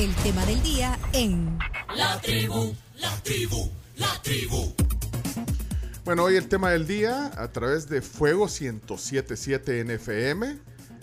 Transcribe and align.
el 0.00 0.14
tema 0.22 0.46
del 0.46 0.62
día 0.62 0.98
en 1.12 1.58
La 1.94 2.18
tribu, 2.22 2.74
la 2.96 3.14
tribu, 3.22 3.68
la 3.98 4.22
tribu. 4.22 4.72
Bueno, 6.06 6.24
hoy 6.24 6.36
el 6.36 6.48
tema 6.48 6.70
del 6.70 6.86
día 6.86 7.30
a 7.36 7.48
través 7.48 7.86
de 7.86 8.00
Fuego 8.00 8.46
1077 8.46 9.84
NFM, 9.84 10.58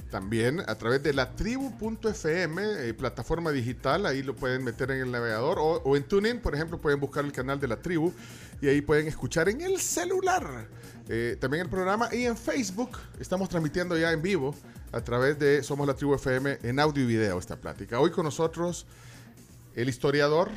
también 0.10 0.62
a 0.62 0.74
través 0.80 1.04
de 1.04 1.14
la 1.14 1.36
tribu.fm, 1.36 2.64
eh, 2.90 2.94
plataforma 2.96 3.52
digital, 3.52 4.08
ahí 4.08 4.24
lo 4.24 4.36
pueden 4.36 4.64
meter 4.64 4.90
en 4.90 5.02
el 5.02 5.12
navegador 5.12 5.60
o, 5.60 5.74
o 5.84 5.96
en 5.96 6.02
TuneIn, 6.02 6.40
por 6.40 6.56
ejemplo, 6.56 6.82
pueden 6.82 7.00
buscar 7.00 7.24
el 7.24 7.32
canal 7.32 7.60
de 7.60 7.68
la 7.68 7.80
tribu 7.80 8.12
y 8.62 8.68
ahí 8.68 8.82
pueden 8.82 9.08
escuchar 9.08 9.48
en 9.48 9.62
el 9.62 9.80
celular 9.80 10.68
eh, 11.10 11.38
también 11.40 11.64
el 11.64 11.70
programa 11.70 12.10
y 12.12 12.26
en 12.26 12.36
Facebook 12.36 12.98
estamos 13.20 13.48
transmitiendo 13.48 13.98
ya 13.98 14.12
en 14.12 14.22
vivo 14.22 14.54
a 14.92 15.02
través 15.02 15.38
de 15.38 15.64
Somos 15.64 15.88
la 15.88 15.96
Tribu 15.96 16.16
FM 16.16 16.60
en 16.64 16.80
audio 16.80 17.04
y 17.04 17.08
video 17.08 17.40
esta 17.40 17.58
plática. 17.58 18.00
Hoy 18.00 18.12
con 18.12 18.26
nosotros 18.26 18.86
el 19.76 19.90
historiador 19.90 20.50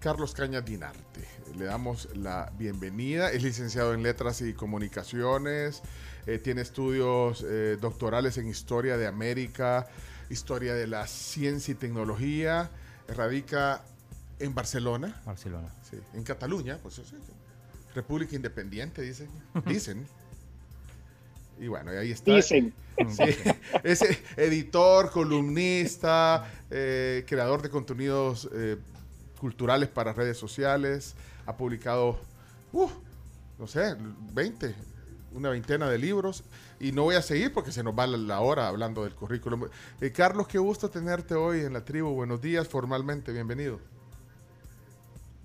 Carlos 0.00 0.32
Cañas 0.32 0.64
Dinarte. 0.64 1.28
Le 1.56 1.64
damos 1.66 2.08
la 2.16 2.50
bienvenida. 2.58 3.30
Es 3.30 3.42
licenciado 3.42 3.94
en 3.94 4.02
Letras 4.02 4.40
y 4.40 4.54
Comunicaciones. 4.54 5.82
eh, 6.26 6.38
tiene 6.38 6.62
estudios 6.62 7.44
eh, 7.46 7.76
doctorales 7.80 8.38
en 8.38 8.48
Historia 8.48 8.96
de 8.96 9.06
América, 9.06 9.86
Historia 10.30 10.74
de 10.74 10.86
la 10.86 11.06
Ciencia 11.06 11.72
y 11.72 11.74
Tecnología. 11.74 12.70
Radica 13.06 13.84
en 14.38 14.54
Barcelona, 14.54 15.20
Barcelona. 15.26 15.68
sí, 15.88 15.98
en 16.14 16.24
Cataluña, 16.24 16.78
pues 16.82 16.94
sí, 16.94 17.02
sí. 17.08 17.16
República 17.94 18.34
Independiente, 18.34 19.02
dicen. 19.02 19.28
Dicen. 19.66 20.06
Y 21.58 21.68
bueno, 21.68 21.90
ahí 21.92 22.10
está. 22.10 22.34
Dicen. 22.34 22.72
Sí, 23.08 23.24
es 23.84 24.02
editor, 24.36 25.10
columnista, 25.10 26.50
eh, 26.70 27.24
creador 27.26 27.62
de 27.62 27.70
contenidos 27.70 28.48
eh, 28.52 28.76
culturales 29.40 29.88
para 29.88 30.12
redes 30.12 30.36
sociales. 30.36 31.14
Ha 31.46 31.56
publicado, 31.56 32.18
uh, 32.72 32.88
no 33.58 33.66
sé, 33.66 33.96
20, 34.32 34.74
una 35.34 35.50
veintena 35.50 35.88
de 35.88 35.98
libros. 35.98 36.44
Y 36.80 36.92
no 36.92 37.04
voy 37.04 37.14
a 37.14 37.22
seguir 37.22 37.52
porque 37.52 37.70
se 37.70 37.82
nos 37.82 37.96
va 37.96 38.06
la, 38.06 38.16
la 38.16 38.40
hora 38.40 38.68
hablando 38.68 39.04
del 39.04 39.14
currículum. 39.14 39.68
Eh, 40.00 40.10
Carlos, 40.12 40.48
qué 40.48 40.58
gusto 40.58 40.90
tenerte 40.90 41.34
hoy 41.34 41.60
en 41.60 41.72
la 41.72 41.84
tribu. 41.84 42.10
Buenos 42.10 42.42
días, 42.42 42.68
formalmente, 42.68 43.32
bienvenido. 43.32 43.78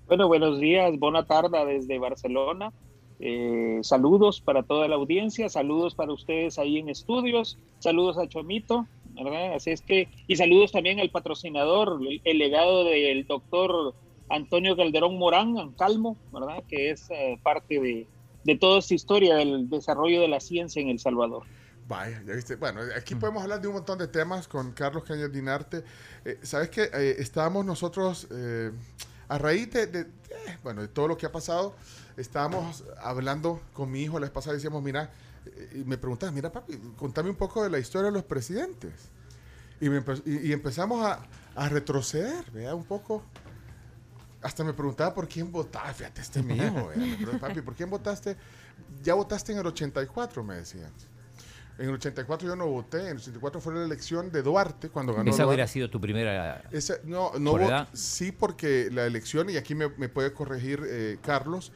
Bueno, 0.08 0.26
buenos 0.26 0.58
días, 0.58 0.98
buena 0.98 1.24
tarde 1.26 1.64
desde 1.66 1.98
Barcelona. 1.98 2.72
Eh, 3.20 3.80
saludos 3.82 4.40
para 4.40 4.62
toda 4.62 4.86
la 4.88 4.94
audiencia, 4.94 5.48
saludos 5.48 5.94
para 5.94 6.12
ustedes 6.12 6.58
ahí 6.58 6.78
en 6.78 6.88
estudios, 6.88 7.58
saludos 7.80 8.16
a 8.18 8.28
Chomito, 8.28 8.86
¿verdad? 9.14 9.54
Así 9.54 9.70
es 9.70 9.80
que, 9.80 10.08
y 10.28 10.36
saludos 10.36 10.72
también 10.72 11.00
al 11.00 11.10
patrocinador, 11.10 12.00
el, 12.00 12.20
el 12.24 12.38
legado 12.38 12.84
del 12.84 13.26
doctor 13.26 13.94
Antonio 14.30 14.76
Calderón 14.76 15.18
Morán, 15.18 15.58
Ancalmo, 15.58 16.16
¿verdad? 16.32 16.62
Que 16.68 16.90
es 16.90 17.10
eh, 17.10 17.40
parte 17.42 17.80
de, 17.80 18.06
de 18.44 18.56
toda 18.56 18.78
esta 18.78 18.94
historia 18.94 19.34
del 19.36 19.68
desarrollo 19.68 20.20
de 20.20 20.28
la 20.28 20.38
ciencia 20.38 20.80
en 20.80 20.88
El 20.88 20.98
Salvador. 20.98 21.42
Vaya, 21.88 22.22
ya 22.26 22.34
viste. 22.34 22.56
Bueno, 22.56 22.80
aquí 22.96 23.14
podemos 23.14 23.42
hablar 23.42 23.62
de 23.62 23.68
un 23.68 23.74
montón 23.74 23.98
de 23.98 24.08
temas 24.08 24.46
con 24.46 24.72
Carlos 24.72 25.04
Cañas 25.04 25.32
Dinarte. 25.32 25.82
Eh, 26.24 26.38
Sabes 26.42 26.68
que 26.68 26.82
eh, 26.82 27.16
estábamos 27.18 27.64
nosotros, 27.64 28.28
eh, 28.30 28.70
a 29.26 29.38
raíz 29.38 29.72
de, 29.72 29.86
de, 29.86 30.00
eh, 30.00 30.06
bueno, 30.62 30.82
de 30.82 30.88
todo 30.88 31.08
lo 31.08 31.16
que 31.16 31.24
ha 31.24 31.32
pasado, 31.32 31.74
estábamos 32.18 32.84
hablando 33.02 33.60
con 33.72 33.90
mi 33.90 34.02
hijo 34.02 34.18
la 34.18 34.26
vez 34.26 34.30
pasada 34.32 34.54
y 34.54 34.56
decíamos, 34.58 34.82
mira, 34.82 35.10
y 35.74 35.78
me 35.84 35.96
preguntas, 35.96 36.32
mira 36.32 36.52
papi, 36.52 36.76
contame 36.96 37.30
un 37.30 37.36
poco 37.36 37.62
de 37.62 37.70
la 37.70 37.78
historia 37.78 38.06
de 38.06 38.12
los 38.12 38.24
presidentes. 38.24 38.92
Y, 39.80 39.88
me 39.88 40.02
empe- 40.04 40.22
y- 40.26 40.48
y 40.48 40.52
empezamos 40.52 41.04
a, 41.06 41.20
a 41.54 41.68
retroceder, 41.68 42.50
vea, 42.50 42.74
un 42.74 42.84
poco. 42.84 43.22
Hasta 44.42 44.62
me 44.62 44.72
preguntaba 44.72 45.14
por 45.14 45.26
quién 45.28 45.50
votaba, 45.50 45.92
fíjate, 45.92 46.20
este 46.20 46.42
mi 46.42 46.54
hijo, 46.54 46.90
me 47.32 47.38
papi, 47.38 47.60
¿por 47.60 47.74
quién 47.74 47.90
votaste? 47.90 48.36
Ya 49.02 49.14
votaste 49.14 49.52
en 49.52 49.58
el 49.58 49.66
84, 49.66 50.44
me 50.44 50.56
decían. 50.56 50.92
En 51.76 51.88
el 51.88 51.94
84 51.94 52.48
yo 52.48 52.56
no 52.56 52.66
voté, 52.66 53.00
en 53.02 53.06
el 53.08 53.16
84 53.18 53.60
fue 53.60 53.74
la 53.74 53.84
elección 53.84 54.30
de 54.32 54.42
Duarte 54.42 54.90
cuando 54.90 55.12
ganó 55.12 55.30
Esa 55.30 55.44
Duarte. 55.44 55.48
hubiera 55.48 55.66
sido 55.68 55.88
tu 55.90 56.00
primera. 56.00 56.62
No, 57.04 57.32
no 57.38 57.52
¿Por 57.52 57.62
edad? 57.62 57.88
sí 57.92 58.32
porque 58.32 58.90
la 58.92 59.06
elección, 59.06 59.48
y 59.50 59.56
aquí 59.56 59.74
me, 59.76 59.88
me 59.90 60.08
puede 60.08 60.32
corregir 60.32 60.82
eh, 60.88 61.18
Carlos, 61.22 61.70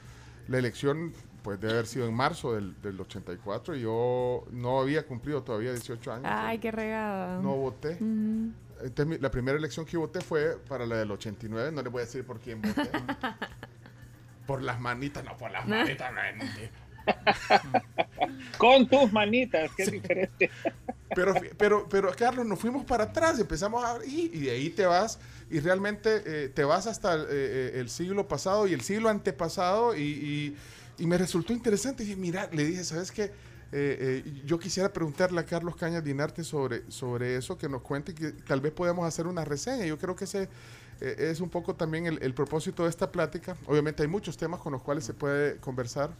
la 0.52 0.58
elección 0.58 1.12
pues 1.42 1.58
debe 1.60 1.72
haber 1.72 1.86
sido 1.86 2.06
en 2.06 2.14
marzo 2.14 2.54
del, 2.54 2.80
del 2.80 3.00
84 3.00 3.74
y 3.74 3.80
yo 3.80 4.44
no 4.52 4.78
había 4.80 5.04
cumplido 5.04 5.42
todavía 5.42 5.72
18 5.72 6.12
años. 6.12 6.26
Ay, 6.28 6.58
qué 6.58 6.70
regada. 6.70 7.40
No 7.40 7.56
voté. 7.56 7.96
Entonces, 8.00 9.06
mi- 9.06 9.18
la 9.18 9.30
primera 9.30 9.58
elección 9.58 9.84
que 9.84 9.96
voté 9.96 10.20
fue 10.20 10.56
para 10.68 10.86
la 10.86 10.96
del 10.96 11.10
89, 11.10 11.72
no 11.72 11.82
le 11.82 11.88
voy 11.88 12.02
a 12.02 12.04
decir 12.04 12.24
por 12.24 12.38
quién 12.38 12.62
voté. 12.62 12.88
por 14.46 14.62
las 14.62 14.78
manitas, 14.80 15.24
no, 15.24 15.36
por 15.36 15.50
las 15.50 15.66
manitas, 15.66 16.12
no, 16.12 16.44
no. 16.44 16.50
Con 18.58 18.86
tus 18.88 19.12
manitas, 19.12 19.70
qué 19.76 19.86
diferente. 19.86 20.50
Pero, 21.14 21.34
pero, 21.58 21.88
pero, 21.88 22.12
Carlos, 22.16 22.46
nos 22.46 22.58
fuimos 22.58 22.84
para 22.84 23.04
atrás, 23.04 23.38
empezamos 23.38 23.84
a 23.84 23.98
y, 24.06 24.30
y 24.32 24.40
de 24.40 24.50
ahí 24.52 24.70
te 24.70 24.86
vas, 24.86 25.18
y 25.52 25.60
realmente 25.60 26.22
eh, 26.26 26.48
te 26.48 26.64
vas 26.64 26.86
hasta 26.86 27.14
el, 27.14 27.26
eh, 27.30 27.72
el 27.80 27.88
siglo 27.90 28.26
pasado 28.26 28.66
y 28.66 28.72
el 28.72 28.80
siglo 28.80 29.08
antepasado, 29.08 29.94
y, 29.96 30.56
y- 30.98 31.06
me 31.06 31.18
resultó 31.18 31.52
interesante. 31.52 32.02
Y 32.02 32.06
dije, 32.06 32.18
mira, 32.20 32.48
le 32.52 32.64
dije, 32.64 32.84
¿sabes 32.84 33.10
qué? 33.10 33.24
Eh, 33.24 33.32
eh, 33.72 34.42
yo 34.44 34.58
quisiera 34.58 34.92
preguntarle 34.92 35.40
a 35.40 35.44
Carlos 35.44 35.74
Cañas 35.76 36.04
Dinarte 36.04 36.44
sobre, 36.44 36.82
sobre 36.90 37.36
eso, 37.36 37.56
que 37.58 37.68
nos 37.68 37.82
cuente, 37.82 38.14
que 38.14 38.32
tal 38.32 38.60
vez 38.60 38.72
podamos 38.72 39.06
hacer 39.06 39.26
una 39.26 39.44
reseña. 39.44 39.84
Yo 39.86 39.98
creo 39.98 40.14
que 40.14 40.24
ese 40.24 40.48
eh, 41.00 41.16
es 41.30 41.40
un 41.40 41.48
poco 41.48 41.74
también 41.74 42.06
el, 42.06 42.22
el 42.22 42.34
propósito 42.34 42.84
de 42.84 42.90
esta 42.90 43.10
plática. 43.10 43.56
Obviamente 43.66 44.02
hay 44.02 44.08
muchos 44.08 44.36
temas 44.36 44.60
con 44.60 44.72
los 44.72 44.82
cuales 44.82 45.04
se 45.04 45.14
puede 45.14 45.56
conversar 45.56 46.10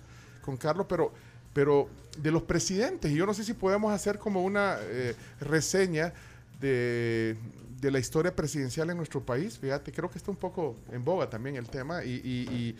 con 0.40 0.56
Carlos, 0.56 0.86
pero, 0.88 1.12
pero 1.52 1.88
de 2.18 2.30
los 2.32 2.42
presidentes, 2.42 3.12
y 3.12 3.14
yo 3.14 3.26
no 3.26 3.34
sé 3.34 3.44
si 3.44 3.52
podemos 3.52 3.92
hacer 3.92 4.18
como 4.18 4.42
una 4.42 4.78
eh, 4.80 5.14
reseña 5.40 6.12
de, 6.60 7.36
de 7.82 7.90
la 7.90 7.98
historia 7.98 8.34
presidencial 8.34 8.88
en 8.90 8.96
nuestro 8.96 9.20
país. 9.26 9.58
Fíjate, 9.58 9.90
creo 9.92 10.08
que 10.08 10.16
está 10.16 10.30
un 10.30 10.36
poco 10.36 10.76
en 10.92 11.04
boga 11.04 11.28
también 11.28 11.56
el 11.56 11.68
tema, 11.68 12.04
y, 12.04 12.12
y- 12.24 12.54
y 12.54 12.76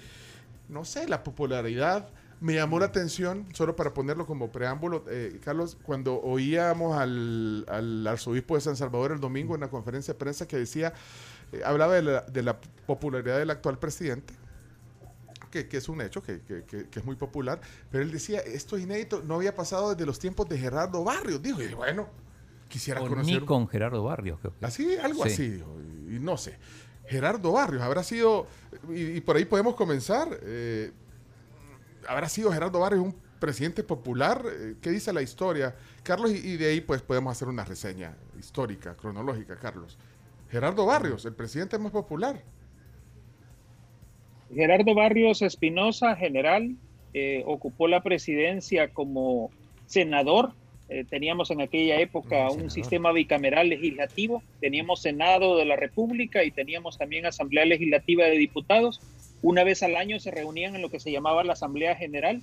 no 0.69 0.85
sé, 0.85 1.09
la 1.09 1.23
popularidad. 1.25 2.09
Me 2.41 2.55
llamó 2.55 2.79
la 2.81 2.87
atención, 2.87 3.47
solo 3.53 3.77
para 3.77 3.93
ponerlo 3.95 4.27
como 4.27 4.51
preámbulo, 4.51 5.05
eh, 5.09 5.39
Carlos, 5.45 5.77
cuando 5.83 6.21
oíamos 6.23 6.97
al, 6.99 7.65
al 7.69 8.07
arzobispo 8.07 8.55
de 8.55 8.61
San 8.61 8.77
Salvador 8.77 9.13
el 9.13 9.21
domingo 9.21 9.55
en 9.55 9.61
la 9.61 9.69
conferencia 9.69 10.15
de 10.15 10.19
prensa 10.19 10.47
que 10.49 10.57
decía, 10.57 10.93
eh, 11.53 11.63
hablaba 11.65 11.95
de 11.95 12.03
la, 12.03 12.21
de 12.23 12.43
la 12.43 12.61
popularidad 12.87 13.39
del 13.39 13.51
actual 13.51 13.79
presidente, 13.79 14.35
que, 15.51 15.69
que 15.69 15.77
es 15.77 15.89
un 15.89 16.01
hecho, 16.01 16.23
que, 16.23 16.41
que- 16.43 16.65
que- 16.65 16.99
es 16.99 17.05
muy 17.05 17.17
popular, 17.17 17.61
pero 17.91 18.03
él 18.03 18.11
decía, 18.11 18.39
esto 18.41 18.77
es 18.77 18.83
inédito, 18.85 19.23
no 19.25 19.35
había 19.35 19.55
pasado 19.55 19.91
desde 19.91 20.07
los 20.07 20.19
tiempos 20.19 20.49
de 20.49 20.59
Gerardo 20.59 21.05
Barrios, 21.05 21.43
dijo, 21.43 21.61
y 21.63 21.75
bueno, 21.75 22.09
quisiera 22.73 23.03
O 23.03 23.09
conocer... 23.09 23.41
ni 23.41 23.47
con 23.47 23.69
Gerardo 23.69 24.03
Barrios, 24.03 24.41
creo 24.41 24.55
que. 24.59 24.65
Así, 24.67 24.97
algo 24.97 25.23
Sí. 25.25 25.31
así, 25.33 25.49
dijo, 25.51 25.77
y, 26.09 26.17
y 26.17 26.19
no 26.19 26.37
sé. 26.37 26.57
Gerardo 27.07 27.53
Barrios, 27.53 27.83
habrá 27.83 28.03
sido, 28.03 28.47
y, 28.89 29.17
y 29.17 29.21
por 29.21 29.37
ahí 29.37 29.45
podemos 29.45 29.75
comenzar, 29.75 30.29
eh, 30.43 30.91
habrá 32.09 32.29
sido 32.29 32.51
Gerardo 32.53 32.81
Barrios 32.81 33.05
un 33.05 33.15
presidente 33.39 33.83
popular, 33.83 34.43
Eh, 34.47 34.77
¿qué 34.81 34.91
dice 34.91 35.13
la 35.13 35.21
historia? 35.21 35.75
Carlos, 36.03 36.31
y, 36.33 36.37
y 36.53 36.57
de 36.57 36.67
ahí 36.71 36.81
pues 36.81 37.03
podemos 37.03 37.33
hacer 37.33 37.49
una 37.49 37.65
reseña 37.65 38.17
histórica, 38.39 38.97
cronológica, 38.97 39.57
Carlos. 39.57 39.99
Gerardo 40.51 40.87
Barrios, 40.87 41.25
el 41.27 41.35
presidente 41.35 41.79
más 41.79 41.93
popular. 41.93 42.43
Gerardo 44.55 44.95
Barrios 44.95 45.43
Espinosa, 45.43 46.15
general, 46.15 46.77
eh, 47.15 47.43
ocupó 47.47 47.89
la 47.89 48.03
presidencia 48.03 48.89
como 48.93 49.51
senador. 49.87 50.53
Eh, 50.93 51.07
teníamos 51.09 51.51
en 51.51 51.63
aquella 51.63 51.99
época 51.99 52.51
un 52.51 52.71
sistema 52.71 53.13
bicameral 53.13 53.71
legislativo. 53.71 54.43
Teníamos 54.61 55.01
Senado 55.01 55.57
de 55.57 55.65
la 55.65 55.75
República 55.75 56.45
y 56.45 56.51
teníamos 56.51 56.99
también 56.99 57.25
Asamblea 57.25 57.65
Legislativa 57.65 58.27
de 58.27 58.37
Diputados. 58.37 59.01
Una 59.41 59.65
vez 59.65 59.83
al 59.83 59.97
año 59.97 60.21
se 60.21 60.31
reunían 60.31 60.77
en 60.77 60.83
lo 60.83 60.91
que 60.91 61.01
se 61.01 61.11
llamaba 61.11 61.45
la 61.45 61.55
Asamblea 61.55 61.97
General. 61.97 62.43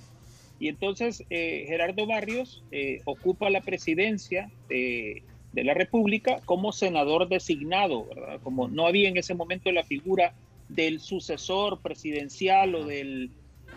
Y 0.58 0.66
entonces 0.66 1.24
eh, 1.30 1.64
Gerardo 1.68 2.06
Barrios 2.06 2.64
eh, 2.72 3.02
ocupa 3.04 3.50
la 3.50 3.60
presidencia 3.60 4.50
de, 4.68 5.22
de 5.52 5.64
la 5.64 5.74
República 5.74 6.40
como 6.44 6.72
senador 6.72 7.28
designado, 7.28 8.06
¿verdad? 8.06 8.40
Como 8.42 8.66
no 8.66 8.88
había 8.88 9.08
en 9.08 9.16
ese 9.16 9.34
momento 9.34 9.70
la 9.70 9.84
figura 9.84 10.34
del 10.68 10.98
sucesor 10.98 11.80
presidencial 11.80 12.74
o 12.74 12.84
del, 12.84 13.30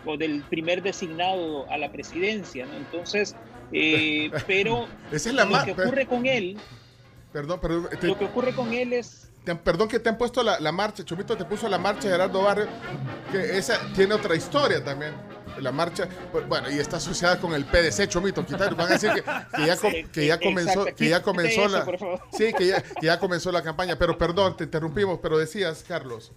o 0.06 0.16
del 0.16 0.42
primer 0.42 0.82
designado 0.82 1.70
a 1.70 1.78
la 1.78 1.90
presidencia, 1.92 2.66
¿no? 2.66 2.74
Entonces, 2.76 3.34
eh, 3.72 4.30
pero 4.46 4.86
Esa 5.10 5.28
es 5.30 5.34
la 5.34 5.44
lo 5.44 5.64
que 5.64 5.72
ocurre 5.72 6.06
con 6.06 6.26
él, 6.26 6.58
Perdón, 7.32 7.60
perdón, 7.60 7.88
te- 8.00 8.06
lo 8.06 8.16
que 8.18 8.24
ocurre 8.26 8.54
con 8.54 8.72
él 8.72 8.92
es 8.92 9.28
te- 9.44 9.56
perdón 9.56 9.88
que 9.88 9.98
te 9.98 10.08
han 10.08 10.16
puesto 10.16 10.42
la, 10.42 10.60
la 10.60 10.70
marcha, 10.72 11.04
Chomito 11.04 11.36
te 11.36 11.44
puso 11.44 11.68
la 11.68 11.78
marcha 11.78 12.08
Gerardo 12.08 12.42
Barrios, 12.42 12.68
que 13.32 13.58
esa 13.58 13.78
tiene 13.94 14.14
otra 14.14 14.34
historia 14.36 14.82
también. 14.84 15.12
la 15.58 15.70
marcha, 15.72 16.08
pues, 16.32 16.46
bueno, 16.48 16.70
y 16.70 16.78
está 16.78 16.96
asociada 16.98 17.38
con 17.40 17.52
el 17.54 17.64
P 17.64 17.82
desecho, 17.82 18.20
mito, 18.20 18.44
quitar, 18.46 18.74
van 18.74 18.88
a 18.88 18.92
decir 18.92 19.10
que, 19.12 19.22
que 19.22 19.66
ya, 19.66 19.76
que 20.12 20.26
ya 20.26 20.38
comenzó, 20.40 20.84
que 20.86 21.08
ya 21.08 21.22
comenzó 21.22 21.68
la, 21.68 21.84
sí, 22.32 22.52
que 22.56 22.66
ya, 22.68 22.82
que 22.82 23.06
ya 23.06 23.18
comenzó 23.18 23.52
la 23.52 23.62
campaña, 23.62 23.96
pero 23.98 24.16
perdón, 24.18 24.56
te 24.56 24.64
interrumpimos, 24.64 25.18
pero 25.22 25.36
decías, 25.38 25.84
Carlos. 25.86 26.32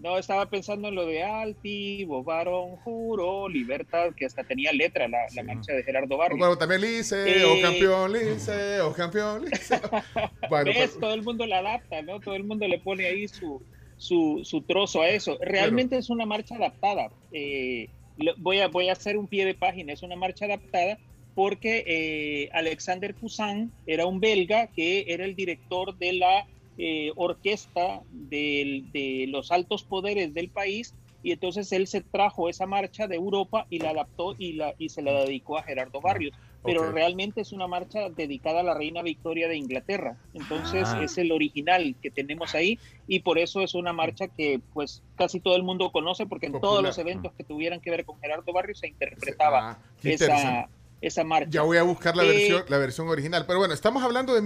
No, 0.00 0.16
estaba 0.16 0.48
pensando 0.48 0.88
en 0.88 0.94
lo 0.94 1.06
de 1.06 1.24
altivo, 1.24 2.22
varón, 2.22 2.76
juro, 2.76 3.48
libertad, 3.48 4.10
que 4.16 4.26
hasta 4.26 4.44
tenía 4.44 4.72
letra 4.72 5.08
la, 5.08 5.18
la 5.34 5.42
marcha 5.42 5.72
de 5.72 5.82
Gerardo 5.82 6.16
Barrios. 6.16 6.38
Bueno, 6.38 6.56
también 6.56 6.80
Lice, 6.82 7.44
o 7.44 7.54
Eh. 7.56 7.60
campeón 7.62 8.12
Lice, 8.12 8.80
o 8.80 8.92
campeón 8.92 9.44
Lice. 9.44 9.74
Bueno, 10.48 10.66
¿Ves? 10.66 10.90
pero- 10.90 11.00
Todo 11.00 11.14
el 11.14 11.22
mundo 11.22 11.46
la 11.46 11.58
adapta, 11.58 12.02
¿no? 12.02 12.20
Todo 12.20 12.36
el 12.36 12.44
mundo 12.44 12.68
le 12.68 12.78
pone 12.78 13.06
ahí 13.06 13.26
su, 13.26 13.60
su, 13.96 14.40
su 14.44 14.62
trozo 14.62 15.02
a 15.02 15.08
eso. 15.08 15.36
Realmente 15.40 15.96
es 15.98 16.10
una 16.10 16.24
marcha 16.26 16.54
adaptada. 16.54 17.10
Eh, 17.32 17.88
voy, 18.36 18.60
a, 18.60 18.68
voy 18.68 18.88
a 18.88 18.92
hacer 18.92 19.16
un 19.18 19.26
pie 19.26 19.44
de 19.46 19.54
página. 19.54 19.92
Es 19.92 20.02
una 20.04 20.14
marcha 20.16 20.44
adaptada 20.44 20.96
porque 21.34 21.84
eh, 21.86 22.48
Alexander 22.52 23.14
Poussin 23.14 23.72
era 23.86 24.06
un 24.06 24.20
belga 24.20 24.68
que 24.68 25.04
era 25.08 25.24
el 25.24 25.34
director 25.36 25.96
de 25.98 26.12
la 26.14 26.46
eh, 26.78 27.12
orquesta 27.16 28.02
del- 28.10 28.90
de 28.92 29.26
los 29.28 29.50
altos 29.50 29.82
poderes 29.82 30.32
del 30.32 30.48
país 30.48 30.94
y 31.22 31.32
entonces 31.32 31.72
él 31.72 31.88
se 31.88 32.00
trajo 32.00 32.48
esa 32.48 32.64
marcha 32.66 33.08
de 33.08 33.16
Europa 33.16 33.66
y 33.68 33.80
la 33.80 33.90
adaptó 33.90 34.36
y, 34.38 34.52
la, 34.52 34.74
y 34.78 34.88
se 34.88 35.02
la 35.02 35.12
dedicó 35.24 35.58
a 35.58 35.64
Gerardo 35.64 36.00
Barrios. 36.00 36.32
Pero 36.64 36.90
realmente 36.92 37.40
es 37.40 37.52
una 37.52 37.66
marcha 37.68 38.08
dedicada 38.10 38.60
a 38.60 38.62
la 38.64 38.74
reina 38.74 39.00
Victoria 39.02 39.48
de 39.48 39.56
Inglaterra. 39.56 40.16
Entonces 40.34 40.84
Ah. 40.86 41.02
es 41.02 41.16
el 41.18 41.30
original 41.32 41.94
que 42.02 42.10
tenemos 42.10 42.54
ahí 42.54 42.78
y 43.06 43.20
por 43.20 43.38
eso 43.38 43.62
es 43.62 43.74
una 43.74 43.92
marcha 43.92 44.28
que 44.28 44.60
pues 44.74 45.02
casi 45.16 45.40
todo 45.40 45.56
el 45.56 45.62
mundo 45.62 45.90
conoce 45.92 46.26
porque 46.26 46.46
en 46.46 46.60
todos 46.60 46.82
los 46.82 46.98
eventos 46.98 47.32
que 47.36 47.44
tuvieran 47.44 47.80
que 47.80 47.90
ver 47.90 48.04
con 48.04 48.18
Gerardo 48.20 48.52
Barrios 48.52 48.78
se 48.80 48.88
interpretaba 48.88 49.70
Ah, 49.70 49.78
esa, 50.02 50.68
esa 51.00 51.24
marcha. 51.24 51.50
Ya 51.50 51.62
voy 51.62 51.78
a 51.78 51.82
buscar 51.84 52.16
la, 52.16 52.24
Eh, 52.24 52.26
versión, 52.28 52.64
la 52.68 52.78
versión 52.78 53.08
original. 53.08 53.44
Pero 53.46 53.58
bueno, 53.60 53.72
estamos 53.74 54.02
hablando 54.02 54.34
de 54.34 54.42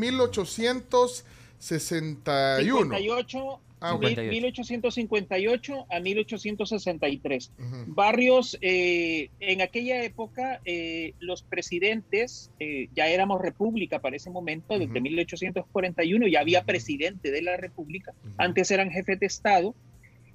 1861. 1.63 2.97
58, 2.97 3.61
Ah, 3.85 3.95
ok. 3.95 4.03
mil- 4.05 4.29
1858 4.29 5.87
a 5.91 5.99
1863. 6.01 7.51
Ujú. 7.59 7.85
Barrios, 7.95 8.57
eh, 8.61 9.31
en 9.41 9.61
aquella 9.61 10.03
época, 10.05 10.61
eh, 10.65 11.15
los 11.19 11.43
presidentes, 11.43 12.51
eh, 12.61 12.89
ya 12.95 13.09
éramos 13.09 13.41
república 13.41 13.99
para 14.01 14.15
ese 14.17 14.31
momento, 14.31 14.79
desde 14.79 14.93
Ujú. 14.93 15.01
1841, 15.03 16.27
ya 16.29 16.41
había 16.41 16.65
presidente 16.65 17.31
de 17.33 17.43
la 17.43 17.57
república, 17.57 18.13
antes 18.37 18.71
eran 18.71 18.91
jefes 18.91 19.19
de 19.19 19.27
Estado. 19.27 19.75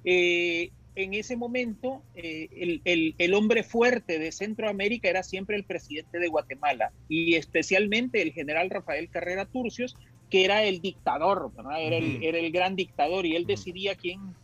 Eh, 0.04 0.70
en 0.94 1.14
ese 1.14 1.36
momento, 1.36 2.02
eh, 2.16 2.48
el, 2.56 2.80
el- 2.84 3.14
el 3.18 3.32
hombre 3.34 3.62
fuerte 3.62 4.18
de 4.18 4.32
Centroamérica 4.32 5.08
era 5.08 5.22
siempre 5.22 5.56
el 5.56 5.64
presidente 5.64 6.18
de 6.18 6.28
Guatemala 6.28 6.92
y 7.08 7.34
especialmente 7.36 8.20
el 8.20 8.32
general 8.32 8.68
Rafael 8.68 9.08
Carrera 9.08 9.46
Turcios, 9.46 9.96
que 10.28 10.44
era 10.44 10.64
el 10.64 10.80
dictador, 10.80 11.50
¿verdad? 11.56 11.82
Era, 11.82 11.96
el, 11.96 12.22
era 12.22 12.38
el 12.38 12.52
gran 12.52 12.76
dictador 12.76 13.26
y 13.26 13.36
él 13.36 13.46
decidía 13.46 13.94
quién, 13.94 14.34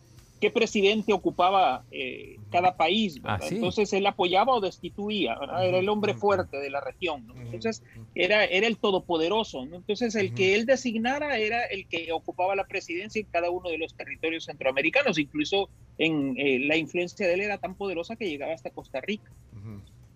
qué 0.41 0.51
presidente 0.51 1.13
ocupaba 1.13 1.85
eh, 1.91 2.37
cada 2.51 2.75
país. 2.75 3.21
¿verdad? 3.21 3.39
Ah, 3.41 3.47
sí. 3.47 3.55
Entonces 3.55 3.93
él 3.93 4.05
apoyaba 4.05 4.53
o 4.53 4.61
destituía, 4.61 5.37
¿verdad? 5.39 5.65
era 5.65 5.77
el 5.77 5.89
hombre 5.89 6.13
fuerte 6.13 6.57
de 6.57 6.69
la 6.69 6.81
región. 6.81 7.25
¿no? 7.27 7.39
Entonces 7.39 7.83
era, 8.13 8.45
era 8.45 8.67
el 8.67 8.77
todopoderoso. 8.77 9.65
¿no? 9.65 9.77
Entonces 9.77 10.15
el 10.15 10.33
que 10.33 10.55
él 10.55 10.65
designara 10.65 11.37
era 11.37 11.63
el 11.65 11.87
que 11.87 12.11
ocupaba 12.11 12.55
la 12.55 12.65
presidencia 12.65 13.19
en 13.19 13.27
cada 13.27 13.49
uno 13.49 13.69
de 13.69 13.77
los 13.77 13.95
territorios 13.95 14.45
centroamericanos. 14.45 15.17
Incluso 15.17 15.69
en 15.97 16.35
eh, 16.37 16.59
la 16.59 16.77
influencia 16.77 17.27
de 17.27 17.33
él 17.35 17.41
era 17.41 17.57
tan 17.57 17.75
poderosa 17.75 18.15
que 18.15 18.29
llegaba 18.29 18.53
hasta 18.53 18.69
Costa 18.69 19.01
Rica. 19.01 19.31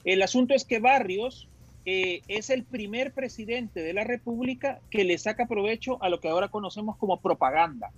El 0.04 0.22
asunto 0.22 0.54
es 0.54 0.64
que 0.64 0.80
Barrios 0.80 1.50
eh, 1.92 2.22
es 2.28 2.52
el 2.52 2.66
primer 2.66 3.14
presidente 3.14 3.82
de 3.82 3.94
la 3.94 4.04
República 4.04 4.80
que 4.92 5.04
le 5.04 5.18
saca 5.18 5.48
provecho 5.48 5.98
a 6.04 6.10
lo 6.10 6.20
que 6.20 6.30
ahora 6.30 6.50
conocemos 6.50 6.98
como 6.98 7.20
propaganda, 7.20 7.92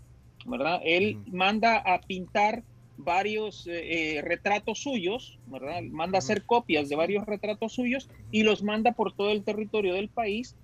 ¿verdad? 0.45 0.79
Él 0.85 1.17
manda 1.27 1.75
a 1.75 1.99
pintar 1.99 2.63
varios 2.95 3.67
eh, 3.67 4.17
eh, 4.17 4.21
retratos 4.21 4.79
suyos, 4.79 5.39
¿verdad? 5.47 5.81
Manda 5.81 6.17
a 6.17 6.19
hacer 6.19 6.45
copias 6.45 6.87
de 6.87 6.95
varios 6.95 7.25
retratos 7.25 7.73
suyos 7.73 8.09
y 8.31 8.43
los 8.43 8.63
manda 8.63 8.93
por 8.93 9.13
todo 9.13 9.29
el 9.29 9.43
territorio 9.43 9.93
del 9.93 10.07
país 10.07 10.55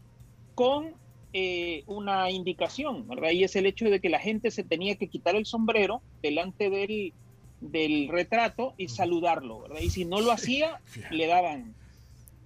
con 0.56 0.94
eh, 1.33 1.83
una 1.85 2.31
indicación, 2.31 3.09
¿verdad? 3.09 3.31
Y 3.31 3.44
es 3.44 3.57
el 3.57 3.65
hecho 3.65 3.89
de 3.89 4.00
que 4.00 4.07
la 4.07 4.19
gente 4.19 4.51
se 4.51 4.63
tenía 4.63 4.95
que 4.95 5.09
quitar 5.09 5.35
el 5.35 5.45
sombrero 5.45 6.01
delante 6.21 6.69
del, 6.69 7.12
del 7.59 8.07
retrato 8.07 8.74
y 8.77 8.88
saludarlo, 8.88 9.63
¿verdad? 9.63 9.81
Y 9.81 9.89
si 9.89 10.06
no 10.06 10.21
lo 10.21 10.31
hacía, 10.31 10.79
le 11.12 11.27
daban 11.27 11.75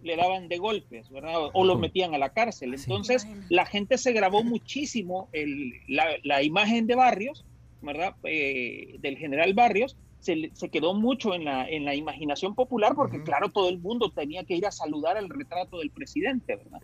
le 0.04 0.16
daban 0.16 0.48
de 0.48 0.58
golpes, 0.58 1.10
¿verdad? 1.10 1.34
O, 1.54 1.64
lo 1.66 1.78
metían 1.78 2.14
a 2.14 2.18
la 2.18 2.30
cárcel. 2.34 2.78
Sí. 2.78 2.86
Entonces, 2.86 3.28
la 3.50 3.66
gente 3.66 3.98
se 3.98 4.14
grabó 4.14 4.44
muchísimo 4.44 5.30
el- 5.34 5.74
la, 5.88 6.06
la 6.24 6.42
imagen 6.44 6.88
de 6.88 6.96
Barrios, 6.96 7.46
¿verdad? 7.82 8.16
Eh, 8.24 8.96
del 9.00 9.18
general 9.18 9.54
Barrios, 9.54 9.98
se, 10.20 10.52
se 10.54 10.70
quedó 10.70 10.94
mucho 10.94 11.34
en 11.34 11.46
la, 11.46 11.68
en 11.68 11.84
la 11.86 11.96
imaginación 11.96 12.54
popular 12.54 12.94
porque, 12.96 13.24
claro, 13.24 13.50
todo 13.50 13.70
el 13.70 13.80
mundo 13.80 14.12
tenía 14.12 14.44
que 14.44 14.56
ir 14.56 14.66
a 14.68 14.72
saludar 14.72 15.18
el 15.18 15.30
retrato 15.30 15.80
del 15.80 15.90
presidente, 15.90 16.56
¿verdad? 16.58 16.80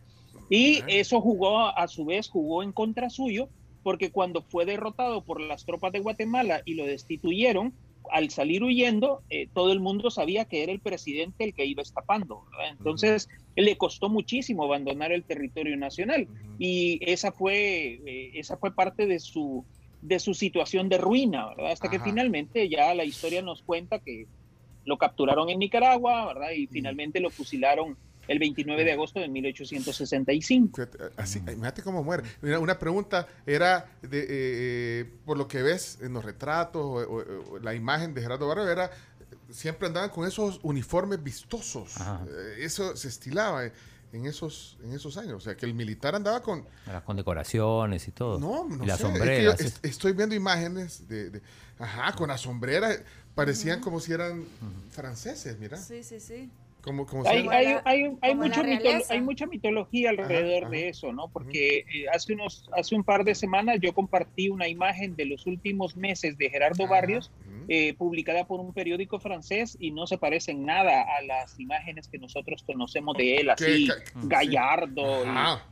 Y 0.49 0.79
Ah. 0.81 0.85
eso 0.87 1.21
jugó, 1.21 1.59
a 1.67 1.87
su 1.87 2.05
vez, 2.05 2.29
jugó 2.29 2.63
en 2.63 2.71
contra 2.71 3.09
suyo, 3.09 3.49
porque 3.83 4.11
cuando 4.11 4.41
fue 4.41 4.65
derrotado 4.65 5.21
por 5.23 5.39
las 5.39 5.65
tropas 5.65 5.91
de 5.93 5.99
Guatemala 5.99 6.61
y 6.65 6.73
lo 6.73 6.85
destituyeron, 6.85 7.73
al 8.11 8.29
salir 8.29 8.63
huyendo, 8.63 9.21
eh, 9.29 9.47
todo 9.53 9.71
el 9.71 9.79
mundo 9.79 10.09
sabía 10.09 10.45
que 10.45 10.63
era 10.63 10.71
el 10.71 10.79
presidente 10.79 11.43
el 11.43 11.53
que 11.53 11.65
iba 11.65 11.81
escapando. 11.81 12.45
¿verdad? 12.51 12.75
Entonces, 12.77 13.29
le 13.55 13.77
costó 13.77 14.09
muchísimo 14.09 14.63
abandonar 14.63 15.11
el 15.11 15.23
territorio 15.23 15.75
nacional 15.77 16.27
y 16.59 16.99
esa 17.01 17.31
fue, 17.31 18.01
eh, 18.05 18.31
esa 18.35 18.57
fue 18.57 18.73
parte 18.73 19.07
de 19.07 19.19
su, 19.19 19.65
de 20.01 20.19
su 20.19 20.33
situación 20.33 20.89
de 20.89 20.97
ruina, 20.97 21.49
¿verdad? 21.49 21.71
Hasta 21.71 21.89
que 21.89 21.99
finalmente 21.99 22.69
ya 22.69 22.93
la 22.93 23.03
historia 23.03 23.41
nos 23.41 23.61
cuenta 23.63 23.99
que 23.99 24.27
lo 24.85 24.97
capturaron 24.97 25.49
en 25.49 25.59
Nicaragua, 25.59 26.27
¿verdad? 26.27 26.51
Y 26.51 26.67
finalmente 26.67 27.19
lo 27.19 27.29
fusilaron 27.29 27.97
el 28.27 28.39
29 28.39 28.83
de 28.83 28.91
agosto 28.93 29.19
de 29.19 29.27
1865. 29.27 30.75
Fíjate, 30.75 30.97
así, 31.17 31.39
imagínate 31.39 31.81
cómo 31.83 32.03
muere. 32.03 32.23
Mira, 32.41 32.59
una 32.59 32.77
pregunta 32.79 33.27
era, 33.45 33.85
de, 34.01 34.19
eh, 34.19 34.25
eh, 34.29 35.05
por 35.25 35.37
lo 35.37 35.47
que 35.47 35.61
ves 35.61 35.97
en 36.01 36.13
los 36.13 36.23
retratos, 36.25 36.81
o, 36.83 36.93
o- 36.95 37.51
o 37.53 37.59
la 37.59 37.73
imagen 37.73 38.13
de 38.13 38.21
Gerardo 38.21 38.47
Barrio, 38.47 38.67
era, 38.69 38.91
siempre 39.49 39.87
andaban 39.87 40.09
con 40.09 40.27
esos 40.27 40.59
uniformes 40.63 41.21
vistosos. 41.23 41.97
Ajá. 41.99 42.25
Eh, 42.29 42.57
eso 42.59 42.95
se 42.95 43.07
estilaba 43.07 43.65
eh, 43.65 43.71
en 44.13 44.25
esos, 44.25 44.77
en 44.83 44.93
esos 44.93 45.17
años. 45.17 45.33
O 45.35 45.39
sea, 45.41 45.55
que 45.55 45.65
el 45.65 45.73
militar 45.73 46.15
andaba 46.15 46.41
con... 46.41 46.65
Las 46.85 47.03
condecoraciones 47.03 48.07
y 48.07 48.11
todo. 48.11 48.39
No, 48.39 48.67
no 48.67 48.83
y 48.83 48.87
las 48.87 48.97
sé, 48.99 49.03
es 49.07 49.11
que 49.13 49.17
sombreras. 49.19 49.61
est- 49.61 49.85
estoy 49.85 50.13
viendo 50.13 50.33
imágenes 50.35 51.07
de, 51.07 51.29
de- 51.29 51.41
Ajá, 51.79 52.13
con 52.13 52.29
las 52.29 52.41
sombreras. 52.41 53.01
Parecían 53.35 53.81
como 53.81 53.99
si 53.99 54.13
eran 54.13 54.45
franceses, 54.89 55.59
mira. 55.59 55.77
Sí, 55.77 56.03
sí, 56.03 56.19
sí. 56.19 56.49
Como, 56.87 57.05
como 57.05 57.23
si 57.23 57.29
Hay, 57.29 57.45
hay, 57.51 57.65
hay, 57.83 58.03
hay 58.21 58.31
como 58.31 58.43
la 58.43 58.47
mucho 58.47 58.63
mito- 58.63 59.03
hay 59.09 59.21
mucha 59.21 59.45
mitología 59.45 60.09
alrededor 60.11 60.63
Ajá, 60.63 60.71
de 60.71 60.87
eso, 60.89 61.11
¿no? 61.11 61.27
Porque 61.27 61.79
eh, 61.79 62.05
hace, 62.13 62.33
unos, 62.33 62.69
hace 62.73 62.95
un 62.95 63.03
par 63.03 63.23
de 63.25 63.35
semanas 63.35 63.77
yo 63.81 63.93
compartí 63.93 64.49
una 64.49 64.67
imagen 64.69 65.15
de 65.15 65.25
los 65.25 65.45
últimos 65.45 65.97
meses 65.97 66.37
de 66.37 66.49
Gerardo 66.49 66.85
Ajá, 66.85 66.93
Barrios, 66.93 67.31
eh, 67.67 67.93
publicada 67.95 68.47
por 68.47 68.61
un 68.61 68.73
periódico 68.73 69.19
francés 69.19 69.75
y 69.79 69.91
no 69.91 70.07
se 70.07 70.17
parece 70.17 70.51
en 70.51 70.65
nada 70.65 71.01
a 71.17 71.21
las 71.23 71.59
imágenes 71.59 72.07
que 72.07 72.17
nosotros 72.17 72.63
conocemos 72.63 73.17
de 73.17 73.35
él, 73.37 73.49
así 73.49 73.87
que- 73.87 73.93
gallardo 74.23 75.25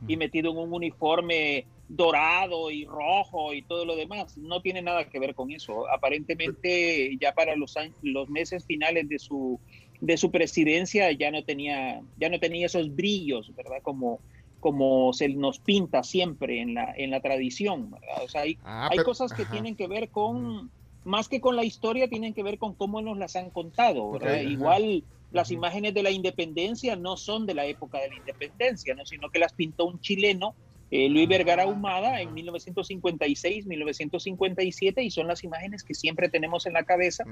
y- 0.06 0.12
y, 0.12 0.16
metido 0.18 0.50
en 0.52 0.58
un 0.58 0.72
uniforme 0.74 1.66
dorado 1.88 2.70
y 2.70 2.84
rojo 2.84 3.54
y 3.54 3.62
todo 3.62 3.84
lo 3.84 3.94
demás. 3.96 4.36
No 4.36 4.60
tiene 4.60 4.82
nada 4.82 5.08
que 5.08 5.18
ver 5.20 5.34
con 5.36 5.50
eso. 5.52 5.88
Aparentemente 5.88 7.16
ya 7.20 7.32
para 7.32 7.56
los, 7.56 7.76
años- 7.76 7.94
los 8.02 8.28
meses 8.28 8.66
finales 8.66 9.08
de 9.08 9.18
su, 9.18 9.60
de 10.00 10.16
su 10.16 10.30
presidencia 10.30 11.10
ya 11.12 11.30
no 11.30 11.42
tenía, 11.44 12.02
ya 12.16 12.28
no 12.28 12.38
tenía 12.38 12.66
esos 12.66 12.94
brillos, 12.94 13.54
¿verdad? 13.54 13.78
Como, 13.82 14.20
como 14.60 15.12
se 15.12 15.28
nos 15.28 15.58
pinta 15.60 16.02
siempre 16.02 16.60
en 16.60 16.74
la, 16.74 16.92
en 16.96 17.10
la 17.10 17.20
tradición, 17.20 17.90
¿verdad? 17.90 18.24
O 18.24 18.28
sea, 18.28 18.42
hay, 18.42 18.58
Ah, 18.62 18.88
hay 18.90 18.96
pero- 18.98 19.04
cosas 19.08 19.32
que 19.32 19.42
ajá. 19.42 19.50
tienen 19.52 19.76
que 19.76 19.86
ver 19.86 20.10
con, 20.10 20.70
más 21.04 21.28
que 21.28 21.40
con 21.40 21.56
la 21.56 21.64
historia, 21.64 22.08
tienen 22.08 22.34
que 22.34 22.42
ver 22.42 22.58
con 22.58 22.74
cómo 22.74 23.00
nos 23.00 23.16
las 23.18 23.36
han 23.36 23.50
contado, 23.50 24.10
¿verdad? 24.10 24.40
Igual 24.40 25.04
las 25.30 25.50
imágenes 25.50 25.92
de 25.92 26.02
la 26.02 26.10
independencia 26.10 26.96
no 26.96 27.16
son 27.16 27.46
de 27.46 27.54
la 27.54 27.66
época 27.66 27.98
de 28.00 28.08
la 28.08 28.14
independencia, 28.16 28.94
¿no? 28.94 29.04
sino 29.04 29.28
que 29.30 29.38
las 29.38 29.52
pintó 29.52 29.84
un 29.86 30.00
chileno, 30.00 30.56
eh, 30.90 31.08
Luis 31.08 31.28
Vergara 31.28 31.62
Ah. 31.62 31.66
Ahumada, 31.66 32.20
en 32.20 32.32
1956, 32.34 33.66
1957, 33.66 35.02
y 35.02 35.10
son 35.10 35.26
las 35.26 35.42
imágenes 35.44 35.82
que 35.82 35.94
siempre 35.94 36.28
tenemos 36.28 36.66
en 36.66 36.72
la 36.74 36.84
cabeza 36.84 37.24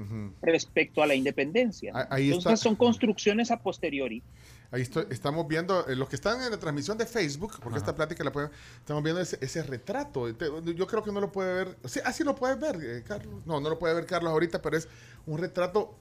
respecto 0.42 1.02
a 1.02 1.06
la 1.06 1.14
independencia. 1.14 1.92
Ah, 1.94 2.08
ahí 2.10 2.26
Entonces 2.26 2.52
está. 2.54 2.62
son 2.64 2.76
construcciones 2.76 3.50
a 3.50 3.62
posteriori. 3.62 4.22
Ahí 4.70 4.82
estoy- 4.82 5.06
estamos 5.10 5.46
viendo, 5.46 5.86
eh, 5.86 5.94
los 5.94 6.08
que 6.08 6.16
están 6.16 6.42
en 6.42 6.50
la 6.50 6.58
transmisión 6.58 6.98
de 6.98 7.06
Facebook, 7.06 7.52
porque 7.62 7.76
Ajá. 7.76 7.78
esta 7.78 7.94
plática 7.94 8.24
la 8.24 8.32
pueden, 8.32 8.50
estamos 8.78 9.02
viendo 9.04 9.20
ese, 9.20 9.38
ese 9.40 9.62
retrato. 9.62 10.34
Te- 10.34 10.46
yo 10.74 10.86
creo 10.88 11.02
que 11.04 11.12
no 11.12 11.20
lo 11.20 11.30
puede 11.30 11.54
ver, 11.64 11.76
sí, 11.84 12.00
así 12.04 12.24
lo 12.24 12.34
puedes 12.34 12.58
ver, 12.58 12.76
eh, 12.82 13.02
Carlos. 13.06 13.46
No, 13.46 13.60
no 13.60 13.68
lo 13.70 13.78
puede 13.78 13.94
ver 13.94 14.06
Carlos 14.06 14.32
ahorita, 14.32 14.60
pero 14.62 14.76
es 14.76 14.88
un 15.26 15.38
retrato 15.38 15.96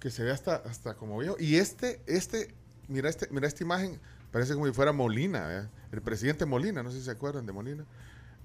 que 0.00 0.10
se 0.10 0.24
ve 0.24 0.32
hasta, 0.32 0.56
hasta 0.56 0.94
como 0.94 1.18
viejo. 1.18 1.36
Y 1.38 1.56
este, 1.56 2.00
este, 2.06 2.52
mira, 2.88 3.08
este, 3.08 3.28
mira 3.30 3.46
esta 3.46 3.62
imagen, 3.62 4.00
parece 4.36 4.52
como 4.52 4.66
si 4.66 4.72
fuera 4.74 4.92
Molina, 4.92 5.48
¿eh? 5.56 5.68
el 5.92 6.02
presidente 6.02 6.44
Molina, 6.44 6.82
no 6.82 6.90
sé 6.90 6.98
si 6.98 7.04
se 7.06 7.10
acuerdan 7.10 7.46
de 7.46 7.54
Molina. 7.54 7.86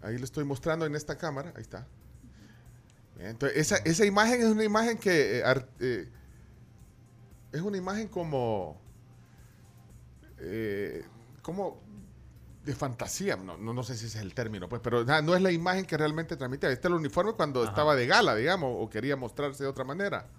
Ahí 0.01 0.17
le 0.17 0.23
estoy 0.23 0.45
mostrando 0.45 0.85
en 0.85 0.95
esta 0.95 1.17
cámara, 1.17 1.51
ahí 1.53 1.61
está. 1.61 1.85
Entonces, 3.19 3.57
esa, 3.57 3.75
esa 3.83 4.05
imagen 4.05 4.39
es 4.39 4.47
una 4.47 4.63
imagen 4.63 4.97
que 4.97 5.39
eh, 5.39 5.43
ar- 5.43 5.67
eh, 5.81 6.07
es 7.51 7.59
una 7.61 7.75
imagen 7.75 8.07
como 8.07 8.79
eh, 10.39 11.03
como 11.41 11.81
de 12.63 12.73
fantasía, 12.73 13.35
no, 13.35 13.57
no, 13.57 13.73
no 13.73 13.83
sé 13.83 13.97
si 13.97 14.05
ese 14.05 14.19
es 14.19 14.23
el 14.23 14.33
término, 14.33 14.69
pues, 14.69 14.81
pero 14.81 15.03
no 15.03 15.35
es 15.35 15.41
la 15.41 15.51
imagen 15.51 15.83
que 15.85 15.97
realmente 15.97 16.37
transmitía. 16.37 16.69
Este 16.69 16.87
es 16.87 16.91
el 16.93 16.97
uniforme 16.97 17.33
cuando 17.33 17.65
estaba 17.65 17.95
de 17.97 18.07
gala, 18.07 18.33
digamos, 18.33 18.73
o 18.79 18.89
quería 18.89 19.17
mostrarse 19.17 19.65
de 19.65 19.69
otra 19.69 19.83
manera. 19.83 20.29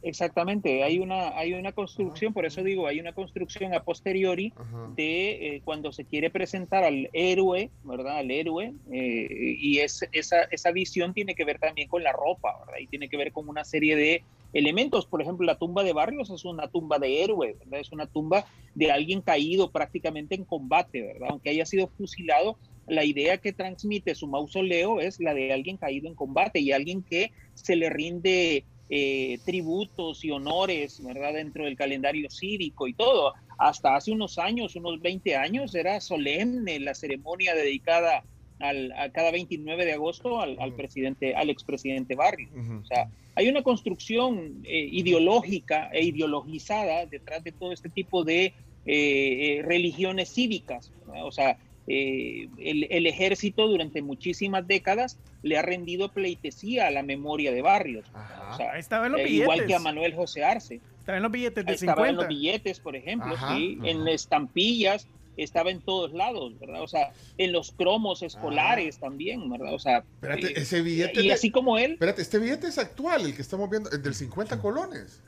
Exactamente, 0.00 0.84
hay 0.84 1.00
una, 1.00 1.36
hay 1.36 1.54
una 1.54 1.72
construcción, 1.72 2.32
por 2.32 2.46
eso 2.46 2.62
digo, 2.62 2.86
hay 2.86 3.00
una 3.00 3.12
construcción 3.12 3.74
a 3.74 3.82
posteriori 3.82 4.52
Ajá. 4.56 4.92
de 4.94 5.56
eh, 5.56 5.62
cuando 5.64 5.92
se 5.92 6.04
quiere 6.04 6.30
presentar 6.30 6.84
al 6.84 7.10
héroe, 7.12 7.70
¿verdad? 7.82 8.18
Al 8.18 8.30
héroe, 8.30 8.74
eh, 8.92 9.56
y 9.58 9.78
es, 9.78 10.08
esa, 10.12 10.42
esa 10.52 10.70
visión 10.70 11.14
tiene 11.14 11.34
que 11.34 11.44
ver 11.44 11.58
también 11.58 11.88
con 11.88 12.04
la 12.04 12.12
ropa, 12.12 12.54
¿verdad? 12.60 12.80
Y 12.80 12.86
tiene 12.86 13.08
que 13.08 13.16
ver 13.16 13.32
con 13.32 13.48
una 13.48 13.64
serie 13.64 13.96
de 13.96 14.22
elementos. 14.52 15.06
Por 15.06 15.20
ejemplo, 15.20 15.44
la 15.44 15.56
tumba 15.56 15.82
de 15.82 15.92
Barrios 15.92 16.30
es 16.30 16.44
una 16.44 16.68
tumba 16.68 16.98
de 17.00 17.24
héroe, 17.24 17.56
¿verdad? 17.58 17.80
Es 17.80 17.90
una 17.90 18.06
tumba 18.06 18.46
de 18.74 18.92
alguien 18.92 19.20
caído 19.20 19.72
prácticamente 19.72 20.36
en 20.36 20.44
combate, 20.44 21.02
¿verdad? 21.02 21.28
Aunque 21.30 21.50
haya 21.50 21.66
sido 21.66 21.88
fusilado, 21.88 22.56
la 22.86 23.04
idea 23.04 23.38
que 23.38 23.52
transmite 23.52 24.14
su 24.14 24.28
mausoleo 24.28 25.00
es 25.00 25.20
la 25.20 25.34
de 25.34 25.52
alguien 25.52 25.76
caído 25.76 26.08
en 26.08 26.14
combate 26.14 26.60
y 26.60 26.72
alguien 26.72 27.02
que 27.02 27.32
se 27.54 27.76
le 27.76 27.90
rinde 27.90 28.64
eh, 28.88 29.38
tributos 29.44 30.24
y 30.24 30.30
honores, 30.30 31.02
¿verdad? 31.04 31.34
Dentro 31.34 31.64
del 31.64 31.76
calendario 31.76 32.28
cívico 32.30 32.88
y 32.88 32.94
todo. 32.94 33.34
Hasta 33.58 33.96
hace 33.96 34.12
unos 34.12 34.38
años, 34.38 34.76
unos 34.76 35.00
20 35.00 35.36
años, 35.36 35.74
era 35.74 36.00
solemne 36.00 36.78
la 36.80 36.94
ceremonia 36.94 37.54
dedicada 37.54 38.24
al, 38.60 38.92
a 38.92 39.10
cada 39.10 39.30
29 39.30 39.84
de 39.84 39.92
agosto 39.92 40.40
al, 40.40 40.74
presidente, 40.74 41.34
al 41.34 41.50
expresidente 41.50 42.14
Barrios. 42.14 42.52
Ujú. 42.52 42.80
O 42.80 42.84
sea, 42.84 43.08
hay 43.34 43.48
una 43.48 43.62
construcción 43.62 44.62
eh, 44.64 44.88
ideológica 44.90 45.90
e 45.92 46.04
ideologizada 46.04 47.06
detrás 47.06 47.44
de 47.44 47.52
todo 47.52 47.72
este 47.72 47.88
tipo 47.88 48.24
de 48.24 48.46
eh, 48.46 48.54
eh, 48.84 49.62
religiones 49.64 50.32
cívicas. 50.32 50.92
¿verdad? 51.06 51.26
O 51.26 51.30
sea, 51.30 51.58
eh, 51.88 52.48
el, 52.58 52.86
el 52.90 53.06
ejército 53.06 53.66
durante 53.66 54.02
muchísimas 54.02 54.66
décadas 54.66 55.18
le 55.42 55.56
ha 55.58 55.62
rendido 55.62 56.12
pleitesía 56.12 56.86
a 56.86 56.90
la 56.90 57.02
memoria 57.02 57.50
de 57.52 57.62
Barrios. 57.62 58.06
Ajá. 58.12 58.52
O 58.52 58.56
sea, 58.56 58.72
Ahí 58.72 58.80
estaba 58.80 59.06
en 59.06 59.12
los 59.12 59.20
eh, 59.20 59.24
billetes. 59.24 59.42
igual 59.42 59.66
que 59.66 59.74
a 59.74 59.78
Manuel 59.78 60.14
José 60.14 60.44
Arce. 60.44 60.80
Estaba 61.00 61.16
en 61.16 61.22
los 61.22 61.32
billetes 61.32 61.64
de 61.64 61.72
Estaba 61.72 62.02
en 62.08 62.16
50. 62.16 62.22
los 62.22 62.28
billetes, 62.28 62.80
por 62.80 62.94
ejemplo, 62.96 63.34
Ajá, 63.34 63.56
sí, 63.56 63.78
ajá. 63.80 63.88
en 63.90 64.08
estampillas, 64.08 65.08
estaba 65.38 65.70
en 65.70 65.80
todos 65.80 66.12
lados, 66.12 66.58
¿verdad? 66.58 66.82
O 66.82 66.88
sea, 66.88 67.12
en 67.38 67.52
los 67.52 67.70
cromos 67.72 68.22
escolares 68.22 68.98
también, 68.98 69.48
¿verdad? 69.48 69.72
O 69.72 69.78
sea, 69.78 69.98
Espérate, 70.20 70.48
eh, 70.48 70.52
ese 70.56 70.82
billete. 70.82 71.22
y 71.22 71.28
de- 71.28 71.32
así 71.32 71.50
como 71.50 71.78
él, 71.78 71.92
Espérate, 71.92 72.20
este 72.22 72.38
billete 72.38 72.66
es 72.66 72.76
actual, 72.78 73.24
el 73.24 73.34
que 73.34 73.42
estamos 73.42 73.70
viendo, 73.70 73.88
el 73.90 74.02
del 74.02 74.14
50 74.14 74.60
colones. 74.60 75.22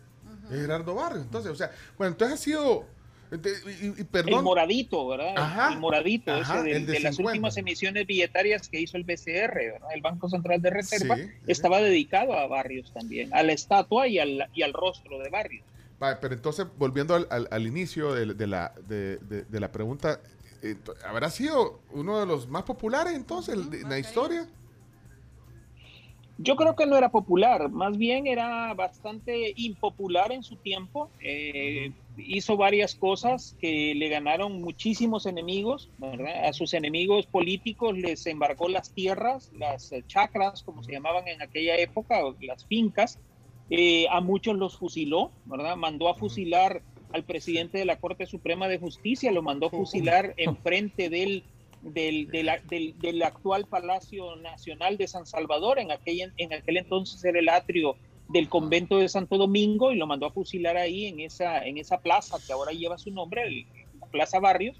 Es 0.51 0.61
Gerardo 0.61 0.97
Barrios. 0.97 1.23
Entonces, 1.25 1.53
o 1.53 1.55
sea, 1.55 1.71
bueno, 1.97 2.13
entonces 2.13 2.39
ha 2.41 2.43
sido. 2.43 2.85
Y, 3.33 3.87
el 4.31 4.43
moradito, 4.43 5.07
¿verdad? 5.09 5.37
Ajá, 5.37 5.73
el 5.73 5.79
moradito, 5.79 6.33
ajá, 6.33 6.59
ese 6.59 6.65
de, 6.65 6.77
el 6.77 6.87
de 6.87 6.93
de 6.95 7.01
las 7.01 7.15
50. 7.17 7.31
últimas 7.33 7.57
emisiones 7.57 8.07
billetarias 8.07 8.69
que 8.69 8.81
hizo 8.81 8.97
el 8.97 9.05
BCR, 9.05 9.55
¿verdad? 9.73 9.89
El 9.95 10.01
Banco 10.03 10.29
Central 10.29 10.61
de 10.61 10.71
Reserva, 10.71 11.17
Sí, 11.17 11.23
sí. 11.23 11.31
estaba 11.47 11.81
dedicado 11.81 12.35
a 12.35 12.47
Barrios 12.47 12.93
también, 12.93 13.31
a 13.33 13.43
la 13.43 13.53
estatua 13.53 14.09
y 14.09 14.19
al, 14.19 14.49
y 14.53 14.63
al 14.63 14.73
rostro 14.73 15.19
de 15.19 15.31
Barrios. 15.31 15.65
Vale, 16.01 16.19
pero 16.21 16.35
entonces, 16.35 16.67
volviendo 16.77 17.15
al, 17.15 17.27
al- 17.31 17.49
al 17.51 17.67
inicio 17.67 18.15
de, 18.15 18.27
de 18.35 18.47
la, 18.47 18.73
de 18.89 19.61
la 19.61 19.71
pregunta, 19.71 20.21
eh, 20.63 20.77
¿habrá 21.05 21.31
sido 21.31 21.81
uno 21.93 22.19
de 22.21 22.27
los 22.27 22.49
más 22.49 22.65
populares 22.65 23.15
entonces 23.15 23.55
en 23.55 23.89
la 23.89 23.99
historia? 23.99 24.47
Yo 26.43 26.57
creo 26.57 26.75
que 26.75 26.87
no 26.87 26.97
era 26.97 27.11
popular, 27.11 27.71
más 27.71 27.99
bien 27.99 28.27
era 28.27 28.73
bastante 28.73 29.53
impopular 29.57 30.33
en 30.33 30.43
su 30.43 30.57
tiempo. 30.57 31.11
eh, 31.23 31.93
hizo 32.27 32.57
varias 32.57 32.95
cosas 32.95 33.57
que 33.61 33.95
le 33.95 34.09
ganaron 34.09 34.61
muchísimos 34.61 35.27
enemigos, 35.27 35.91
¿verdad? 35.99 36.47
A 36.47 36.53
sus 36.53 36.75
enemigos 36.75 37.27
políticos 37.27 37.97
les 37.97 38.27
embargó 38.27 38.69
las 38.69 38.93
tierras, 38.93 39.51
las 39.53 39.93
chacras, 40.07 40.63
como 40.63 40.83
se 40.83 40.93
llamaban 40.93 41.29
en 41.29 41.43
aquella 41.43 41.77
época, 41.77 42.21
las 42.41 42.67
fincas. 42.67 43.19
Eh, 43.71 44.07
a 44.11 44.21
muchos 44.21 44.57
los 44.57 44.77
fusiló, 44.77 45.31
¿verdad? 45.45 45.77
Mandó 45.77 46.09
a 46.09 46.15
fusilar 46.15 46.83
al 47.13 47.25
presidente 47.25 47.79
de 47.79 47.85
la 47.85 47.97
Corte 47.97 48.27
Suprema 48.27 48.69
de 48.69 48.79
Justicia, 48.79 49.31
lo 49.33 49.43
mandó 49.43 49.67
a 49.67 49.71
fusilar 49.71 50.35
enfrente 50.39 51.09
del 51.09 51.45
del, 51.83 52.29
del 53.01 53.23
actual 53.23 53.67
Palacio 53.67 54.37
Nacional 54.37 54.99
de 54.99 55.09
San 55.09 55.25
Salvador, 55.25 55.79
en 55.79 55.91
aquel, 55.91 56.33
en 56.37 56.53
aquel 56.53 56.77
entonces 56.77 57.25
era 57.25 57.39
el 57.39 57.49
atrio 57.49 57.97
del 58.33 58.49
convento 58.49 58.99
de 58.99 59.09
Santo 59.09 59.37
Domingo 59.39 59.93
y 59.93 59.97
lo 59.97 60.07
mandó 60.07 60.27
a 60.27 60.33
fusilar 60.33 60.77
ahí 60.77 61.07
en 61.07 61.21
esa, 61.21 61.65
en 61.67 61.79
esa 61.79 61.99
plaza 61.99 62.39
que 62.47 62.53
ahora 62.53 62.73
lleva 62.73 62.97
su 62.99 63.11
nombre, 63.11 63.43
el- 63.47 63.67
la 64.01 64.07
Plaza 64.07 64.39
Barrios. 64.41 64.77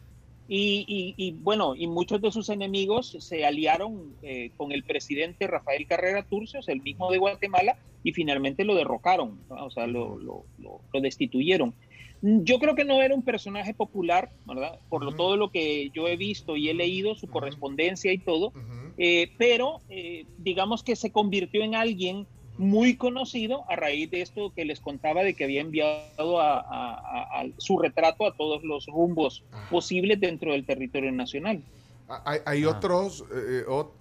Y, 0.53 0.85
y- 0.89 1.15
y, 1.17 1.33
bueno, 1.33 1.75
y 1.77 1.87
muchos 1.87 2.21
de 2.21 2.33
sus 2.33 2.49
enemigos 2.49 3.17
se 3.21 3.45
aliaron 3.47 4.17
eh, 4.23 4.51
con 4.57 4.73
el 4.73 4.83
presidente 4.83 5.47
Rafael 5.47 5.87
Carrera 5.87 6.25
Turcios, 6.29 6.69
el 6.69 6.81
mismo 6.83 7.11
de 7.13 7.19
Guatemala, 7.19 7.79
y 8.03 8.13
finalmente 8.13 8.65
lo 8.65 8.75
derrocaron, 8.75 9.45
¿no? 9.49 9.67
o 9.67 9.71
sea, 9.71 9.87
lo, 9.87 10.19
lo- 10.19 10.47
lo- 10.59 10.81
lo 10.93 11.01
destituyeron. 11.01 11.75
Yo 12.23 12.59
creo 12.59 12.75
que 12.75 12.85
no 12.85 13.01
era 13.01 13.15
un 13.15 13.23
personaje 13.23 13.75
popular, 13.75 14.31
¿verdad? 14.45 14.79
Por 14.89 15.05
lo, 15.05 15.13
todo 15.17 15.37
lo 15.37 15.51
que 15.51 15.91
yo 15.95 16.07
he 16.09 16.17
visto 16.17 16.57
y 16.57 16.69
he 16.69 16.75
leído, 16.75 17.15
su 17.15 17.29
correspondencia 17.29 18.13
y 18.13 18.19
todo, 18.19 18.53
eh, 18.99 19.31
pero 19.39 19.81
eh, 19.89 20.25
digamos 20.37 20.83
que 20.83 20.97
se 20.97 21.13
convirtió 21.13 21.63
en 21.63 21.75
alguien 21.77 22.27
muy 22.61 22.97
conocido 22.97 23.65
a 23.71 23.77
raíz 23.77 24.11
de 24.11 24.21
esto 24.21 24.53
que 24.55 24.65
les 24.67 24.81
contaba 24.81 25.23
de 25.23 25.35
que 25.35 25.45
había 25.45 25.63
enviado 25.63 26.41
a, 26.41 26.61
a- 26.61 26.95
a- 26.95 27.41
a 27.41 27.45
su 27.57 27.79
retrato 27.79 28.27
a 28.27 28.35
todos 28.37 28.63
los 28.63 28.87
rumbos 28.87 29.43
Ajá. 29.51 29.71
posibles 29.71 30.21
dentro 30.21 30.53
del 30.53 30.67
territorio 30.67 31.11
nacional. 31.11 31.63
Ah, 32.09 32.23
Hay, 32.27 32.41
hay 32.45 32.65
otros, 32.67 33.25
eh, 33.35 33.65
ot- 33.67 33.93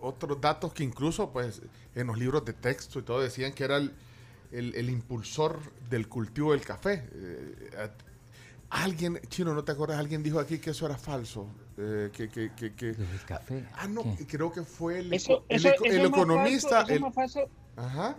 otros 0.00 0.40
datos 0.40 0.72
que 0.72 0.84
incluso 0.84 1.30
pues 1.30 1.60
en 1.96 2.06
los 2.06 2.16
libros 2.16 2.44
de 2.44 2.52
texto 2.52 3.00
y 3.00 3.02
todo 3.02 3.20
decían 3.20 3.52
que 3.52 3.64
era 3.64 3.78
el, 3.78 3.92
el- 4.52 4.74
el 4.76 4.90
impulsor 4.90 5.58
del 5.90 6.08
cultivo 6.08 6.52
del 6.52 6.60
café. 6.60 7.08
Eh, 7.12 7.88
alguien, 8.70 9.20
chino, 9.28 9.54
¿no 9.54 9.64
te 9.64 9.72
acuerdas? 9.72 9.98
Alguien 9.98 10.22
dijo 10.22 10.38
aquí 10.38 10.58
que 10.58 10.70
eso 10.70 10.86
era 10.86 10.96
falso. 10.96 11.48
eh, 11.76 12.10
que, 12.12 12.28
que, 12.28 12.52
que, 12.54 12.72
que- 12.74 12.90
El 12.90 13.24
café. 13.26 13.64
ah, 13.74 13.88
no, 13.88 14.04
¿Qué? 14.16 14.26
creo 14.28 14.52
que 14.52 14.62
fue 14.62 15.00
el, 15.00 15.12
Eso, 15.12 15.44
el 15.48 15.56
eso- 15.56 15.68
eco- 15.70 15.84
eso 15.86 16.00
el 16.00 16.06
economista. 16.06 16.86
falso- 17.12 17.48
eso 17.76 17.82
es 17.82 17.86
el- 17.86 17.86
más 17.86 17.92
falso- 17.96 18.00
ajá. 18.00 18.16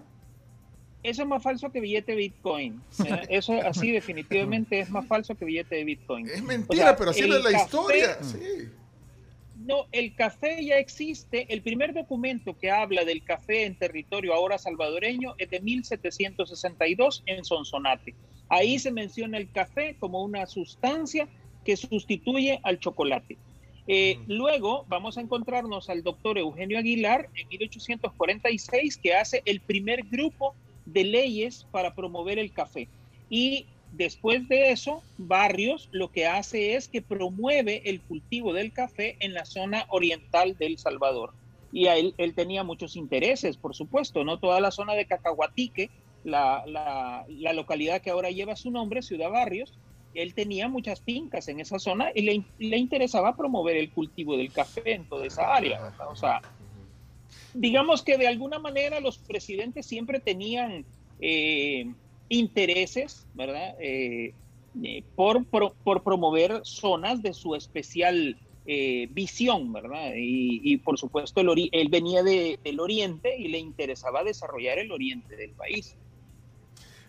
eso 1.04 1.22
es 1.22 1.28
más 1.28 1.44
falso 1.44 1.72
que 1.72 1.80
billete 1.80 2.12
de 2.14 2.18
Bitcoin. 2.18 2.82
Eso 3.30 3.54
así 3.62 3.92
definitivamente 3.92 4.80
es 4.80 4.90
más 4.90 5.06
falso 5.08 5.36
que 5.36 5.46
billete 5.46 5.76
de 5.76 5.84
Bitcoin. 5.84 6.28
Es 6.28 6.42
O 6.42 6.46
mentira, 6.46 6.84
sea, 6.84 6.96
pero 6.98 7.12
así 7.12 7.22
es 7.22 7.28
la 7.30 7.42
café- 7.52 7.64
historia. 7.64 8.18
Sí. 8.24 8.70
No, 9.58 9.86
el 9.92 10.14
café 10.16 10.64
ya 10.66 10.78
existe. 10.78 11.52
El 11.54 11.62
primer 11.62 11.94
documento 11.94 12.58
que 12.58 12.70
habla 12.72 13.04
del 13.06 13.24
café 13.24 13.66
en 13.66 13.76
territorio 13.76 14.34
ahora 14.34 14.58
salvadoreño 14.58 15.34
es 15.38 15.50
de 15.50 15.60
1762 15.60 17.24
en 17.26 17.46
Sonsonate. 17.46 18.14
Ahí 18.50 18.78
se 18.80 18.92
menciona 18.92 19.38
el 19.38 19.50
café 19.52 19.96
como 20.00 20.24
una 20.24 20.46
sustancia 20.46 21.28
que 21.64 21.78
sustituye 21.78 22.60
al 22.64 22.80
chocolate. 22.80 23.38
Eh, 23.88 24.20
luego 24.28 24.86
vamos 24.88 25.18
a 25.18 25.22
encontrarnos 25.22 25.90
al 25.90 26.02
doctor 26.02 26.38
Eugenio 26.38 26.80
Aguilar 26.80 27.30
en 27.36 27.48
1846 27.50 28.98
que 28.98 29.14
hace 29.14 29.44
el 29.46 29.62
primer 29.62 30.04
grupo 30.04 30.56
de 30.86 31.04
leyes 31.04 31.68
para 31.72 31.94
promover 31.94 32.40
el 32.40 32.52
café. 32.52 32.88
Y 33.30 33.68
después 33.92 34.48
de 34.48 34.72
eso, 34.72 35.04
Barrios 35.18 35.90
lo 35.92 36.12
que 36.12 36.26
hace 36.26 36.76
es 36.76 36.88
que 36.88 37.02
promueve 37.02 37.84
el 37.86 38.02
cultivo 38.02 38.54
del 38.54 38.74
café 38.74 39.18
en 39.20 39.34
la 39.34 39.46
zona 39.46 39.86
oriental 39.90 40.58
del 40.58 40.78
Salvador. 40.78 41.34
Y 41.72 41.88
él, 41.88 42.14
él 42.18 42.34
tenía 42.34 42.64
muchos 42.64 42.96
intereses, 42.96 43.58
por 43.58 43.76
supuesto, 43.76 44.24
no 44.24 44.40
toda 44.40 44.62
la 44.62 44.72
zona 44.72 44.94
de 44.94 45.06
Cacahuatique, 45.06 45.90
la, 46.24 46.64
la, 46.66 47.26
la 47.28 47.54
localidad 47.54 48.02
que 48.02 48.10
ahora 48.10 48.32
lleva 48.32 48.56
su 48.56 48.72
nombre, 48.72 49.02
Ciudad 49.02 49.30
Barrios, 49.30 49.74
él 50.16 50.34
tenía 50.34 50.68
muchas 50.68 51.02
fincas 51.02 51.48
en 51.48 51.60
esa 51.60 51.78
zona 51.80 52.12
y 52.16 52.22
le, 52.24 52.44
le 52.58 52.78
interesaba 52.78 53.36
promover 53.36 53.78
el 53.78 53.92
cultivo 53.92 54.36
del 54.38 54.52
café 54.52 54.94
en 54.94 55.08
toda 55.08 55.26
esa 55.28 55.54
área. 55.54 55.82
¿verdad? 55.82 56.08
O 56.10 56.16
sea, 56.16 56.42
digamos 57.54 58.04
que 58.04 58.18
de 58.18 58.28
alguna 58.28 58.60
manera 58.60 59.00
los 59.00 59.20
presidentes 59.20 59.86
siempre 59.86 60.20
tenían 60.20 60.86
eh, 61.20 61.86
intereses, 62.30 63.28
¿verdad? 63.34 63.76
Eh, 63.80 64.34
eh, 64.84 65.04
por, 65.16 65.46
por, 65.48 65.76
por 65.84 66.04
promover 66.04 66.60
zonas 66.64 67.22
de 67.22 67.34
su 67.34 67.56
especial 67.56 68.38
eh, 68.66 69.08
visión, 69.12 69.72
¿verdad? 69.72 70.14
Y, 70.18 70.60
y, 70.74 70.78
por 70.78 70.98
supuesto 70.98 71.40
el 71.40 71.48
ori- 71.48 71.70
él 71.72 71.88
venía 71.90 72.24
de- 72.24 72.60
del 72.64 72.80
oriente 72.80 73.36
y 73.38 73.48
le 73.48 73.60
interesaba 73.60 74.24
desarrollar 74.24 74.80
el 74.80 74.92
oriente 74.92 75.36
del 75.36 75.54
país. 75.54 75.98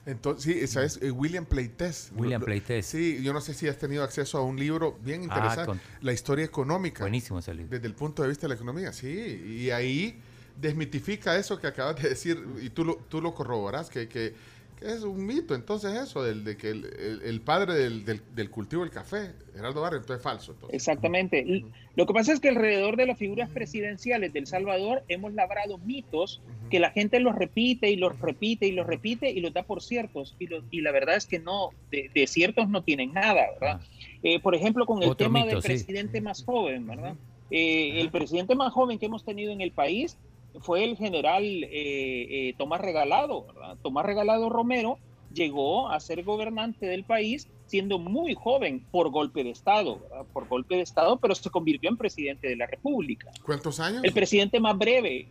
Entonces, 0.07 0.61
sí, 0.61 0.67
¿sabes? 0.69 0.99
Eh, 1.03 1.11
William 1.11 1.45
Pleites. 1.45 2.11
William 2.17 2.41
Pleites. 2.41 2.87
Sí, 2.87 3.21
yo 3.23 3.33
no 3.33 3.41
sé 3.41 3.55
si 3.55 3.67
has 3.69 3.77
tenido 3.77 4.05
acceso 4.05 4.39
a 4.39 4.43
un 4.43 4.57
libro 4.59 4.97
bien 5.03 5.23
Ah, 5.23 5.25
interesante, 5.25 5.67
con- 5.67 5.81
La 6.01 6.13
historia 6.13 6.45
económica. 6.45 7.03
Buenísimo 7.03 7.41
ese 7.41 7.53
libro. 7.55 7.71
Desde 7.71 7.87
el 7.89 7.95
punto 7.95 8.23
de 8.23 8.29
vista 8.29 8.43
de 8.43 8.51
la 8.51 8.55
economía, 8.55 8.93
sí. 8.93 9.09
Y 9.09 9.71
ahí 9.71 10.21
desmitifica 10.61 11.37
eso 11.37 11.61
que 11.61 11.67
acabas 11.67 12.01
de 12.03 12.09
decir 12.11 12.43
y 12.63 12.71
tú 12.71 12.85
lo, 12.85 12.97
tú 13.09 13.21
lo 13.21 13.35
corroboras, 13.35 13.91
que, 13.91 14.09
que, 14.09 14.33
que 14.79 14.87
es 14.87 15.03
un 15.03 15.25
mito. 15.27 15.55
Entonces 15.55 15.95
eso, 15.95 16.23
del, 16.23 16.45
de 16.45 16.57
que 16.57 16.69
el, 16.71 16.85
el- 16.99 17.23
el 17.23 17.41
padre 17.41 17.75
del, 17.75 18.05
del- 18.05 18.23
del 18.35 18.51
cultivo 18.51 18.83
del 18.83 18.91
café, 18.91 19.33
Gerardo 19.55 19.81
Barrio, 19.81 19.99
entonces 20.01 20.19
es 20.19 20.23
falso. 20.23 20.53
Entonces. 20.53 20.75
Exactamente. 20.77 21.65
Lo 21.95 22.05
que 22.07 22.13
pasa 22.13 22.33
es 22.33 22.41
que 22.41 22.51
alrededor 22.51 22.97
de 22.97 23.07
las 23.07 23.19
figuras 23.19 23.49
presidenciales 23.51 24.33
de 24.35 24.39
El 24.41 24.47
Salvador 24.47 25.03
hemos 25.09 25.33
labrado 25.33 25.79
mitos 25.79 26.43
que 26.71 26.79
la 26.79 26.91
gente 26.91 27.21
los 27.21 27.35
repite 27.35 27.91
y 27.91 27.97
los 27.97 28.19
repite 28.21 28.67
y 28.67 28.73
los 28.73 28.87
repite 28.87 29.31
y 29.31 29.41
los 29.41 29.53
da 29.55 29.63
por 29.63 29.83
ciertos. 29.83 30.37
Y, 30.39 30.47
lo- 30.49 30.63
y 30.71 30.83
la 30.83 30.93
verdad 30.93 31.17
es 31.17 31.27
que 31.27 31.39
no, 31.39 31.71
de, 31.91 32.11
de 32.15 32.27
ciertos 32.27 32.69
no 32.69 32.83
tienen 32.83 33.13
nada, 33.15 33.47
¿verdad? 33.59 33.81
Eh, 34.23 34.41
por 34.41 34.55
ejemplo, 34.55 34.85
con 34.85 35.03
el 35.03 35.09
Otro 35.11 35.27
tema 35.27 35.41
mito, 35.45 35.53
del 35.55 35.63
sí. 35.63 35.69
presidente 35.69 36.21
más 36.21 36.45
joven, 36.45 36.87
¿verdad? 36.87 37.15
Eh, 37.51 38.01
el 38.01 38.11
presidente 38.11 38.55
más 38.57 38.73
joven 38.73 38.99
que 38.99 39.07
hemos 39.07 39.25
tenido 39.25 39.53
en 39.53 39.61
el 39.61 39.71
país 39.71 40.19
fue 40.61 40.85
el 40.85 40.97
general 40.97 41.45
eh, 41.45 41.69
eh, 41.71 42.55
Tomás 42.57 42.81
Regalado, 42.81 43.47
¿verdad? 43.47 43.77
Tomás 43.83 44.07
Regalado 44.07 44.49
Romero 44.49 44.99
llegó 45.33 45.89
a 45.89 46.01
ser 46.01 46.23
gobernante 46.25 46.87
del 46.87 47.05
país 47.05 47.49
siendo 47.67 47.99
muy 47.99 48.35
joven 48.35 48.85
por 48.91 49.11
golpe 49.11 49.45
de 49.45 49.51
Estado, 49.51 49.99
¿verdad? 49.99 50.25
por 50.33 50.49
golpe 50.49 50.77
de 50.77 50.83
Estado, 50.83 51.19
pero 51.19 51.35
se 51.35 51.51
convirtió 51.51 51.91
en 51.91 51.97
presidente 51.97 52.49
de 52.49 52.57
la 52.57 52.67
República. 52.67 53.31
¿Cuántos 53.45 53.81
años? 53.81 54.03
El 54.05 54.13
presidente 54.13 54.61
más 54.61 54.79
breve 54.79 55.29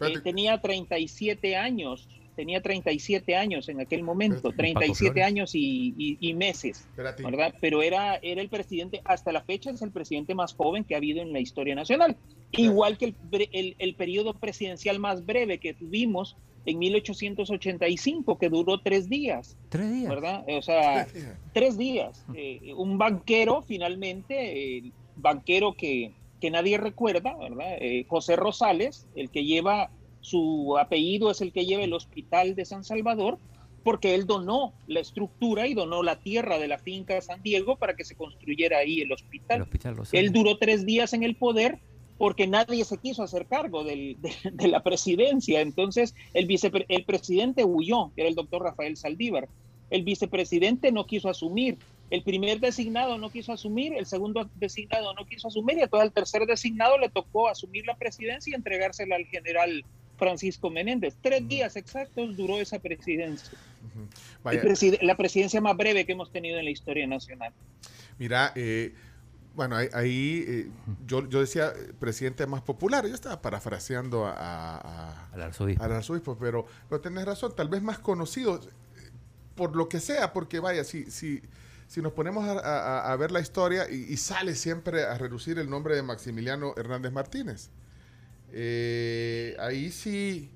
eh, 0.00 0.20
tenía 0.22 0.60
37 0.60 1.56
años, 1.56 2.08
tenía 2.38 2.62
37 2.62 3.34
años 3.34 3.68
en 3.68 3.80
aquel 3.80 4.04
momento, 4.04 4.36
Espérate. 4.50 4.74
37 4.74 5.10
Flores. 5.10 5.24
años 5.26 5.54
y, 5.56 5.92
y- 5.98 6.16
y 6.20 6.34
meses. 6.34 6.86
Espérate. 6.90 7.24
¿verdad? 7.24 7.52
Pero 7.60 7.82
era, 7.82 8.14
era 8.22 8.40
el 8.40 8.48
presidente, 8.48 9.00
hasta 9.04 9.32
la 9.32 9.42
fecha 9.42 9.72
es 9.72 9.82
el 9.82 9.90
presidente 9.90 10.36
más 10.36 10.54
joven 10.54 10.84
que 10.84 10.94
ha 10.94 10.98
habido 10.98 11.20
en 11.20 11.32
la 11.32 11.40
historia 11.40 11.74
nacional. 11.74 12.16
Igual 12.52 12.96
que 12.96 13.06
el, 13.06 13.14
el, 13.52 13.74
el 13.80 13.94
periodo 13.96 14.34
presidencial 14.34 15.00
más 15.00 15.26
breve 15.26 15.58
que 15.58 15.74
tuvimos 15.74 16.36
en 16.64 16.78
1885, 16.78 18.38
que 18.38 18.48
duró 18.48 18.78
tres 18.80 19.08
días, 19.08 19.56
Tres 19.68 19.90
días. 19.92 20.08
¿verdad? 20.08 20.44
O 20.48 20.62
sea, 20.62 21.06
tres 21.52 21.76
días. 21.76 22.24
Eh, 22.34 22.72
un 22.76 22.98
banquero, 22.98 23.62
finalmente, 23.62 24.78
el 24.78 24.92
banquero 25.16 25.74
que, 25.74 26.12
que 26.40 26.50
nadie 26.50 26.78
recuerda, 26.78 27.36
¿verdad? 27.36 27.76
Eh, 27.80 28.04
José 28.08 28.36
Rosales, 28.36 29.06
el 29.16 29.30
que 29.30 29.44
lleva 29.44 29.90
su 30.20 30.76
apellido, 30.78 31.30
es 31.30 31.40
el 31.40 31.52
que 31.52 31.64
lleva 31.66 31.84
el 31.84 31.92
hospital 31.92 32.54
de 32.54 32.64
San 32.64 32.84
Salvador, 32.84 33.38
porque 33.84 34.14
él 34.14 34.26
donó 34.26 34.74
la 34.86 35.00
estructura 35.00 35.66
y 35.66 35.74
donó 35.74 36.02
la 36.02 36.16
tierra 36.16 36.58
de 36.58 36.68
la 36.68 36.78
finca 36.78 37.20
San 37.22 37.42
Diego 37.42 37.76
para 37.76 37.94
que 37.96 38.04
se 38.04 38.14
construyera 38.16 38.78
ahí 38.78 39.00
el 39.00 39.12
hospital. 39.12 39.58
El 39.58 39.62
hospital. 39.62 39.96
Él 40.12 40.32
duró 40.32 40.58
tres 40.58 40.84
días 40.84 41.12
en 41.12 41.22
el 41.22 41.36
poder 41.36 41.78
porque 42.18 42.48
nadie 42.48 42.84
se 42.84 42.98
quiso 42.98 43.22
hacer 43.22 43.46
cargo 43.46 43.84
del- 43.84 44.16
de, 44.20 44.32
de 44.52 44.68
la 44.68 44.82
presidencia. 44.82 45.60
Entonces, 45.60 46.14
el, 46.34 46.48
vicepre- 46.48 46.84
el 46.88 47.04
presidente 47.04 47.64
huyó, 47.64 48.10
que 48.14 48.22
era 48.22 48.28
el 48.28 48.34
doctor 48.34 48.62
Rafael 48.62 48.96
Saldívar. 48.96 49.48
El 49.88 50.02
vicepresidente 50.02 50.92
no 50.92 51.06
quiso 51.06 51.28
asumir. 51.30 51.78
El 52.10 52.22
primer 52.22 52.58
designado 52.58 53.16
no 53.18 53.30
quiso 53.30 53.52
asumir, 53.52 53.92
el 53.94 54.06
segundo 54.06 54.50
designado 54.56 55.14
no 55.14 55.26
quiso 55.26 55.48
asumir 55.48 55.78
y 55.78 55.82
entonces 55.82 56.08
al 56.08 56.12
tercer 56.12 56.46
designado 56.46 56.98
le 56.98 57.10
tocó 57.10 57.48
asumir 57.48 57.86
la 57.86 57.96
presidencia 57.96 58.50
y 58.50 58.54
entregársela 58.54 59.16
al 59.16 59.26
general 59.26 59.84
Francisco 60.18 60.68
Menéndez. 60.70 61.16
Tres 61.22 61.46
días 61.48 61.76
exactos 61.76 62.36
duró 62.36 62.58
esa 62.60 62.78
presidencia. 62.78 63.56
El 63.94 64.08
Vaya, 64.42 64.60
preside- 64.62 64.98
la 65.02 65.16
presidencia 65.16 65.60
más 65.60 65.76
breve 65.76 66.04
que 66.04 66.12
hemos 66.12 66.30
tenido 66.30 66.58
en 66.58 66.64
la 66.64 66.70
historia 66.70 67.06
nacional. 67.06 67.52
mira, 68.18 68.52
eh, 68.56 68.94
bueno, 69.54 69.76
ahí, 69.76 69.88
ahí, 69.92 70.44
eh, 70.46 70.70
yo, 71.06 71.28
yo 71.28 71.40
decía 71.40 71.72
eh, 71.74 71.92
presidente 71.98 72.46
más 72.46 72.62
popular, 72.62 73.06
yo 73.06 73.14
estaba 73.14 73.40
parafraseando 73.42 74.26
a, 74.26 74.32
a- 74.36 75.28
Al 75.32 75.42
arzobispo. 75.42 75.82
al 75.82 75.92
arzobispo, 75.92 76.36
pero, 76.38 76.66
pero 76.88 77.00
tenés 77.00 77.24
razón, 77.24 77.54
tal 77.56 77.68
vez 77.68 77.82
más 77.82 77.98
conocido, 77.98 78.56
eh, 78.56 79.10
por 79.56 79.74
lo 79.74 79.88
que 79.88 79.98
sea, 80.00 80.32
porque 80.32 80.60
vaya, 80.60 80.84
si, 80.84 81.10
si, 81.10 81.42
si 81.88 82.00
nos 82.02 82.12
ponemos 82.12 82.44
a, 82.44 82.58
a- 82.60 83.12
a 83.12 83.16
ver 83.16 83.32
la 83.32 83.40
historia 83.40 83.90
y, 83.90 84.12
y 84.12 84.16
sale 84.16 84.54
siempre 84.54 85.04
a 85.04 85.18
reducir 85.18 85.58
el 85.58 85.68
nombre 85.70 85.96
de 85.96 86.02
Maximiliano 86.02 86.74
Hernández 86.76 87.10
Martínez, 87.12 87.70
eh, 88.52 89.56
ahí 89.58 89.90
sí, 89.90 90.50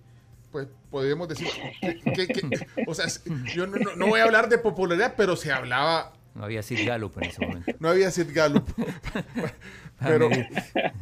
pues 0.50 0.68
podemos 0.90 1.28
decir, 1.28 1.48
que, 1.80 1.98
que- 2.12 2.26
que- 2.26 2.64
o 2.86 2.94
sea, 2.94 3.06
yo 3.54 3.66
no, 3.66 3.76
no- 3.78 3.96
no 3.96 4.06
voy 4.08 4.20
a 4.20 4.24
hablar 4.24 4.48
de 4.48 4.58
popularidad, 4.58 5.14
pero 5.16 5.36
se 5.36 5.50
hablaba, 5.52 6.12
No 6.34 6.44
había 6.44 6.62
Sid 6.62 6.86
Gallup 6.86 7.16
en 7.18 7.24
ese 7.24 7.46
momento. 7.46 7.72
no 7.78 7.88
había 7.88 8.10
Sid 8.10 8.28
Gallup, 8.32 8.68
pero... 9.98 10.28
pero- 10.30 10.92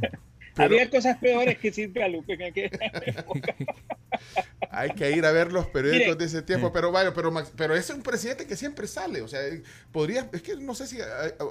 Había 0.56 0.90
cosas 0.90 1.16
peores 1.18 1.58
que 1.58 1.72
Sid 1.72 1.90
Gallup 1.94 2.24
en 2.28 2.42
aquella 2.42 2.78
época. 3.06 3.54
Hay 4.70 4.90
que 4.90 5.10
ir 5.12 5.24
a 5.24 5.32
ver 5.32 5.52
los 5.52 5.66
periódicos 5.68 6.06
Mire. 6.08 6.16
de 6.16 6.24
ese 6.26 6.42
tiempo, 6.42 6.72
pero 6.72 6.92
vaya, 6.92 7.14
pero, 7.14 7.30
Max- 7.30 7.52
pero 7.56 7.74
ese 7.74 7.92
es 7.92 7.96
un 7.96 8.02
presidente 8.02 8.46
que 8.46 8.56
siempre 8.56 8.86
sale, 8.86 9.22
o 9.22 9.28
sea, 9.28 9.40
podría, 9.92 10.28
es 10.32 10.42
que 10.42 10.56
no 10.56 10.74
sé 10.74 10.86
si 10.86 10.98
eh, 11.00 11.04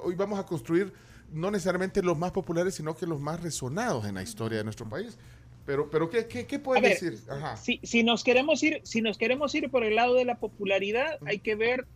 hoy 0.04 0.14
vamos 0.14 0.38
a 0.38 0.44
construir 0.46 0.92
no 1.32 1.50
necesariamente 1.50 2.02
los 2.02 2.18
más 2.18 2.32
populares, 2.32 2.74
sino 2.74 2.96
que 2.96 3.06
los 3.06 3.20
más 3.20 3.42
resonados 3.42 4.04
en 4.06 4.14
la 4.14 4.22
historia 4.22 4.58
de 4.58 4.64
nuestro 4.64 4.88
país. 4.88 5.18
Pero, 5.66 5.90
pero 5.90 6.10
¿qué, 6.10 6.26
qué, 6.26 6.46
qué 6.46 6.58
puedes 6.58 6.82
ver, 6.82 6.92
decir? 6.92 7.18
Ajá. 7.30 7.56
Si, 7.56 7.80
si 7.82 8.02
nos 8.02 8.24
queremos 8.24 8.62
ir, 8.62 8.80
si 8.82 9.02
nos 9.02 9.18
queremos 9.18 9.54
ir 9.54 9.70
por 9.70 9.84
el 9.84 9.94
lado 9.96 10.14
de 10.14 10.24
la 10.24 10.36
popularidad, 10.36 11.18
hay 11.26 11.38
que 11.38 11.54
ver 11.54 11.86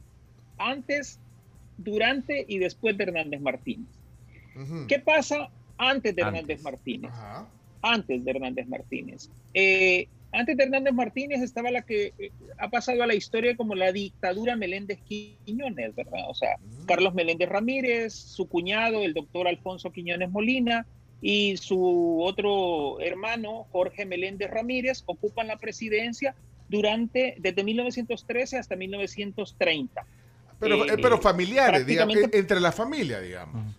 antes, 0.58 1.18
durante 1.78 2.44
y 2.46 2.58
después 2.58 2.96
de 2.96 3.04
Hernández 3.04 3.40
Martínez. 3.40 3.88
Ujú. 4.54 4.86
¿Qué 4.86 4.98
pasa 4.98 5.48
antes 5.78 6.14
de 6.14 6.22
Antes. 6.22 6.40
Hernández 6.40 6.62
Martínez? 6.62 7.10
Ajá. 7.12 7.48
Antes 7.82 8.24
de 8.24 8.30
Hernández 8.30 8.68
Martínez. 8.68 9.30
Eh, 9.52 10.08
antes 10.34 10.56
de 10.56 10.64
Hernández 10.64 10.92
Martínez 10.92 11.40
estaba 11.42 11.70
la 11.70 11.82
que 11.82 12.12
eh, 12.18 12.30
ha 12.58 12.68
pasado 12.68 13.02
a 13.02 13.06
la 13.06 13.14
historia 13.14 13.56
como 13.56 13.74
la 13.74 13.92
dictadura 13.92 14.56
Meléndez 14.56 14.98
Quiñones, 15.08 15.94
¿verdad? 15.94 16.28
O 16.28 16.34
sea, 16.34 16.56
Carlos 16.86 17.14
Meléndez 17.14 17.48
Ramírez, 17.48 18.12
su 18.12 18.48
cuñado, 18.48 19.02
el 19.02 19.14
doctor 19.14 19.48
Alfonso 19.48 19.92
Quiñones 19.92 20.30
Molina, 20.30 20.86
y 21.20 21.56
su 21.56 22.20
otro 22.22 23.00
hermano, 23.00 23.66
Jorge 23.72 24.04
Meléndez 24.04 24.50
Ramírez, 24.50 25.04
ocupan 25.06 25.46
la 25.46 25.56
presidencia 25.56 26.34
durante, 26.68 27.36
desde 27.38 27.64
1913 27.64 28.58
hasta 28.58 28.76
1930. 28.76 30.06
Pero, 30.60 30.84
Eh, 30.84 30.88
eh, 30.92 30.96
pero 31.00 31.20
familiares, 31.20 31.86
digamos, 31.86 32.16
entre 32.32 32.60
la 32.60 32.72
familia, 32.72 33.20
digamos. 33.20 33.74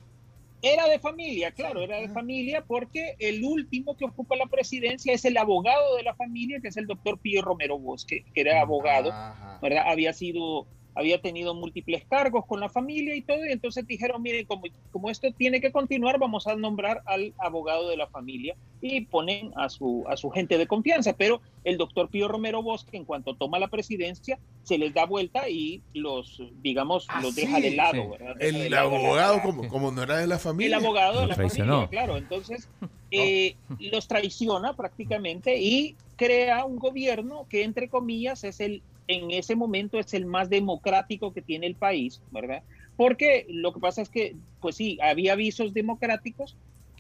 Era 0.68 0.88
de 0.88 0.98
familia, 0.98 1.52
claro, 1.52 1.82
era 1.82 1.98
de 1.98 2.10
familia 2.10 2.66
porque 2.66 3.16
el 3.20 3.44
último 3.44 3.96
que 3.96 4.06
ocupa 4.06 4.36
la 4.36 4.48
presidencia 4.48 5.14
es 5.14 5.24
el 5.24 5.38
abogado 5.38 5.96
de 5.96 6.02
la 6.02 6.16
familia, 6.16 6.60
que 6.60 6.70
es 6.70 6.78
el 6.78 6.88
doctor 6.88 7.20
Pío 7.20 7.44
Romero 7.44 7.78
Bosque, 7.78 8.26
que 8.34 8.42
era 8.42 8.62
abogado, 8.62 9.12
Ajá. 9.12 9.60
¿verdad? 9.62 9.84
Había 9.86 10.12
sido, 10.12 10.66
había 10.96 11.22
tenido 11.22 11.54
múltiples 11.54 12.06
cargos 12.10 12.46
con 12.46 12.60
la 12.62 12.70
familia 12.70 13.14
y 13.16 13.22
todo, 13.22 13.46
y 13.46 13.52
entonces 13.52 13.86
dijeron, 13.86 14.22
miren, 14.22 14.46
como, 14.46 14.64
como 14.92 15.10
esto 15.10 15.32
tiene 15.34 15.60
que 15.62 15.72
continuar, 15.72 16.18
vamos 16.18 16.48
a 16.48 16.56
nombrar 16.56 17.02
al 17.06 17.34
abogado 17.38 17.90
de 17.90 17.98
la 17.98 18.08
familia 18.08 18.56
y 18.82 19.02
ponen 19.02 19.52
a 19.58 19.68
su, 19.70 20.06
a 20.08 20.16
su 20.16 20.30
gente 20.30 20.58
de 20.58 20.68
confianza, 20.68 21.14
pero 21.14 21.42
el 21.64 21.78
doctor 21.78 22.10
Pío 22.10 22.28
Romero 22.28 22.62
Bosque, 22.64 22.96
en 22.98 23.04
cuanto 23.06 23.36
toma 23.36 23.60
la 23.60 23.68
presidencia, 23.68 24.40
se 24.64 24.78
les 24.78 24.94
da 24.94 25.06
vuelta 25.06 25.50
y 25.50 25.82
los, 25.94 26.42
digamos, 26.62 27.06
Ah, 27.10 27.22
los 27.22 27.36
deja 27.36 27.58
sí, 27.58 27.62
de 27.64 27.72
lado, 27.72 28.04
sí. 28.04 28.10
¿verdad? 28.12 28.36
Deja 28.38 28.58
de 28.58 28.66
El 28.66 28.72
lado 28.72 28.96
abogado, 28.96 29.36
la- 29.38 29.42
como, 29.44 29.68
como 29.68 29.92
no 29.92 30.02
era 30.04 30.18
de 30.18 30.28
la 30.28 30.36
el 30.36 30.42
familia. 30.42 30.78
abogado 30.78 31.22
de 31.22 31.28
la 31.28 31.36
traicionó. 31.36 31.72
familia, 31.74 31.90
claro. 31.90 32.18
Entonces, 32.18 32.70
eh, 33.12 33.56
los 33.80 34.08
traiciona 34.08 34.76
prácticamente 34.76 35.58
y 35.60 35.96
crea 36.16 36.64
un 36.66 36.78
gobierno 36.78 37.46
que, 37.50 37.64
entre 37.64 37.90
comillas, 37.90 38.44
es 38.44 38.60
el, 38.60 38.82
en 39.08 39.32
ese 39.32 39.56
momento 39.56 40.00
es 40.00 40.14
el 40.14 40.26
más 40.26 40.50
democrático 40.50 41.34
que 41.34 41.42
tiene 41.42 41.68
el 41.68 41.76
país, 41.76 42.22
¿verdad? 42.32 42.64
Porque 42.98 43.46
lo 43.50 43.74
que 43.74 43.80
pasa 43.80 44.02
es 44.02 44.10
que, 44.10 44.36
pues 44.62 44.76
sí, 44.76 44.98
había 45.02 45.34
avisos 45.34 45.74
democráticos, 45.74 46.56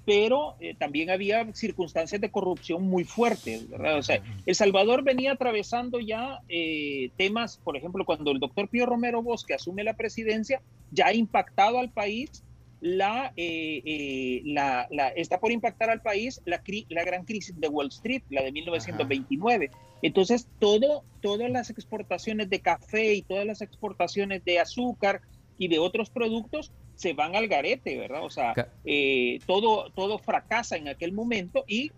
pero 0.05 0.55
eh, 0.59 0.75
también 0.77 1.09
había 1.09 1.51
circunstancias 1.53 2.21
de 2.21 2.29
corrupción 2.29 2.83
muy 2.83 3.05
fuertes, 3.05 3.67
¿verdad? 3.69 3.97
O 3.97 4.03
sea, 4.03 4.21
El 4.45 4.53
Salvador 4.53 5.03
venía 5.03 5.31
atravesando 5.31 5.99
ya 5.99 6.41
eh, 6.47 7.09
temas, 7.17 7.57
por 7.63 7.75
ejemplo, 7.75 8.05
cuando 8.05 8.31
el 8.31 8.39
doctor 8.39 8.69
Pío 8.69 8.85
Romero 8.85 9.23
Bosque 9.23 9.55
asume 9.55 9.83
la 9.83 9.95
presidencia, 9.95 10.61
ya 10.91 11.07
ha 11.07 11.13
impactado 11.13 11.79
al 11.79 11.89
país 11.89 12.43
la, 12.85 13.33
eh, 13.35 13.81
eh, 13.83 14.41
la, 14.45 14.87
la- 14.91 15.09
está 15.09 15.39
por 15.39 15.51
impactar 15.51 15.89
al 15.89 16.03
país 16.03 16.39
la, 16.45 16.61
gran 17.03 17.25
crisis 17.25 17.59
de 17.59 17.67
Wall 17.67 17.87
Street, 17.87 18.21
la 18.29 18.43
de 18.43 18.51
1929. 18.51 19.71
Entonces, 20.03 20.47
todo, 20.59 21.03
todas 21.19 21.49
las 21.49 21.71
exportaciones 21.71 22.47
de 22.47 22.59
café 22.59 23.15
y 23.15 23.23
todas 23.23 23.43
las 23.47 23.63
exportaciones 23.63 24.45
de 24.45 24.59
azúcar 24.59 25.21
y 25.57 25.67
de 25.67 25.79
otros 25.79 26.11
productos 26.11 26.71
se 26.93 27.13
van 27.13 27.35
al 27.35 27.47
garete, 27.47 27.97
¿verdad? 27.97 28.23
O 28.23 28.29
sea, 28.29 28.53
eh, 28.85 29.39
todo, 29.47 29.89
todo 29.95 30.19
fracasa 30.19 30.77
en 30.77 30.87
aquel 30.87 31.11
momento 31.11 31.65
y 31.67 31.91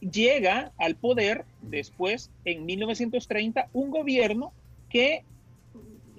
llega 0.00 0.72
al 0.76 0.96
poder 0.96 1.46
después, 1.62 2.30
en 2.44 2.66
1930, 2.66 3.68
un 3.72 3.90
gobierno 3.90 4.52
que 4.90 5.24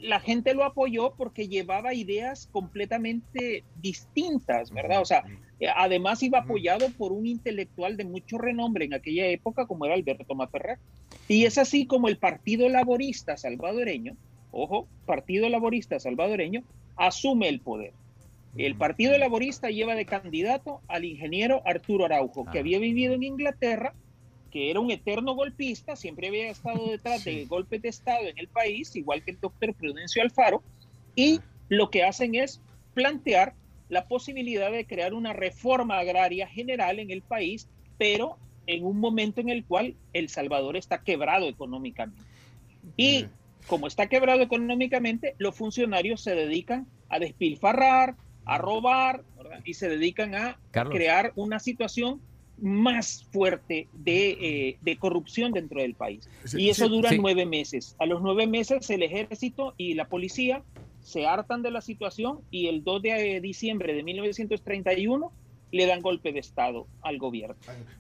la 0.05 0.19
gente 0.19 0.53
lo 0.53 0.63
apoyó 0.63 1.13
porque 1.15 1.47
llevaba 1.47 1.93
ideas 1.93 2.47
completamente 2.51 3.63
distintas, 3.81 4.71
¿verdad? 4.71 5.01
O 5.01 5.05
sea, 5.05 5.23
eh, 5.59 5.67
además 5.75 6.21
iba 6.23 6.39
apoyado 6.39 6.89
por 6.91 7.11
un 7.11 7.25
intelectual 7.25 7.97
de 7.97 8.05
mucho 8.05 8.37
renombre 8.37 8.85
en 8.85 8.93
aquella 8.93 9.25
época 9.27 9.65
como 9.65 9.85
era 9.85 9.95
Alberto 9.95 10.35
Maferrer. 10.35 10.79
Y 11.27 11.45
es 11.45 11.57
así 11.57 11.85
como 11.85 12.07
el 12.07 12.17
Partido 12.17 12.69
Laborista 12.69 13.37
salvadoreño, 13.37 14.15
ojo, 14.51 14.87
Partido 15.05 15.49
Laborista 15.49 15.99
salvadoreño, 15.99 16.63
asume 16.95 17.49
el 17.49 17.59
poder. 17.59 17.93
El 18.57 18.75
Partido 18.75 19.17
Laborista 19.17 19.69
lleva 19.69 19.95
de 19.95 20.05
candidato 20.05 20.81
al 20.87 21.03
ingeniero 21.03 21.61
Arturo 21.65 22.05
Araujo, 22.05 22.45
que 22.45 22.59
ah. 22.59 22.61
había 22.61 22.79
vivido 22.79 23.13
en 23.13 23.23
Inglaterra, 23.23 23.93
que 24.55 24.71
era 24.71 24.79
un 24.79 24.89
eterno 24.89 25.35
golpista, 25.35 25.97
siempre 25.97 26.29
había 26.29 26.49
estado 26.49 26.87
detrás 26.87 27.25
de 27.25 27.43
golpes 27.43 27.81
de 27.81 27.89
Estado 27.89 28.25
en 28.25 28.37
el 28.37 28.47
país, 28.47 28.95
igual 28.95 29.21
que 29.21 29.31
el 29.31 29.39
doctor 29.41 29.73
Prudencio 29.73 30.23
Alfaro, 30.23 30.63
y 31.13 31.41
lo 31.67 31.89
que 31.89 32.05
hacen 32.05 32.35
es 32.35 32.61
plantear 32.93 33.53
la 33.89 34.07
posibilidad 34.07 34.71
de 34.71 34.87
crear 34.87 35.13
una 35.13 35.33
reforma 35.33 35.99
agraria 35.99 36.47
general 36.47 36.99
en 36.99 37.11
el 37.11 37.21
país, 37.21 37.67
pero 37.97 38.37
en 38.65 38.85
un 38.85 38.97
momento 38.97 39.41
en 39.41 39.49
el 39.49 39.65
cual 39.65 39.97
El 40.13 40.29
Salvador 40.29 40.77
está 40.77 41.03
quebrado 41.03 41.49
económicamente. 41.49 42.23
Y 42.95 43.25
como 43.67 43.87
está 43.87 44.07
quebrado 44.07 44.41
económicamente, 44.41 45.35
los 45.37 45.53
funcionarios 45.53 46.21
se 46.21 46.33
dedican 46.33 46.87
a 47.09 47.19
despilfarrar, 47.19 48.15
a 48.45 48.57
robar 48.57 49.25
y 49.65 49.73
se 49.73 49.89
dedican 49.89 50.33
a 50.33 50.57
crear 50.71 51.33
una 51.35 51.59
situación 51.59 52.21
más 52.61 53.27
fuerte 53.31 53.87
de, 53.93 54.77
eh, 54.85 54.97
corrupción 54.97 55.51
dentro 55.51 55.81
del 55.81 55.93
país. 55.93 56.29
y 56.55 56.69
eso 56.69 56.87
dura 56.87 57.11
nueve 57.17 57.45
meses. 57.45 57.95
A 57.99 58.05
los 58.05 58.21
nueve 58.21 58.47
meses 58.47 58.89
el 58.89 59.03
ejército 59.03 59.73
y 59.77 59.93
la 59.93 60.07
policía 60.07 60.63
se 61.01 61.27
hartan 61.27 61.61
de 61.61 61.71
la 61.71 61.81
situación 61.81 62.39
y 62.49 62.67
el 62.67 62.83
2 62.83 63.01
de 63.03 63.39
diciembre 63.41 63.93
de 63.93 64.01
1931 64.01 65.31
le 65.71 65.85
dan 65.85 66.01
golpe 66.01 66.31
de 66.31 66.39
Estado 66.39 66.87
al 67.01 67.17
gobierno. 67.19 67.55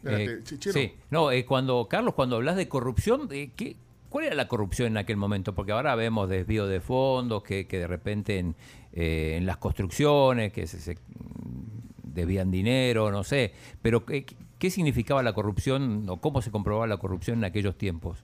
Eh, 0.05 0.39
sí, 0.59 0.93
no, 1.11 1.31
eh, 1.31 1.45
cuando, 1.45 1.87
Carlos, 1.87 2.13
cuando 2.15 2.37
hablas 2.37 2.55
de 2.55 2.67
corrupción, 2.67 3.27
¿qué, 3.27 3.75
¿cuál 4.09 4.25
era 4.25 4.35
la 4.35 4.47
corrupción 4.47 4.87
en 4.87 4.97
aquel 4.97 5.17
momento? 5.17 5.53
Porque 5.53 5.71
ahora 5.71 5.93
vemos 5.95 6.29
desvío 6.29 6.67
de 6.67 6.79
fondos, 6.79 7.43
que, 7.43 7.67
que 7.67 7.79
de 7.79 7.87
repente 7.87 8.39
en, 8.39 8.55
eh, 8.93 9.35
en 9.37 9.45
las 9.45 9.57
construcciones, 9.57 10.53
que 10.53 10.65
se, 10.67 10.97
debían 12.01 12.49
dinero, 12.49 13.11
no 13.11 13.23
sé. 13.23 13.53
Pero 13.81 14.05
¿qué, 14.05 14.25
¿qué, 14.59 14.69
significaba 14.69 15.23
la 15.23 15.33
corrupción 15.33 16.09
o 16.09 16.17
cómo 16.17 16.41
se 16.41 16.51
comprobaba 16.51 16.87
la 16.87 16.97
corrupción 16.97 17.39
en 17.39 17.45
aquellos 17.45 17.77
tiempos? 17.77 18.23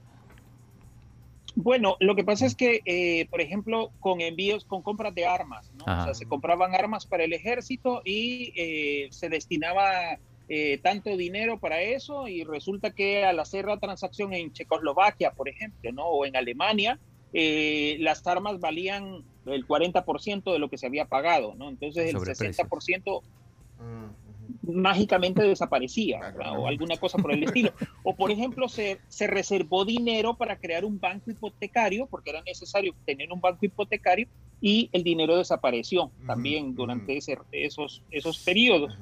Bueno, 1.54 1.96
lo 2.00 2.14
que 2.14 2.24
pasa 2.24 2.46
es 2.46 2.54
que, 2.54 2.80
eh, 2.86 3.26
por 3.30 3.42
ejemplo, 3.42 3.90
con 4.00 4.22
envíos, 4.22 4.64
con 4.64 4.80
compras 4.82 5.14
de 5.14 5.26
armas, 5.26 5.70
¿no? 5.74 5.84
o 5.84 6.04
sea, 6.04 6.14
se 6.14 6.26
compraban 6.26 6.74
armas 6.74 7.04
para 7.04 7.24
el 7.24 7.34
ejército 7.34 8.00
y 8.04 8.52
eh, 8.56 9.08
se 9.10 9.28
destinaba 9.28 10.18
tanto 10.82 11.16
dinero 11.16 11.58
para 11.58 11.80
eso 11.80 12.28
y 12.28 12.44
resulta 12.44 12.90
que 12.90 13.24
al 13.24 13.40
hacer 13.40 13.64
la 13.64 13.78
transacción 13.78 14.34
en 14.34 14.52
Checoslovaquia, 14.52 15.30
por 15.30 15.48
ejemplo, 15.48 15.92
¿no? 15.92 16.04
o 16.04 16.26
en 16.26 16.36
Alemania, 16.36 16.98
las 17.32 18.26
armas 18.26 18.60
valían 18.60 19.24
el 19.46 19.66
40% 19.66 20.52
de 20.52 20.58
lo 20.58 20.68
que 20.68 20.78
se 20.78 20.86
había 20.86 21.06
pagado, 21.06 21.54
¿no? 21.54 21.68
Entonces 21.68 22.08
el 22.08 22.16
60% 22.16 23.22
mm, 23.78 24.21
mágicamente 24.62 25.42
desaparecía 25.42 26.20
o 26.56 26.66
alguna 26.66 26.96
cosa 26.96 27.18
por 27.18 27.32
el 27.32 27.42
estilo. 27.44 27.72
O 28.04 28.14
por 28.14 28.30
ejemplo, 28.30 28.68
se, 28.68 29.00
se 29.08 29.26
reservó 29.26 29.84
dinero 29.84 30.36
para 30.36 30.58
crear 30.58 30.84
un 30.84 30.98
banco 30.98 31.30
hipotecario 31.30 32.06
porque 32.06 32.30
era 32.30 32.42
necesario 32.42 32.94
tener 33.04 33.32
un 33.32 33.40
banco 33.40 33.66
hipotecario 33.66 34.28
y 34.60 34.88
el 34.92 35.02
dinero 35.02 35.36
desapareció 35.36 36.12
también 36.26 36.74
durante 36.74 37.16
ese, 37.16 37.38
esos, 37.50 38.02
esos 38.10 38.38
periodos. 38.38 38.96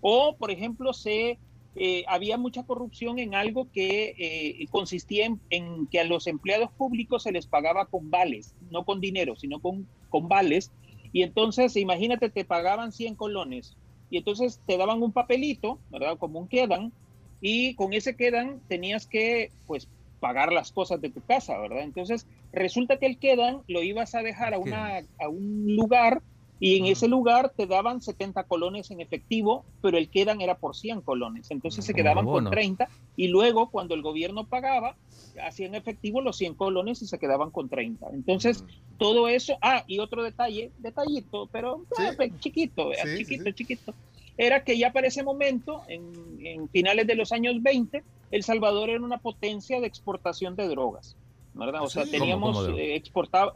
O 0.00 0.36
por 0.36 0.50
ejemplo, 0.50 0.92
se 0.92 1.38
eh, 1.74 2.04
había 2.08 2.38
mucha 2.38 2.64
corrupción 2.64 3.18
en 3.18 3.34
algo 3.34 3.70
que 3.72 4.14
eh, 4.18 4.66
consistía 4.70 5.26
en, 5.50 5.86
que 5.88 6.00
a 6.00 6.04
los 6.04 6.26
empleados 6.26 6.70
públicos 6.72 7.22
se 7.22 7.32
les 7.32 7.46
pagaba 7.46 7.86
con 7.86 8.10
vales, 8.10 8.54
no 8.70 8.84
con 8.84 9.00
dinero, 9.00 9.36
sino 9.36 9.60
con, 9.60 9.86
con 10.10 10.28
vales. 10.28 10.72
Y 11.12 11.22
entonces, 11.22 11.76
imagínate, 11.76 12.28
te 12.28 12.44
pagaban 12.44 12.92
100 12.92 13.14
colones 13.14 13.76
y 14.10 14.18
entonces 14.18 14.60
te 14.66 14.76
daban 14.76 15.02
un 15.02 15.12
papelito, 15.12 15.78
¿verdad? 15.90 16.18
Como 16.18 16.38
un 16.38 16.48
quedan, 16.48 16.92
y 17.40 17.74
con 17.74 17.92
ese 17.92 18.16
quedan 18.16 18.60
tenías 18.68 19.06
que, 19.06 19.50
pues, 19.66 19.88
pagar 20.20 20.52
las 20.52 20.72
cosas 20.72 21.00
de 21.00 21.10
tu 21.10 21.20
casa, 21.20 21.58
¿verdad? 21.58 21.82
Entonces, 21.82 22.26
resulta 22.52 22.96
que 22.96 23.06
el 23.06 23.18
quedan 23.18 23.62
lo 23.68 23.82
ibas 23.82 24.14
a 24.14 24.22
dejar 24.22 24.54
a, 24.54 24.58
una, 24.58 24.98
a 25.18 25.28
un 25.28 25.76
lugar 25.76 26.22
y 26.58 26.78
en 26.78 26.86
ese 26.86 27.06
lugar 27.06 27.52
te 27.54 27.66
daban 27.66 28.00
70 28.00 28.44
colones 28.44 28.90
en 28.90 29.00
efectivo, 29.00 29.64
pero 29.82 29.98
el 29.98 30.08
quedan 30.08 30.40
era 30.40 30.56
por 30.56 30.74
100 30.74 31.02
colones. 31.02 31.50
Entonces 31.50 31.84
se 31.84 31.92
quedaban 31.92 32.24
con 32.24 32.48
30 32.48 32.88
y 33.14 33.28
luego 33.28 33.70
cuando 33.70 33.94
el 33.94 34.02
gobierno 34.02 34.46
pagaba, 34.46 34.96
hacían 35.44 35.74
efectivo 35.74 36.22
los 36.22 36.36
100 36.38 36.54
colones 36.54 37.02
y 37.02 37.06
se 37.06 37.18
quedaban 37.18 37.50
con 37.50 37.68
30. 37.68 38.06
Entonces 38.12 38.64
todo 38.96 39.28
eso, 39.28 39.58
ah, 39.60 39.84
y 39.86 39.98
otro 39.98 40.22
detalle, 40.22 40.72
detallito, 40.78 41.48
pero 41.52 41.84
eh, 41.98 42.30
chiquito, 42.40 42.90
chiquito, 43.16 43.50
chiquito, 43.50 43.94
era 44.38 44.64
que 44.64 44.78
ya 44.78 44.92
para 44.92 45.08
ese 45.08 45.22
momento, 45.22 45.82
en, 45.88 46.68
finales 46.70 47.06
de 47.06 47.14
los 47.14 47.32
años 47.32 47.62
20, 47.62 48.02
El 48.30 48.42
Salvador 48.42 48.90
era 48.90 49.02
una 49.02 49.18
potencia 49.18 49.80
de 49.80 49.86
exportación 49.86 50.56
de 50.56 50.68
drogas. 50.68 51.16
¿verdad? 51.54 51.82
O 51.82 51.88
sea, 51.88 52.04
teníamos 52.04 52.68
eh, 52.68 52.96
exportado, 52.96 53.52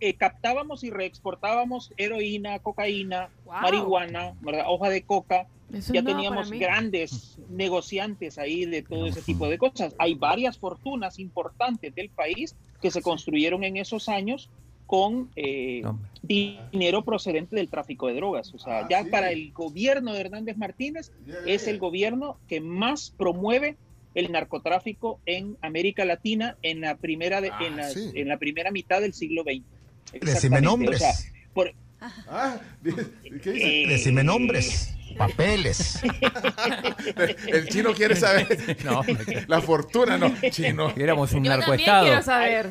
eh, 0.00 0.14
captábamos 0.14 0.84
y 0.84 0.90
reexportábamos 0.90 1.92
heroína, 1.96 2.58
cocaína, 2.58 3.30
marihuana, 3.46 4.34
hoja 4.66 4.90
de 4.90 5.02
coca. 5.02 5.46
ya 5.70 6.02
teníamos 6.02 6.50
grandes 6.50 7.38
dinero 7.48 8.38
ahí 8.38 8.66
de 8.66 8.82
todo 8.82 9.06
ese 9.06 9.22
tipo 9.22 9.48
de 9.48 9.58
cosas. 9.58 9.94
Hay 9.98 10.14
varias 10.14 10.58
fortunas 10.58 11.18
importantes 11.18 11.94
del 11.94 12.10
país 12.10 12.54
que 12.80 12.90
se 12.90 13.02
construyeron 13.02 13.64
en 13.64 13.76
esos 13.76 14.08
años 14.08 14.50
con 14.86 15.30
eh, 15.36 15.82
dinero 16.22 17.04
procedente 17.04 17.56
del 17.56 17.68
tráfico 17.68 18.08
de 18.08 18.14
drogas. 18.14 18.52
O 18.54 18.58
sea, 18.58 18.80
ah, 18.80 18.86
ya 18.88 19.04
para 19.10 19.30
el 19.30 19.52
gobierno 19.52 20.12
de 20.12 20.20
Hernández 20.20 20.56
Martínez 20.56 21.12
es 21.46 21.66
el 21.66 21.78
gobierno 21.78 22.38
que 22.48 22.60
más 22.60 23.12
promueve 23.16 23.76
el 24.14 24.30
narcotráfico 24.30 25.18
en 25.26 25.56
América 25.60 26.04
Latina 26.04 26.56
en 26.62 26.82
la 26.82 26.96
primera, 26.96 27.40
de, 27.40 27.48
en, 27.48 27.80
ah, 27.80 27.88
en 28.14 28.28
la 28.28 28.38
primera 28.38 28.70
mitad 28.70 29.00
del 29.00 29.14
siglo 29.14 29.42
XX. 29.42 29.64
Decime 30.20 30.60
nombres. 30.60 31.32
Ah, 32.28 32.58
¿qué 33.42 33.86
Decime 33.88 34.22
nombres. 34.24 34.94
Papeles. 35.16 36.02
El 37.46 37.68
chino 37.68 37.94
quiere 37.94 38.16
saber 38.16 38.76
la 39.48 39.60
fortuna, 39.60 40.18
no, 40.18 40.34
chino. 40.50 40.90
Éramos 40.96 41.32
un 41.32 41.44
narcoestado. 41.44 42.20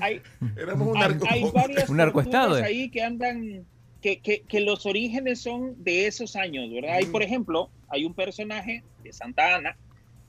Hay, 0.02 0.22
Éramos 0.58 0.88
un, 0.88 1.00
narco, 1.00 1.26
hay, 1.30 1.44
varias 1.52 1.90
un 1.90 1.98
narcoestado. 1.98 2.58
Eh. 2.58 2.64
ahí 2.64 2.90
que 2.90 3.02
andan, 3.02 3.66
que, 4.02 4.20
que, 4.20 4.42
que, 4.42 4.60
los 4.60 4.86
orígenes 4.86 5.42
son 5.42 5.82
de 5.84 6.08
esos 6.08 6.36
años, 6.36 6.70
¿verdad? 6.72 6.98
Hay, 6.98 7.06
por 7.06 7.24
ejemplo, 7.24 7.70
hay 7.88 8.04
un 8.06 8.14
personaje 8.14 8.84
de 9.04 9.14
Santa 9.14 9.56
Ana 9.56 9.78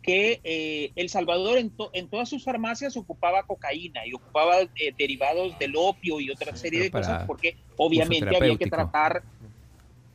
que 0.05 0.41
eh, 0.45 0.93
El 0.97 1.09
Salvador 1.09 1.57
en, 1.57 1.73
en, 1.95 2.09
todas 2.09 2.29
sus 2.29 2.45
farmacias 2.45 2.97
ocupaba 2.97 3.45
cocaína 3.45 4.07
y 4.07 4.13
ocupaba 4.13 4.61
eh, 4.61 4.93
derivados 4.99 5.59
del 5.59 5.75
opio 5.77 6.21
y 6.21 6.31
otra 6.31 6.55
serie 6.57 6.83
de 6.83 6.91
cosas 6.91 7.25
porque 7.27 7.57
obviamente 7.79 8.37
había 8.37 8.57
que 8.57 8.67
tratar 8.67 9.23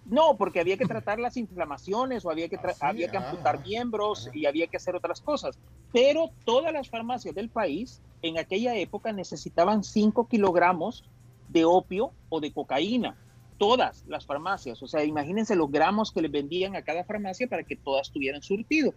no, 0.05 0.37
porque 0.37 0.59
había 0.59 0.75
que 0.77 0.85
tratar 0.85 1.19
las 1.19 1.37
inflamaciones 1.37 2.25
o 2.25 2.31
había 2.31 2.49
que, 2.49 2.55
ah, 2.55 2.75
había 2.81 3.11
que 3.11 3.17
amputar 3.17 3.63
miembros 3.63 4.29
y 4.33 4.47
había 4.47 4.65
que 4.65 4.77
hacer 4.77 4.95
otras 4.95 5.21
cosas. 5.21 5.59
Pero 5.93 6.31
todas 6.45 6.73
las 6.73 6.89
farmacias 6.89 7.35
del 7.35 7.49
país 7.49 8.01
en 8.23 8.39
aquella 8.39 8.75
época 8.75 9.13
necesitaban 9.13 9.83
5 9.83 10.27
kilogramos 10.27 11.03
de 11.49 11.63
opio 11.63 12.11
o 12.29 12.39
de 12.39 12.51
cocaína 12.51 13.15
todas 13.59 14.03
las 14.07 14.25
farmacias. 14.25 14.81
O 14.81 14.87
sea, 14.87 15.03
imagínense 15.03 15.55
los 15.55 15.69
gramos 15.69 16.11
que 16.11 16.23
le 16.23 16.29
vendían 16.29 16.75
a 16.75 16.81
cada 16.81 17.03
farmacia 17.03 17.47
para 17.47 17.63
que 17.63 17.75
todas 17.75 18.09
tuvieran 18.09 18.41
surtido. 18.41 18.93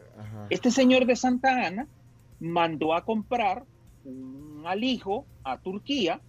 Este 0.48 0.70
señor 0.70 1.04
de 1.04 1.16
Santa 1.16 1.66
Ana 1.66 1.86
mandó 2.40 2.94
a 2.94 3.04
comprar 3.04 3.64
un 4.04 4.62
alijo 4.64 5.26
a 5.44 5.58
Turquía, 5.58 6.20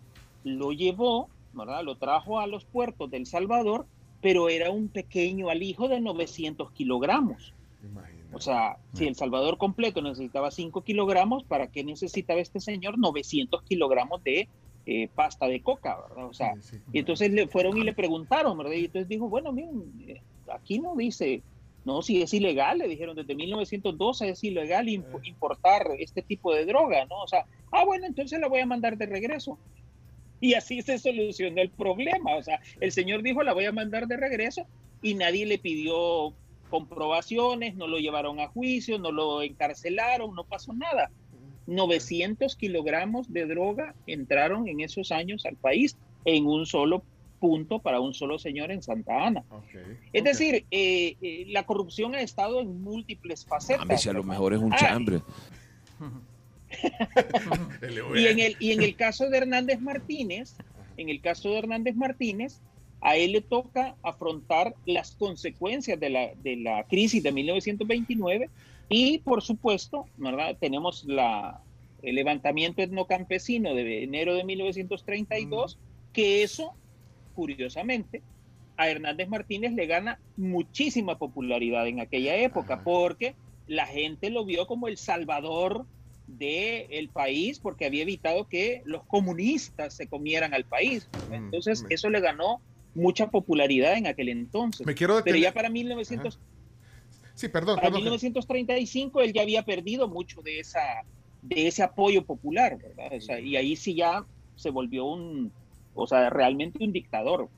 lo 0.43 0.73
llevó, 0.73 1.29
¿verdad? 1.53 1.83
Lo 1.83 1.95
trajo 1.95 2.39
a 2.39 2.47
los 2.47 2.65
puertos 2.65 3.09
del 3.09 3.25
Salvador, 3.25 3.85
pero 4.21 4.49
era 4.49 4.71
un 4.71 4.89
pequeño 4.89 5.49
alijo 5.49 5.87
de 5.87 6.01
900 6.01 6.71
kilogramos. 6.71 7.53
O 8.33 8.41
sea, 8.41 8.77
si 8.93 9.05
El 9.05 9.15
Salvador 9.15 9.57
completo 9.57 10.01
necesitaba 10.01 10.49
5 10.49 10.81
kilogramos, 10.81 11.43
¿para 11.43 11.67
qué 11.67 11.83
necesitaba 11.83 12.41
este 12.41 12.59
señor 12.59 12.97
900 12.97 13.61
kilogramos 13.63 14.23
de 14.23 14.49
eh, 14.85 15.09
pasta 15.13 15.47
de 15.47 15.61
coca, 15.61 15.97
¿verdad? 16.09 16.25
O 16.25 16.33
sea, 16.33 16.53
y 16.91 16.99
entonces 16.99 17.31
le 17.31 17.47
fueron 17.47 17.77
y 17.77 17.83
le 17.83 17.93
preguntaron, 17.93 18.57
¿verdad? 18.57 18.73
Y 18.73 18.85
entonces 18.85 19.07
dijo, 19.07 19.29
bueno, 19.29 19.51
miren, 19.51 19.93
eh, 20.07 20.21
aquí 20.51 20.79
no 20.79 20.95
dice, 20.95 21.41
no, 21.85 22.01
si 22.01 22.21
es 22.21 22.33
ilegal, 22.33 22.79
le 22.79 22.87
dijeron, 22.87 23.15
desde 23.15 23.35
1912 23.35 24.29
es 24.29 24.43
ilegal 24.43 24.89
eh. 24.89 25.01
importar 25.23 25.87
este 25.99 26.21
tipo 26.21 26.53
de 26.53 26.65
droga, 26.65 27.05
¿no? 27.05 27.21
O 27.21 27.27
sea, 27.27 27.45
ah, 27.71 27.85
bueno, 27.85 28.05
entonces 28.05 28.39
la 28.39 28.47
voy 28.47 28.59
a 28.59 28.65
mandar 28.65 28.97
de 28.97 29.05
regreso. 29.05 29.57
Y 30.39 30.55
así 30.55 30.81
se 30.81 30.97
solucionó 30.97 31.61
el 31.61 31.69
problema. 31.69 32.35
O 32.35 32.43
sea, 32.43 32.59
el 32.81 32.91
señor 32.91 33.23
dijo, 33.23 33.43
la 33.43 33.53
voy 33.53 33.65
a 33.65 33.71
mandar 33.71 34.07
de 34.07 34.17
regreso 34.17 34.65
y 35.01 35.13
nadie 35.13 35.45
le 35.45 35.57
pidió 35.57 36.33
comprobaciones, 36.69 37.75
no 37.75 37.87
lo 37.87 37.99
llevaron 37.99 38.39
a 38.39 38.47
juicio, 38.47 38.97
no 38.97 39.11
lo 39.11 39.41
encarcelaron, 39.41 40.35
no 40.35 40.43
pasó 40.43 40.73
nada. 40.73 41.11
900 41.67 42.55
kilogramos 42.55 43.31
de 43.31 43.45
droga 43.45 43.95
entraron 44.07 44.67
en 44.67 44.81
esos 44.81 45.11
años 45.11 45.45
al 45.45 45.55
país 45.55 45.97
en 46.25 46.45
un 46.45 46.65
solo 46.65 47.03
punto 47.39 47.79
para 47.79 47.99
un 47.99 48.13
solo 48.13 48.39
señor 48.39 48.71
en 48.71 48.81
Santa 48.81 49.27
Ana. 49.27 49.43
Es 50.13 50.23
decir, 50.23 50.65
eh, 50.71 51.17
eh, 51.21 51.45
la 51.49 51.65
corrupción 51.65 52.15
ha 52.15 52.21
estado 52.21 52.61
en 52.61 52.81
múltiples 52.81 53.45
facetas. 53.45 53.89
A 53.89 53.97
si 53.97 54.09
a 54.09 54.13
lo 54.13 54.23
mejor 54.23 54.53
es 54.53 54.59
un 54.59 54.71
chambre. 54.71 55.21
y, 58.15 58.27
en 58.27 58.39
el, 58.39 58.55
y 58.59 58.71
en 58.71 58.81
el 58.81 58.95
caso 58.95 59.29
de 59.29 59.37
Hernández 59.37 59.81
Martínez, 59.81 60.55
en 60.95 61.09
el 61.09 61.19
caso 61.19 61.49
de 61.49 61.59
Hernández 61.59 61.95
Martínez, 61.95 62.61
a 63.01 63.17
él 63.17 63.33
le 63.33 63.41
toca 63.41 63.95
afrontar 64.01 64.73
las 64.85 65.11
consecuencias 65.11 65.99
de 65.99 66.09
la, 66.09 66.29
de 66.41 66.55
la 66.55 66.85
crisis 66.85 67.21
de 67.21 67.33
1929 67.33 68.49
y, 68.89 69.19
por 69.19 69.41
supuesto, 69.41 70.05
¿verdad? 70.17 70.57
tenemos 70.59 71.05
la, 71.05 71.61
el 72.01 72.15
levantamiento 72.15 72.81
etnocampesino 72.81 73.73
de 73.73 74.03
enero 74.03 74.35
de 74.35 74.43
1932, 74.43 75.79
que 76.11 76.43
eso, 76.43 76.73
curiosamente, 77.33 78.21
a 78.77 78.89
Hernández 78.89 79.27
Martínez 79.29 79.73
le 79.73 79.85
gana 79.85 80.19
muchísima 80.35 81.17
popularidad 81.17 81.87
en 81.87 81.99
aquella 81.99 82.35
época, 82.35 82.83
porque 82.83 83.35
la 83.67 83.85
gente 83.85 84.29
lo 84.29 84.45
vio 84.45 84.67
como 84.67 84.87
el 84.87 84.97
salvador 84.97 85.85
del 86.27 87.09
país, 87.09 87.59
porque 87.59 87.85
había 87.85 88.03
evitado 88.03 88.47
que 88.47 88.81
los 88.85 89.03
comunistas 89.03 89.93
se 89.93 90.07
comieran 90.07 90.53
al 90.53 90.65
país. 90.65 91.07
Entonces, 91.31 91.85
eso 91.89 92.09
le 92.09 92.19
ganó 92.19 92.61
mucha 92.95 93.29
popularidad 93.29 93.97
en 93.97 94.07
aquel 94.07 94.29
entonces. 94.29 94.85
Me 94.85 94.95
quiero 94.95 95.23
Pero 95.23 95.37
ya 95.37 95.53
para 95.53 95.69
1900... 95.69 96.39
Sí, 97.35 97.47
perdón. 97.47 97.77
Para 97.77 97.89
1935 97.89 99.21
él 99.21 99.33
ya 99.33 99.41
había 99.41 99.63
perdido 99.63 100.07
mucho 100.07 100.41
de, 100.41 100.59
esa, 100.59 100.81
de 101.41 101.67
ese 101.67 101.83
apoyo 101.83 102.23
popular, 102.23 102.77
¿verdad? 102.77 103.17
O 103.17 103.21
sea, 103.21 103.39
y 103.39 103.55
ahí 103.55 103.75
sí 103.75 103.95
ya 103.95 104.25
se 104.55 104.69
volvió 104.69 105.05
un, 105.05 105.51
o 105.95 106.07
sea, 106.07 106.29
realmente 106.29 106.83
un 106.83 106.93
dictador. 106.93 107.49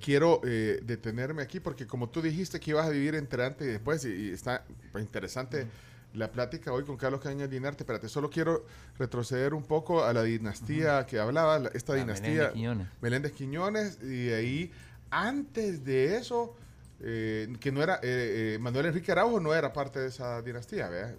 Quiero 0.00 0.40
eh, 0.44 0.80
detenerme 0.82 1.42
aquí 1.42 1.60
porque 1.60 1.86
como 1.86 2.08
tú 2.08 2.20
dijiste 2.20 2.58
que 2.58 2.72
ibas 2.72 2.86
a 2.86 2.90
vivir 2.90 3.14
entre 3.14 3.44
antes 3.44 3.66
y 3.66 3.70
después, 3.70 4.04
y, 4.04 4.30
está 4.30 4.64
interesante 4.98 5.68
la 6.14 6.32
plática 6.32 6.72
hoy 6.72 6.84
con 6.84 6.96
Carlos 6.96 7.20
Cañas 7.20 7.48
Dinarte, 7.48 7.84
te 7.84 8.08
solo 8.08 8.28
quiero 8.28 8.64
retroceder 8.98 9.54
un 9.54 9.62
poco 9.62 10.04
a 10.04 10.12
la 10.12 10.24
dinastía 10.24 11.06
que 11.06 11.20
hablaba, 11.20 11.70
esta 11.74 11.94
dinastía 11.94 12.52
Meléndez 13.00 13.32
Quiñones. 13.32 13.98
y 14.02 14.24
de 14.26 14.34
ahí, 14.34 14.72
antes 15.10 15.84
de 15.84 16.16
eso, 16.16 16.56
eh, 17.00 17.48
que 17.60 17.72
no 17.72 17.82
era, 17.82 17.96
eh, 17.96 18.54
eh, 18.54 18.58
Manuel 18.58 18.86
Enrique 18.86 19.12
Araujo 19.12 19.40
no 19.40 19.54
era 19.54 19.72
parte 19.72 20.00
de 20.00 20.08
esa 20.08 20.42
dinastía, 20.42 20.88
¿verdad? 20.88 21.14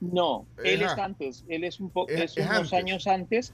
no, 0.00 0.46
él 0.64 0.82
es 0.82 0.92
antes, 0.92 1.44
él 1.48 1.64
es 1.64 1.78
un 1.78 1.90
poco, 1.90 2.10
es, 2.10 2.36
unos 2.36 2.72
años 2.72 3.06
antes. 3.06 3.52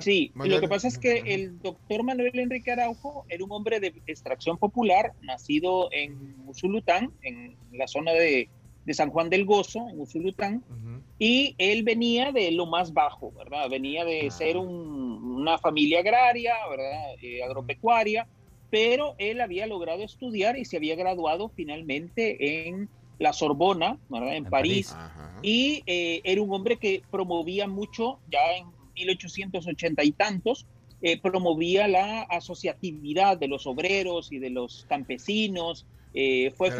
sí, 0.00 0.32
lo 0.34 0.60
que 0.60 0.68
pasa 0.68 0.88
es 0.88 0.98
que 0.98 1.22
el 1.26 1.60
doctor 1.60 2.02
Manuel 2.02 2.38
Enrique 2.38 2.72
Araujo 2.72 3.24
era 3.28 3.44
un 3.44 3.52
hombre 3.52 3.80
de 3.80 3.94
extracción 4.06 4.58
popular, 4.58 5.12
nacido 5.22 5.88
en 5.92 6.36
Usulután, 6.46 7.12
en 7.22 7.56
la 7.72 7.88
zona 7.88 8.12
de 8.12 8.48
de 8.88 8.94
San 8.94 9.10
Juan 9.10 9.28
del 9.28 9.44
Gozo, 9.44 9.86
en 9.90 10.00
Usulután, 10.00 10.64
y 11.18 11.54
él 11.58 11.82
venía 11.82 12.32
de 12.32 12.50
lo 12.52 12.64
más 12.64 12.94
bajo, 12.94 13.30
¿verdad? 13.32 13.68
Venía 13.68 14.02
de 14.06 14.30
ser 14.30 14.56
una 14.56 15.58
familia 15.58 16.00
agraria, 16.00 16.54
¿verdad? 16.70 17.14
Eh, 17.20 17.44
agropecuaria, 17.44 18.26
pero 18.70 19.14
él 19.18 19.40
había 19.40 19.66
logrado 19.66 20.02
estudiar 20.02 20.58
y 20.58 20.64
se 20.64 20.76
había 20.76 20.96
graduado 20.96 21.48
finalmente 21.48 22.68
en 22.68 22.88
la 23.18 23.32
Sorbona, 23.32 23.98
¿verdad? 24.08 24.36
En, 24.36 24.44
París, 24.44 24.94
y 25.42 25.82
eh, 25.86 26.20
era 26.24 26.40
un 26.40 26.52
hombre 26.52 26.76
que 26.76 27.02
promovía 27.10 27.66
mucho, 27.66 28.20
ya 28.30 28.38
en 28.56 28.66
1880 28.94 30.04
y 30.04 30.12
tantos, 30.12 30.66
eh, 31.00 31.20
promovía 31.20 31.88
la 31.88 32.22
asociatividad 32.22 33.38
de 33.38 33.48
los 33.48 33.66
obreros 33.66 34.32
y 34.32 34.38
de 34.38 34.50
los 34.50 34.84
campesinos, 34.88 35.86
eh, 36.14 36.52
fue, 36.56 36.70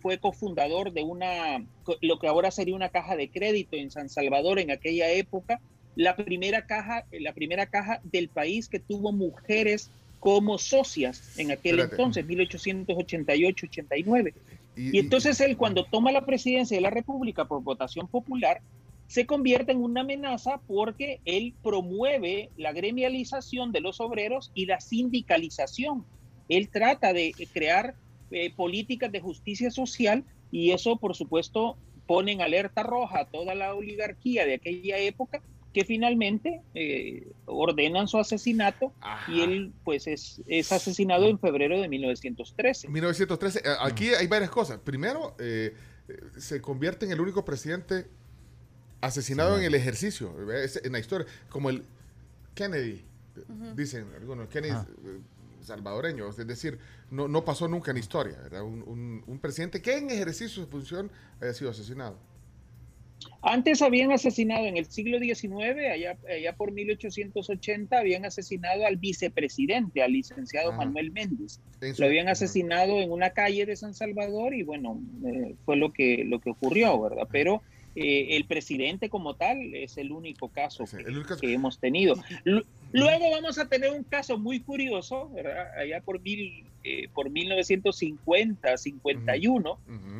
fue 0.00 0.18
cofundador 0.18 0.92
de 0.92 1.02
una, 1.02 1.64
lo 2.00 2.18
que 2.18 2.26
ahora 2.26 2.50
sería 2.50 2.74
una 2.74 2.88
caja 2.88 3.16
de 3.16 3.28
crédito 3.28 3.76
en 3.76 3.90
San 3.90 4.08
Salvador 4.08 4.58
en 4.58 4.70
aquella 4.70 5.10
época, 5.10 5.60
la 5.94 6.16
primera 6.16 6.66
caja, 6.66 7.06
la 7.12 7.34
primera 7.34 7.66
caja 7.66 8.00
del 8.04 8.28
país 8.28 8.68
que 8.68 8.78
tuvo 8.78 9.12
mujeres 9.12 9.90
como 10.22 10.56
socias 10.56 11.36
en 11.36 11.50
aquel 11.50 11.80
entonces, 11.80 12.24
1888-89. 12.24 14.32
Y, 14.76 14.96
y, 14.96 15.00
entonces 15.00 15.40
él 15.40 15.56
cuando 15.56 15.82
toma 15.82 16.12
la 16.12 16.24
presidencia 16.24 16.76
de 16.76 16.80
la 16.80 16.90
República 16.90 17.46
por 17.46 17.64
votación 17.64 18.06
popular, 18.06 18.60
se 19.08 19.26
convierte 19.26 19.72
en 19.72 19.82
una 19.82 20.02
amenaza 20.02 20.60
porque 20.68 21.18
él 21.24 21.54
promueve 21.60 22.50
la 22.56 22.72
gremialización 22.72 23.72
de 23.72 23.80
los 23.80 24.00
obreros 24.00 24.52
y 24.54 24.66
la 24.66 24.80
sindicalización. 24.80 26.04
Él 26.48 26.68
trata 26.68 27.12
de 27.12 27.34
crear 27.52 27.96
eh, 28.30 28.52
políticas 28.54 29.10
de 29.10 29.20
justicia 29.20 29.72
social 29.72 30.22
y 30.52 30.70
eso, 30.70 30.98
por 30.98 31.16
supuesto, 31.16 31.76
pone 32.06 32.30
en 32.30 32.42
alerta 32.42 32.84
roja 32.84 33.22
a 33.22 33.24
toda 33.24 33.56
la 33.56 33.74
oligarquía 33.74 34.46
de 34.46 34.54
aquella 34.54 34.98
época 34.98 35.42
que 35.72 35.84
finalmente 35.84 36.62
eh, 36.74 37.32
ordenan 37.46 38.08
su 38.08 38.18
asesinato 38.18 38.92
y 39.28 39.40
él 39.40 39.72
pues 39.84 40.06
es, 40.06 40.42
es, 40.46 40.72
asesinado 40.72 41.26
en 41.26 41.38
febrero 41.38 41.80
de 41.80 41.88
1913. 41.88 42.88
1913, 42.88 43.58
eh, 43.58 43.62
aquí 43.80 44.08
hay 44.08 44.26
varias 44.26 44.50
cosas. 44.50 44.78
Primero, 44.78 45.36
se 46.36 46.60
convierte 46.60 47.06
en 47.06 47.12
el 47.12 47.20
único 47.20 47.44
presidente 47.44 48.06
asesinado 49.00 49.58
en 49.58 49.64
el 49.64 49.74
ejercicio, 49.74 50.34
en 50.84 50.92
la 50.92 50.98
historia, 50.98 51.26
como 51.48 51.70
el 51.70 51.84
Kennedy, 52.54 53.04
dicen 53.74 54.06
algunos, 54.14 54.48
Kennedy 54.48 54.74
salvadoreño, 55.62 56.28
es 56.28 56.36
decir, 56.46 56.78
no, 57.10 57.28
no 57.28 57.44
pasó 57.44 57.68
nunca 57.68 57.90
en 57.90 57.98
historia, 57.98 58.38
era 58.46 58.62
un, 58.62 59.22
un, 59.26 59.38
presidente 59.38 59.80
que 59.80 59.96
en 59.96 60.10
ejercicio 60.10 60.64
de 60.64 60.70
función 60.70 61.10
haya 61.40 61.54
sido 61.54 61.70
asesinado. 61.70 62.16
Antes 63.42 63.82
habían 63.82 64.12
asesinado 64.12 64.66
en 64.66 64.76
el 64.76 64.86
siglo 64.86 65.18
XIX, 65.18 65.52
allá, 65.92 66.18
allá 66.28 66.52
por 66.56 66.72
1880, 66.72 67.98
habían 67.98 68.24
asesinado 68.24 68.86
al 68.86 68.96
vicepresidente, 68.96 70.02
al 70.02 70.12
licenciado 70.12 70.72
Manuel 70.72 71.10
Méndez. 71.12 71.60
Lo 71.98 72.06
habían 72.06 72.28
asesinado 72.28 73.00
en 73.00 73.10
una 73.10 73.30
calle 73.30 73.66
de 73.66 73.76
San 73.76 73.94
Salvador 73.94 74.54
y 74.54 74.62
bueno, 74.62 75.00
eh, 75.26 75.54
fue 75.64 75.76
lo 75.76 75.92
que, 75.92 76.24
lo 76.24 76.40
que 76.40 76.50
ocurrió, 76.50 77.00
¿verdad? 77.00 77.28
Pero 77.30 77.62
eh, 77.94 78.36
el 78.36 78.46
presidente 78.46 79.10
como 79.10 79.34
tal 79.34 79.74
es 79.74 79.98
el 79.98 80.12
único 80.12 80.48
caso, 80.48 80.84
que, 81.40 81.52
hemos 81.52 81.78
tenido. 81.78 82.14
Luego 82.92 83.30
vamos 83.30 83.58
a 83.58 83.68
tener 83.68 83.90
un 83.90 84.04
caso 84.04 84.38
muy 84.38 84.60
curioso, 84.60 85.30
allá 85.76 86.00
por, 86.02 86.20
mil, 86.20 86.66
eh, 86.84 87.08
por 87.14 87.30
1950, 87.30 88.76
51, 88.76 89.78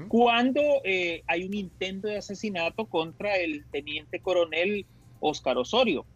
cuando 0.08 0.60
eh, 0.84 1.22
hay 1.26 1.44
un 1.44 1.54
intento 1.54 2.08
de 2.08 2.18
asesinato 2.18 2.86
contra 2.86 3.36
el 3.36 3.64
teniente 3.70 4.20
coronel 4.20 4.86
Oscar 5.20 5.58
Osorio, 5.58 6.06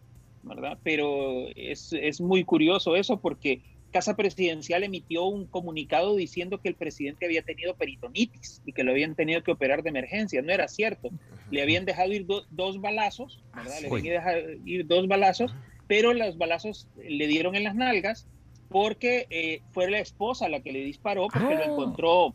¿verdad? 0.43 0.77
Pero 0.83 1.47
es, 1.55 1.93
es 1.93 2.19
muy 2.19 2.43
curioso 2.43 2.95
eso 2.95 3.19
porque 3.19 3.61
Casa 3.91 4.15
Presidencial 4.15 4.83
emitió 4.83 5.25
un 5.25 5.45
comunicado 5.47 6.15
diciendo 6.15 6.59
que 6.59 6.69
el 6.69 6.75
presidente 6.75 7.25
había 7.25 7.41
tenido 7.41 7.75
peritonitis 7.75 8.61
y 8.65 8.73
que 8.73 8.83
lo 8.83 8.91
habían 8.91 9.15
tenido 9.15 9.43
que 9.43 9.51
operar 9.51 9.81
de 9.81 9.89
emergencia. 9.89 10.41
No 10.41 10.51
era 10.51 10.67
cierto. 10.67 11.09
Le 11.51 11.61
habían 11.61 11.85
dejado 11.85 12.11
ir 12.11 12.25
dos 12.27 12.81
balazos, 12.81 13.43
¿verdad? 13.55 13.79
Le 13.81 13.87
habían 13.87 14.03
dejado 14.03 14.39
ir 14.65 14.85
dos 14.85 15.07
balazos, 15.07 15.55
pero 15.87 16.13
los 16.13 16.37
balazos 16.37 16.87
le 16.97 17.27
dieron 17.27 17.55
en 17.55 17.63
las 17.63 17.75
nalgas 17.75 18.27
porque 18.69 19.27
eh, 19.29 19.61
fue 19.71 19.89
la 19.89 19.99
esposa 19.99 20.49
la 20.49 20.59
que 20.61 20.71
le 20.71 20.79
disparó 20.79 21.27
porque 21.31 21.55
lo 21.55 21.61
ah. 21.61 21.65
encontró, 21.65 22.33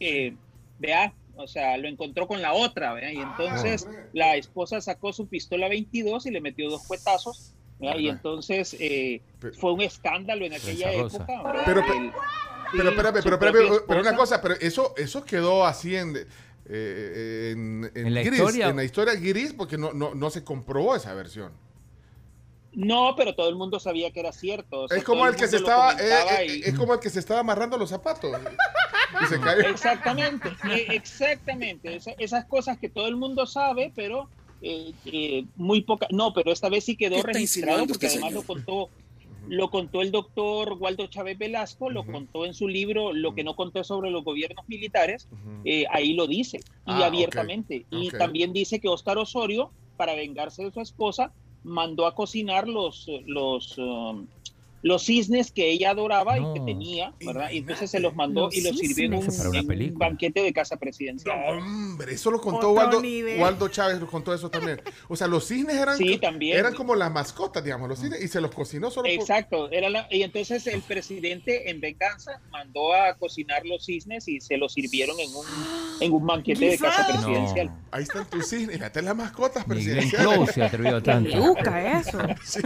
eh, 0.00 0.34
vea, 0.78 1.12
o 1.36 1.46
sea, 1.46 1.76
lo 1.78 1.88
encontró 1.88 2.26
con 2.26 2.42
la 2.42 2.52
otra, 2.52 2.92
¿vea? 2.94 3.12
Y 3.12 3.18
entonces 3.18 3.86
ah. 3.88 4.06
la 4.12 4.36
esposa 4.36 4.80
sacó 4.80 5.12
su 5.12 5.28
pistola 5.28 5.68
22 5.68 6.26
y 6.26 6.30
le 6.30 6.40
metió 6.40 6.68
dos 6.68 6.86
cuetazos 6.86 7.54
y 7.80 8.08
entonces 8.08 8.76
eh, 8.80 9.20
fue 9.58 9.72
un 9.72 9.82
escándalo 9.82 10.44
en 10.44 10.54
aquella 10.54 10.92
época. 10.92 11.64
Pero, 11.64 11.82
pero, 12.72 13.12
pero, 13.12 13.38
pero, 13.38 13.84
pero, 13.86 14.00
una 14.00 14.14
cosa, 14.14 14.42
pero 14.42 14.54
eso, 14.60 14.94
eso 14.96 15.24
quedó 15.24 15.64
así 15.64 15.96
en, 15.96 16.14
eh, 16.66 17.52
en, 17.54 18.14
la 18.14 18.22
gris, 18.22 18.40
historia? 18.40 18.68
en 18.68 18.76
la 18.76 18.84
historia 18.84 19.14
gris, 19.14 19.54
porque 19.54 19.78
no, 19.78 19.92
no, 19.92 20.14
no 20.14 20.28
se 20.28 20.44
comprobó 20.44 20.94
esa 20.94 21.14
versión. 21.14 21.52
No, 22.72 23.14
pero 23.16 23.34
todo 23.34 23.48
el 23.48 23.56
mundo 23.56 23.80
sabía 23.80 24.10
que 24.10 24.20
era 24.20 24.32
cierto. 24.32 24.88
es 24.90 25.02
como 25.02 25.26
el, 25.26 25.36
que 25.36 25.48
se 25.48 25.56
estaba, 25.56 25.94
eh, 25.94 26.62
es 26.64 26.78
como 26.78 26.94
el 26.94 27.00
que 27.00 27.10
se 27.10 27.18
estaba 27.18 27.40
amarrando 27.40 27.76
los 27.76 27.90
zapatos. 27.90 28.30
y 29.22 29.26
se 29.26 29.40
cayó. 29.40 29.68
Exactamente, 29.68 30.50
exactamente. 30.94 31.98
esas 32.18 32.44
cosas 32.44 32.78
que 32.78 32.88
todo 32.88 33.08
el 33.08 33.16
mundo 33.16 33.46
sabe, 33.46 33.92
pero 33.94 34.28
muy 35.56 35.82
poca, 35.82 36.08
no, 36.10 36.32
pero 36.32 36.52
esta 36.52 36.68
vez 36.68 36.84
sí 36.84 36.96
quedó 36.96 37.22
registrado 37.22 37.86
porque 37.86 38.08
además 38.08 38.32
lo 38.32 38.42
contó 38.42 38.90
lo 39.48 39.70
contó 39.70 40.02
el 40.02 40.10
doctor 40.10 40.74
Waldo 40.74 41.06
Chávez 41.06 41.38
Velasco, 41.38 41.90
lo 41.90 42.04
contó 42.04 42.44
en 42.44 42.54
su 42.54 42.68
libro 42.68 43.12
Lo 43.12 43.34
que 43.34 43.44
no 43.44 43.56
conté 43.56 43.82
sobre 43.82 44.10
los 44.10 44.22
gobiernos 44.24 44.68
militares, 44.68 45.28
eh, 45.64 45.86
ahí 45.90 46.12
lo 46.12 46.26
dice, 46.26 46.58
y 46.58 46.90
ah, 46.92 47.06
abiertamente. 47.06 47.86
Y 47.90 48.10
también 48.10 48.52
dice 48.52 48.78
que 48.78 48.88
Oscar 48.88 49.18
Osorio, 49.18 49.70
para 49.96 50.14
vengarse 50.14 50.64
de 50.64 50.70
su 50.70 50.80
esposa, 50.80 51.32
mandó 51.62 52.06
a 52.06 52.14
cocinar 52.14 52.68
los, 52.68 53.06
los 53.26 53.76
um, 53.78 54.26
los 54.82 55.04
cisnes 55.04 55.50
que 55.50 55.70
ella 55.70 55.90
adoraba 55.90 56.38
y 56.38 56.54
que 56.54 56.60
tenía, 56.60 57.12
¿verdad? 57.24 57.50
Y 57.50 57.58
entonces 57.58 57.90
se 57.90 58.00
los 58.00 58.14
mandó 58.14 58.48
y 58.52 58.60
los 58.60 58.78
sirvió 58.78 59.06
en 59.06 59.14
un, 59.14 59.98
banquete 59.98 60.42
de 60.42 60.52
casa 60.52 60.76
presidencial. 60.76 61.58
hombre, 61.58 62.14
eso 62.14 62.30
lo 62.30 62.40
contó 62.40 62.72
Waldo, 62.72 63.02
Waldo, 63.38 63.68
Chávez, 63.68 64.00
lo 64.00 64.06
contó 64.06 64.32
eso 64.32 64.50
también. 64.50 64.80
O 65.08 65.16
sea, 65.16 65.26
los 65.26 65.46
cisnes 65.46 65.76
eran, 65.76 65.98
eran 66.40 66.74
como 66.74 66.94
las 66.94 67.10
mascotas, 67.10 67.64
digamos, 67.64 67.88
los 67.88 67.98
cisnes, 67.98 68.22
y 68.22 68.28
se 68.28 68.40
los 68.40 68.52
cocinó 68.52 68.90
solo 68.90 69.08
Exacto, 69.08 69.70
era 69.70 69.88
y 70.10 70.22
entonces 70.22 70.66
el 70.66 70.82
presidente 70.82 71.70
en 71.70 71.80
venganza 71.80 72.40
mandó 72.50 72.94
a 72.94 73.14
cocinar 73.14 73.64
los 73.64 73.84
cisnes 73.84 74.28
y 74.28 74.40
se 74.40 74.56
los 74.56 74.74
sirvieron 74.74 75.18
en 75.18 75.34
un, 75.34 75.46
en 76.00 76.12
un 76.12 76.26
banquete 76.26 76.70
de 76.70 76.78
casa 76.78 77.06
presidencial. 77.06 77.70
Ahí 77.90 78.02
están 78.02 78.28
tus 78.28 78.48
cisnes, 78.48 78.76
fíjate 78.76 79.02
las 79.02 79.16
mascotas 79.16 79.64
presidenciales. 79.64 80.38
No 80.38 80.46
se 80.46 80.62
atrevió 80.62 81.02
tanto. 81.02 81.30
yuca 81.30 82.00
eso. 82.00 82.18
Sí. 82.48 82.60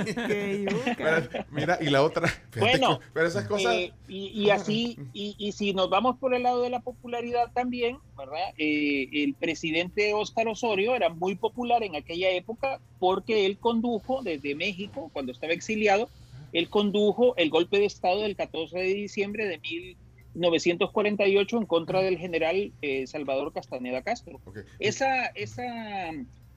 Mira, 1.50 1.78
y 1.80 1.86
la 1.86 2.01
otra. 2.04 2.32
Bueno, 2.58 3.00
pero 3.12 3.26
esas 3.26 3.46
cosas. 3.46 3.74
Eh, 3.74 3.92
y, 4.08 4.50
así, 4.50 4.98
y, 5.12 5.52
si 5.52 5.72
nos 5.72 5.88
vamos 5.88 6.18
por 6.18 6.34
el 6.34 6.42
lado 6.42 6.62
de 6.62 6.70
la 6.70 6.80
popularidad 6.80 7.50
también, 7.52 7.98
¿verdad? 8.16 8.52
Eh, 8.58 9.08
el 9.12 9.34
presidente 9.34 10.12
Óscar 10.14 10.48
Osorio 10.48 10.94
era 10.94 11.08
muy 11.08 11.34
popular 11.34 11.82
en 11.82 11.96
aquella 11.96 12.30
época 12.30 12.78
porque 12.98 13.46
él 13.46 13.58
condujo 13.58 14.22
desde 14.22 14.54
México, 14.54 15.10
cuando 15.12 15.32
estaba 15.32 15.52
exiliado, 15.52 16.08
él 16.52 16.68
condujo 16.68 17.34
el 17.36 17.50
golpe 17.50 17.78
de 17.78 17.86
Estado 17.86 18.20
del 18.20 18.36
14 18.36 18.78
de 18.78 18.94
diciembre 18.94 19.46
de 19.46 19.58
1948 19.58 21.56
en 21.56 21.66
contra 21.66 22.02
del 22.02 22.18
general 22.18 22.72
eh, 22.82 23.06
Salvador 23.06 23.52
Castaneda 23.52 24.02
Castro. 24.02 24.40
Esa, 24.78 25.26
esa 25.28 25.64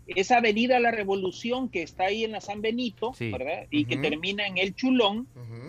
esa 0.07 0.37
avenida 0.37 0.79
La 0.79 0.91
Revolución 0.91 1.69
que 1.69 1.81
está 1.81 2.05
ahí 2.05 2.23
en 2.23 2.31
la 2.31 2.41
San 2.41 2.61
Benito, 2.61 3.13
¿verdad? 3.19 3.67
Y 3.69 3.85
que 3.85 3.97
termina 3.97 4.45
en 4.45 4.57
El 4.57 4.75
Chulón, 4.75 5.27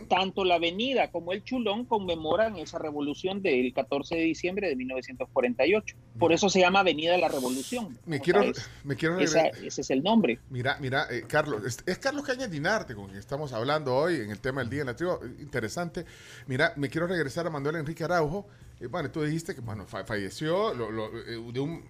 tanto 0.09 0.45
la 0.45 0.57
avenida 0.57 1.11
como 1.11 1.33
el 1.33 1.43
Chulón 1.43 1.85
conmemoran 1.85 2.57
esa 2.57 2.79
revolución 2.79 3.43
del 3.43 3.73
14 3.73 4.17
de 4.17 4.23
diciembre 4.23 4.69
de 4.69 4.77
1948. 4.77 5.97
Por 6.19 6.33
eso 6.33 6.49
se 6.49 6.61
llama 6.61 6.81
Avenida 6.81 7.17
La 7.19 7.29
Revolución. 7.29 7.99
Me 8.07 8.21
quiero, 8.21 8.43
me 8.85 8.97
quiero 8.97 9.19
ese 9.19 9.51
es 9.67 9.91
el 9.91 10.03
nombre. 10.03 10.39
Mira, 10.51 10.77
mira, 10.81 11.07
eh, 11.11 11.25
Carlos, 11.27 11.63
es, 11.87 11.99
Carlos 11.99 12.25
Cañas 12.25 12.51
Dinarte 12.51 12.95
con 12.95 13.07
quien 13.07 13.19
estamos 13.19 13.53
hablando 13.53 13.95
hoy 13.95 14.17
en 14.17 14.31
el 14.31 14.41
tema 14.41 14.61
del 14.61 14.71
Día 14.71 14.81
en 14.81 14.87
la 14.87 14.97
Tribu. 14.97 15.19
Interesante. 15.41 16.05
Mira, 16.47 16.73
me 16.77 16.89
quiero 16.89 17.07
regresar 17.07 17.47
a 17.47 17.51
Manuel 17.51 17.77
Enrique 17.77 18.05
Araujo. 18.05 18.47
Eh, 18.81 18.87
bueno, 18.87 19.11
tú 19.11 19.23
dijiste 19.23 19.55
que 19.55 19.61
bueno, 19.61 19.87
falleció 19.87 20.73
eh, 20.73 21.53
de 21.53 21.61
un 21.61 21.83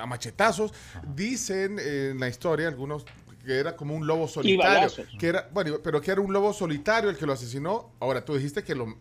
a 0.00 0.06
machetazos. 0.06 0.72
Dicen 1.14 1.78
en 1.78 2.18
la 2.20 2.28
historia 2.28 2.68
algunos 2.68 3.04
que 3.44 3.58
era 3.58 3.76
como 3.76 3.94
un 3.94 4.06
lobo 4.06 4.26
solitario. 4.26 4.90
Que 5.18 5.28
era, 5.28 5.48
bueno, 5.52 5.78
pero 5.82 6.00
que 6.00 6.10
era 6.10 6.20
un 6.20 6.32
lobo 6.32 6.52
solitario 6.52 7.08
el 7.08 7.16
que 7.16 7.26
lo 7.26 7.32
asesinó. 7.32 7.92
Ahora, 8.00 8.24
tú 8.24 8.34
dijiste 8.34 8.64
que 8.64 8.74
lo, 8.74 8.96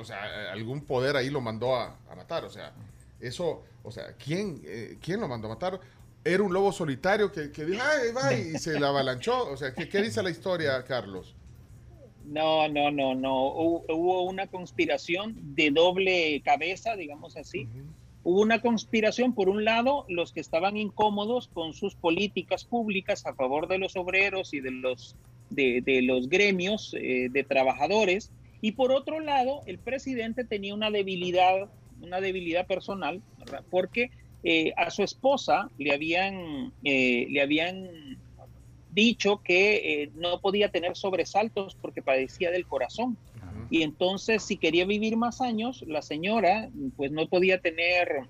o 0.00 0.04
sea, 0.04 0.52
algún 0.52 0.82
poder 0.82 1.16
ahí 1.16 1.28
lo 1.28 1.40
mandó 1.40 1.74
a, 1.74 1.96
matar. 2.16 2.44
O 2.44 2.50
sea, 2.50 2.72
eso, 3.20 3.64
o 3.82 3.90
sea, 3.90 4.14
¿quién, 4.14 4.62
eh, 4.64 4.96
¿quién 5.02 5.20
lo 5.20 5.28
mandó 5.28 5.48
a 5.48 5.54
matar? 5.54 5.80
Era 6.24 6.42
un 6.42 6.52
lobo 6.52 6.72
solitario 6.72 7.32
que, 7.32 7.50
que 7.50 7.64
dijo, 7.64 7.82
ay, 7.82 8.12
va, 8.12 8.32
y 8.32 8.58
se 8.58 8.78
la 8.78 8.88
avalanchó. 8.88 9.50
O 9.50 9.56
sea, 9.56 9.74
¿qué, 9.74 9.88
¿qué, 9.88 10.02
dice 10.02 10.22
la 10.22 10.30
historia, 10.30 10.84
Carlos? 10.84 11.34
No, 12.24 12.68
no, 12.68 12.90
no, 12.90 13.14
no. 13.14 13.48
Hubo, 13.48 14.22
una 14.24 14.46
conspiración 14.46 15.34
de 15.54 15.70
doble 15.70 16.42
cabeza, 16.44 16.94
digamos 16.94 17.36
así. 17.36 17.68
Hubo 18.30 18.42
una 18.42 18.60
conspiración, 18.60 19.32
por 19.32 19.48
un 19.48 19.64
lado, 19.64 20.04
los 20.06 20.32
que 20.34 20.40
estaban 20.40 20.76
incómodos 20.76 21.48
con 21.48 21.72
sus 21.72 21.94
políticas 21.94 22.66
públicas 22.66 23.24
a 23.24 23.32
favor 23.32 23.68
de 23.68 23.78
los 23.78 23.96
obreros 23.96 24.52
y 24.52 24.60
de 24.60 24.70
los, 24.70 25.16
de, 25.48 26.02
los 26.02 26.28
gremios 26.28 26.94
eh, 27.00 27.30
de 27.30 27.42
trabajadores, 27.42 28.30
y 28.60 28.72
por 28.72 28.92
otro 28.92 29.20
lado, 29.20 29.62
el 29.64 29.78
presidente 29.78 30.44
tenía 30.44 30.74
una 30.74 30.90
debilidad, 30.90 31.70
una 32.02 32.20
debilidad 32.20 32.66
personal, 32.66 33.22
porque 33.70 34.10
eh, 34.44 34.74
a 34.76 34.90
su 34.90 35.02
esposa 35.02 35.70
le 35.78 35.94
habían, 35.94 36.74
eh, 36.84 37.28
le 37.30 37.40
habían 37.40 38.18
dicho 38.92 39.40
que 39.42 40.10
no 40.16 40.38
podía 40.40 40.68
tener 40.68 40.96
sobresaltos 40.96 41.78
porque 41.80 42.02
padecía 42.02 42.50
del 42.50 42.66
corazón. 42.66 43.16
Y 43.70 43.82
entonces, 43.82 44.42
si 44.42 44.56
quería 44.56 44.86
vivir 44.86 45.16
más 45.16 45.40
años, 45.40 45.84
la 45.86 46.02
señora 46.02 46.70
pues 46.96 47.12
no 47.12 47.26
podía 47.28 47.60
tener 47.60 48.22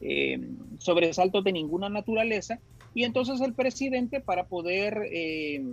eh, 0.00 0.40
sobresaltos 0.78 1.42
de 1.44 1.52
ninguna 1.52 1.88
naturaleza. 1.88 2.60
Y 2.94 3.04
entonces 3.04 3.40
el 3.40 3.54
presidente, 3.54 4.20
para 4.20 4.44
poder 4.44 5.08
eh, 5.12 5.64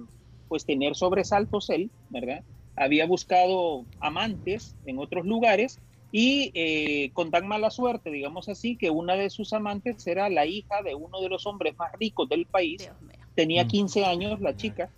pues 0.47 0.65
tener 0.65 0.95
sobresaltos 0.95 1.69
él, 1.69 1.89
¿verdad? 2.09 2.43
Había 2.75 3.05
buscado 3.05 3.85
amantes 3.99 4.75
en 4.85 4.97
otros 4.99 5.25
lugares 5.25 5.79
y 6.11 6.51
eh, 6.53 7.11
con 7.13 7.31
tan 7.31 7.47
mala 7.47 7.69
suerte, 7.69 8.11
digamos 8.11 8.49
así, 8.49 8.75
que 8.75 8.89
una 8.89 9.15
de 9.15 9.29
sus 9.29 9.53
amantes 9.53 10.05
era 10.05 10.29
la 10.29 10.45
hija 10.45 10.81
de 10.83 10.95
uno 10.95 11.21
de 11.21 11.29
los 11.29 11.45
hombres 11.45 11.75
más 11.77 11.91
ricos 11.99 12.29
del 12.29 12.45
país 12.45 12.89
Tenía 13.35 13.65
15 13.67 14.01
mm. 14.01 14.03
años 14.03 14.41
la 14.41 14.55
chica 14.55 14.91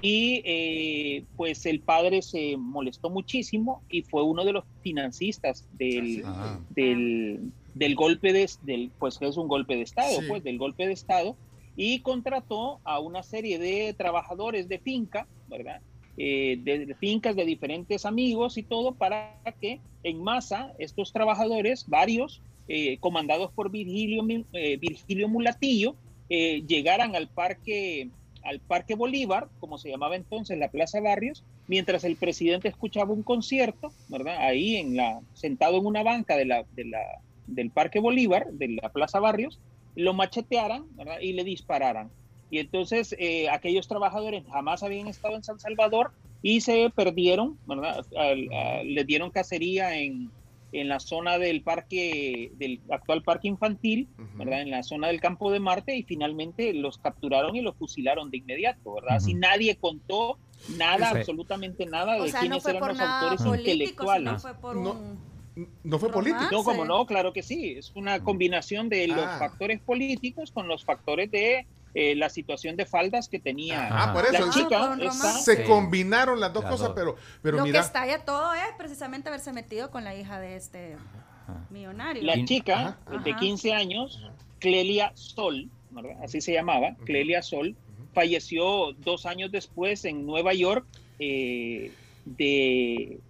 y 0.00 0.42
eh, 0.44 1.24
pues 1.36 1.66
el 1.66 1.80
padre 1.80 2.22
se 2.22 2.56
molestó 2.56 3.10
muchísimo 3.10 3.82
y 3.90 4.02
fue 4.02 4.22
uno 4.22 4.44
de 4.44 4.52
los 4.52 4.64
financistas 4.82 5.66
del, 5.74 6.22
ah. 6.24 6.58
del, 6.70 7.52
del, 7.74 7.94
golpe 7.94 8.32
de, 8.32 8.48
del, 8.62 8.90
pues 8.98 9.18
es 9.20 9.36
un 9.36 9.46
golpe 9.46 9.76
de 9.76 9.82
Estado, 9.82 10.20
pues 10.26 10.42
del 10.42 10.58
golpe 10.58 10.86
de 10.86 10.94
Estado 10.94 11.36
y 11.76 12.00
contrató 12.00 12.80
a 12.84 12.98
una 12.98 13.22
serie 13.22 13.58
de 13.58 13.92
trabajadores 13.94 14.68
de 14.68 14.78
finca, 14.78 15.26
¿verdad? 15.48 15.80
Eh, 16.16 16.58
de, 16.62 16.94
fincas 16.94 17.36
de 17.36 17.44
diferentes 17.44 18.06
amigos 18.06 18.56
y 18.56 18.62
todo 18.62 18.94
para 18.94 19.38
que 19.60 19.80
en 20.02 20.22
masa 20.22 20.72
estos 20.78 21.12
trabajadores, 21.12 21.86
varios, 21.88 22.42
eh, 22.68 22.96
comandados 22.98 23.50
por 23.52 23.70
Virgilio, 23.70 24.22
Virgilio 24.78 25.28
Mulatillo, 25.28 25.94
eh, 26.28 26.62
llegaran 26.66 27.14
al 27.14 27.28
parque, 27.28 28.08
al 28.44 28.60
parque 28.60 28.94
Bolívar, 28.94 29.48
como 29.60 29.78
se 29.78 29.90
llamaba 29.90 30.16
entonces, 30.16 30.58
la 30.58 30.70
Plaza 30.70 31.00
Barrios, 31.00 31.44
mientras 31.68 32.04
el 32.04 32.16
presidente 32.16 32.68
escuchaba 32.68 33.12
un 33.12 33.22
concierto, 33.22 33.92
¿verdad? 34.08 34.36
Ahí 34.38 34.76
en 34.76 34.96
la, 34.96 35.20
sentado 35.34 35.78
en 35.78 35.86
una 35.86 36.02
banca 36.02 36.36
de 36.36 36.44
la, 36.44 36.64
de 36.74 36.84
la, 36.84 37.00
del 37.46 37.70
parque 37.70 37.98
Bolívar, 37.98 38.46
de 38.52 38.78
la 38.82 38.88
Plaza 38.88 39.20
Barrios, 39.20 39.58
lo 39.94 40.14
machetearan 40.14 40.86
y 41.20 41.32
le 41.34 41.44
dispararan. 41.44 42.10
Y 42.50 42.58
entonces 42.58 43.14
eh, 43.18 43.48
aquellos 43.48 43.88
trabajadores 43.88 44.44
jamás 44.50 44.82
habían 44.82 45.08
estado 45.08 45.36
en 45.36 45.44
San 45.44 45.58
Salvador 45.58 46.12
y 46.42 46.60
se 46.60 46.90
perdieron, 46.90 47.56
¿verdad? 47.66 48.04
le 48.84 49.04
dieron 49.04 49.30
cacería 49.30 49.96
en, 49.96 50.30
en 50.72 50.88
la 50.88 50.98
zona 51.00 51.38
del 51.38 51.62
parque, 51.62 52.52
del 52.56 52.80
actual 52.90 53.22
parque 53.22 53.48
infantil, 53.48 54.08
¿verdad? 54.34 54.62
En 54.62 54.70
la 54.70 54.82
zona 54.82 55.08
del 55.08 55.20
campo 55.20 55.50
de 55.52 55.60
Marte 55.60 55.94
y 55.96 56.02
finalmente 56.02 56.72
los 56.72 56.98
capturaron 56.98 57.54
y 57.54 57.60
los 57.60 57.76
fusilaron 57.76 58.30
de 58.30 58.38
inmediato, 58.38 58.94
¿verdad? 58.94 59.20
Si 59.20 59.34
nadie 59.34 59.76
contó 59.76 60.38
nada, 60.76 61.10
absolutamente 61.10 61.86
nada 61.86 62.20
de 62.22 62.32
quiénes 62.32 62.64
eran 62.66 62.88
los 62.88 63.00
autores 63.00 63.58
intelectuales. 63.58 64.32
No 64.32 64.38
fue 64.38 64.54
por 64.54 64.76
no 65.84 65.98
fue 65.98 66.10
político. 66.10 66.48
No, 66.50 66.64
como 66.64 66.84
no, 66.84 67.04
claro 67.06 67.32
que 67.32 67.42
sí. 67.42 67.74
Es 67.76 67.92
una 67.94 68.22
combinación 68.24 68.88
de 68.88 69.06
los 69.08 69.26
ah. 69.26 69.36
factores 69.38 69.80
políticos 69.80 70.50
con 70.50 70.66
los 70.66 70.84
factores 70.84 71.30
de 71.30 71.66
eh, 71.94 72.14
la 72.14 72.28
situación 72.28 72.76
de 72.76 72.86
faldas 72.86 73.28
que 73.28 73.38
tenía. 73.38 73.88
Ah, 73.90 74.12
por 74.12 74.24
eso, 74.24 74.46
la 74.46 74.52
chica. 74.52 75.40
se 75.42 75.64
combinaron 75.64 76.40
las 76.40 76.52
dos 76.52 76.64
cosas, 76.64 76.92
pero, 76.94 77.16
pero 77.42 77.58
Lo 77.58 77.64
que 77.64 77.78
estalla 77.78 78.24
todo 78.24 78.54
es 78.54 78.74
precisamente 78.78 79.28
haberse 79.28 79.52
metido 79.52 79.90
con 79.90 80.04
la 80.04 80.14
hija 80.14 80.40
de 80.40 80.56
este 80.56 80.96
millonario. 81.70 82.22
La 82.22 82.44
chica 82.44 82.98
de 83.24 83.34
15 83.36 83.72
años, 83.74 84.22
Clelia 84.58 85.12
Sol, 85.14 85.68
así 86.22 86.40
se 86.40 86.52
llamaba, 86.52 86.96
Clelia 87.04 87.42
Sol, 87.42 87.76
falleció 88.14 88.92
dos 88.92 89.26
años 89.26 89.50
después 89.50 90.04
en 90.04 90.26
Nueva 90.26 90.54
York 90.54 90.86
eh, 91.18 91.92
de 92.24 93.20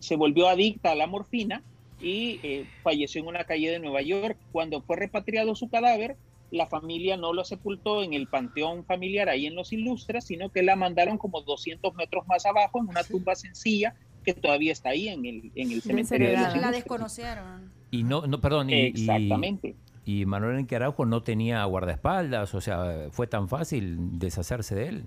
se 0.00 0.16
volvió 0.16 0.48
adicta 0.48 0.92
a 0.92 0.94
la 0.94 1.06
morfina 1.06 1.62
y 2.00 2.40
eh, 2.42 2.66
falleció 2.82 3.20
en 3.20 3.28
una 3.28 3.44
calle 3.44 3.70
de 3.70 3.78
Nueva 3.78 4.02
York. 4.02 4.36
Cuando 4.50 4.82
fue 4.82 4.96
repatriado 4.96 5.54
su 5.54 5.68
cadáver, 5.68 6.16
la 6.52 6.66
familia 6.66 7.16
no 7.16 7.32
lo 7.32 7.44
sepultó 7.44 8.02
en 8.02 8.12
el 8.12 8.28
panteón 8.28 8.84
familiar 8.84 9.30
ahí 9.30 9.46
en 9.46 9.54
Los 9.54 9.72
Ilustres, 9.72 10.24
sino 10.24 10.50
que 10.50 10.62
la 10.62 10.76
mandaron 10.76 11.16
como 11.16 11.40
200 11.40 11.94
metros 11.94 12.26
más 12.28 12.44
abajo 12.44 12.78
en 12.78 12.88
una 12.88 13.02
tumba 13.02 13.34
sencilla 13.34 13.94
que 14.22 14.34
todavía 14.34 14.70
está 14.70 14.90
ahí 14.90 15.08
en 15.08 15.24
el, 15.24 15.50
en 15.54 15.72
el 15.72 15.80
cementerio. 15.80 16.30
la 16.30 16.70
desconocieron. 16.70 17.72
Y 17.90 18.02
no, 18.04 18.26
no 18.26 18.40
perdón. 18.40 18.68
Exactamente. 18.68 19.74
y 20.04 20.26
Manuel 20.26 20.56
Enrique 20.56 20.76
Araujo 20.76 21.06
no 21.06 21.22
tenía 21.22 21.64
guardaespaldas, 21.64 22.54
o 22.54 22.60
sea, 22.60 23.08
fue 23.10 23.26
tan 23.26 23.48
fácil 23.48 24.18
deshacerse 24.18 24.74
de 24.74 24.88
él. 24.88 25.04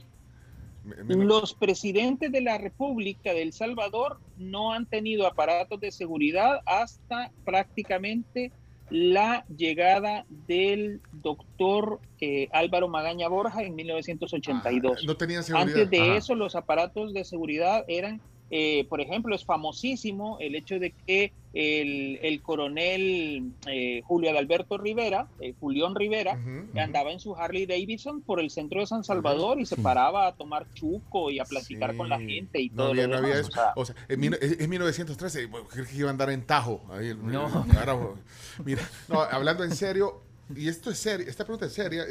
Los 1.08 1.54
presidentes 1.54 2.32
de 2.32 2.42
la 2.42 2.58
República 2.58 3.34
de 3.34 3.44
El 3.44 3.54
Salvador 3.54 4.20
no 4.38 4.74
han 4.74 4.88
tenido 4.88 5.28
aparatos 5.28 5.80
de 5.80 5.92
seguridad 5.92 6.62
hasta 6.66 7.32
prácticamente 7.44 8.52
la 8.90 9.46
llegada 9.56 10.26
del 10.48 11.02
doctor 11.12 12.00
eh, 12.22 12.48
Álvaro 12.52 12.88
Magaña 12.88 13.28
Borja 13.28 13.64
en 13.64 13.76
1982. 13.76 15.00
Ah, 15.00 15.04
no 15.06 15.16
tenían 15.16 15.44
seguridad. 15.44 15.70
Antes 15.70 15.90
de 15.90 16.18
eso, 16.18 16.36
los 16.36 16.56
aparatos 16.56 17.14
de 17.14 17.24
seguridad 17.24 17.84
eran 17.88 18.22
eh, 18.52 18.86
por 18.90 19.02
ejemplo, 19.02 19.36
es 19.36 19.44
famosísimo 19.44 20.38
el 20.40 20.56
hecho 20.56 20.80
de 20.80 20.92
que 20.92 21.32
el, 21.56 22.42
coronel 22.42 23.54
eh, 23.68 24.02
Julio 24.06 24.30
Adalberto 24.32 24.78
Rivera, 24.78 25.28
eh, 25.40 25.54
Julión 25.60 25.96
Rivera, 25.96 26.38
andaba 26.78 27.12
en 27.12 27.20
su 27.20 27.36
Harley 27.36 27.66
Davidson 27.66 28.22
por 28.22 28.42
el 28.42 28.52
centro 28.52 28.82
de 28.82 28.88
San 28.88 29.04
Salvador 29.04 29.60
y 29.60 29.66
se 29.66 29.78
paraba 29.78 30.28
a 30.28 30.36
tomar 30.36 30.68
chuco 30.74 31.32
y 31.32 31.40
a 31.40 31.46
platicar 31.46 31.96
con 31.96 32.10
la 32.10 32.20
gente 32.20 32.60
y 32.60 32.70
todo. 32.70 32.94
no 32.94 33.18
había 33.18 33.40
eso. 33.40 33.52
O 33.76 33.86
sea, 33.86 33.96
en, 34.10 34.20
1913, 34.20 35.50
creo 35.70 35.86
que 35.86 35.96
iba 35.96 36.10
a 36.10 36.12
andar 36.12 36.30
en 36.30 36.46
Tajo. 36.46 36.82
no. 37.24 38.18
mira, 38.66 38.82
no, 39.08 39.22
hablando 39.22 39.64
en 39.64 39.76
serio, 39.76 40.22
y 40.54 40.68
esto 40.68 40.92
es 40.92 40.98
serio, 40.98 41.26
esta 41.28 41.46
pregunta 41.46 41.68
es 41.68 41.74
seria, 41.74 42.04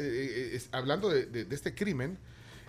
hablando 0.71 1.09
de 1.09 1.47
este 1.51 1.75
crimen, 1.75 2.17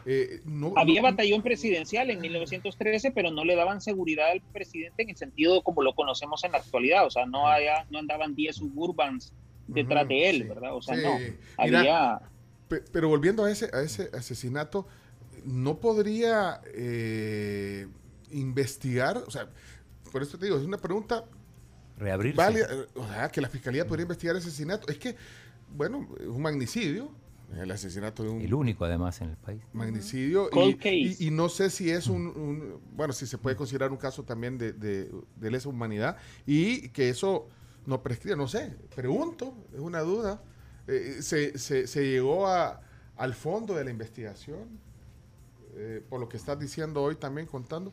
eh, 0.09 0.41
Había 0.77 1.03
batallón 1.03 1.43
presidencial 1.43 2.11
en 2.11 2.21
1913, 2.21 3.11
pero 3.11 3.33
no 3.33 3.45
le 3.45 3.57
daban 3.57 3.81
seguridad 3.81 4.31
al 4.31 4.41
presidente 4.41 5.03
en 5.03 5.11
el 5.11 5.17
sentido 5.17 5.63
como 5.63 5.83
lo 5.83 5.97
conocemos 5.97 6.45
en 6.45 6.53
la 6.53 6.59
actualidad. 6.59 7.05
O 7.07 7.11
sea, 7.11 7.27
no, 7.27 7.49
haya, 7.49 7.87
no 7.91 7.99
andaban 7.99 8.37
10 8.37 8.55
suburbans 8.55 9.33
detrás 9.67 10.07
de 10.07 10.31
él, 10.31 10.45
¿verdad? 10.45 10.77
O 10.77 10.81
sea, 10.81 10.97
no. 10.97 11.19
había... 11.57 12.21
pero 12.93 13.09
volviendo 13.09 13.45
a 13.45 13.51
ese, 13.51 13.69
a 13.73 13.83
ese 13.83 14.09
asesinato, 14.15 14.87
¿no 15.45 15.81
podría 15.81 16.61
eh, 16.73 17.89
investigar? 18.31 19.19
O 19.19 19.31
sea, 19.33 19.49
por 20.13 20.23
eso 20.23 20.39
te 20.39 20.47
digo, 20.47 20.57
es 20.57 20.65
una 20.65 20.79
pregunta 20.79 21.25
reabrirse. 21.99 22.63
o 22.95 23.09
sea, 23.09 23.29
que 23.29 23.41
la 23.41 23.49
fiscalía 23.49 23.85
podría 23.89 24.03
investigar 24.03 24.37
ese 24.37 24.47
asesinato. 24.47 24.89
Es 24.89 24.99
que, 24.99 25.17
bueno, 25.75 26.09
es 26.21 26.27
un 26.27 26.43
magnicidio 26.43 27.11
el 27.55 27.71
asesinato 27.71 28.23
de 28.23 28.29
un... 28.31 28.41
El 28.41 28.55
único 28.55 28.85
además 28.85 29.21
en 29.21 29.31
el 29.31 29.37
país. 29.37 29.63
Magnicidio. 29.73 30.51
Y, 30.85 31.31
no 31.31 31.49
sé 31.49 31.71
si 31.71 31.91
es 31.91 32.07
un, 32.09 32.81
Bueno, 32.95 33.13
si 33.13 33.27
se 33.27 33.39
puede 33.39 33.57
considerar 33.57 33.91
un 33.91 33.97
caso 33.97 34.25
también 34.25 34.59
de, 34.59 34.73
de, 34.73 35.51
lesa 35.51 35.69
humanidad 35.69 36.17
y 36.45 36.89
que 36.89 37.09
eso 37.09 37.49
no 37.87 38.03
prescribe, 38.03 38.37
no 38.37 38.49
sé, 38.49 38.75
pregunto, 38.95 39.55
es 39.73 39.81
una 39.81 40.01
duda. 40.01 40.43
Eh, 40.89 41.19
se, 41.21 41.57
se, 41.59 42.11
llegó 42.11 42.47
a, 42.47 42.81
al 43.17 43.35
fondo 43.35 43.75
de 43.75 43.85
la 43.85 43.91
investigación, 43.91 44.81
eh, 45.75 46.03
por 46.09 46.21
lo 46.21 46.29
que 46.29 46.37
estás 46.37 46.59
diciendo 46.59 47.03
hoy 47.03 47.17
también 47.17 47.47
contando. 47.47 47.93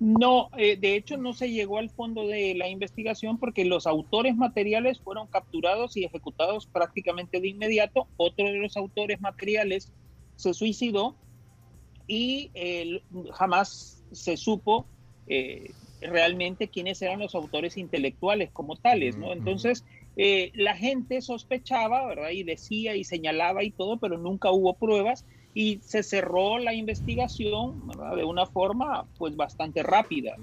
No, 0.00 0.48
eh, 0.56 0.78
de 0.78 0.96
hecho 0.96 1.18
no 1.18 1.34
se 1.34 1.50
llegó 1.50 1.76
al 1.76 1.90
fondo 1.90 2.26
de 2.26 2.54
la 2.54 2.68
investigación 2.68 3.38
porque 3.38 3.66
los 3.66 3.86
autores 3.86 4.34
materiales 4.34 4.98
fueron 4.98 5.26
capturados 5.26 5.94
y 5.96 6.04
ejecutados 6.04 6.66
prácticamente 6.66 7.38
de 7.38 7.48
inmediato. 7.48 8.08
Otro 8.16 8.46
de 8.46 8.58
los 8.58 8.78
autores 8.78 9.20
materiales 9.20 9.92
se 10.36 10.54
suicidó 10.54 11.16
y 12.06 12.50
jamás 13.34 14.02
se 14.10 14.38
supo 14.38 14.86
eh, 15.26 15.70
realmente 16.00 16.68
quiénes 16.68 17.02
eran 17.02 17.20
los 17.20 17.34
autores 17.34 17.76
intelectuales 17.76 18.50
como 18.50 18.76
tales, 18.76 19.18
¿no? 19.18 19.32
Entonces, 19.32 19.84
eh, 20.16 20.50
la 20.54 20.74
gente 20.74 21.20
sospechaba, 21.20 22.06
¿verdad? 22.06 22.30
Y 22.30 22.42
decía 22.42 22.96
y 22.96 23.04
señalaba 23.04 23.62
y 23.62 23.70
todo, 23.70 23.98
pero 23.98 24.16
nunca 24.16 24.50
hubo 24.50 24.74
pruebas 24.74 25.26
y 25.52 25.80
se 25.82 26.02
cerró 26.02 26.58
la 26.58 26.74
investigación 26.74 27.80
de 28.16 28.24
una 28.24 28.46
forma 28.46 29.08
pues 29.18 29.36
bastante 29.36 29.82
rápida. 29.82 30.36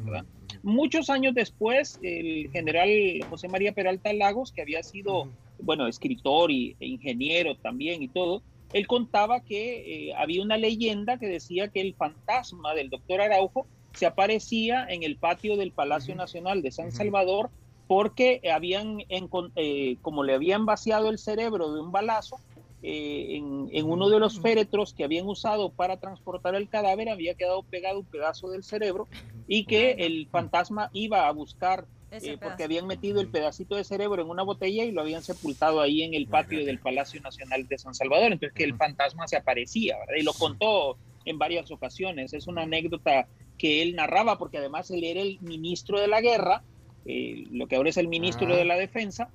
Muchos 0.63 1.09
años 1.09 1.33
después, 1.33 1.97
el 2.01 2.49
general 2.51 2.89
José 3.29 3.47
María 3.47 3.73
Peralta 3.73 4.11
Lagos, 4.13 4.51
que 4.51 4.61
había 4.61 4.83
sido, 4.83 5.31
bueno, 5.59 5.87
escritor 5.87 6.51
y, 6.51 6.75
e 6.79 6.87
ingeniero 6.87 7.55
también 7.57 8.03
y 8.03 8.09
todo, 8.09 8.43
él 8.73 8.85
contaba 8.87 9.41
que 9.41 10.09
eh, 10.09 10.13
había 10.15 10.41
una 10.41 10.57
leyenda 10.57 11.17
que 11.17 11.27
decía 11.27 11.69
que 11.69 11.81
el 11.81 11.95
fantasma 11.95 12.73
del 12.73 12.89
doctor 12.89 13.21
Araujo 13.21 13.67
se 13.93 14.05
aparecía 14.05 14.85
en 14.89 15.03
el 15.03 15.17
patio 15.17 15.55
del 15.55 15.71
Palacio 15.71 16.15
Nacional 16.15 16.61
de 16.61 16.71
San 16.71 16.91
Salvador 16.91 17.49
porque 17.87 18.41
habían, 18.53 18.99
eh, 19.07 19.97
como 20.01 20.23
le 20.23 20.33
habían 20.33 20.65
vaciado 20.65 21.09
el 21.09 21.17
cerebro 21.17 21.73
de 21.73 21.81
un 21.81 21.91
balazo, 21.91 22.37
eh, 22.83 23.37
en, 23.37 23.85
uno 23.85 24.09
de 24.09 24.19
los 24.19 24.39
féretros 24.39 24.93
que 24.93 25.03
habían 25.03 25.27
usado 25.27 25.69
para 25.69 25.97
transportar 25.97 26.53
el 26.55 26.69
cadáver 26.69 27.09
había 27.09 27.33
quedado 27.33 27.63
pegado 27.63 27.99
un 27.99 28.05
pedazo 28.05 28.49
del 28.49 28.63
cerebro 28.63 29.07
y 29.47 29.65
que 29.65 29.91
el 29.91 30.27
fantasma 30.27 30.91
iba 30.93 31.27
a 31.27 31.31
buscar 31.31 31.85
eh, 32.11 32.37
porque 32.41 32.63
habían 32.63 32.87
metido 32.87 33.19
el 33.19 33.27
pedacito 33.29 33.75
de 33.75 33.83
cerebro 33.83 34.21
en 34.21 34.29
una 34.29 34.43
botella 34.43 34.85
y 34.85 34.91
lo 34.91 35.01
habían 35.01 35.23
sepultado 35.23 35.81
ahí 35.81 36.03
en 36.03 36.13
el 36.13 36.27
patio 36.27 36.63
del 36.65 36.79
Palacio 36.79 37.19
Nacional 37.21 37.67
de 37.67 37.77
San 37.77 37.95
Salvador. 37.95 38.31
Entonces 38.31 38.55
que 38.55 38.63
el 38.63 38.75
fantasma 38.75 39.27
se 39.27 39.37
aparecía, 39.37 39.97
¿verdad? 39.97 40.15
Y 40.19 40.23
lo 40.23 40.33
contó 40.33 40.97
en 41.25 41.37
varias 41.37 41.69
ocasiones. 41.71 42.33
Es 42.33 42.47
una 42.47 42.61
anécdota 42.61 43.27
que 43.57 43.81
él 43.81 43.95
narraba 43.95 44.37
porque 44.37 44.59
además 44.59 44.89
él 44.91 45.03
era 45.03 45.21
el 45.21 45.39
ministro 45.41 45.99
de 45.99 46.07
la 46.07 46.21
guerra 46.21 46.63
eh, 47.09 47.45
lo 47.51 47.67
que 47.67 47.77
ahora 47.77 47.89
es 47.89 47.95
el 47.95 48.09
ministro 48.09 48.53
de 48.53 48.65
la 48.65 48.75
Defensa, 48.75 49.29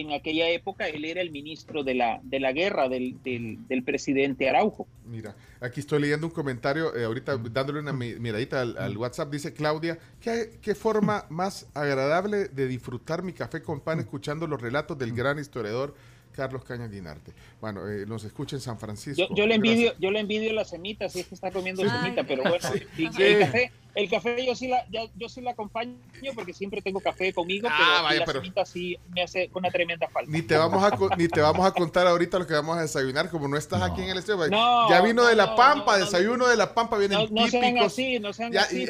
en 0.00 0.12
aquella 0.12 0.48
época 0.48 0.88
él 0.88 1.04
era 1.04 1.20
el 1.20 1.30
ministro 1.30 1.84
de 1.84 1.94
la, 1.94 2.20
de 2.22 2.40
la 2.40 2.52
guerra 2.52 2.88
del, 2.88 3.16
del, 3.22 3.82
presidente 3.84 4.48
Araujo. 4.48 4.86
Mira, 5.04 5.36
aquí 5.60 5.80
estoy 5.80 6.00
leyendo 6.00 6.26
un 6.26 6.32
comentario, 6.32 6.94
eh, 6.96 7.04
ahorita 7.04 7.36
dándole 7.36 7.80
una 7.80 7.92
miradita 7.92 8.60
al, 8.60 8.96
WhatsApp, 8.96 9.30
dice 9.30 9.52
Claudia, 9.52 9.98
¿qué, 10.20 10.58
¿qué, 10.62 10.74
forma 10.74 11.26
más 11.28 11.68
agradable 11.74 12.48
de 12.48 12.66
disfrutar 12.66 13.22
mi 13.22 13.32
café 13.32 13.62
con 13.62 13.80
pan 13.80 14.00
escuchando 14.00 14.46
los 14.46 14.60
relatos 14.60 14.98
del 14.98 15.12
gran 15.12 15.38
historiador 15.38 15.94
Carlos 16.34 16.64
Cañas 16.64 16.90
Guinarte. 16.90 17.32
Bueno, 17.60 17.88
eh, 17.88 18.04
nos 18.06 18.24
escucha 18.24 18.56
en 18.56 18.60
San 18.60 18.78
Francisco. 18.78 19.22
Yo, 19.34 19.46
le 19.46 19.54
envidio, 19.54 19.94
yo 19.98 20.10
le 20.10 20.20
envidio 20.20 20.52
la 20.52 20.64
semita, 20.64 21.08
si 21.08 21.20
es 21.20 21.26
que 21.26 21.34
está 21.34 21.50
comiendo 21.50 21.88
semita, 21.88 22.24
pero 22.24 22.42
bueno, 22.42 22.68
el 22.74 23.38
café, 23.38 23.72
el 23.94 24.10
café 24.10 24.44
yo 24.44 24.54
sí 24.54 24.68
la, 24.68 24.84
yo 24.88 25.28
sí 25.28 25.40
la 25.40 25.52
acompaño 25.52 25.94
porque 26.34 26.52
siempre 26.52 26.82
tengo 26.82 27.00
café 27.00 27.32
conmigo, 27.32 27.68
ah, 27.70 28.06
pero 28.08 28.26
la 28.26 28.32
semita 28.32 28.64
sí 28.64 28.98
me 29.10 29.22
hace 29.22 29.50
una 29.54 29.70
tremenda 29.70 30.08
falta. 30.08 30.30
Ni 30.30 30.42
te 30.42 30.56
vamos 30.56 30.82
a 30.82 31.16
ni 31.16 31.28
te 31.28 31.40
vamos 31.40 31.66
a 31.66 31.72
contar 31.72 32.06
ahorita 32.06 32.38
lo 32.38 32.46
que 32.46 32.54
vamos 32.54 32.76
a 32.78 32.82
desayunar, 32.82 33.30
como 33.30 33.48
no 33.48 33.56
estás 33.56 33.82
aquí 33.82 34.02
en 34.02 34.10
el 34.10 34.18
estudio. 34.18 34.48
ya 34.88 35.00
vino 35.02 35.24
de 35.24 35.36
la 35.36 35.54
Pampa, 35.54 35.98
desayuno 35.98 36.48
de 36.48 36.56
la 36.56 36.74
Pampa, 36.74 36.98
vienen 36.98 37.18
no, 37.30 37.48
sean 37.48 37.78
así, 37.78 38.18
no 38.18 38.32
sean 38.32 38.56
así, 38.56 38.86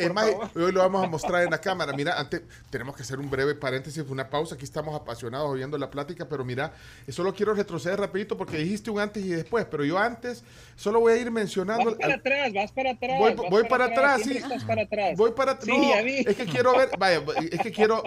hoy 0.54 0.72
lo 0.72 0.80
vamos 0.80 1.04
a 1.04 1.08
mostrar 1.08 1.42
en 1.42 1.50
la 1.50 1.60
cámara. 1.60 1.92
Mira, 1.92 2.18
antes 2.18 2.42
tenemos 2.70 2.96
que 2.96 3.02
hacer 3.02 3.18
un 3.18 3.30
breve 3.30 3.54
paréntesis, 3.54 4.04
una 4.08 4.28
pausa. 4.28 4.54
Aquí 4.54 4.64
estamos 4.64 4.94
apasionados 4.94 5.50
oyendo 5.50 5.76
la 5.78 5.90
plática, 5.90 6.28
pero 6.28 6.44
mira, 6.44 6.72
eso 7.06 7.22
lo 7.22 7.34
quiero 7.34 7.54
retroceder 7.54 8.00
rapidito 8.00 8.36
porque 8.36 8.58
dijiste 8.58 8.90
un 8.90 9.00
antes 9.00 9.24
y 9.24 9.28
después, 9.28 9.66
pero 9.70 9.84
yo 9.84 9.98
antes 9.98 10.44
solo 10.76 11.00
voy 11.00 11.14
a 11.14 11.16
ir 11.16 11.30
mencionando. 11.30 11.90
Vas 11.90 11.94
para 11.94 12.14
atrás, 12.14 12.52
vas 12.52 12.72
para 12.72 12.90
atrás. 12.90 13.18
Voy, 13.50 13.64
para, 13.64 13.84
atrás, 13.86 14.22
sí. 14.22 14.40
para 14.66 14.82
atrás. 14.82 14.93
Voy 15.16 15.32
para 15.32 15.52
atrás. 15.52 15.68
No, 15.68 15.94
es 15.94 16.36
que 16.36 16.44
quiero 16.46 16.76
ver, 16.76 16.90
vaya, 16.98 17.22
es 17.50 17.60
que 17.60 17.72
quiero, 17.72 18.02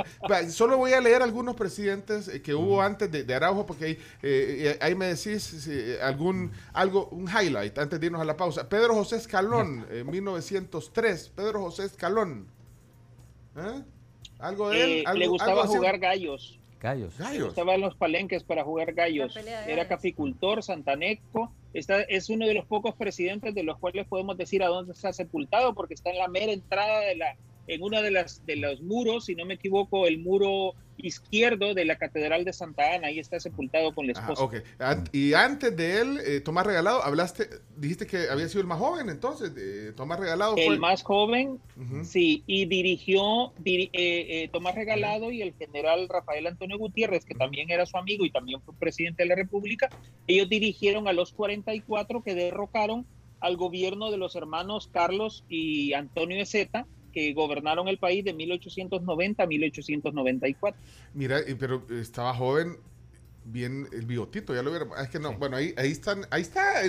solo 0.50 0.78
voy 0.78 0.94
a 0.94 1.02
leer 1.02 1.22
algunos 1.22 1.56
presidentes 1.56 2.28
eh, 2.28 2.42
que 2.42 2.54
hubo 2.54 2.82
antes 2.82 3.12
de, 3.12 3.34
Araujo, 3.36 3.66
porque 3.66 3.86
ahí, 3.86 3.98
eh, 4.24 4.78
ahí 4.82 4.96
me 4.96 5.08
decís 5.08 5.70
algún, 6.02 6.52
algo, 6.74 7.08
un 7.12 7.28
highlight 7.28 7.78
antes 7.78 8.00
de 8.00 8.06
irnos 8.06 8.22
a 8.22 8.26
la 8.26 8.38
pausa. 8.38 8.68
Pedro 8.68 8.94
José 8.96 9.18
Escalón, 9.18 9.86
en 9.92 10.10
1903. 10.10 11.32
Pedro 11.36 11.62
José 11.62 11.86
Escalón. 11.86 12.48
¿Eh? 13.58 13.84
Algo 14.40 14.70
de 14.70 15.02
él. 15.02 15.06
le 15.16 15.28
gustaba 15.28 15.66
jugar 15.66 16.00
gallos. 16.00 16.60
Gallos. 16.80 17.18
Gallos. 17.18 17.50
Estaba 17.50 17.76
en 17.76 17.82
los 17.82 17.96
palenques 17.96 18.44
para 18.44 18.64
jugar 18.64 18.94
gallos. 18.94 19.36
Era 19.68 19.88
caficultor, 19.88 20.62
santaneco. 20.62 21.52
Es 21.74 22.30
uno 22.30 22.46
de 22.48 22.54
los 22.54 22.66
pocos 22.66 22.96
presidentes 22.96 23.54
de 23.54 23.64
los 23.64 23.78
cuales 23.78 24.08
podemos 24.08 24.38
decir 24.38 24.64
a 24.64 24.68
dónde 24.68 24.94
está 24.94 25.14
sepultado, 25.14 25.74
porque 25.74 25.94
está 25.94 26.10
en 26.10 26.18
la 26.18 26.28
mera 26.28 26.52
entrada 26.52 27.02
de 27.02 27.16
la, 27.16 27.36
en 27.68 27.84
uno 27.84 28.02
de, 28.02 28.12
las, 28.12 28.46
de 28.46 28.56
los 28.56 28.82
muros, 28.82 29.26
si 29.26 29.36
no 29.36 29.46
me 29.46 29.56
equivoco, 29.56 30.08
el 30.08 30.20
muro 30.20 30.74
izquierdo 30.98 31.74
de 31.74 31.86
la 31.86 31.98
Catedral 31.98 32.44
de 32.44 32.54
Santa 32.54 32.96
Ana, 32.96 33.08
ahí 33.08 33.20
está 33.20 33.40
sepultado 33.40 33.94
con 33.94 34.08
la 34.08 34.14
ah, 34.16 34.32
esposa. 34.32 35.04
y 35.12 35.34
antes 35.34 35.76
de 35.76 36.02
él, 36.02 36.20
eh, 36.26 36.42
Tomás 36.42 36.66
Regalado, 36.66 37.04
hablaste, 37.04 37.50
dijiste 37.76 38.08
que 38.08 38.30
había 38.30 38.48
sido 38.48 38.62
el 38.62 38.68
más 38.68 38.80
joven, 38.80 39.10
entonces, 39.10 39.52
Tomás 39.96 40.20
Regalado 40.20 40.54
fue... 40.54 40.66
El 40.66 40.80
más 40.80 41.04
joven, 41.04 41.60
sí, 42.04 42.44
y 42.48 42.66
dirigió 42.66 43.54
eh, 43.64 43.90
eh, 43.94 44.50
Tomás 44.52 44.76
Regalado 44.76 45.32
y 45.32 45.42
el 45.42 45.54
general 45.54 46.08
Rafael 46.10 46.48
Antonio 46.48 46.78
Gutiérrez, 46.78 47.26
que 47.26 47.36
también 47.36 47.70
era 47.70 47.86
su 47.86 47.98
amigo 47.98 48.26
y 48.26 48.32
también 48.32 48.62
fue 48.62 48.74
presidente 48.76 49.24
de 49.24 49.30
la 49.30 49.36
República, 49.36 49.90
ellos 50.26 50.50
dirigieron 50.50 51.08
a 51.08 51.14
los 51.14 51.32
44 51.34 52.24
que 52.24 52.34
derrocaron 52.34 53.06
al 53.40 53.56
gobierno 53.56 54.10
de 54.10 54.18
los 54.18 54.36
hermanos 54.36 54.90
Carlos 54.92 55.44
y 55.48 55.94
Antonio 55.94 56.42
Ezeta, 56.42 56.88
que 57.18 57.34
gobernaron 57.34 57.88
el 57.88 57.98
país 57.98 58.24
de 58.24 58.32
1890 58.32 59.42
a 59.42 59.48
1894. 59.48 60.80
Mira, 61.16 61.40
pero 61.58 61.84
estaba 62.00 62.32
joven, 62.32 62.78
bien 63.44 63.88
el 63.92 64.06
bigotito, 64.06 64.54
ya 64.54 64.62
lo 64.62 64.70
vieron. 64.70 64.90
Es 65.02 65.10
que 65.10 65.20
no, 65.20 65.34
bueno, 65.34 65.58
ahí, 65.58 65.74
ahí 65.78 65.92
están, 65.92 66.28
ahí 66.30 66.44
está. 66.44 66.84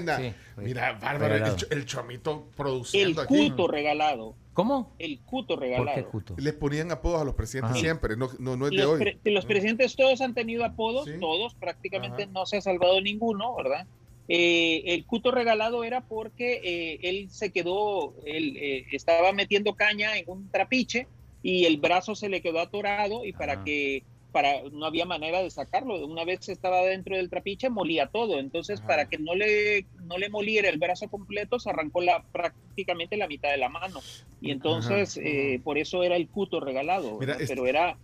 mira, 0.58 0.98
bárbaro, 1.00 1.56
el, 1.70 1.86
chomito 1.86 2.50
produciendo 2.54 3.22
el 3.22 3.26
cuto 3.26 3.68
regalado. 3.68 4.34
¿Cómo? 4.52 4.92
El 4.98 5.18
cuto 5.20 5.56
regalado. 5.56 6.10
Les 6.36 6.52
ponían 6.52 6.92
apodos 6.92 7.22
a 7.22 7.24
los 7.24 7.34
presidentes 7.34 7.80
siempre, 7.80 8.14
no, 8.14 8.28
no, 8.38 8.66
es 8.66 8.72
de 8.72 8.84
hoy. 8.84 9.18
los 9.24 9.46
presidentes 9.46 9.96
todos 9.96 10.20
han 10.20 10.34
tenido 10.34 10.62
apodos, 10.66 11.08
todos, 11.20 11.54
prácticamente 11.54 12.26
no 12.26 12.44
se 12.44 12.58
ha 12.58 12.60
salvado 12.60 13.00
ninguno, 13.00 13.56
¿verdad? 13.56 13.86
Eh, 14.28 14.82
el 14.94 15.06
cuto 15.06 15.30
regalado 15.30 15.84
era 15.84 16.02
porque 16.02 16.60
eh, 16.62 16.98
él 17.02 17.30
se 17.30 17.50
quedó, 17.50 18.14
él 18.26 18.56
eh, 18.58 18.86
estaba 18.92 19.32
metiendo 19.32 19.74
caña 19.74 20.18
en 20.18 20.24
un 20.28 20.50
trapiche 20.50 21.06
y 21.42 21.64
el 21.64 21.78
brazo 21.78 22.14
se 22.14 22.28
le 22.28 22.42
quedó 22.42 22.60
atorado 22.60 23.24
y 23.24 23.32
para 23.32 23.64
que 23.64 24.02
para 24.32 24.62
no 24.70 24.84
había 24.84 25.06
manera 25.06 25.42
de 25.42 25.50
sacarlo. 25.50 26.04
Una 26.06 26.24
vez 26.24 26.48
estaba 26.48 26.82
dentro 26.82 27.16
del 27.16 27.30
trapiche, 27.30 27.70
molía 27.70 28.08
todo. 28.08 28.38
Entonces, 28.38 28.80
para 28.80 29.08
que 29.08 29.18
no 29.18 29.34
le, 29.34 29.86
no 30.04 30.18
le 30.18 30.28
moliera 30.28 30.68
el 30.68 30.78
brazo 30.78 31.08
completo, 31.08 31.58
se 31.58 31.70
arrancó 31.70 32.02
la, 32.02 32.22
prácticamente 32.30 33.16
la 33.16 33.26
mitad 33.26 33.50
de 33.50 33.56
la 33.56 33.68
mano. 33.68 34.00
Y 34.40 34.50
entonces, 34.50 35.18
eh, 35.22 35.60
por 35.64 35.78
eso 35.78 36.02
era 36.02 36.16
el 36.16 36.28
cuto 36.28 36.60
regalado. 36.60 37.18
Pero 37.18 37.66
era... 37.66 37.96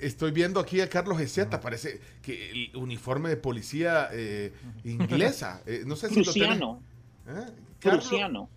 Estoy 0.00 0.30
viendo 0.30 0.60
aquí 0.60 0.80
a 0.80 0.88
Carlos 0.88 1.20
Ezeta, 1.20 1.60
parece 1.60 2.00
que 2.22 2.50
el 2.50 2.76
uniforme 2.76 3.28
de 3.28 3.36
policía 3.36 4.08
eh, 4.12 4.52
inglesa. 4.84 5.62
no 5.86 5.96
sé 5.96 6.08
si 6.08 6.22
Prusiano. 6.22 6.82
Prusiano. 7.80 8.48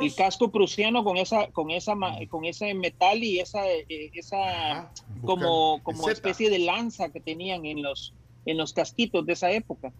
El 0.00 0.14
casco 0.14 0.50
prusiano 0.50 1.04
con 1.04 1.18
esa, 1.18 1.48
con 1.48 1.70
esa, 1.70 1.94
con 2.30 2.44
ese 2.46 2.72
metal 2.72 3.22
y 3.22 3.38
esa, 3.38 3.66
eh, 3.66 4.10
esa 4.14 4.90
como, 5.22 5.82
como 5.82 6.08
especie 6.08 6.48
de 6.48 6.58
lanza 6.58 7.10
que 7.10 7.20
tenían 7.20 7.66
en 7.66 7.82
los, 7.82 8.14
en 8.46 8.56
los 8.56 8.72
casquitos 8.72 9.26
de 9.26 9.34
esa 9.34 9.50
época. 9.50 9.92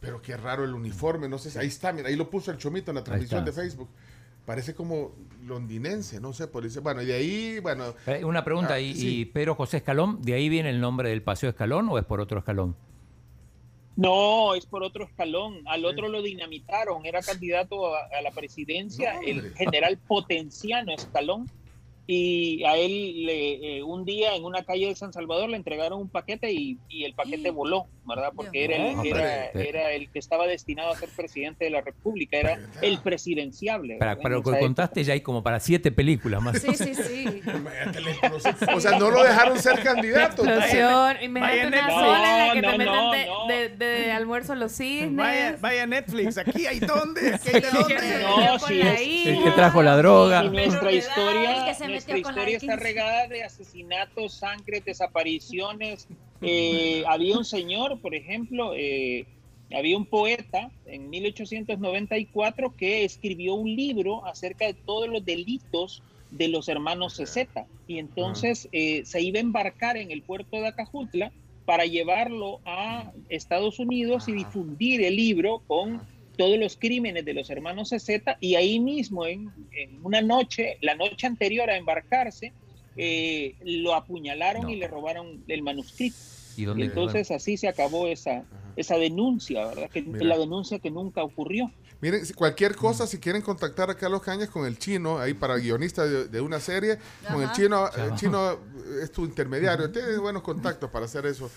Pero 0.00 0.20
qué 0.20 0.36
raro 0.36 0.64
el 0.64 0.74
uniforme, 0.74 1.28
no 1.28 1.38
sé, 1.38 1.58
ahí 1.58 1.68
está, 1.68 1.92
mira, 1.92 2.08
ahí 2.08 2.16
lo 2.16 2.28
puso 2.28 2.50
el 2.50 2.58
chomito 2.58 2.90
en 2.90 2.96
la 2.96 3.04
transmisión 3.04 3.44
de 3.44 3.52
Facebook. 3.52 3.88
Parece 4.46 4.74
como 4.74 5.12
londinense, 5.44 6.20
no 6.20 6.32
sé, 6.32 6.48
por 6.48 6.66
eso. 6.66 6.82
Bueno, 6.82 7.02
y 7.02 7.06
de 7.06 7.14
ahí, 7.14 7.58
bueno. 7.60 7.94
Eh, 8.06 8.24
una 8.24 8.44
pregunta, 8.44 8.74
ah, 8.74 8.80
y, 8.80 8.92
y 8.96 9.24
Pedro 9.26 9.54
José 9.54 9.78
Escalón, 9.78 10.20
¿de 10.22 10.34
ahí 10.34 10.48
viene 10.48 10.70
el 10.70 10.80
nombre 10.80 11.10
del 11.10 11.22
Paseo 11.22 11.50
Escalón 11.50 11.88
o 11.88 11.98
es 11.98 12.04
por 12.04 12.20
otro 12.20 12.40
escalón? 12.40 12.76
No, 13.94 14.54
es 14.54 14.66
por 14.66 14.82
otro 14.82 15.04
escalón. 15.04 15.62
Al 15.66 15.84
otro 15.84 16.08
lo 16.08 16.22
dinamitaron. 16.22 17.04
Era 17.04 17.20
candidato 17.20 17.94
a, 17.94 18.22
la 18.22 18.30
presidencia, 18.30 19.20
el 19.24 19.54
general 19.54 19.98
Potenciano 19.98 20.92
Escalón 20.92 21.48
y 22.06 22.64
a 22.64 22.76
él 22.76 23.26
le, 23.26 23.78
eh, 23.78 23.82
un 23.82 24.04
día 24.04 24.34
en 24.34 24.44
una 24.44 24.64
calle 24.64 24.88
de 24.88 24.96
San 24.96 25.12
Salvador 25.12 25.48
le 25.50 25.56
entregaron 25.56 26.00
un 26.00 26.08
paquete 26.08 26.52
y, 26.52 26.78
el 26.90 27.14
paquete 27.14 27.50
voló, 27.50 27.86
¿verdad? 28.04 28.32
Porque 28.34 28.64
era 28.64 28.76
el, 28.76 29.06
era, 29.54 29.92
el 29.92 30.10
que 30.10 30.18
estaba 30.18 30.46
destinado 30.46 30.90
a 30.92 30.96
ser 30.96 31.08
presidente 31.10 31.64
de 31.64 31.70
la 31.70 31.80
República, 31.80 32.36
era 32.36 32.58
el 32.80 32.98
presidenciable. 33.00 33.96
Para, 33.98 34.14
lo 34.14 34.42
que 34.42 34.58
contaste 34.58 35.04
ya 35.04 35.12
hay 35.12 35.20
como 35.20 35.42
para 35.42 35.60
siete 35.60 35.92
películas 35.92 36.42
más. 36.42 36.60
Sí, 36.60 36.74
sí, 36.74 36.94
sí. 36.94 37.42
o 38.74 38.80
sea, 38.80 38.98
no 38.98 39.10
lo 39.10 39.22
dejaron 39.22 39.58
ser 39.58 39.82
candidato. 39.82 40.42
Imagínate 40.42 41.66
una 41.66 41.90
sola 41.90 42.32
en 42.32 42.48
la 42.48 42.54
que 42.54 42.60
te 42.62 42.78
metan 42.78 43.78
de, 43.78 44.12
almuerzo 44.12 44.54
los 44.54 44.72
cisnes. 44.72 45.60
Vaya, 45.60 45.86
Netflix, 45.86 46.38
aquí 46.38 46.66
hay 46.66 46.80
dónde, 46.80 47.34
aquí 47.34 47.48
hay 47.52 47.60
de 47.60 47.70
dónde. 47.70 48.22
No, 48.22 48.58
sí, 48.58 48.80
el 49.26 49.44
que 49.44 49.50
trajo 49.52 49.82
la 49.82 49.96
droga. 49.96 50.42
nuestra 50.42 50.92
historia 50.92 51.72
nuestra 51.88 52.18
historia 52.18 52.56
está 52.56 52.76
regada 52.76 53.26
de 53.28 53.44
asesinatos, 53.44 54.34
sangre, 54.34 54.82
desapariciones. 54.84 56.08
Eh, 56.42 57.04
había 57.06 57.38
un 57.38 57.44
señor, 57.44 58.00
por 58.00 58.14
ejemplo, 58.14 58.72
eh, 58.74 59.26
había 59.74 59.96
un 59.96 60.06
poeta 60.06 60.70
en 60.86 61.08
1894 61.10 62.74
que 62.76 63.04
escribió 63.04 63.54
un 63.54 63.74
libro 63.74 64.24
acerca 64.26 64.66
de 64.66 64.74
todos 64.74 65.08
los 65.08 65.24
delitos 65.24 66.02
de 66.30 66.48
los 66.48 66.68
hermanos 66.68 67.16
Ceseta 67.16 67.66
y 67.86 67.98
entonces 67.98 68.68
eh, 68.72 69.02
se 69.04 69.20
iba 69.20 69.38
a 69.38 69.42
embarcar 69.42 69.96
en 69.96 70.10
el 70.10 70.22
puerto 70.22 70.56
de 70.56 70.68
Acajutla 70.68 71.32
para 71.64 71.84
llevarlo 71.84 72.60
a 72.64 73.12
Estados 73.28 73.78
Unidos 73.78 74.28
y 74.28 74.32
difundir 74.32 75.02
el 75.02 75.16
libro 75.16 75.62
con 75.66 76.02
todos 76.36 76.58
los 76.58 76.76
crímenes 76.76 77.24
de 77.24 77.34
los 77.34 77.50
hermanos 77.50 77.90
Z 77.90 78.36
y 78.40 78.54
ahí 78.54 78.80
mismo, 78.80 79.26
en, 79.26 79.50
una 80.02 80.22
noche, 80.22 80.78
la 80.80 80.94
noche 80.94 81.26
anterior 81.26 81.70
a 81.70 81.76
embarcarse, 81.76 82.52
eh, 82.96 83.54
lo 83.64 83.94
apuñalaron 83.94 84.68
y 84.70 84.76
le 84.76 84.88
robaron 84.88 85.44
el 85.46 85.62
manuscrito. 85.62 86.16
¿Y 86.56 86.64
Entonces 86.64 87.30
así 87.30 87.56
se 87.56 87.68
acabó 87.68 88.06
esa, 88.06 88.44
esa 88.76 88.96
denuncia, 88.96 89.66
¿verdad? 89.66 89.90
Que 89.90 90.02
la 90.02 90.38
denuncia 90.38 90.78
que 90.78 90.90
nunca 90.90 91.22
ocurrió. 91.22 91.70
Miren, 92.00 92.22
cualquier 92.34 92.74
cosa, 92.74 93.06
si 93.06 93.18
quieren 93.18 93.42
contactar 93.42 93.88
a 93.88 93.94
Carlos 93.94 94.22
Cañas 94.22 94.50
con 94.50 94.66
el 94.66 94.76
chino, 94.76 95.18
ahí 95.18 95.34
para 95.34 95.56
guionista 95.56 96.04
de, 96.04 96.40
una 96.40 96.58
serie, 96.58 96.98
con 97.30 97.42
el 97.42 97.52
chino, 97.52 97.88
el 97.96 98.14
chino 98.16 98.58
es 99.00 99.12
tu 99.12 99.24
intermediario, 99.24 99.90
tiene 99.90 100.18
buenos 100.18 100.42
contactos 100.42 100.90
para 100.90 101.04
hacer 101.04 101.26
eso. 101.26 101.48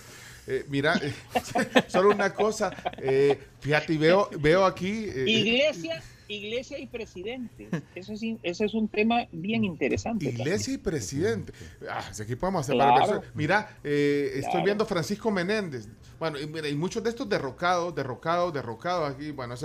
Eh, 0.47 0.63
mira, 0.69 0.99
eh, 1.01 1.11
solo 1.87 2.11
una 2.11 2.31
cosa, 2.31 2.71
eh, 2.99 3.39
fíjate, 3.59 3.97
veo, 3.97 4.29
veo 4.39 4.65
aquí... 4.65 5.09
iglesia, 5.25 6.03
iglesia 6.27 6.79
y 6.79 6.87
presidente. 6.87 7.69
Eso 7.95 8.13
es, 8.13 8.21
eso 8.43 8.65
es 8.65 8.73
un 8.73 8.87
tema 8.87 9.27
bien 9.31 9.63
interesante. 9.63 10.25
Iglesia 10.25 10.73
y 10.73 10.77
presidente. 10.77 11.53
Ah, 11.89 12.09
aquí 12.19 12.35
podemos 12.35 12.61
hacer 12.61 12.75
claro. 12.75 13.21
Mira, 13.33 13.77
estoy 13.83 14.63
viendo 14.63 14.85
Francisco 14.85 15.31
Menéndez. 15.31 15.87
Bueno, 16.19 16.39
y, 16.39 16.47
mira, 16.47 16.67
y 16.67 16.75
muchos 16.75 17.03
de 17.03 17.09
estos 17.09 17.27
derrocados, 17.27 17.93
derrocados, 17.93 18.53
derrocados 18.53 19.13
aquí, 19.13 19.31
bueno, 19.31 19.55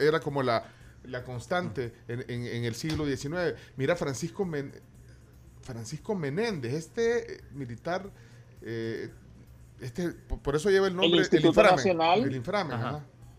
era 0.00 0.20
como 0.20 0.42
la, 0.42 0.64
la 1.04 1.22
constante 1.22 1.92
en, 2.08 2.24
en, 2.28 2.64
el 2.64 2.74
siglo 2.74 3.06
XIX. 3.06 3.54
Mira, 3.76 3.96
Francisco, 3.96 4.48
Francisco 5.62 6.14
Menéndez, 6.14 6.74
este 6.74 7.42
militar... 7.52 8.10
Eh, 8.62 9.10
este, 9.80 10.10
por 10.10 10.56
eso 10.56 10.70
lleva 10.70 10.86
el 10.86 10.94
nombre 10.94 11.18
el 11.18 11.24
Instituto 11.24 11.48
Inframen. 11.48 11.76
Nacional. 11.76 12.24
El 12.24 12.36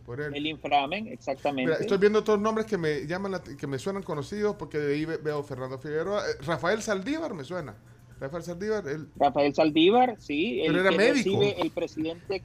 Inframen, 0.08 0.36
El 0.36 0.48
Inframen, 0.48 1.08
exactamente. 1.08 1.74
estoy 1.82 1.98
viendo 1.98 2.20
otros 2.20 2.40
nombres 2.40 2.68
que 2.68 2.78
me 2.78 3.08
llaman 3.08 3.42
que 3.58 3.68
me 3.68 3.80
suenan 3.80 4.04
conocidos 4.04 4.56
porque 4.56 4.78
de 4.78 4.94
ahí 4.94 5.06
veo 5.06 5.44
Fernando 5.44 5.80
Figueroa, 5.80 6.22
eh, 6.22 6.44
Rafael 6.46 6.82
Saldívar 6.82 7.34
me 7.34 7.44
suena. 7.44 7.76
Rafael 8.20 8.44
Saldívar, 8.44 8.88
el, 8.88 9.10
Rafael 9.18 9.54
Saldívar, 9.54 10.16
sí, 10.20 10.62
el 10.62 10.76
era 10.76 10.92
médico. 10.92 11.42
el 11.42 11.72
presidente 11.72 12.44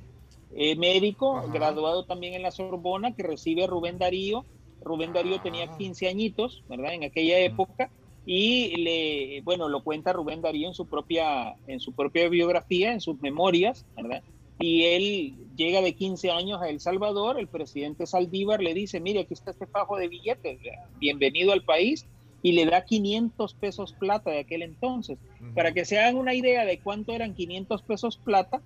eh, 0.56 0.74
médico, 0.76 1.48
graduado 1.52 2.06
también 2.06 2.34
en 2.34 2.42
la 2.42 2.50
Sorbona, 2.50 3.14
que 3.14 3.22
recibe 3.22 3.64
a 3.64 3.66
Rubén 3.66 3.98
Darío. 3.98 4.44
Rubén 4.82 5.12
Darío 5.12 5.40
tenía 5.40 5.76
15 5.76 6.06
ah. 6.06 6.10
añitos, 6.10 6.64
¿verdad? 6.68 6.94
En 6.94 7.04
aquella 7.04 7.38
época 7.38 7.90
y 8.26 8.76
le, 8.76 9.42
bueno, 9.42 9.68
lo 9.68 9.82
cuenta 9.82 10.12
Rubén 10.12 10.42
Darío 10.42 10.68
en 10.68 10.74
su 10.74 10.86
propia, 10.86 11.54
en 11.66 11.80
su 11.80 11.92
propia 11.92 12.28
biografía, 12.28 12.92
en 12.92 13.00
sus 13.00 13.20
memorias, 13.20 13.86
¿verdad? 13.96 14.22
Y 14.60 14.84
él 14.84 15.34
llega 15.56 15.80
de 15.80 15.94
15 15.94 16.30
años 16.30 16.60
a 16.60 16.68
El 16.68 16.80
Salvador, 16.80 17.38
el 17.38 17.48
presidente 17.48 18.06
Saldívar 18.06 18.60
le 18.60 18.74
dice, 18.74 19.00
mire, 19.00 19.20
aquí 19.20 19.34
está 19.34 19.50
este 19.50 19.66
fajo 19.66 19.96
de 19.96 20.08
billetes, 20.08 20.58
bienvenido 20.98 21.52
al 21.52 21.64
país, 21.64 22.06
y 22.42 22.52
le 22.52 22.66
da 22.66 22.84
500 22.84 23.54
pesos 23.54 23.92
plata 23.94 24.30
de 24.30 24.40
aquel 24.40 24.62
entonces. 24.62 25.18
Para 25.54 25.72
que 25.72 25.84
se 25.84 25.98
hagan 25.98 26.16
una 26.16 26.34
idea 26.34 26.64
de 26.64 26.78
cuánto 26.78 27.12
eran 27.12 27.34
500 27.34 27.82
pesos 27.82 28.18
plata, 28.18 28.60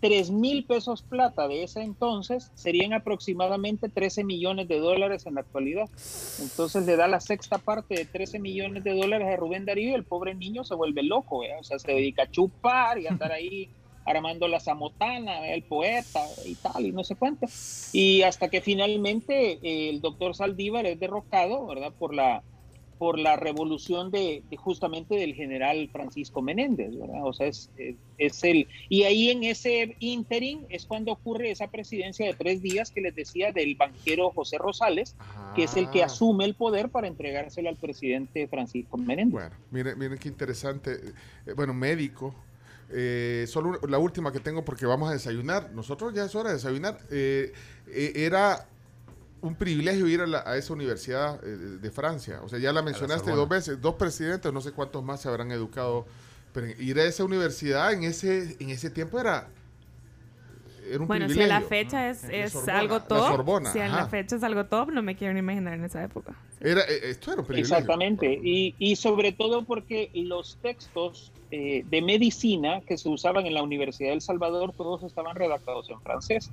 3 0.00 0.30
mil 0.30 0.64
pesos 0.64 1.02
plata 1.02 1.48
de 1.48 1.62
ese 1.62 1.82
entonces 1.82 2.52
serían 2.54 2.92
aproximadamente 2.92 3.88
13 3.88 4.24
millones 4.24 4.68
de 4.68 4.78
dólares 4.78 5.26
en 5.26 5.34
la 5.34 5.40
actualidad. 5.40 5.88
Entonces 6.40 6.86
le 6.86 6.96
da 6.96 7.08
la 7.08 7.20
sexta 7.20 7.58
parte 7.58 7.94
de 7.94 8.04
13 8.04 8.38
millones 8.38 8.84
de 8.84 8.94
dólares 8.94 9.26
a 9.26 9.36
Rubén 9.36 9.64
Darío 9.64 9.90
y 9.90 9.94
el 9.94 10.04
pobre 10.04 10.34
niño 10.34 10.64
se 10.64 10.74
vuelve 10.74 11.02
loco, 11.02 11.38
o 11.38 11.64
sea, 11.64 11.78
se 11.78 11.92
dedica 11.92 12.24
a 12.24 12.30
chupar 12.30 12.98
y 12.98 13.06
a 13.06 13.10
andar 13.10 13.32
ahí 13.32 13.68
armando 14.06 14.48
la 14.48 14.60
zamotana, 14.60 15.48
el 15.48 15.62
poeta 15.62 16.24
y 16.44 16.54
tal, 16.54 16.86
y 16.86 16.92
no 16.92 17.04
sé 17.04 17.16
cuánto. 17.16 17.46
Y 17.92 18.22
hasta 18.22 18.48
que 18.48 18.60
finalmente 18.60 19.58
eh, 19.62 19.90
el 19.90 20.00
doctor 20.00 20.34
Saldívar 20.34 20.86
es 20.86 20.98
derrocado, 21.00 21.66
¿verdad? 21.66 21.92
Por 21.98 22.14
la 22.14 22.42
por 22.98 23.18
la 23.18 23.36
revolución 23.36 24.10
de, 24.10 24.42
justamente 24.56 25.16
del 25.16 25.34
general 25.34 25.88
Francisco 25.92 26.42
Menéndez, 26.42 26.96
¿verdad? 26.96 27.24
O 27.24 27.32
sea, 27.32 27.46
es, 27.46 27.70
es, 28.18 28.44
el... 28.44 28.68
Y 28.88 29.02
ahí 29.02 29.30
en 29.30 29.44
ese 29.44 29.96
interim 29.98 30.60
es 30.68 30.86
cuando 30.86 31.12
ocurre 31.12 31.50
esa 31.50 31.68
presidencia 31.68 32.26
de 32.26 32.34
tres 32.34 32.62
días 32.62 32.90
que 32.90 33.00
les 33.00 33.14
decía 33.14 33.52
del 33.52 33.74
banquero 33.74 34.30
José 34.30 34.58
Rosales, 34.58 35.14
que 35.54 35.64
es 35.64 35.76
el 35.76 35.90
que 35.90 36.02
ah. 36.02 36.06
asume 36.06 36.44
el 36.44 36.54
poder 36.54 36.88
para 36.88 37.06
entregárselo 37.06 37.68
al 37.68 37.76
presidente 37.76 38.48
Francisco 38.48 38.96
Menéndez. 38.96 39.32
Bueno, 39.32 39.56
miren, 39.70 39.98
miren 39.98 40.18
qué 40.18 40.28
interesante. 40.28 40.92
Eh, 41.46 41.52
bueno, 41.54 41.74
médico. 41.74 42.34
Eh, 42.90 43.46
solo 43.48 43.80
la 43.88 43.98
última 43.98 44.30
que 44.32 44.40
tengo 44.40 44.64
porque 44.64 44.86
vamos 44.86 45.10
a 45.10 45.12
desayunar. 45.12 45.70
Nosotros 45.72 46.14
ya 46.14 46.24
es 46.24 46.34
hora 46.34 46.50
de 46.50 46.56
desayunar. 46.56 46.98
Eh, 47.10 47.52
era 47.86 48.66
un 49.40 49.54
privilegio 49.54 50.06
ir 50.06 50.20
a, 50.20 50.56
esa 50.56 50.72
universidad 50.72 51.42
eh, 51.44 51.48
de 51.80 51.90
Francia. 51.90 52.40
O 52.42 52.48
sea, 52.48 52.58
ya 52.58 52.72
la 52.72 52.82
mencionaste 52.82 53.30
dos 53.30 53.48
veces, 53.48 53.80
dos 53.80 53.94
presidentes, 53.94 54.52
no 54.52 54.60
sé 54.60 54.72
cuántos 54.72 55.02
más 55.04 55.20
se 55.20 55.28
habrán 55.28 55.50
educado, 55.52 56.06
pero 56.52 56.66
ir 56.66 56.98
a 56.98 57.04
esa 57.04 57.24
universidad 57.24 57.92
en 57.92 58.04
ese, 58.04 58.56
en 58.60 58.70
ese 58.70 58.90
tiempo 58.90 59.20
era 59.20 59.48
era 60.88 61.00
un 61.00 61.08
bueno, 61.08 61.28
si 61.28 61.40
a 61.40 61.46
la 61.46 61.60
fecha 61.60 62.10
es, 62.10 62.24
es 62.24 62.68
algo 62.68 63.00
top, 63.02 63.66
si 63.72 63.78
a 63.78 63.88
la 63.88 64.06
fecha 64.06 64.36
es 64.36 64.42
algo 64.42 64.66
top, 64.66 64.90
no 64.90 65.02
me 65.02 65.16
quiero 65.16 65.32
ni 65.34 65.40
imaginar 65.40 65.74
en 65.74 65.84
esa 65.84 66.02
época. 66.02 66.34
Era, 66.60 66.82
eh, 66.82 67.10
esto 67.10 67.32
era 67.32 67.40
un 67.40 67.46
privilegio. 67.46 67.76
Exactamente, 67.76 68.40
y, 68.42 68.74
y 68.78 68.96
sobre 68.96 69.32
todo 69.32 69.64
porque 69.64 70.10
los 70.14 70.58
textos 70.62 71.32
eh, 71.50 71.84
de 71.88 72.02
medicina 72.02 72.80
que 72.80 72.98
se 72.98 73.08
usaban 73.08 73.46
en 73.46 73.54
la 73.54 73.62
Universidad 73.62 74.10
del 74.10 74.20
Salvador, 74.20 74.72
todos 74.76 75.02
estaban 75.04 75.36
redactados 75.36 75.88
en 75.90 76.00
francés. 76.00 76.50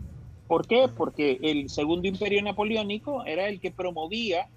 ¿Por 0.47 0.67
qué? 0.67 0.87
Porque 0.95 1.39
el 1.41 1.69
segundo 1.69 2.07
imperio 2.07 2.43
napoleónico 2.43 3.25
era 3.25 3.47
el 3.47 3.59
que 3.59 3.71
promovía 3.71 4.47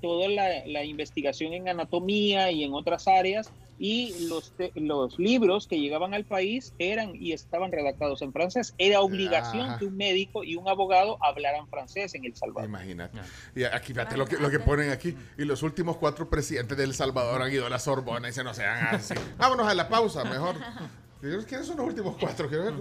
toda 0.00 0.28
la, 0.28 0.66
la, 0.66 0.84
investigación 0.84 1.52
en 1.52 1.68
anatomía 1.68 2.50
y 2.50 2.64
en 2.64 2.72
otras 2.72 3.06
áreas 3.06 3.52
y 3.82 4.28
los, 4.28 4.52
los 4.74 5.18
libros 5.18 5.66
que 5.66 5.80
llegaban 5.80 6.12
al 6.12 6.26
país 6.26 6.74
eran 6.78 7.16
y 7.16 7.32
estaban 7.32 7.72
redactados 7.72 8.20
en 8.20 8.30
francés. 8.30 8.74
Era 8.76 9.00
obligación 9.00 9.78
que 9.78 9.86
un 9.86 9.96
médico 9.96 10.44
y 10.44 10.54
un 10.56 10.68
abogado 10.68 11.16
hablaran 11.24 11.66
francés 11.66 12.14
en 12.14 12.26
El 12.26 12.36
Salvador. 12.36 12.68
Imagínate. 12.68 13.18
Y 13.54 13.64
aquí, 13.64 13.94
fíjate 13.94 14.18
lo 14.18 14.26
que, 14.26 14.36
lo 14.36 14.50
que 14.50 14.60
ponen 14.60 14.90
aquí. 14.90 15.16
Y 15.38 15.46
los 15.46 15.62
últimos 15.62 15.96
cuatro 15.96 16.28
presidentes 16.28 16.76
de 16.76 16.84
El 16.84 16.92
Salvador 16.92 17.40
han 17.40 17.50
ido 17.50 17.64
a 17.64 17.70
la 17.70 17.78
Sorbona 17.78 18.28
y 18.28 18.34
se 18.34 18.44
no 18.44 18.52
sean 18.52 18.94
así. 18.94 19.14
Vámonos 19.38 19.66
a 19.66 19.74
la 19.74 19.88
pausa, 19.88 20.24
mejor. 20.24 20.56
¿Quiénes 21.20 21.66
son 21.66 21.78
los 21.78 21.86
últimos 21.86 22.16
cuatro? 22.20 22.50
Quiero 22.50 22.64
ver. 22.64 22.74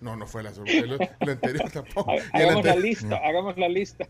No, 0.00 0.14
no 0.14 0.26
fue 0.28 0.44
la 0.44 0.54
Sorbona. 0.54 1.10
El, 1.18 1.30
anterior 1.30 1.68
tampoco. 1.68 2.12
Hagamos 2.32 2.64
la 2.64 2.76
lista, 2.76 3.16
hagamos 3.16 3.58
la 3.58 3.68
lista. 3.68 4.06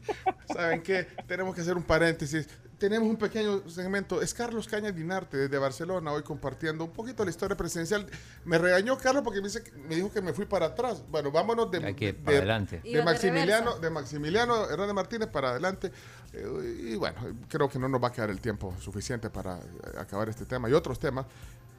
¿Saben 0.53 0.83
qué? 0.83 1.07
Tenemos 1.27 1.55
que 1.55 1.63
hacer 1.63 1.75
un 1.75 1.85
paréntesis 1.85 2.49
tenemos 2.83 3.09
un 3.09 3.17
pequeño 3.17 3.63
segmento. 3.71 4.21
Es 4.21 4.35
Carlos 4.35 4.67
Cañas 4.67 4.93
Dinarte 4.93 5.37
desde 5.37 5.57
Barcelona, 5.57 6.11
hoy 6.11 6.25
compartiendo 6.25 6.85
un 6.85 6.91
poquito 6.91 7.25
la 7.25 7.31
historia 7.31 7.57
presidencial. 7.57 8.05
Me 8.45 8.59
regañó 8.59 8.99
Carlos 8.99 9.23
porque 9.23 9.41
me, 9.41 9.47
dice, 9.47 9.63
me 9.89 9.95
dijo 9.95 10.13
que 10.13 10.21
me 10.21 10.33
fui 10.33 10.47
para 10.47 10.67
atrás. 10.67 11.05
Bueno, 11.09 11.31
vámonos 11.31 11.71
de, 11.71 11.79
adelante. 12.27 12.81
de 12.83 13.05
Maximiliano, 13.05 13.79
de 13.79 13.89
Maximiliano 13.89 14.69
Hernández 14.69 14.95
Martínez 14.97 15.29
para 15.29 15.51
adelante. 15.51 15.93
Eh, 16.33 16.89
y 16.91 16.97
bueno, 16.97 17.21
creo 17.49 17.69
que 17.69 17.79
no 17.79 17.89
nos 17.89 18.03
va 18.03 18.09
a 18.09 18.13
quedar 18.13 18.31
el 18.31 18.41
tiempo 18.41 18.75
suficiente 18.81 19.31
para 19.31 19.61
acabar 19.97 20.29
este 20.29 20.45
tema 20.45 20.69
y 20.69 20.73
otros 20.73 20.99
temas. 20.99 21.27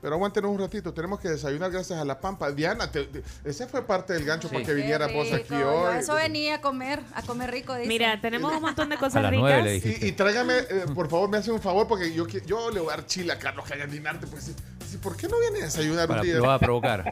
Pero 0.03 0.15
aguántenos 0.15 0.51
un 0.51 0.59
ratito, 0.59 0.93
tenemos 0.93 1.17
que 1.17 1.29
desayunar 1.29 1.71
gracias 1.71 1.97
a 1.97 2.03
la 2.03 2.19
Pampa. 2.19 2.51
Diana, 2.51 2.91
ese 3.45 3.67
fue 3.67 3.87
parte 3.87 4.11
del 4.11 4.25
gancho 4.25 4.49
para 4.49 4.61
que 4.61 4.73
viniera 4.73 5.07
vos 5.07 5.31
aquí 5.31 5.53
hoy. 5.53 5.97
eso 5.97 6.15
venía 6.15 6.55
a 6.55 6.61
comer, 6.61 6.99
a 7.15 7.21
comer 7.21 7.49
rico. 7.49 7.73
Mira, 7.87 8.19
tenemos 8.19 8.51
un 8.51 8.61
montón 8.61 8.89
de 8.89 8.97
cosas 8.97 9.29
ricas. 9.29 9.65
Y, 9.85 10.11
tráigame, 10.11 10.55
eh, 10.57 10.85
por 10.93 11.09
favor, 11.09 11.29
me 11.29 11.37
hacen 11.37 11.53
un 11.53 11.61
favor 11.61 11.87
porque 11.87 12.13
yo, 12.13 12.27
yo 12.27 12.69
le 12.69 12.81
voy 12.81 12.91
a 12.91 12.97
dar 12.97 13.05
chile 13.05 13.31
a 13.31 13.39
Carlos 13.39 13.63
Cañandinarte. 13.65 14.27
Pues, 14.27 14.51
¿Por 14.97 15.15
qué 15.15 15.27
no 15.27 15.39
viene 15.39 15.61
a 15.61 15.65
desayunar 15.65 16.09
un 16.09 16.21
día? 16.21 16.35
Lo 16.35 16.43
va 16.43 16.55
a 16.55 16.59
provocar. 16.59 17.11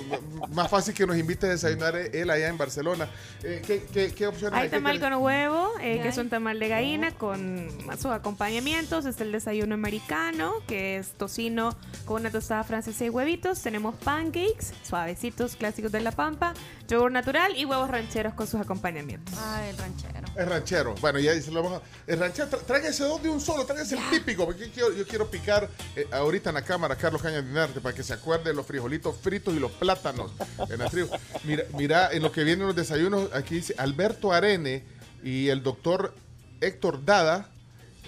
más 0.52 0.70
fácil 0.70 0.94
que 0.94 1.06
nos 1.06 1.16
invite 1.16 1.46
a 1.46 1.50
desayunar 1.50 1.96
él 1.96 2.30
allá 2.30 2.48
en 2.48 2.58
Barcelona. 2.58 3.08
Eh, 3.42 3.62
¿qué, 3.66 3.86
qué, 3.92 4.12
qué, 4.12 4.26
opciones 4.26 4.58
hay? 4.58 4.64
Hay 4.64 4.70
tamal 4.70 5.00
con 5.00 5.14
huevo, 5.14 5.72
eh, 5.80 6.00
que 6.02 6.08
es 6.08 6.18
un 6.18 6.28
tamal 6.28 6.58
de 6.58 6.68
gallina 6.68 7.12
con 7.12 7.68
sus 7.96 8.06
acompañamientos. 8.06 9.06
Está 9.06 9.24
el 9.24 9.32
desayuno 9.32 9.74
americano, 9.74 10.54
que 10.66 10.96
es 10.96 11.12
tocino 11.12 11.76
con 12.04 12.22
una 12.22 12.30
tostada 12.30 12.64
francesa 12.64 13.04
y 13.04 13.10
huevitos. 13.10 13.60
Tenemos 13.62 13.94
pancakes, 13.96 14.72
suavecitos, 14.82 15.56
clásicos 15.56 15.92
de 15.92 16.00
La 16.00 16.12
Pampa, 16.12 16.54
yogur 16.88 17.12
natural 17.12 17.56
y 17.56 17.64
huevos 17.64 17.90
rancheros 17.90 18.34
con 18.34 18.46
sus 18.46 18.60
acompañamientos. 18.60 19.34
Ah, 19.38 19.62
el 19.68 19.76
ranchero. 19.76 20.20
El 20.36 20.46
ranchero. 20.46 20.94
Bueno, 21.00 21.18
ya 21.18 21.32
dice 21.32 21.50
lo 21.50 21.62
vamos 21.62 21.80
a... 21.80 22.10
El 22.10 22.18
ranchero, 22.18 22.48
tráigase 22.48 23.04
dos 23.04 23.22
de 23.22 23.28
un 23.28 23.40
solo, 23.40 23.64
tráigase 23.64 23.96
el 23.96 24.10
típico, 24.10 24.44
porque 24.44 24.70
yo 24.70 25.06
quiero, 25.06 25.30
picar 25.30 25.68
eh, 25.94 26.06
ahorita 26.12 26.50
en 26.50 26.54
la 26.54 26.62
cámara 26.62 26.96
Carlos 26.96 27.19
Caña 27.20 27.42
Dinarte 27.42 27.80
para 27.80 27.94
que 27.94 28.02
se 28.02 28.12
acuerde 28.12 28.50
de 28.50 28.54
los 28.54 28.66
frijolitos 28.66 29.16
fritos 29.16 29.54
y 29.54 29.58
los 29.58 29.72
plátanos 29.72 30.32
en 30.68 30.78
la 30.78 30.88
tribu. 30.88 31.08
Mira, 31.44 31.64
mira, 31.76 32.12
en 32.12 32.22
lo 32.22 32.32
que 32.32 32.44
vienen 32.44 32.66
los 32.66 32.76
desayunos, 32.76 33.30
aquí 33.32 33.56
dice 33.56 33.74
Alberto 33.78 34.32
Arene 34.32 34.84
y 35.22 35.48
el 35.48 35.62
doctor 35.62 36.14
Héctor 36.60 37.04
Dada 37.04 37.50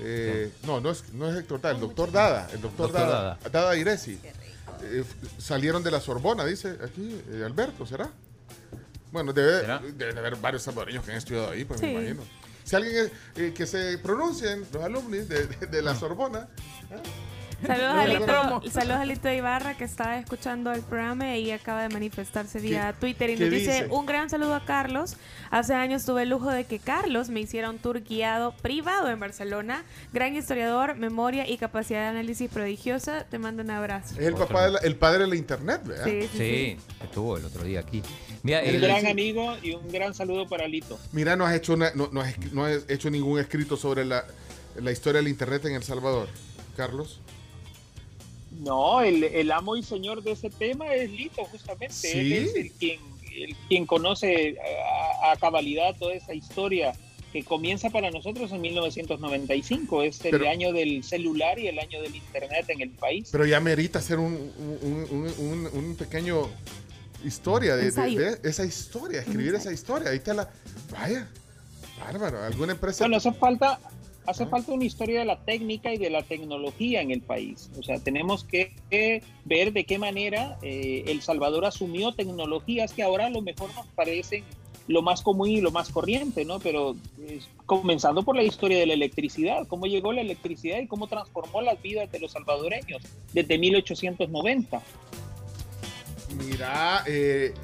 eh, 0.01 0.51
no, 0.65 0.81
no 0.81 0.91
es, 0.91 1.13
no 1.13 1.31
es 1.31 1.39
Héctor 1.39 1.61
Dada, 1.61 1.75
el 1.75 1.81
doctor 1.81 2.13
Dada, 2.13 2.49
el 2.53 2.61
doctor, 2.61 2.93
Dada, 2.93 3.39
Dada, 3.51 3.77
Iresi. 3.77 4.19
Eh, 4.83 5.05
salieron 5.39 5.83
de 5.83 5.91
la 5.91 6.01
Sorbona, 6.01 6.45
dice 6.45 6.77
aquí 6.83 7.21
eh, 7.31 7.43
Alberto, 7.45 7.87
¿será? 7.87 8.11
Bueno, 9.13 9.33
debe, 9.33 9.63
de 9.93 10.19
haber 10.19 10.37
varios 10.37 10.63
salvadoreños 10.63 11.05
que 11.05 11.13
han 11.13 11.19
estudiado 11.19 11.51
ahí, 11.51 11.65
pues 11.65 11.83
me 11.83 11.93
imagino. 11.93 12.23
Si 12.65 12.77
alguien 12.77 13.11
que 13.35 13.67
se 13.67 13.99
pronuncien, 13.99 14.65
los 14.73 14.83
alumnos 14.83 15.29
de, 15.29 15.83
la 15.83 15.95
Sorbona. 15.95 16.49
Saludos 17.67 17.95
a, 17.95 18.07
Lito, 18.07 18.71
saludos 18.71 18.97
a 18.99 19.05
Lito 19.05 19.31
Ibarra 19.31 19.77
que 19.77 19.85
está 19.85 20.19
escuchando 20.19 20.73
el 20.73 20.83
programa 20.83 21.37
y 21.37 21.51
acaba 21.53 21.83
de 21.83 21.89
manifestarse 21.91 22.59
vía 22.59 22.95
Twitter 22.99 23.31
y 23.31 23.37
nos 23.37 23.51
dice, 23.51 23.87
un 23.91 24.05
gran 24.05 24.29
saludo 24.29 24.55
a 24.55 24.65
Carlos. 24.65 25.17
Hace 25.51 25.75
años 25.75 26.05
tuve 26.05 26.25
el 26.25 26.31
lujo 26.31 26.51
de 26.51 26.65
que 26.65 26.79
Carlos 26.79 27.29
me 27.29 27.41
hiciera 27.41 27.71
un 27.71 27.79
tour 27.79 28.03
guiado 28.03 28.53
privado 28.63 29.09
en 29.11 29.21
Barcelona. 29.21 29.85
Gran 30.13 30.35
historiador, 30.35 30.97
memoria 30.97 31.49
y 31.49 31.57
capacidad 31.57 32.01
de 32.01 32.07
análisis 32.07 32.51
prodigiosa. 32.51 33.25
Te 33.25 33.39
mando 33.39 33.63
un 33.63 33.71
abrazo. 33.71 34.15
Es 34.19 34.27
el 34.27 34.35
papá 34.35 34.67
el 34.83 34.97
padre 34.97 35.21
de 35.21 35.29
la 35.29 35.37
internet, 35.37 35.83
¿verdad? 35.85 36.05
Sí, 36.05 36.29
sí, 36.37 36.77
estuvo 37.03 37.37
el 37.37 37.45
otro 37.45 37.63
día 37.63 37.81
aquí. 37.81 38.03
Mira, 38.43 38.61
un 38.65 38.81
gran 38.81 39.07
amigo 39.07 39.57
y 39.63 39.75
un 39.75 39.89
gran 39.89 40.15
saludo 40.15 40.49
para 40.49 40.67
Lito. 40.67 40.99
Mira, 41.13 41.37
no 41.37 41.47
has 41.47 41.55
hecho, 41.55 41.77
no, 41.77 42.21
has, 42.21 42.85
hecho 42.89 43.09
ningún 43.09 43.39
escrito 43.39 43.77
sobre 43.77 44.05
la, 44.05 44.25
la 44.81 44.91
historia 44.91 45.21
del 45.21 45.29
internet 45.29 45.65
en 45.67 45.75
El 45.75 45.85
Salvador, 45.85 46.29
Carlos. 46.77 47.21
No, 48.61 49.01
el, 49.01 49.51
amo 49.51 49.77
y 49.77 49.83
señor 49.83 50.23
de 50.23 50.33
ese 50.33 50.51
tema 50.51 50.95
es 50.95 51.11
Lito, 51.11 51.45
justamente. 51.45 52.13
Él 52.13 52.33
es 52.33 52.55
el 52.55 52.71
quien, 52.73 53.01
quien 53.69 53.87
conoce 53.87 54.57
a, 55.25 55.37
cabalidad 55.37 55.97
toda 55.99 56.15
esa 56.15 56.35
historia 56.35 56.93
que 57.33 57.43
comienza 57.43 57.89
para 57.91 58.11
nosotros 58.11 58.53
en 58.53 58.61
1995. 58.61 60.03
Es 60.03 60.25
el 60.25 60.47
año 60.47 60.73
del 60.73 61.03
celular 61.03 61.59
y 61.59 61.67
el 61.67 61.79
año 61.79 62.01
del 62.03 62.15
Internet 62.15 62.67
en 62.69 62.83
el 62.83 62.91
país. 62.91 63.29
Pero 63.33 63.47
ya 63.47 63.59
merita 63.59 63.99
hacer 63.99 64.19
un, 64.19 64.53
un, 64.61 65.97
pequeño 65.97 66.49
historia 67.25 67.77
de, 67.77 67.89
esa 67.89 68.65
historia, 68.65 69.21
escribir 69.21 69.55
esa 69.55 69.73
historia. 69.73 70.11
Ahí 70.11 70.21
te 70.21 70.35
la. 70.35 70.49
Vaya, 70.91 71.27
bárbaro. 71.99 72.43
¿Alguna 72.43 72.73
empresa? 72.73 73.05
Bueno, 73.05 73.17
hace 73.17 73.33
falta, 73.33 73.81
hace 74.27 74.47
falta 74.47 74.73
una 74.73 74.85
historia 74.85 75.21
de 75.21 75.25
la 75.25 75.45
técnica 75.45 75.93
y 75.93 75.99
de 75.99 76.11
la 76.11 76.23
tecnología 76.23 77.01
en 77.01 77.11
el 77.11 77.21
país. 77.21 77.71
O 77.79 77.83
sea, 77.83 77.99
tenemos 77.99 78.45
que, 78.45 78.73
ver 79.45 79.73
de 79.73 79.85
qué 79.85 79.99
manera 79.99 80.59
eh, 80.63 81.05
El 81.07 81.23
Salvador 81.23 81.65
asumió 81.65 82.13
tecnologías 82.13 82.93
que 82.93 83.03
ahora 83.03 83.27
a 83.27 83.31
lo 83.31 83.43
mejor 83.43 83.75
nos 83.75 83.87
parecen 83.89 84.45
lo 84.89 85.03
más 85.03 85.23
común 85.23 85.49
y 85.49 85.61
lo 85.61 85.71
más 85.71 85.91
corriente, 85.91 86.45
¿no? 86.45 86.59
Pero 86.59 86.97
comenzando 87.67 88.23
por 88.23 88.37
la 88.37 88.43
historia 88.43 88.79
de 88.79 88.87
la 88.87 88.95
electricidad, 88.95 89.67
cómo 89.69 89.87
llegó 89.87 90.13
la 90.13 90.21
electricidad 90.21 90.79
y 90.81 90.87
cómo 90.87 91.07
transformó 91.07 91.63
las 91.63 91.81
vidas 91.81 92.11
de 92.11 92.19
los 92.19 92.33
salvadoreños 92.33 93.03
desde 93.33 93.59
1890. 93.59 94.83
Mira, 96.37 97.05
eh, 97.07 97.55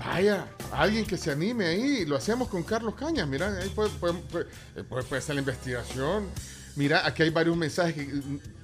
Vaya, 0.00 0.46
alguien 0.72 1.04
que 1.04 1.18
se 1.18 1.30
anime 1.30 1.66
ahí. 1.66 2.06
Lo 2.06 2.16
hacemos 2.16 2.48
con 2.48 2.62
Carlos 2.62 2.94
Cañas. 2.94 3.28
Mira, 3.28 3.54
ahí 3.58 3.68
puede, 3.68 3.90
puede, 3.90 5.20
ser 5.20 5.34
la 5.34 5.40
investigación. 5.40 6.28
Mira, 6.74 7.06
aquí 7.06 7.22
hay 7.22 7.30
varios 7.30 7.56
mensajes 7.56 8.08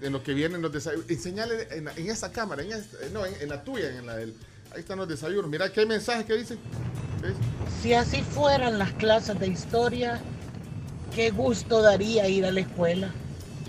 en 0.01 0.13
lo 0.13 0.23
que 0.23 0.33
vienen 0.33 0.63
los 0.63 0.73
desayunos. 0.73 1.11
Enseñale 1.11 1.69
en, 1.71 1.89
esa 2.09 2.33
cámara, 2.33 2.63
en 2.63 2.71
no, 3.13 3.27
en, 3.27 3.49
la 3.49 3.63
tuya, 3.63 3.91
en 3.91 4.07
la 4.07 4.17
del. 4.17 4.35
Ahí 4.73 4.81
están 4.81 4.99
los 4.99 5.09
desayunos. 5.09 5.51
Mira, 5.51 5.67
aquí 5.67 5.81
hay 5.81 5.87
mensajes 5.87 6.25
que 6.25 6.35
dicen. 6.35 6.59
Si 7.83 7.93
así 7.93 8.23
fueran 8.23 8.79
las 8.79 8.93
clases 8.93 9.39
de 9.39 9.49
historia, 9.49 10.21
qué 11.15 11.31
gusto 11.31 11.83
daría 11.83 12.29
ir 12.29 12.47
a 12.47 12.51
la 12.51 12.61
escuela. 12.61 13.11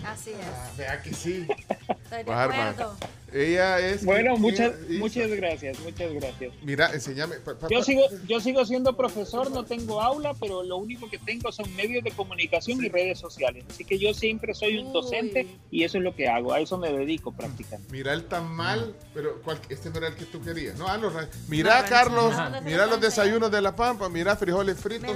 Así 0.06 0.32
es. 0.32 0.38
Ah, 0.42 0.72
vea 0.78 1.02
que 1.02 1.14
sí. 1.14 1.46
Estoy 1.70 2.24
de 2.24 2.32
acuerdo. 2.32 2.96
Ella 3.34 3.80
es. 3.80 4.06
Bueno, 4.06 4.38
muchas, 4.38 4.74
muchas 4.90 5.30
gracias, 5.32 5.80
muchas 5.80 6.14
gracias. 6.14 6.54
Mira, 6.62 6.94
enséñame. 6.94 7.36
yo, 7.70 7.84
sigo, 7.84 8.04
yo 8.26 8.40
sigo 8.40 8.66
siendo 8.66 8.96
profesor, 8.96 9.52
no 9.52 9.66
tengo 9.66 10.02
aula, 10.02 10.34
pero 10.40 10.64
lo 10.64 10.78
único 10.78 11.10
que 11.10 11.18
tengo 11.18 11.52
son 11.52 11.74
medios 11.76 12.04
de 12.04 12.12
comunicación 12.12 12.84
y 12.84 12.90
redes 12.90 13.20
sociales. 13.20 13.66
Así 13.70 13.84
que 13.84 14.00
yo 14.00 14.14
siempre 14.14 14.54
soy 14.54 14.78
un 14.78 14.94
docente 14.94 15.48
y 15.72 15.84
eso 15.84 15.98
es 15.98 16.04
lo 16.04 16.16
que 16.16 16.28
hago, 16.28 16.54
a 16.54 16.62
eso 16.62 16.78
me 16.78 16.92
dedico 16.92 17.32
prácticamente. 17.32 17.92
Mira 17.92 18.14
el 18.14 18.26
mal 18.44 18.96
pero 19.14 19.42
este 19.70 19.90
no 19.90 19.98
era 19.98 20.08
el 20.08 20.16
que 20.16 20.26
tú 20.26 20.42
querías. 20.42 20.78
No, 20.78 20.88
ah, 20.88 21.00
mira, 21.48 21.84
Carlos, 21.86 22.34
mira 22.64 22.86
los 22.86 23.02
desayunos 23.02 23.52
de 23.52 23.62
La 23.62 23.76
Pampa, 23.76 24.10
mira 24.10 24.36
frijoles 24.36 24.78
fritos. 24.78 25.16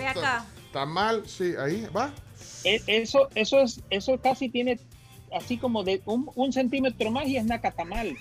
mal 0.87 1.23
sí, 1.27 1.53
ahí 1.57 1.87
va. 1.95 2.13
E, 2.63 2.81
eso, 2.87 3.27
eso, 3.35 3.59
es, 3.61 3.81
eso 3.89 4.19
casi 4.19 4.49
tiene 4.49 4.79
así 5.35 5.57
como 5.57 5.83
de 5.83 6.01
un, 6.05 6.53
centímetro 6.53 7.11
más 7.11 7.27
y 7.27 7.37
es 7.37 7.45
nacatamal. 7.45 8.17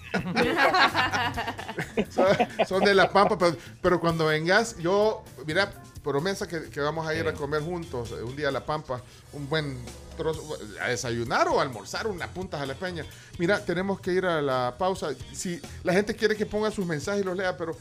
son, 2.67 2.85
de 2.85 2.95
la 2.95 3.11
pampa, 3.11 3.37
pero, 3.81 4.01
cuando 4.01 4.27
vengas, 4.27 4.77
yo, 4.79 5.25
mira, 5.47 5.73
promesa 6.03 6.47
que, 6.47 6.71
que 6.71 6.81
vamos 6.81 7.07
a 7.07 7.15
ir 7.15 7.27
a 7.27 7.35
comer 7.35 7.63
juntos 7.63 8.13
eh, 8.13 8.23
un 8.23 8.35
día 8.37 8.49
a 8.49 8.53
la 8.53 8.65
pampa, 8.65 9.03
un 9.33 9.49
buen 9.49 9.79
trozo, 10.17 10.57
a 10.81 10.89
desayunar 10.89 11.49
o 11.49 11.61
almorzar 11.61 12.07
una 12.07 12.29
punta 12.29 12.61
a 12.61 12.67
la 12.67 12.75
peña. 12.75 13.05
Mira, 13.39 13.65
tenemos 13.65 14.01
que 14.01 14.13
ir 14.13 14.25
a 14.25 14.41
la 14.41 14.77
pausa. 14.79 15.11
Si 15.33 15.61
la 15.83 15.93
gente 15.93 16.15
quiere 16.15 16.37
que 16.37 16.47
ponga 16.47 16.71
sus 16.71 16.87
mensajes 16.87 17.23
y 17.23 17.25
los 17.25 17.37
lea, 17.37 17.57
pero 17.57 17.77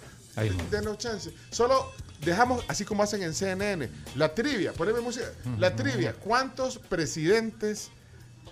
denos 0.72 0.98
chance. 0.98 1.32
Solo 1.52 1.92
dejamos, 2.22 2.64
así 2.68 2.86
como 2.86 3.04
hacen 3.04 3.24
en 3.24 3.34
CNN, 3.34 3.90
la 4.16 4.34
trivia, 4.34 4.74
poneme 4.74 5.00
música, 5.02 5.26
la 5.58 5.76
trivia, 5.76 6.14
¿cuántos 6.14 6.78
presidentes 6.78 7.92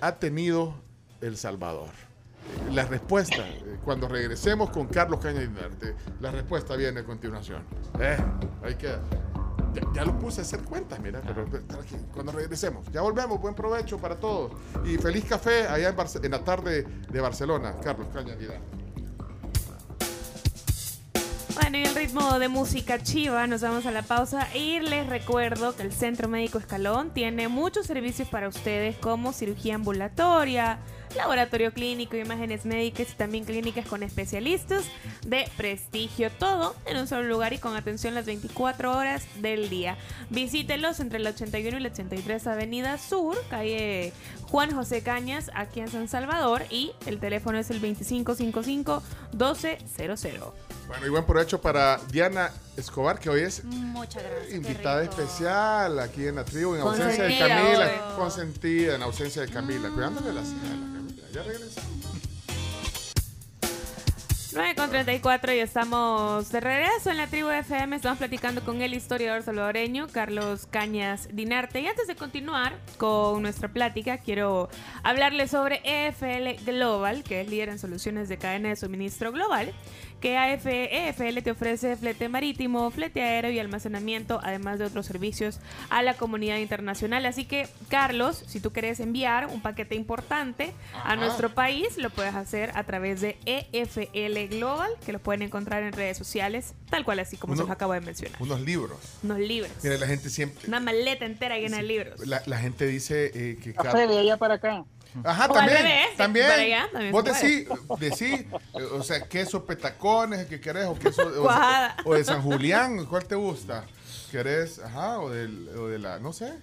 ha 0.02 0.16
tenido 0.16 0.76
El 1.22 1.38
Salvador? 1.38 1.90
La 2.72 2.86
respuesta, 2.86 3.48
eh, 3.48 3.80
cuando 3.84 4.08
regresemos 4.08 4.70
con 4.70 4.88
Carlos 4.88 5.20
Caña 5.20 5.42
Dinarte, 5.42 5.96
la 6.20 6.32
respuesta 6.32 6.76
viene 6.76 7.02
a 7.02 7.04
continuación. 7.04 7.64
Eh, 8.00 8.18
hay 8.64 8.76
que... 8.76 8.96
Ya, 9.74 9.82
ya, 9.94 10.06
lo 10.06 10.18
puse 10.18 10.42
a 10.42 10.44
hacer 10.44 10.64
cuentas, 10.64 11.00
mira, 11.00 11.22
pero, 11.22 11.46
cuando 12.14 12.32
regresemos. 12.32 12.90
Ya 12.92 13.02
volvemos, 13.02 13.40
buen 13.40 13.54
provecho 13.54 13.98
para 13.98 14.16
todos. 14.16 14.54
Y 14.86 14.98
feliz 14.98 15.26
café 15.26 15.68
allá 15.68 15.90
en, 15.90 16.26
en 16.26 16.32
la 16.32 16.44
tarde 16.44 16.84
de 16.84 17.22
Barcelona, 17.22 17.76
Carlos 17.84 18.08
Caña 18.12 18.36
Dinarte. 18.36 18.77
Bueno, 21.60 21.80
y 21.80 21.84
el 21.86 21.96
ritmo 21.96 22.38
de 22.38 22.50
música 22.50 23.02
chiva, 23.02 23.48
nos 23.48 23.62
vamos 23.62 23.88
a 23.88 23.92
la 23.92 24.04
pausa 24.04 24.48
y 24.56 24.80
les 24.80 25.08
recuerdo 25.08 25.76
que 25.76 25.82
el 25.82 25.92
Centro 25.92 26.28
Médico 26.28 26.60
Escalón 26.60 27.10
tiene 27.10 27.48
muchos 27.48 27.88
servicios 27.88 28.28
para 28.28 28.48
ustedes 28.48 28.96
como 28.98 29.34
cirugía 29.34 29.74
ambulatoria, 29.74 30.78
laboratorio 31.16 31.72
clínico, 31.74 32.18
imágenes 32.18 32.66
médicas 32.66 33.12
y 33.12 33.16
también 33.16 33.46
clínicas 33.46 33.86
con 33.86 34.04
especialistas 34.04 34.84
de 35.26 35.50
prestigio. 35.58 36.30
Todo 36.32 36.76
en 36.86 36.98
un 36.98 37.08
solo 37.08 37.28
lugar 37.28 37.54
y 37.54 37.60
con 37.60 37.76
atención 37.76 38.16
las 38.16 38.26
24 38.26 38.96
horas 38.96 39.24
del 39.42 39.70
día. 39.70 39.98
Visítelos 40.30 41.00
entre 41.00 41.20
la 41.20 41.30
81 41.32 41.78
y 41.78 41.82
la 41.82 41.90
83 41.90 42.48
Avenida 42.48 42.98
Sur, 42.98 43.38
calle 43.50 44.14
Juan 44.44 44.74
José 44.74 45.02
Cañas, 45.02 45.52
aquí 45.54 45.80
en 45.80 45.90
San 45.90 46.08
Salvador. 46.08 46.64
Y 46.70 46.92
el 47.06 47.20
teléfono 47.20 47.58
es 47.58 47.70
el 47.70 47.82
2555-1200. 47.82 49.02
Bueno, 50.88 51.06
y 51.06 51.10
buen 51.10 51.26
provecho 51.26 51.60
para 51.60 52.00
Diana 52.10 52.50
Escobar, 52.78 53.20
que 53.20 53.30
hoy 53.30 53.42
es 53.42 53.62
invitada 54.52 55.04
especial 55.04 56.00
aquí 56.00 56.28
en 56.28 56.36
la 56.36 56.46
tribu, 56.46 56.76
en 56.76 56.82
ausencia 56.82 57.26
de 57.26 57.38
Camila. 57.38 58.16
Consentida, 58.16 58.96
en 58.96 59.04
ausencia 59.04 59.42
de 59.42 59.50
Camila. 59.50 59.90
Cuidándole 59.90 60.32
la 60.32 60.46
silla. 60.46 60.78
Ya 61.34 61.44
regresamos. 61.44 62.28
9 64.54 64.76
con 64.76 64.90
34 64.90 65.54
y 65.54 65.60
estamos 65.60 66.52
de 66.52 66.60
regreso 66.62 67.12
en 67.12 67.18
la 67.18 67.28
tribu 67.28 67.50
FM. 67.50 67.96
Estamos 67.96 68.18
platicando 68.18 68.64
con 68.64 68.82
el 68.82 68.94
historiador 68.94 69.44
salvadoreño 69.44 70.08
Carlos 70.08 70.66
Cañas 70.66 71.28
Dinarte. 71.32 71.82
Y 71.82 71.88
antes 71.88 72.08
de 72.08 72.16
continuar 72.16 72.76
con 72.98 73.42
nuestra 73.42 73.68
plática, 73.68 74.18
quiero 74.18 74.70
hablarles 75.04 75.52
sobre 75.52 75.82
EFL 75.84 76.64
Global, 76.66 77.24
que 77.24 77.42
es 77.42 77.50
líder 77.50 77.70
en 77.70 77.78
soluciones 77.78 78.30
de 78.30 78.38
cadena 78.38 78.70
de 78.70 78.78
suministro 78.78 79.32
global 79.32 79.74
que 80.20 80.38
AFEFL 80.38 81.42
te 81.44 81.52
ofrece 81.52 81.96
flete 81.96 82.30
marítimo, 82.30 82.90
flete 82.92 83.22
aéreo 83.22 83.52
y 83.52 83.60
almacenamiento, 83.60 84.40
además 84.44 84.80
de 84.80 84.86
otros 84.86 85.06
servicios 85.06 85.60
a 85.90 86.02
la 86.02 86.16
comunidad 86.16 86.58
internacional. 86.58 87.26
Así 87.26 87.46
que, 87.46 87.68
Carlos, 87.90 88.44
si 88.48 88.60
tú 88.60 88.72
quieres 88.72 89.00
enviar 89.00 89.48
un 89.48 89.62
paquete 89.62 89.96
importante 89.96 90.74
a 91.04 91.16
nuestro 91.16 91.54
país, 91.54 91.98
lo 91.98 92.10
puedes 92.10 92.36
hacer 92.36 92.72
a 92.76 92.84
través 92.84 93.22
de 93.22 93.38
EFL 93.46 94.56
Global, 94.56 94.92
que 95.06 95.12
lo 95.12 95.20
pueden 95.20 95.44
encontrar 95.44 95.84
en 95.84 95.94
redes 95.94 96.18
sociales, 96.18 96.74
tal 96.90 97.06
cual 97.06 97.20
así 97.20 97.38
como 97.38 97.56
se 97.56 97.62
los 97.62 97.70
acabo 97.70 97.94
de 97.94 98.02
mencionar. 98.02 98.42
Unos 98.42 98.62
libros. 98.62 99.00
Unos 99.24 99.40
libros. 99.40 99.72
Mira, 99.84 99.98
la 99.98 100.08
gente 100.08 100.30
siempre... 100.30 100.68
Una 100.68 100.80
maleta 100.80 101.26
entera 101.26 101.58
llena 101.58 101.78
de 101.78 101.84
libros. 101.84 102.26
La, 102.26 102.58
gente 102.58 102.88
dice 102.88 103.32
eh, 103.34 103.58
que... 103.62 103.74
Café 103.74 104.08
de 104.08 104.18
allá 104.18 104.38
para 104.38 104.56
acá. 104.56 104.84
Ajá, 105.24 105.48
también. 105.48 105.86
también. 106.18 107.12
Vos 107.12 107.24
decís, 107.24 107.68
decís, 108.00 108.46
o 108.94 109.04
sea, 109.04 109.28
queso 109.28 109.66
petacones, 109.66 110.48
que 110.48 110.60
querés, 110.60 110.86
o 110.86 110.96
queso 110.96 111.24
o, 112.06 112.14
de 112.14 112.24
San 112.24 112.42
Julián, 112.42 113.06
¿cuál 113.06 113.26
te 113.26 113.36
gusta? 113.36 113.86
¿Querés, 114.32 114.80
ajá, 114.80 115.20
o, 115.20 115.30
del, 115.30 115.70
o 115.70 115.88
de 115.88 116.00
la, 116.00 116.20
no 116.20 116.34
sé, 116.34 116.54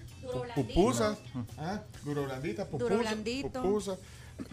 pupusas, 0.53 1.17
ah, 1.57 1.81
duro 2.03 2.23
blandita, 2.23 2.65
pupusa, 2.65 3.97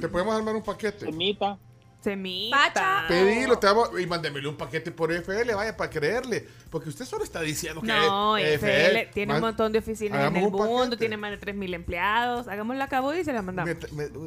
Te 0.01 0.09
podemos 0.09 0.35
armar 0.35 0.55
un 0.55 0.63
paquete. 0.63 1.07
Semita. 1.07 1.59
Semita. 2.03 3.05
Pedilo, 3.07 3.59
te 3.59 3.67
vamos, 3.67 3.91
y 4.01 4.07
mándemele 4.07 4.49
un 4.49 4.57
paquete 4.57 4.91
por 4.91 5.13
FL, 5.13 5.55
vaya, 5.55 5.77
para 5.77 5.89
creerle. 5.89 6.47
Porque 6.69 6.89
usted 6.89 7.05
solo 7.05 7.23
está 7.23 7.41
diciendo 7.41 7.81
que 7.81 7.87
no, 7.87 8.37
FL, 8.37 9.11
tiene 9.13 9.35
un 9.35 9.41
montón 9.41 9.73
de 9.73 9.79
oficinas 9.79 10.29
en 10.29 10.37
el 10.37 10.51
mundo, 10.51 10.97
tiene 10.97 11.17
más 11.17 11.31
de 11.31 11.41
3.000 11.41 11.75
empleados. 11.75 12.49
Hagámoslo 12.49 12.83
a 12.83 12.89
cabo 12.89 13.15
y 13.15 13.25
se 13.25 13.33
la 13.33 13.43
mandamos. 13.43 13.77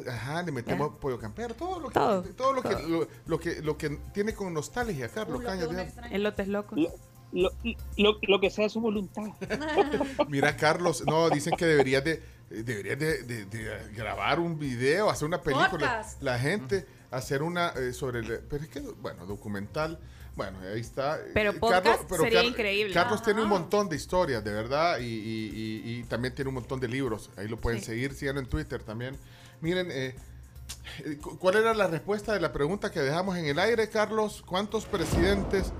ajá, 0.08 0.42
le 0.42 0.52
metemos 0.52 0.96
pollo 0.98 1.18
campero, 1.18 1.54
todo 1.54 1.80
lo 1.80 1.88
que, 1.88 1.94
todo. 1.94 2.22
todo 2.22 2.52
lo, 2.54 2.62
Que, 2.62 3.06
lo, 3.26 3.38
que, 3.38 3.62
lo 3.62 3.76
que 3.76 3.98
tiene 4.14 4.34
con 4.34 4.54
nostalgia, 4.54 5.08
Carlos 5.08 5.42
Cañas. 5.42 5.68
Elotes 6.10 6.48
locos. 6.48 6.78
Lo, 7.32 7.50
lo, 7.98 8.18
lo, 8.22 8.40
que 8.40 8.48
sea 8.50 8.68
su 8.68 8.80
voluntad. 8.80 9.24
Mira, 10.28 10.56
Carlos, 10.56 11.04
no, 11.04 11.28
dicen 11.28 11.54
que 11.56 11.66
deberías 11.66 12.02
de, 12.04 12.22
deberías 12.48 12.98
de, 12.98 13.22
de, 13.24 13.92
grabar 13.94 14.40
un 14.40 14.58
video, 14.58 15.10
hacer 15.10 15.26
una 15.26 15.42
película. 15.42 16.06
La 16.20 16.38
gente 16.38 16.86
hacer 17.10 17.42
una 17.42 17.68
eh, 17.70 17.92
sobre 17.92 18.20
el, 18.20 18.40
pero 18.48 18.64
es 18.64 18.68
que 18.68 18.80
bueno 18.80 19.26
documental 19.26 19.98
bueno 20.34 20.58
ahí 20.60 20.80
está 20.80 21.18
pero 21.34 21.54
podcast 21.54 22.08
sería 22.10 22.44
increíble 22.44 22.92
Carlos 22.92 23.22
tiene 23.22 23.42
un 23.42 23.48
montón 23.48 23.88
de 23.88 23.96
historias 23.96 24.42
de 24.44 24.52
verdad 24.52 24.98
y, 25.00 25.04
y, 25.04 26.04
también 26.04 26.34
tiene 26.34 26.48
un 26.48 26.54
montón 26.54 26.80
de 26.80 26.88
libros 26.88 27.30
ahí 27.36 27.48
lo 27.48 27.60
pueden 27.60 27.82
seguir 27.82 28.14
síganlo 28.14 28.40
en 28.40 28.48
Twitter 28.48 28.82
también 28.82 29.16
miren 29.60 29.88
eh, 29.90 30.14
eh, 31.04 31.18
¿Cuál 31.38 31.56
era 31.56 31.74
la 31.74 31.86
respuesta 31.86 32.32
de 32.32 32.40
la 32.40 32.52
pregunta 32.52 32.90
que 32.90 33.00
dejamos 33.00 33.36
en 33.36 33.46
el 33.46 33.58
aire, 33.58 33.88
Carlos? 33.88 34.42
¿Cuántos 34.46 34.86
presidentes? 34.86 35.72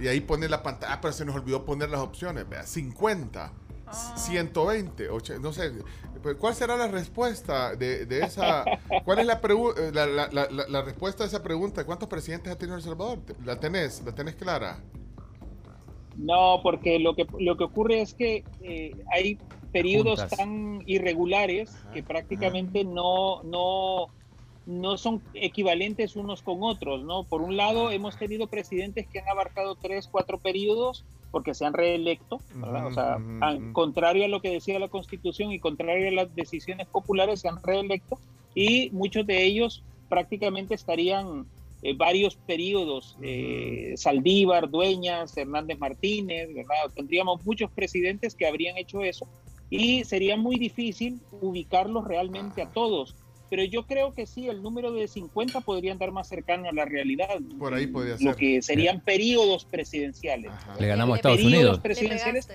Y 0.00 0.08
ahí 0.08 0.20
pone 0.20 0.48
la 0.48 0.62
pantalla, 0.62 0.94
ah, 0.94 1.00
pero 1.00 1.12
se 1.12 1.24
nos 1.24 1.36
olvidó 1.36 1.64
poner 1.64 1.90
las 1.90 2.00
opciones. 2.00 2.48
Vea, 2.48 2.64
50, 2.64 3.52
120, 3.92 5.08
80, 5.08 5.42
no 5.42 5.52
sé, 5.52 5.72
pues, 6.22 6.36
¿Cuál 6.36 6.54
será 6.54 6.76
la 6.76 6.88
respuesta 6.88 7.74
de, 7.76 8.06
esa? 8.22 8.64
¿Cuál 9.04 9.20
es 9.20 9.26
la, 9.26 9.34
eh, 9.34 9.90
la, 9.92 10.06
la, 10.06 10.48
la, 10.50 10.82
respuesta 10.82 11.24
a 11.24 11.26
esa 11.26 11.42
pregunta? 11.42 11.84
¿Cuántos 11.84 12.08
presidentes 12.08 12.52
ha 12.52 12.58
tenido 12.58 12.76
El 12.76 12.82
Salvador? 12.82 13.20
¿La 13.44 13.58
tenés? 13.58 14.02
¿La 14.04 14.14
tenés 14.14 14.34
clara? 14.34 14.82
No, 16.16 16.60
porque 16.62 16.98
lo 16.98 17.14
que, 17.14 17.26
lo 17.38 17.56
que 17.56 17.64
ocurre 17.64 18.00
es 18.00 18.14
que 18.14 18.44
eh, 18.60 18.92
hay 19.12 19.38
periodos 19.72 20.26
tan 20.28 20.82
irregulares 20.86 21.72
que 21.92 22.02
prácticamente 22.02 22.84
no, 22.84 23.42
no, 23.44 24.08
no 24.66 24.98
son 24.98 25.22
equivalentes 25.34 26.16
unos 26.16 26.42
con 26.42 26.62
otros, 26.62 27.04
¿no? 27.04 27.24
Por 27.24 27.42
un 27.42 27.56
lado, 27.56 27.92
hemos 27.92 28.18
tenido 28.18 28.48
presidentes 28.48 29.06
que 29.06 29.20
han 29.20 29.28
abarcado 29.28 29.76
tres, 29.76 30.08
cuatro 30.08 30.38
periodos 30.38 31.04
porque 31.30 31.54
se 31.54 31.64
han 31.64 31.74
reelecto, 31.74 32.40
¿verdad? 32.54 32.86
o 32.86 32.92
sea, 32.92 33.18
contrario 33.72 34.24
a 34.24 34.28
lo 34.28 34.40
que 34.40 34.50
decía 34.50 34.78
la 34.78 34.88
Constitución 34.88 35.52
y 35.52 35.58
contrario 35.58 36.08
a 36.08 36.12
las 36.12 36.34
decisiones 36.34 36.86
populares, 36.86 37.40
se 37.40 37.48
han 37.48 37.62
reelecto 37.62 38.18
y 38.54 38.90
muchos 38.90 39.26
de 39.26 39.44
ellos 39.44 39.82
prácticamente 40.08 40.74
estarían 40.74 41.46
eh, 41.82 41.94
varios 41.94 42.36
periodos, 42.36 43.16
eh, 43.22 43.94
Saldívar, 43.96 44.68
Dueñas, 44.70 45.36
Hernández 45.36 45.78
Martínez, 45.78 46.48
¿verdad? 46.54 46.90
Tendríamos 46.94 47.44
muchos 47.44 47.70
presidentes 47.70 48.34
que 48.34 48.46
habrían 48.46 48.76
hecho 48.78 49.02
eso 49.02 49.28
y 49.70 50.04
sería 50.04 50.36
muy 50.36 50.56
difícil 50.56 51.20
ubicarlos 51.40 52.04
realmente 52.06 52.62
a 52.62 52.70
todos 52.70 53.14
pero 53.50 53.64
yo 53.64 53.86
creo 53.86 54.12
que 54.12 54.26
sí, 54.26 54.48
el 54.48 54.62
número 54.62 54.92
de 54.92 55.08
50 55.08 55.60
podría 55.60 55.92
andar 55.92 56.12
más 56.12 56.28
cercano 56.28 56.68
a 56.68 56.72
la 56.72 56.84
realidad. 56.84 57.38
Por 57.58 57.74
ahí 57.74 57.86
podría 57.86 58.16
ser. 58.16 58.26
Lo 58.26 58.36
que 58.36 58.60
serían 58.62 59.00
periodos 59.00 59.64
presidenciales. 59.64 60.52
Le 60.78 60.86
ganamos 60.88 61.14
a 61.14 61.16
Estados 61.16 61.42
Unidos. 61.42 61.80
presidenciales. 61.80 62.48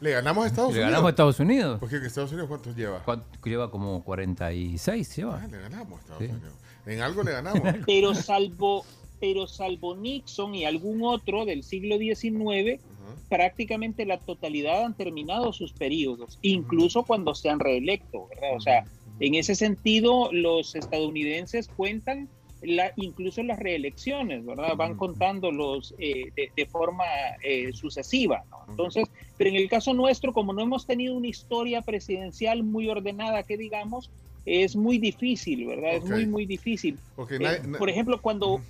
Le 0.00 0.10
ganamos 0.10 0.44
a 0.44 0.46
Estados 0.48 0.70
Unidos. 0.70 0.84
Le 0.84 0.90
ganamos 0.90 1.06
a 1.06 1.10
Estados 1.10 1.40
Unidos. 1.40 1.80
Porque 1.80 1.96
Estados 1.96 2.30
Unidos 2.32 2.48
cuántos 2.48 2.76
lleva? 2.76 3.02
Lleva 3.44 3.70
como 3.70 4.02
46, 4.04 5.16
lleva. 5.16 5.40
Ah, 5.42 5.48
le 5.48 5.58
ganamos 5.58 5.98
a 5.98 6.02
Estados 6.02 6.22
Unidos. 6.22 6.52
En 6.86 7.00
algo 7.00 7.22
le 7.22 7.32
ganamos. 7.32 7.62
pero 7.86 8.14
salvo 8.14 8.84
pero 9.20 9.46
salvo 9.46 9.96
Nixon 9.96 10.54
y 10.54 10.64
algún 10.64 11.02
otro 11.02 11.44
del 11.44 11.64
siglo 11.64 11.98
XIX, 11.98 12.80
prácticamente 13.28 14.06
la 14.06 14.18
totalidad 14.18 14.84
han 14.84 14.94
terminado 14.94 15.52
sus 15.52 15.72
periodos, 15.72 16.38
incluso 16.42 17.02
cuando 17.02 17.34
se 17.34 17.50
han 17.50 17.60
reelecto, 17.60 18.28
¿verdad? 18.28 18.56
O 18.56 18.60
sea, 18.60 18.84
en 19.20 19.34
ese 19.34 19.54
sentido, 19.54 20.30
los 20.32 20.74
estadounidenses 20.74 21.68
cuentan 21.68 22.28
la, 22.62 22.92
incluso 22.96 23.42
las 23.42 23.58
reelecciones, 23.58 24.44
¿verdad? 24.44 24.76
Van 24.76 24.96
contando 24.96 25.50
los 25.52 25.94
eh, 25.98 26.32
de, 26.34 26.66
forma 26.66 27.04
eh, 27.42 27.72
sucesiva, 27.72 28.44
¿no? 28.50 28.58
Entonces, 28.68 29.08
pero 29.36 29.50
en 29.50 29.56
el 29.56 29.68
caso 29.68 29.94
nuestro, 29.94 30.32
como 30.32 30.52
no 30.52 30.62
hemos 30.62 30.86
tenido 30.86 31.14
una 31.14 31.28
historia 31.28 31.82
presidencial 31.82 32.62
muy 32.64 32.88
ordenada, 32.88 33.42
que 33.44 33.56
digamos, 33.56 34.10
es 34.44 34.76
muy 34.76 34.98
difícil, 34.98 35.66
¿verdad? 35.66 35.94
Es 35.94 36.04
muy, 36.04 36.26
muy 36.26 36.46
difícil. 36.46 36.98
Eh, 37.30 37.62
por 37.78 37.90
ejemplo, 37.90 38.20
cuando 38.20 38.60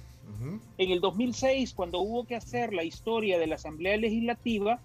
en 0.76 0.90
el 0.90 1.00
2006, 1.00 1.72
cuando 1.74 2.00
hubo 2.00 2.24
que 2.24 2.36
hacer 2.36 2.72
la 2.72 2.84
historia 2.84 3.38
de 3.38 3.46
la 3.46 3.54
Asamblea 3.56 3.96
Legislativa, 3.96 4.80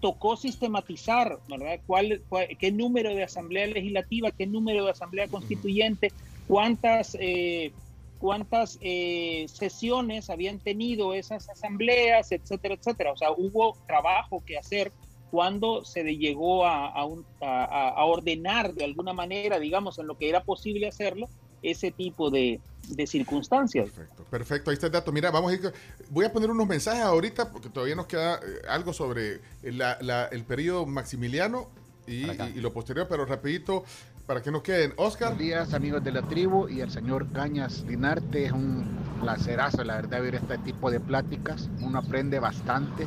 tocó 0.00 0.36
sistematizar, 0.36 1.38
¿verdad? 1.48 1.80
¿Cuál, 1.86 2.22
qué 2.58 2.70
número 2.70 3.14
de 3.14 3.24
asamblea 3.24 3.66
legislativa, 3.66 4.30
qué 4.30 4.46
número 4.46 4.84
de 4.84 4.90
asamblea 4.90 5.28
constituyente, 5.28 6.12
cuántas, 6.46 7.16
eh, 7.20 7.72
cuántas 8.18 8.78
eh, 8.80 9.46
sesiones 9.48 10.30
habían 10.30 10.58
tenido 10.58 11.14
esas 11.14 11.48
asambleas, 11.48 12.32
etcétera, 12.32 12.74
etcétera. 12.74 13.12
O 13.12 13.16
sea, 13.16 13.30
hubo 13.32 13.76
trabajo 13.86 14.42
que 14.44 14.58
hacer 14.58 14.92
cuando 15.30 15.84
se 15.84 16.02
llegó 16.16 16.64
a, 16.64 16.86
a, 16.88 18.04
ordenar 18.04 18.74
de 18.74 18.84
alguna 18.84 19.12
manera, 19.12 19.58
digamos, 19.58 19.98
en 19.98 20.06
lo 20.06 20.16
que 20.16 20.28
era 20.28 20.42
posible 20.44 20.86
hacerlo, 20.86 21.28
ese 21.62 21.90
tipo 21.90 22.30
de, 22.30 22.60
de 22.88 23.06
circunstancias. 23.06 23.90
Perfecto, 23.90 24.24
perfecto, 24.24 24.70
ahí 24.70 24.74
está 24.74 24.86
el 24.86 24.92
dato. 24.92 25.12
Mira, 25.12 25.30
vamos 25.30 25.52
a 25.52 25.54
ir, 25.54 25.72
voy 26.10 26.24
a 26.24 26.32
poner 26.32 26.50
unos 26.50 26.66
mensajes 26.66 27.02
ahorita 27.02 27.50
porque 27.50 27.68
todavía 27.68 27.94
nos 27.94 28.06
queda 28.06 28.36
eh, 28.36 28.62
algo 28.68 28.92
sobre 28.92 29.40
el 29.62 30.44
periodo 30.46 30.86
maximiliano 30.86 31.68
y, 32.06 32.24
lo 32.60 32.72
posterior, 32.72 33.06
pero 33.08 33.24
rapidito, 33.24 33.84
para 34.26 34.42
que 34.42 34.50
nos 34.50 34.62
queden. 34.62 34.92
Oscar. 34.96 35.28
Buenos 35.28 35.44
días, 35.44 35.74
amigos 35.74 36.04
de 36.04 36.12
la 36.12 36.22
tribu 36.22 36.68
y 36.68 36.80
el 36.80 36.90
señor 36.90 37.30
Cañas 37.32 37.86
Dinarte. 37.86 38.46
Es 38.46 38.52
un 38.52 38.84
placerazo, 39.20 39.82
la 39.84 39.96
verdad, 39.96 40.22
ver 40.22 40.36
este 40.36 40.58
tipo 40.58 40.90
de 40.90 41.00
pláticas. 41.00 41.68
Uno 41.80 41.98
aprende 41.98 42.38
bastante. 42.38 43.06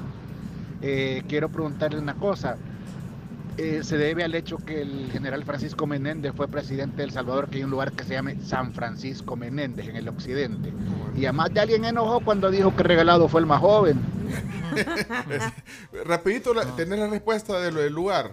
Eh, 0.81 1.23
quiero 1.27 1.49
preguntarle 1.49 1.99
una 1.99 2.15
cosa. 2.15 2.57
Eh, 3.61 3.83
se 3.83 3.97
debe 3.97 4.23
al 4.23 4.33
hecho 4.35 4.55
que 4.55 4.81
el 4.81 5.11
general 5.11 5.43
Francisco 5.43 5.85
Menéndez 5.85 6.31
fue 6.33 6.47
presidente 6.47 6.95
de 6.97 7.03
El 7.03 7.11
Salvador, 7.11 7.49
que 7.49 7.57
hay 7.57 7.65
un 7.65 7.71
lugar 7.71 7.91
que 7.91 8.05
se 8.05 8.13
llama 8.13 8.31
San 8.41 8.71
Francisco 8.73 9.35
Menéndez 9.35 9.89
en 9.89 9.97
el 9.97 10.07
occidente. 10.07 10.71
Y 11.17 11.25
además 11.25 11.53
de 11.53 11.59
alguien 11.59 11.83
enojó 11.83 12.21
cuando 12.21 12.49
dijo 12.51 12.73
que 12.73 12.83
regalado 12.83 13.27
fue 13.27 13.41
el 13.41 13.47
más 13.47 13.59
joven. 13.59 13.99
Rapidito, 16.05 16.53
¿tenés 16.77 16.99
la 16.99 17.07
respuesta 17.07 17.59
del 17.59 17.91
lugar? 17.91 18.31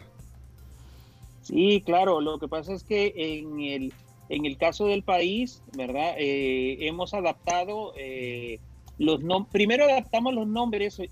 Sí, 1.42 1.82
claro. 1.84 2.20
Lo 2.20 2.38
que 2.38 2.46
pasa 2.46 2.72
es 2.72 2.84
que 2.84 3.12
en 3.16 3.58
el, 3.58 3.92
en 4.28 4.46
el 4.46 4.56
caso 4.56 4.86
del 4.86 5.02
país, 5.02 5.60
¿verdad? 5.76 6.14
Eh, 6.18 6.86
hemos 6.86 7.14
adaptado 7.14 7.94
eh, 7.96 8.60
los 8.96 9.20
nombres. 9.24 9.52
Primero 9.52 9.86
adaptamos 9.86 10.34
los 10.34 10.46
nombres 10.46 11.02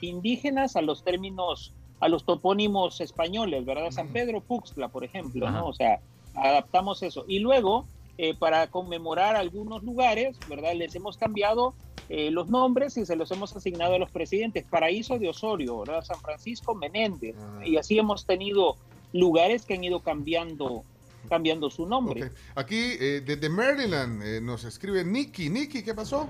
indígenas 0.00 0.76
a 0.76 0.80
los 0.80 1.02
términos 1.02 1.74
a 2.04 2.08
los 2.08 2.26
topónimos 2.26 3.00
españoles, 3.00 3.64
¿verdad? 3.64 3.90
San 3.90 4.08
Pedro 4.08 4.42
Puxla, 4.42 4.88
por 4.88 5.04
ejemplo, 5.04 5.50
¿no? 5.50 5.68
O 5.68 5.72
sea, 5.72 6.00
adaptamos 6.34 7.02
eso. 7.02 7.24
Y 7.26 7.38
luego, 7.38 7.86
eh, 8.18 8.34
para 8.34 8.66
conmemorar 8.66 9.36
algunos 9.36 9.82
lugares, 9.82 10.38
¿verdad? 10.46 10.74
Les 10.74 10.94
hemos 10.94 11.16
cambiado 11.16 11.72
eh, 12.10 12.30
los 12.30 12.50
nombres 12.50 12.98
y 12.98 13.06
se 13.06 13.16
los 13.16 13.30
hemos 13.30 13.56
asignado 13.56 13.94
a 13.94 13.98
los 13.98 14.10
presidentes. 14.10 14.66
Paraíso 14.68 15.18
de 15.18 15.30
Osorio, 15.30 15.78
¿verdad? 15.78 16.04
San 16.04 16.20
Francisco 16.20 16.74
Menéndez. 16.74 17.36
Ah. 17.38 17.66
Y 17.66 17.78
así 17.78 17.98
hemos 17.98 18.26
tenido 18.26 18.76
lugares 19.14 19.64
que 19.64 19.72
han 19.72 19.82
ido 19.82 20.00
cambiando 20.00 20.84
cambiando 21.30 21.70
su 21.70 21.86
nombre. 21.86 22.30
Aquí, 22.54 22.98
eh, 23.00 23.22
desde 23.24 23.48
Maryland, 23.48 24.42
nos 24.42 24.64
escribe 24.64 25.06
Nicky. 25.06 25.48
Nicky, 25.48 25.82
¿qué 25.82 25.94
pasó? 25.94 26.28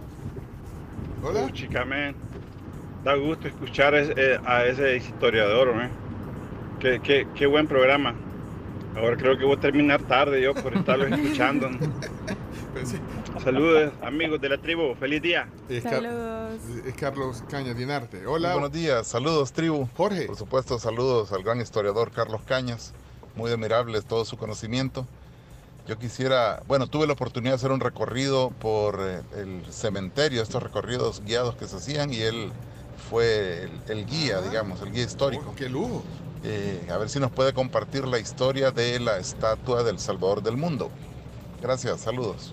Hola. 1.24 1.50
Da 3.04 3.16
gusto 3.16 3.48
escuchar 3.48 3.94
eh, 3.94 4.40
a 4.46 4.64
ese 4.64 4.96
historiador, 4.96 5.68
¿eh? 5.78 5.90
Qué, 6.80 7.26
qué, 7.34 7.46
buen 7.46 7.66
programa. 7.66 8.14
Ahora 8.96 9.16
creo 9.18 9.36
que 9.36 9.44
voy 9.44 9.56
a 9.56 9.60
terminar 9.60 10.02
tarde 10.02 10.40
yo 10.40 10.54
por 10.54 10.74
estarlo 10.74 11.06
escuchando. 11.14 11.68
Pues 12.72 12.94
Saludos, 13.42 13.92
amigos 14.02 14.40
de 14.40 14.48
la 14.48 14.56
tribu. 14.56 14.94
Feliz 14.94 15.20
día. 15.20 15.48
saludos. 15.82 16.60
Es 16.86 16.94
Carlos 16.94 17.44
Cañas 17.50 17.76
Dinarte. 17.76 18.26
Hola. 18.26 18.52
buenos 18.52 18.72
días. 18.72 19.06
Saludos, 19.06 19.52
tribu. 19.52 19.86
Jorge. 19.96 20.24
Por 20.24 20.36
supuesto, 20.36 20.78
saludos 20.78 21.30
al 21.32 21.42
gran 21.42 21.60
historiador 21.60 22.10
Carlos 22.10 22.40
Cañas. 22.46 22.94
Muy 23.36 23.50
admirable 23.50 24.00
todo 24.00 24.24
su 24.24 24.38
conocimiento. 24.38 25.06
Yo 25.86 25.98
quisiera, 25.98 26.62
bueno, 26.66 26.86
tuve 26.86 27.06
la 27.06 27.12
oportunidad 27.12 27.52
de 27.52 27.56
hacer 27.56 27.70
un 27.70 27.80
recorrido 27.80 28.48
por 28.60 28.98
eh, 29.02 29.20
el 29.36 29.62
cementerio, 29.70 30.42
estos 30.42 30.62
recorridos 30.62 31.22
guiados 31.22 31.54
que 31.56 31.66
se 31.66 31.76
hacían, 31.76 32.10
y 32.10 32.22
él 32.22 32.50
fue 33.14 33.68
el, 33.86 34.06
guía, 34.06 34.40
digamos, 34.40 34.82
el 34.82 34.90
guía 34.90 35.04
histórico. 35.04 35.54
¡Qué 35.56 35.68
lujo! 35.68 36.02
Eh, 36.42 36.84
a 36.90 36.96
ver 36.98 37.08
si 37.08 37.20
nos 37.20 37.30
puede 37.30 37.52
compartir 37.52 38.08
la 38.08 38.18
historia 38.18 38.72
de 38.72 38.98
la 38.98 39.18
estatua 39.18 39.84
del 39.84 40.00
Salvador 40.00 40.42
del 40.42 40.56
Mundo. 40.56 40.90
Gracias, 41.62 42.00
saludos. 42.00 42.52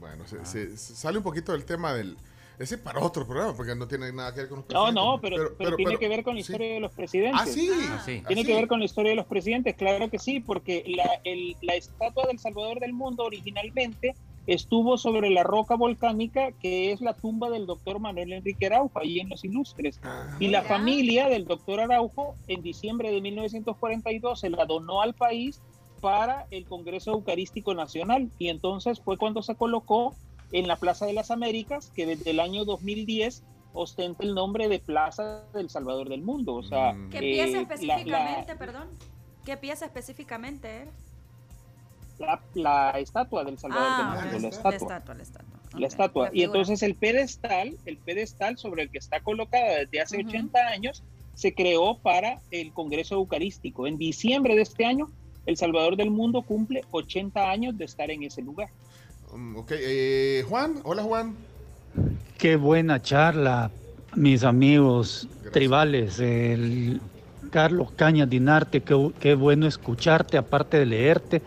Bueno, 0.00 0.24
se, 0.44 0.78
sale 0.78 1.18
un 1.18 1.24
poquito 1.24 1.52
del 1.52 1.66
tema 1.66 1.92
del... 1.92 2.16
Ese 2.58 2.78
para 2.78 3.00
otro 3.00 3.26
programa, 3.26 3.54
porque 3.54 3.74
no 3.74 3.86
tiene 3.86 4.10
nada 4.12 4.32
que 4.32 4.40
ver 4.40 4.48
con 4.48 4.58
los 4.60 4.64
presidentes. 4.64 4.94
No, 4.94 5.12
no, 5.12 5.20
pero, 5.20 5.76
tiene 5.76 5.98
que 5.98 6.08
ver 6.08 6.24
con 6.24 6.34
la 6.34 6.40
historia 6.40 6.72
de 6.72 6.80
los 6.80 6.92
presidentes. 6.92 7.42
Ah, 7.42 7.46
sí. 7.46 7.70
Ah, 8.24 8.28
tiene 8.28 8.46
que 8.46 8.54
ver 8.54 8.66
con 8.66 8.78
la 8.78 8.86
historia 8.86 9.10
de 9.10 9.16
los 9.16 9.26
presidentes, 9.26 9.74
claro 9.76 10.08
que 10.08 10.18
sí, 10.18 10.40
porque 10.40 10.84
la, 10.86 11.20
la 11.60 11.74
estatua 11.74 12.28
del 12.28 12.38
Salvador 12.38 12.80
del 12.80 12.94
Mundo 12.94 13.24
originalmente 13.24 14.14
estuvo 14.46 14.98
sobre 14.98 15.30
la 15.30 15.44
roca 15.44 15.76
volcánica 15.76 16.52
que 16.52 16.92
es 16.92 17.00
la 17.00 17.14
tumba 17.14 17.50
del 17.50 17.66
doctor 17.66 18.00
Manuel 18.00 18.32
Enrique 18.32 18.66
Araujo, 18.66 18.98
ahí 18.98 19.20
en 19.20 19.28
Los 19.28 19.44
Ilustres. 19.44 20.00
Ah. 20.02 20.36
y 20.40 20.48
la 20.48 20.62
familia 20.62 21.28
del 21.28 21.44
doctor 21.44 21.80
Araujo 21.80 22.36
en 22.48 22.62
diciembre 22.62 23.10
de 23.10 23.20
1942 23.20 24.40
se 24.40 24.50
la 24.50 24.64
donó 24.64 25.02
al 25.02 25.14
país 25.14 25.60
para 26.00 26.46
el 26.50 26.64
Congreso 26.64 27.12
Eucarístico 27.12 27.74
Nacional 27.74 28.30
y 28.38 28.48
entonces 28.48 29.00
fue 29.00 29.16
cuando 29.16 29.42
se 29.42 29.54
colocó 29.54 30.16
en 30.50 30.66
la 30.68 30.76
Plaza 30.76 31.06
de 31.06 31.12
las 31.14 31.30
Américas, 31.30 31.90
que 31.94 32.06
desde 32.06 32.30
el 32.30 32.40
año 32.40 32.64
2010 32.64 33.42
ostenta 33.72 34.22
el 34.22 34.34
nombre 34.34 34.68
de 34.68 34.78
Plaza 34.80 35.44
del 35.54 35.70
Salvador 35.70 36.08
del 36.08 36.22
Mundo. 36.22 36.54
O 36.54 36.62
sea, 36.62 36.94
¿Qué 37.10 37.20
pieza 37.20 37.58
eh, 37.58 37.62
específicamente, 37.62 38.56
perdón? 38.56 38.88
¿Qué 39.44 39.56
pieza 39.56 39.86
específicamente 39.86 40.68
era? 40.68 40.90
La, 42.54 42.90
estatua 42.98 43.44
del 43.44 43.58
Salvador 43.58 43.86
ah, 43.88 44.14
del 44.14 44.32
Mundo, 44.32 44.48
la 44.48 44.48
estatua. 44.48 45.02
La 45.78 45.86
estatua, 45.86 46.30
Y 46.32 46.42
entonces 46.42 46.82
el 46.82 46.94
pedestal, 46.94 47.76
el 47.86 47.96
pedestal 47.96 48.58
sobre 48.58 48.82
el 48.82 48.90
que 48.90 48.98
está 48.98 49.20
colocada 49.20 49.78
desde 49.78 50.00
hace 50.00 50.18
80 50.18 50.58
años, 50.58 51.02
se 51.34 51.54
creó 51.54 51.98
para 51.98 52.40
el 52.50 52.72
Congreso 52.72 53.14
Eucarístico. 53.14 53.86
En 53.86 53.96
diciembre 53.96 54.54
de 54.54 54.62
este 54.62 54.84
año, 54.84 55.10
El 55.46 55.56
Salvador 55.56 55.96
del 55.96 56.10
Mundo 56.10 56.42
cumple 56.42 56.84
80 56.90 57.50
años 57.50 57.78
de 57.78 57.86
estar 57.86 58.10
en 58.10 58.22
ese 58.22 58.42
lugar. 58.42 58.68
Um, 59.32 59.56
ok, 59.56 59.72
eh, 59.72 60.44
Juan, 60.46 60.80
hola 60.84 61.02
Juan. 61.02 61.34
Qué 62.36 62.56
buena 62.56 63.00
charla, 63.00 63.70
mis 64.14 64.44
amigos 64.44 65.26
tribales. 65.52 66.20
El 66.20 67.00
Carlos 67.50 67.92
Cañas 67.92 68.28
Dinarte, 68.28 68.82
qué, 68.82 69.10
qué 69.20 69.34
bueno 69.34 69.66
escucharte, 69.66 70.36
aparte 70.36 70.78
de 70.78 70.86
leerte 70.86 71.42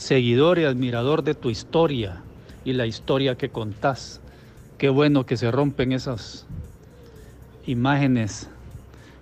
seguidor 0.00 0.58
y 0.58 0.64
admirador 0.64 1.22
de 1.22 1.34
tu 1.34 1.50
historia 1.50 2.22
y 2.64 2.72
la 2.72 2.86
historia 2.86 3.34
que 3.36 3.50
contás. 3.50 4.22
Qué 4.78 4.88
bueno 4.88 5.26
que 5.26 5.36
se 5.36 5.50
rompen 5.50 5.92
esas 5.92 6.46
imágenes 7.66 8.48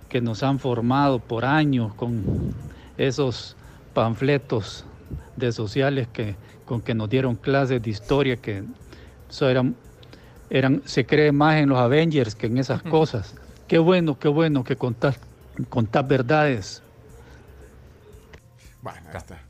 que 0.07 0.21
nos 0.21 0.41
han 0.41 0.57
formado 0.57 1.19
por 1.19 1.43
años 1.43 1.93
con 1.95 2.23
esos 2.97 3.57
panfletos 3.93 4.85
de 5.35 5.51
sociales 5.51 6.07
que, 6.13 6.35
con 6.65 6.81
que 6.81 6.93
nos 6.93 7.09
dieron 7.09 7.35
clases 7.35 7.81
de 7.81 7.89
historia 7.89 8.37
que 8.37 8.63
eran, 9.41 9.75
eran, 10.49 10.81
se 10.85 11.05
cree 11.05 11.33
más 11.33 11.57
en 11.57 11.67
los 11.67 11.77
Avengers 11.77 12.35
que 12.35 12.47
en 12.47 12.57
esas 12.57 12.81
cosas. 12.83 13.35
Qué 13.67 13.79
bueno, 13.79 14.17
qué 14.17 14.29
bueno 14.29 14.63
que 14.63 14.77
contás, 14.77 15.19
contás 15.67 16.07
verdades. 16.07 16.81
Bueno, 18.81 19.09
acá 19.09 19.17
está. 19.17 19.48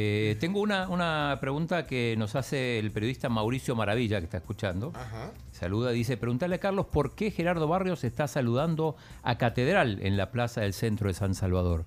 Eh, 0.00 0.36
tengo 0.38 0.60
una, 0.60 1.36
pregunta 1.40 1.84
que 1.84 2.14
nos 2.16 2.36
hace 2.36 2.78
el 2.78 2.92
periodista 2.92 3.28
Mauricio 3.28 3.74
Maravilla, 3.74 4.20
que 4.20 4.26
está 4.26 4.36
escuchando. 4.36 4.92
Saluda, 5.50 5.90
dice, 5.90 6.16
preguntarle 6.16 6.54
a 6.54 6.60
Carlos 6.60 6.86
por 6.86 7.16
qué 7.16 7.32
Gerardo 7.32 7.66
Barrios 7.66 8.04
está 8.04 8.28
saludando 8.28 8.94
a 9.24 9.38
Catedral 9.38 9.98
en 10.00 10.16
la 10.16 10.30
plaza 10.30 10.60
del 10.60 10.72
centro 10.72 11.08
de 11.08 11.14
San 11.14 11.34
Salvador. 11.34 11.84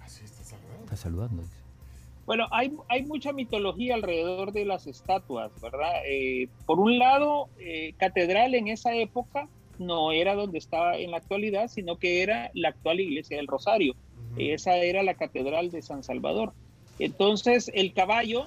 Así 0.00 0.24
está 0.24 0.42
saludando. 0.42 0.82
Está 0.82 0.96
saludando, 0.96 1.42
dice. 1.42 1.56
Bueno, 2.26 2.48
hay, 2.50 2.72
hay 2.88 3.04
mucha 3.04 3.32
mitología 3.32 3.94
alrededor 3.94 4.50
de 4.50 4.64
las 4.64 4.88
estatuas, 4.88 5.52
¿verdad? 5.60 5.92
Eh, 6.08 6.48
por 6.66 6.80
un 6.80 6.98
lado, 6.98 7.50
eh, 7.60 7.94
Catedral 7.98 8.56
en 8.56 8.66
esa 8.66 8.92
época 8.96 9.46
no 9.78 10.10
era 10.10 10.34
donde 10.34 10.58
estaba 10.58 10.96
en 10.96 11.12
la 11.12 11.18
actualidad, 11.18 11.68
sino 11.68 11.98
que 11.98 12.24
era 12.24 12.50
la 12.54 12.70
actual 12.70 12.98
iglesia 12.98 13.36
del 13.36 13.46
Rosario. 13.46 13.94
Esa 14.36 14.76
era 14.76 15.02
la 15.02 15.14
catedral 15.14 15.70
de 15.70 15.82
San 15.82 16.02
Salvador. 16.02 16.52
Entonces 16.98 17.70
el 17.74 17.92
caballo 17.92 18.44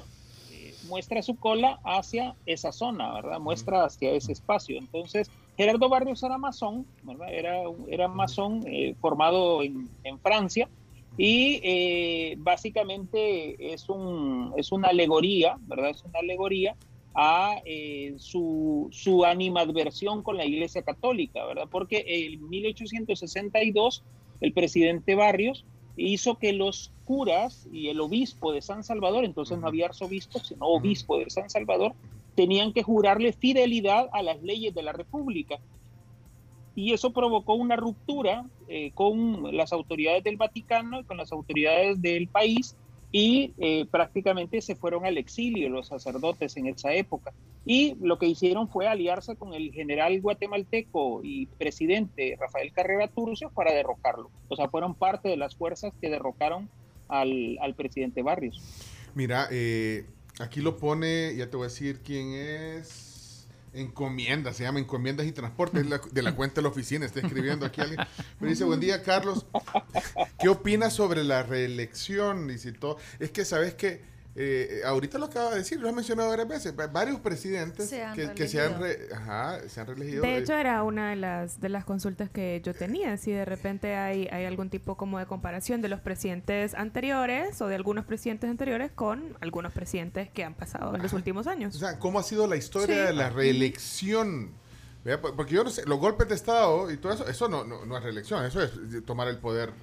eh, 0.51 0.73
muestra 0.87 1.21
su 1.21 1.35
cola 1.35 1.79
hacia 1.83 2.35
esa 2.45 2.71
zona, 2.71 3.13
¿verdad? 3.13 3.39
Muestra 3.39 3.85
hacia 3.85 4.11
ese 4.11 4.31
espacio. 4.31 4.77
Entonces 4.77 5.29
Gerardo 5.57 5.89
Barrios 5.89 6.23
era 6.23 6.37
masón, 6.37 6.85
¿verdad? 7.03 7.33
Era, 7.33 7.63
era 7.87 8.07
masón 8.07 8.63
eh, 8.67 8.95
formado 9.01 9.63
en, 9.63 9.89
Francia 10.21 10.69
y 11.17 11.59
eh, 11.63 12.35
básicamente 12.39 13.73
es, 13.73 13.89
un, 13.89 14.53
es 14.57 14.71
una 14.71 14.89
alegoría, 14.89 15.57
¿verdad? 15.61 15.91
Es 15.91 16.03
una 16.03 16.19
alegoría 16.19 16.75
a 17.15 17.61
su, 18.17 18.87
su 18.91 19.23
animadversión 19.23 20.23
con 20.23 20.37
la 20.37 20.45
Iglesia 20.45 20.81
Católica, 20.81 21.45
¿verdad? 21.45 21.67
Porque 21.69 22.03
en 22.07 22.49
1862 22.49 24.03
el 24.41 24.51
presidente 24.51 25.13
Barrios 25.13 25.63
hizo 25.95 26.35
que 26.37 26.53
los 26.53 26.91
curas 27.05 27.67
y 27.71 27.89
el 27.89 27.99
obispo 28.01 28.51
de 28.51 28.61
San 28.61 28.83
Salvador, 28.83 29.25
entonces 29.25 29.57
no 29.57 29.67
había 29.67 29.87
arzobispo, 29.87 30.39
sino 30.39 30.65
obispo 30.65 31.19
de 31.19 31.29
San 31.29 31.49
Salvador, 31.49 31.93
tenían 32.35 32.73
que 32.73 32.83
jurarle 32.83 33.33
fidelidad 33.33 34.09
a 34.11 34.23
las 34.23 34.41
leyes 34.41 34.73
de 34.73 34.83
la 34.83 34.91
República. 34.91 35.59
Y 36.75 36.93
eso 36.93 37.13
provocó 37.13 37.53
una 37.53 37.75
ruptura 37.75 38.45
eh, 38.67 38.91
con 38.95 39.55
las 39.55 39.73
autoridades 39.73 40.23
del 40.23 40.37
Vaticano 40.37 41.01
y 41.01 41.03
con 41.03 41.17
las 41.17 41.31
autoridades 41.31 42.01
del 42.01 42.27
país 42.27 42.75
y 43.15 43.53
eh, 43.59 43.85
prácticamente 43.91 44.59
se 44.59 44.75
fueron 44.75 45.05
al 45.05 45.19
exilio 45.19 45.69
los 45.69 45.87
sacerdotes 45.87 46.57
en 46.57 46.65
esa 46.65 46.93
época. 46.93 47.31
Y 47.63 47.95
lo 48.01 48.17
que 48.17 48.25
hicieron 48.25 48.67
fue 48.67 48.87
aliarse 48.87 49.35
con 49.35 49.53
el 49.53 49.71
general 49.71 50.19
guatemalteco 50.19 51.21
y 51.23 51.45
presidente 51.45 52.35
Rafael 52.39 52.73
Carrera 52.73 53.07
Turcio 53.07 53.51
para 53.51 53.71
derrocarlo. 53.71 54.31
O 54.49 54.55
sea, 54.55 54.67
fueron 54.67 54.95
parte 54.95 55.29
de 55.29 55.37
las 55.37 55.55
fuerzas 55.55 55.93
que 56.01 56.09
derrocaron 56.09 56.67
al, 57.07 57.59
al 57.61 57.75
presidente 57.75 58.23
Barrios. 58.23 58.59
Mira, 59.13 59.47
eh, 59.51 60.07
aquí 60.39 60.61
lo 60.61 60.77
pone, 60.77 61.35
ya 61.37 61.51
te 61.51 61.55
voy 61.55 61.65
a 61.65 61.69
decir 61.69 62.01
quién 62.03 62.33
es. 62.33 63.12
Encomiendas, 63.73 64.57
se 64.57 64.63
llama 64.63 64.79
Encomiendas 64.79 65.25
y 65.25 65.31
Transportes, 65.31 65.83
de 66.11 66.21
la 66.21 66.35
cuenta 66.35 66.55
de 66.55 66.61
la 66.61 66.69
oficina, 66.69 67.05
está 67.05 67.19
escribiendo 67.19 67.65
aquí 67.65 67.81
alguien. 67.81 67.99
Me 68.39 68.49
dice, 68.49 68.63
buen 68.63 68.79
día, 68.79 69.01
Carlos. 69.01 69.45
¿Qué 70.39 70.49
opinas 70.49 70.93
sobre 70.93 71.23
la 71.23 71.43
reelección? 71.43 72.49
Todo. 72.79 72.97
Es 73.19 73.31
que, 73.31 73.45
¿sabes 73.45 73.73
que 73.73 74.12
eh, 74.35 74.81
ahorita 74.85 75.19
lo 75.19 75.25
acaba 75.25 75.51
de 75.51 75.57
decir, 75.57 75.79
lo 75.79 75.87
he 75.87 75.93
mencionado 75.93 76.29
varias 76.29 76.47
veces, 76.47 76.75
varios 76.91 77.19
presidentes 77.19 77.87
que, 77.87 78.47
se, 78.47 78.61
han 78.61 78.73
se 79.69 79.79
han 79.79 79.87
reelegido. 79.87 80.23
De 80.23 80.37
hecho, 80.37 80.53
era 80.53 80.81
una 80.81 81.11
de 81.11 81.15
las, 81.15 81.61
de 81.61 81.69
las 81.69 81.85
consultas 81.85 82.31
que 82.31 82.59
yo 82.63 82.73
tenía, 82.73 83.17
si 83.17 83.31
de 83.31 83.45
repente 83.45 83.95
hay, 83.95 84.27
hay 84.31 84.45
algún 84.45 84.71
tipo 84.71 84.97
como 84.97 85.19
de 85.19 85.27
comparación 85.27 85.83
de 85.83 85.89
los 85.89 85.99
presidentes 85.99 86.73
anteriores 86.73 87.61
o 87.61 87.67
de 87.67 87.75
algunos 87.75 88.05
presidentes 88.05 88.49
anteriores 88.49 88.91
con 88.91 89.37
algunos 89.39 89.71
presidentes 89.71 90.29
que 90.31 90.43
han 90.43 90.55
pasado 90.55 90.95
en 90.95 91.03
los 91.03 91.13
últimos 91.13 91.45
años. 91.45 91.75
O 91.75 91.79
sea, 91.79 91.99
¿cómo 91.99 92.17
ha 92.17 92.23
sido 92.23 92.47
la 92.47 92.55
historia 92.55 93.05
de 93.05 93.13
la 93.13 93.29
reelección? 93.29 94.51
Porque 95.35 95.53
yo 95.53 95.63
no 95.63 95.69
sé, 95.69 95.85
los 95.85 95.99
golpes 95.99 96.27
de 96.29 96.35
Estado 96.35 96.89
y 96.89 96.97
todo 96.97 97.13
eso, 97.13 97.27
eso 97.27 97.49
no, 97.49 97.65
no, 97.65 97.85
no 97.85 97.97
es 97.97 98.03
reelección, 98.03 98.43
eso 98.45 98.63
es 98.63 98.71
tomar 99.05 99.27
el 99.27 99.37
poder 99.37 99.73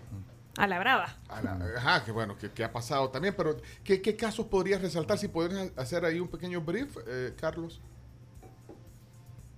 a 0.57 0.67
la 0.67 0.79
brava. 0.79 1.17
ajá, 1.29 2.05
que 2.05 2.13
bueno, 2.13 2.37
que, 2.37 2.65
ha 2.65 2.73
pasado 2.73 3.09
también, 3.11 3.35
pero 3.37 3.57
¿qué, 3.85 4.03
¿qué, 4.03 4.17
casos 4.17 4.47
podrías 4.47 4.83
resaltar? 4.83 5.19
Si 5.19 5.29
podrías 5.29 5.73
hacer 5.77 6.05
ahí 6.05 6.21
un 6.21 6.29
pequeño 6.29 6.61
brief, 6.61 6.97
eh, 7.07 7.35
Carlos. 7.39 7.81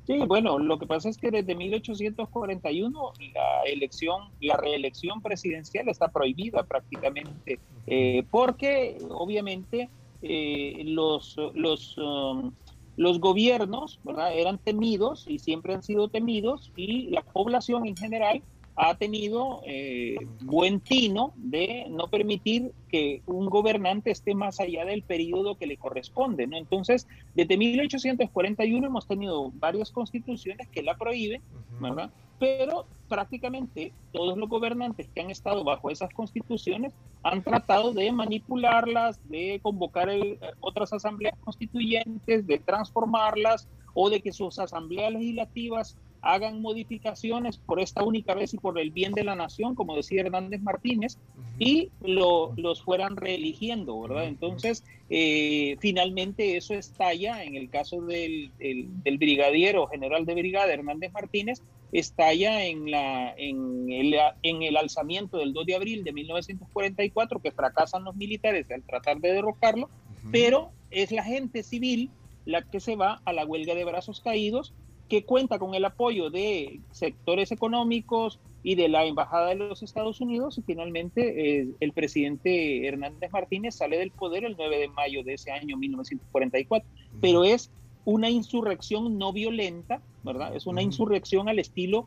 Sí, 0.07 0.19
bueno, 0.27 0.59
lo 0.59 0.79
que 0.79 0.87
pasa 0.87 1.09
es 1.09 1.17
que 1.17 1.31
desde 1.31 1.55
1841 1.55 3.13
la 3.35 3.63
elección, 3.67 4.31
la 4.41 4.57
reelección 4.57 5.23
presidencial 5.23 5.89
está 5.89 6.09
prohibida 6.09 6.65
prácticamente, 6.65 7.61
eh, 7.87 8.25
porque 8.31 8.99
obviamente 9.11 9.89
eh, 10.23 10.83
los, 10.87 11.37
los, 11.55 11.97
um, 11.99 12.53
los 12.97 13.21
gobiernos 13.21 14.01
¿verdad? 14.03 14.37
eran 14.37 14.59
temidos 14.59 15.27
y 15.29 15.39
siempre 15.39 15.75
han 15.75 15.85
sido 15.85 16.09
temidos 16.09 16.73
y 16.77 17.11
la 17.11 17.23
población 17.23 17.87
en 17.87 17.97
general 17.97 18.43
ha 18.77 18.95
tenido 18.97 19.61
eh, 19.67 20.17
buen 20.41 20.81
tino 20.81 21.33
de 21.37 21.87
no 21.91 22.09
permitir 22.09 22.73
que 22.89 23.23
un 23.27 23.47
gobernante 23.47 24.11
esté 24.11 24.35
más 24.35 24.61
allá 24.61 24.85
del 24.85 25.03
periodo 25.03 25.57
que 25.57 25.67
le 25.67 25.77
corresponde. 25.77 26.47
¿no? 26.47 26.57
Entonces, 26.57 27.07
desde 27.35 27.57
1841 27.57 28.87
hemos 28.87 29.07
tenido 29.07 29.51
varias 29.55 29.91
constituciones 29.91 30.69
que 30.69 30.83
la 30.83 30.97
prohíben, 30.97 31.43
¿verdad? 31.81 32.11
pero 32.43 32.87
prácticamente 33.09 33.93
todos 34.11 34.37
los 34.37 34.49
gobernantes 34.49 35.09
que 35.15 35.21
han 35.21 35.31
estado 35.31 35.63
bajo 35.63 35.91
esas 35.91 36.13
constituciones 36.13 36.93
han 37.23 37.45
tratado 37.45 37.93
de 37.93 38.11
manipularlas, 38.11 39.21
de 39.29 39.61
convocar 39.63 40.09
eh, 40.09 40.41
otras 40.59 40.93
asambleas 40.93 41.39
constituyentes, 41.45 42.45
de 42.45 42.59
transformarlas 42.59 43.69
o 43.95 44.11
de 44.11 44.21
que 44.21 44.33
sus 44.33 44.59
asambleas 44.59 45.13
legislativas 45.13 45.97
hagan 46.23 46.63
modificaciones 46.63 47.59
por 47.59 47.81
esta 47.81 48.05
única 48.05 48.35
vez 48.35 48.55
y 48.55 48.59
por 48.59 48.79
el 48.79 48.93
bien 48.93 49.13
de 49.13 49.25
la 49.25 49.35
nación, 49.35 49.75
como 49.75 49.97
decía 49.97 50.23
Hernández 50.23 50.63
Martínez, 50.63 51.19
y 51.59 51.91
lo, 52.01 52.53
los 52.57 52.83
fueran 52.83 53.17
reeligiendo, 53.17 54.01
¿verdad? 54.01 54.27
Entonces, 54.27 54.85
eh, 55.11 55.77
finalmente 55.81 56.57
eso 56.57 56.75
estalla, 56.75 57.43
en 57.43 57.57
el 57.57 57.69
caso 57.69 58.01
del, 58.03 58.53
del, 58.59 59.19
brigadiero 59.19 59.89
general 59.89 60.25
de 60.25 60.35
brigada 60.35 60.73
Hernández 60.73 61.13
Martínez, 61.13 61.61
estalla 61.91 62.65
en, 62.65 62.91
la, 62.91 63.35
en, 63.37 63.91
el, 63.91 64.15
en 64.43 64.63
el 64.63 64.77
alzamiento 64.77 65.39
del 65.39 65.53
2 65.53 65.67
de 65.67 65.75
abril 65.75 66.05
de 66.05 66.13
1944, 66.13 67.43
que 67.43 67.51
fracasan 67.51 68.05
los 68.05 68.15
militares 68.15 68.71
al 68.71 68.83
tratar 68.85 69.19
de 69.19 69.33
derrocarlo, 69.33 69.91
pero 70.31 70.71
es 70.93 71.11
la 71.11 71.25
gente 71.25 71.65
civil 71.65 72.11
la 72.45 72.63
que 72.63 72.81
se 72.81 72.97
va 72.97 73.21
a 73.25 73.33
la 73.33 73.45
huelga 73.45 73.75
de 73.75 73.85
brazos 73.85 74.21
caídos 74.21 74.73
que 75.13 75.27
cuenta 75.27 75.59
con 75.59 75.75
el 75.75 75.85
apoyo 75.85 76.31
de 76.31 76.81
sectores 76.91 77.53
económicos 77.53 78.41
y 78.63 78.77
de 78.77 78.89
la 78.89 79.05
Embajada 79.05 79.49
de 79.49 79.57
los 79.57 79.83
Estados 79.83 80.23
Unidos 80.23 80.57
y 80.57 80.63
finalmente 80.63 81.61
eh, 81.61 81.69
el 81.81 81.93
presidente 81.93 82.89
Hernández 82.89 83.31
Martínez 83.31 83.75
sale 83.75 83.99
del 83.99 84.11
poder 84.11 84.47
el 84.47 84.57
9 84.57 84.79
de 84.79 84.89
mayo 84.89 85.23
de 85.23 85.35
ese 85.35 85.51
año 85.51 85.77
1944. 85.77 86.89
Pero 87.21 87.45
es 87.45 87.71
una 88.07 88.31
insurrección 88.31 89.19
no 89.19 89.35
violenta, 89.35 90.01
¿verdad? 90.25 90.57
Es 90.57 90.67
una 90.67 90.81
insurrección 90.81 91.51
al 91.51 91.59
estilo 91.59 92.07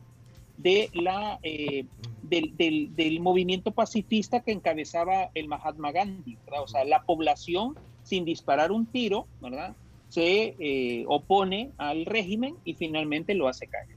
de 0.56 0.90
la, 0.92 1.38
eh, 1.44 1.84
del, 2.24 2.56
del, 2.96 3.20
movimiento 3.20 3.70
pacifista 3.70 4.40
que 4.40 4.50
encabezaba 4.50 5.30
el 5.34 5.46
Mahatma 5.46 5.92
Gandhi, 5.92 6.38
¿verdad? 6.44 6.64
O 6.64 6.66
sea, 6.66 6.84
la 6.84 7.04
población 7.04 7.76
sin 8.02 8.24
disparar 8.24 8.72
un 8.72 8.84
tiro, 8.86 9.28
¿verdad? 9.40 9.76
Se 10.08 10.56
eh, 10.58 11.04
opone 11.08 11.72
al 11.78 12.06
régimen 12.06 12.56
y 12.64 12.74
finalmente 12.74 13.34
lo 13.34 13.48
hace 13.48 13.66
caer. 13.66 13.96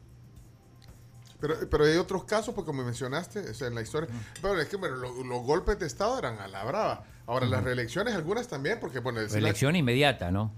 Pero, 1.40 1.56
pero 1.70 1.86
hay 1.86 1.96
otros 1.98 2.26
casos, 2.26 2.54
porque 2.54 2.74
me 2.74 2.84
mencionaste, 2.84 3.40
o 3.40 3.66
en 3.66 3.76
la 3.76 3.82
historia. 3.82 4.10
Pero 4.42 4.60
es 4.60 4.68
que 4.68 4.76
bueno, 4.76 4.98
los 4.98 5.44
golpes 5.44 5.80
de 5.80 5.88
Estado 5.88 6.20
eran 6.20 6.40
a 6.40 6.48
la 6.48 6.66
brava. 6.66 7.06
Ahora, 7.28 7.46
las 7.46 7.64
reelecciones, 7.64 8.14
algunas 8.16 8.48
también, 8.48 8.80
porque 8.80 9.00
bueno. 9.00 9.22
Reelección 9.22 9.76
inmediata, 9.76 10.32
¿no? 10.32 10.52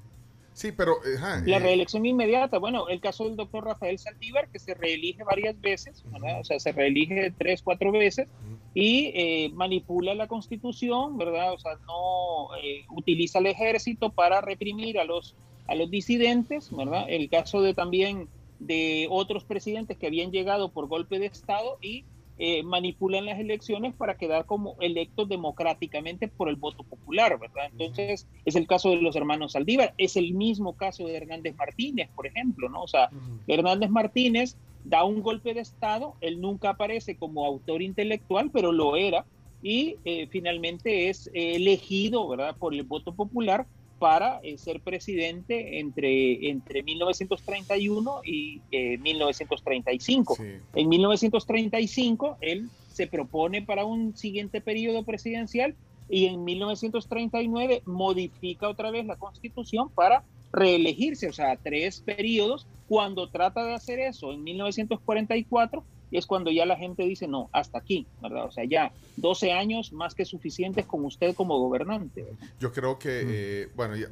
Sí, 0.53 0.71
pero... 0.71 0.97
la 1.45 1.59
reelección 1.59 2.05
inmediata, 2.05 2.59
bueno, 2.59 2.89
el 2.89 2.99
caso 2.99 3.25
del 3.25 3.35
doctor 3.35 3.63
Rafael 3.63 3.97
Saldívar, 3.97 4.49
que 4.49 4.59
se 4.59 4.73
reelige 4.73 5.23
varias 5.23 5.59
veces, 5.59 6.03
o 6.11 6.43
sea, 6.43 6.59
se 6.59 6.71
reelige 6.71 7.33
tres, 7.37 7.61
cuatro 7.61 7.91
veces, 7.91 8.27
y 8.73 9.11
eh, 9.15 9.51
manipula 9.53 10.13
la 10.13 10.27
constitución, 10.27 11.17
¿verdad? 11.17 11.53
O 11.53 11.59
sea, 11.59 11.75
no 11.87 12.55
eh, 12.61 12.85
utiliza 12.91 13.39
el 13.39 13.47
ejército 13.47 14.11
para 14.11 14.41
reprimir 14.41 14.99
a 14.99 15.05
los, 15.05 15.35
a 15.67 15.75
los 15.75 15.89
disidentes, 15.89 16.69
¿verdad? 16.75 17.05
El 17.07 17.29
caso 17.29 17.61
de 17.61 17.73
también 17.73 18.27
de 18.59 19.07
otros 19.09 19.43
presidentes 19.43 19.97
que 19.97 20.07
habían 20.07 20.31
llegado 20.31 20.69
por 20.69 20.87
golpe 20.87 21.17
de 21.17 21.25
Estado 21.25 21.77
y 21.81 22.05
eh, 22.43 22.63
manipulan 22.63 23.27
las 23.27 23.39
elecciones 23.39 23.93
para 23.93 24.17
quedar 24.17 24.47
como 24.47 24.75
electos 24.79 25.29
democráticamente 25.29 26.27
por 26.27 26.49
el 26.49 26.55
voto 26.55 26.81
popular, 26.81 27.37
¿verdad? 27.39 27.69
Entonces, 27.71 28.27
es 28.45 28.55
el 28.55 28.65
caso 28.65 28.89
de 28.89 28.95
los 28.95 29.15
hermanos 29.15 29.51
Saldívar, 29.51 29.93
es 29.99 30.15
el 30.15 30.33
mismo 30.33 30.73
caso 30.73 31.05
de 31.05 31.17
Hernández 31.17 31.55
Martínez, 31.55 32.09
por 32.15 32.25
ejemplo, 32.25 32.67
¿no? 32.67 32.81
O 32.81 32.87
sea, 32.87 33.11
Hernández 33.45 33.91
Martínez 33.91 34.57
da 34.83 35.03
un 35.03 35.21
golpe 35.21 35.53
de 35.53 35.59
Estado, 35.59 36.15
él 36.19 36.41
nunca 36.41 36.71
aparece 36.71 37.15
como 37.15 37.45
autor 37.45 37.83
intelectual, 37.83 38.49
pero 38.49 38.71
lo 38.71 38.95
era, 38.95 39.23
y 39.61 39.97
eh, 40.03 40.25
finalmente 40.31 41.09
es 41.09 41.29
elegido, 41.35 42.27
¿verdad?, 42.27 42.55
por 42.57 42.73
el 42.73 42.81
voto 42.81 43.13
popular 43.13 43.67
para 44.01 44.39
eh, 44.41 44.57
ser 44.57 44.81
presidente 44.81 45.77
entre, 45.77 46.49
entre 46.49 46.81
1931 46.81 48.21
y 48.25 48.59
1935. 48.71 50.37
Eh, 50.39 50.59
en 50.73 50.89
1935 50.89 52.37
él 52.41 52.67
se 52.91 53.05
propone 53.05 53.61
para 53.61 53.85
un 53.85 54.17
siguiente 54.17 54.59
periodo 54.59 55.03
presidencial 55.03 55.75
y 56.09 56.25
en 56.25 56.43
1939 56.43 57.83
modifica 57.85 58.67
otra 58.67 58.89
vez 58.89 59.05
la 59.05 59.17
constitución 59.17 59.89
para 59.89 60.23
reelegirse, 60.51 61.29
o 61.29 61.33
sea, 61.33 61.55
tres 61.57 62.01
periodos. 62.01 62.65
Cuando 62.89 63.29
trata 63.29 63.63
de 63.63 63.75
hacer 63.75 63.99
eso 63.99 64.33
en 64.33 64.43
1944, 64.43 65.83
es 66.17 66.25
cuando 66.25 66.51
ya 66.51 66.65
la 66.65 66.75
gente 66.75 67.03
dice, 67.03 67.27
no, 67.27 67.49
hasta 67.51 67.77
aquí, 67.77 68.07
¿verdad? 68.21 68.45
O 68.45 68.51
sea, 68.51 68.65
ya 68.65 68.91
12 69.17 69.51
años 69.51 69.93
más 69.93 70.13
que 70.13 70.25
suficientes 70.25 70.85
con 70.85 71.05
usted 71.05 71.35
como 71.35 71.57
gobernante. 71.59 72.25
Yo 72.59 72.71
creo 72.71 72.99
que, 72.99 73.21
eh, 73.23 73.69
bueno, 73.75 73.95
ya 73.95 74.09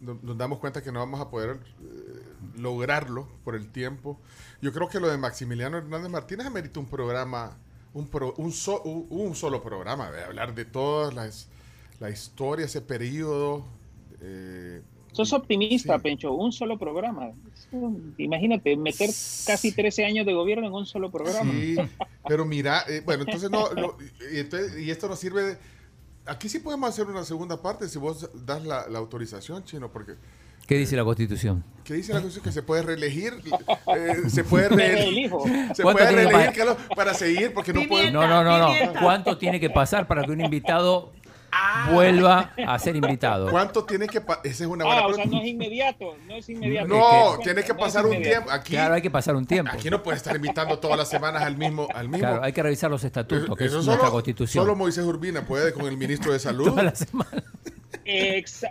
nos 0.00 0.36
damos 0.38 0.58
cuenta 0.58 0.82
que 0.82 0.90
no 0.90 1.00
vamos 1.00 1.20
a 1.20 1.28
poder 1.28 1.58
eh, 1.82 2.22
lograrlo 2.56 3.28
por 3.44 3.54
el 3.54 3.70
tiempo. 3.70 4.18
Yo 4.62 4.72
creo 4.72 4.88
que 4.88 4.98
lo 4.98 5.08
de 5.08 5.18
Maximiliano 5.18 5.76
Hernández 5.76 6.10
Martínez 6.10 6.46
amerita 6.46 6.80
un 6.80 6.86
programa, 6.86 7.56
un, 7.92 8.08
un, 8.36 9.06
un, 9.10 9.34
solo 9.34 9.62
programa, 9.62 10.10
de 10.10 10.24
hablar 10.24 10.54
de 10.54 10.64
todas 10.64 11.12
las, 11.12 11.48
la 11.98 12.10
historia, 12.10 12.64
ese 12.64 12.80
periodo. 12.80 13.64
Eh, 14.22 14.82
Sos 15.12 15.32
optimista, 15.32 15.98
Pencho, 15.98 16.32
un 16.32 16.52
solo 16.52 16.78
programa. 16.78 17.32
Imagínate, 18.18 18.76
meter 18.76 19.10
casi 19.46 19.72
13 19.72 20.04
años 20.04 20.26
de 20.26 20.32
gobierno 20.32 20.66
en 20.66 20.72
un 20.72 20.86
solo 20.86 21.10
programa. 21.10 21.52
Sí, 21.52 21.76
pero 22.28 22.44
mira, 22.44 22.84
eh, 22.88 23.02
bueno, 23.04 23.24
entonces 23.24 23.50
no, 23.50 23.68
y, 24.32 24.84
y, 24.84 24.90
esto 24.90 25.08
nos 25.08 25.18
sirve 25.18 25.42
de, 25.42 25.58
Aquí 26.26 26.48
sí 26.48 26.58
podemos 26.60 26.88
hacer 26.88 27.06
una 27.06 27.24
segunda 27.24 27.60
parte 27.60 27.88
si 27.88 27.98
vos 27.98 28.28
das 28.46 28.64
la, 28.64 28.82
autorización, 28.96 29.64
Chino, 29.64 29.90
porque... 29.90 30.14
¿Qué 30.66 30.76
dice 30.76 30.94
la 30.94 31.02
Constitución? 31.02 31.64
¿Qué 31.82 31.94
dice 31.94 32.12
la 32.12 32.20
Constitución? 32.20 32.44
Que 32.44 32.52
se 32.52 32.62
puede 32.62 32.82
reelegir. 32.82 33.32
Eh, 33.96 34.28
se 34.28 34.44
puede 34.44 34.68
reelegir. 34.68 35.32
se 35.74 35.82
puede 35.82 36.10
reelegir, 36.12 36.52
Carlos, 36.56 36.76
para 36.94 37.14
seguir, 37.14 37.52
porque 37.52 37.72
no 37.72 37.88
puede... 37.88 38.12
No, 38.12 38.28
no, 38.28 38.44
no, 38.44 38.58
no. 38.58 39.00
¿Cuánto 39.00 39.38
tiene 39.38 39.58
que 39.58 39.70
pasar 39.70 40.06
para 40.06 40.22
que 40.22 40.30
un 40.30 40.40
invitado 40.40 41.12
Ah. 41.52 41.90
vuelva 41.92 42.52
a 42.66 42.78
ser 42.78 42.96
invitado. 42.96 43.50
¿Cuánto 43.50 43.84
tiene 43.84 44.06
que 44.06 44.20
pasar? 44.20 44.46
Esa 44.46 44.64
es 44.64 44.70
una 44.70 44.84
buena 44.84 45.00
ah, 45.00 45.06
o 45.06 45.14
sea, 45.14 45.24
no 45.26 45.40
es 45.40 45.46
inmediato, 45.46 46.16
no 46.26 46.34
es 46.34 46.48
inmediato. 46.48 46.88
No, 46.88 47.38
tiene 47.42 47.62
que 47.62 47.74
pasar 47.74 48.06
un 48.06 48.22
tiempo. 48.22 48.50
Aquí, 48.50 48.72
claro, 48.72 48.94
hay 48.94 49.02
que 49.02 49.10
pasar 49.10 49.36
un 49.36 49.46
tiempo. 49.46 49.72
Aquí 49.72 49.90
no 49.90 50.02
puede 50.02 50.16
estar 50.16 50.34
invitando 50.36 50.78
todas 50.78 50.98
las 50.98 51.08
semanas 51.08 51.42
al 51.42 51.56
mismo. 51.56 51.88
Al 51.94 52.08
mismo. 52.08 52.26
Claro, 52.26 52.42
hay 52.42 52.52
que 52.52 52.62
revisar 52.62 52.90
los 52.90 53.04
estatutos, 53.04 53.56
que 53.56 53.64
es 53.64 53.72
nuestra 53.72 54.10
constitución. 54.10 54.64
Solo 54.64 54.76
Moisés 54.76 55.04
Urbina 55.04 55.44
puede 55.44 55.72
con 55.72 55.86
el 55.86 55.96
ministro 55.96 56.32
de 56.32 56.38
Salud. 56.50 56.68
Todas 56.68 56.84
las 56.84 56.98
semanas 56.98 57.42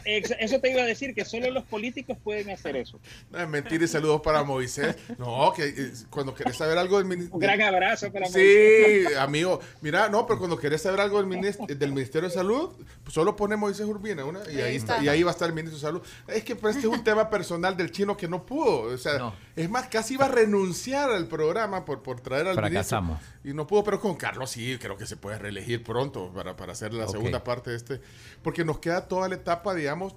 eso 0.05 0.59
te 0.59 0.71
iba 0.71 0.81
a 0.81 0.85
decir, 0.85 1.13
que 1.13 1.25
solo 1.25 1.49
los 1.51 1.63
políticos 1.65 2.17
pueden 2.23 2.49
hacer 2.49 2.75
eso. 2.75 2.99
No, 3.29 3.39
es 3.39 3.47
mentira 3.47 3.85
y 3.85 3.87
saludos 3.87 4.21
para 4.21 4.43
Moisés. 4.43 4.95
No, 5.17 5.51
que 5.55 5.65
eh, 5.65 5.91
cuando 6.09 6.33
querés 6.33 6.57
saber 6.57 6.77
algo 6.77 6.97
del 6.97 7.05
ministerio... 7.05 7.35
Un 7.35 7.39
gran 7.39 7.61
abrazo 7.61 8.11
para 8.11 8.25
Moisés. 8.25 9.07
Sí, 9.09 9.13
amigo. 9.15 9.59
Mira, 9.81 10.09
no, 10.09 10.25
pero 10.25 10.39
cuando 10.39 10.57
querés 10.57 10.81
saber 10.81 11.01
algo 11.01 11.23
del, 11.23 11.77
del 11.79 11.91
Ministerio 11.91 12.29
de 12.29 12.35
Salud, 12.35 12.69
pues 13.03 13.13
solo 13.13 13.35
pone 13.35 13.55
Moisés 13.55 13.85
Urbina 13.85 14.25
una, 14.25 14.39
y, 14.51 14.59
ahí 14.61 14.75
está, 14.75 15.03
y 15.03 15.07
ahí 15.07 15.23
va 15.23 15.31
a 15.31 15.33
estar 15.33 15.47
el 15.47 15.55
Ministro 15.55 15.77
de 15.77 15.81
Salud. 15.81 16.01
Es 16.27 16.43
que 16.43 16.55
pues, 16.55 16.75
este 16.75 16.87
es 16.87 16.93
un 16.93 17.03
tema 17.03 17.29
personal 17.29 17.77
del 17.77 17.91
chino 17.91 18.17
que 18.17 18.27
no 18.27 18.45
pudo. 18.45 18.93
O 18.93 18.97
sea, 18.97 19.33
es 19.55 19.69
más, 19.69 19.87
casi 19.87 20.15
iba 20.15 20.25
a 20.25 20.29
renunciar 20.29 21.09
al 21.09 21.27
programa 21.27 21.85
por, 21.85 22.01
por 22.03 22.21
traer 22.21 22.47
al 22.47 22.55
Fracasamos. 22.55 23.19
ministro. 23.19 23.39
Y 23.49 23.53
no 23.53 23.65
pudo, 23.67 23.83
pero 23.83 23.99
con 23.99 24.15
Carlos 24.15 24.51
sí, 24.51 24.77
creo 24.79 24.97
que 24.97 25.05
se 25.05 25.15
puede 25.15 25.37
reelegir 25.37 25.83
pronto 25.83 26.31
para, 26.33 26.55
para 26.55 26.73
hacer 26.73 26.93
la 26.93 27.07
segunda 27.07 27.43
parte 27.43 27.69
de 27.71 27.77
este. 27.77 28.01
Porque 28.43 28.65
nos 28.65 28.79
queda 28.79 29.07
toda 29.07 29.28
la 29.29 29.35
etapa, 29.35 29.73
digamos, 29.73 30.15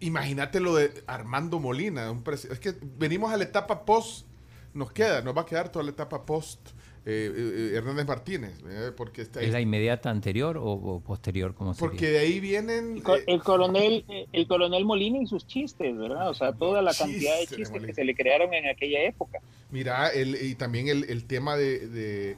imagínate 0.00 0.60
lo 0.60 0.74
de 0.74 0.92
Armando 1.06 1.58
Molina, 1.58 2.10
un 2.10 2.22
es 2.32 2.60
que 2.60 2.74
venimos 2.98 3.32
a 3.32 3.36
la 3.36 3.44
etapa 3.44 3.84
post, 3.84 4.26
nos 4.74 4.92
queda, 4.92 5.22
nos 5.22 5.36
va 5.36 5.42
a 5.42 5.46
quedar 5.46 5.70
toda 5.70 5.84
la 5.84 5.90
etapa 5.90 6.24
post. 6.24 6.70
Eh, 7.08 7.32
eh, 7.32 7.70
eh, 7.72 7.76
Hernández 7.76 8.04
Martínez, 8.04 8.52
porque 8.96 9.22
está 9.22 9.40
¿Es 9.40 9.52
la 9.52 9.60
inmediata 9.60 10.10
anterior 10.10 10.58
o, 10.60 11.00
posterior? 11.06 11.54
como 11.54 11.72
Porque 11.76 12.10
de 12.10 12.18
ahí 12.18 12.40
vienen... 12.40 13.00
El, 13.28 13.42
coronel, 13.44 14.04
el 14.32 14.48
coronel 14.48 14.84
Molina 14.84 15.18
y 15.22 15.26
sus 15.28 15.46
chistes, 15.46 15.96
¿verdad? 15.96 16.28
O 16.28 16.34
sea, 16.34 16.52
toda 16.52 16.82
la 16.82 16.92
cantidad 16.92 17.38
de 17.38 17.46
chistes 17.46 17.80
que 17.80 17.94
se 17.94 18.04
le 18.04 18.12
crearon 18.16 18.52
en 18.52 18.66
aquella 18.66 19.04
época. 19.04 19.38
Mira, 19.70 20.08
el, 20.08 20.34
y 20.34 20.56
también 20.56 20.88
el, 20.88 21.24
tema 21.26 21.56
de 21.56 22.36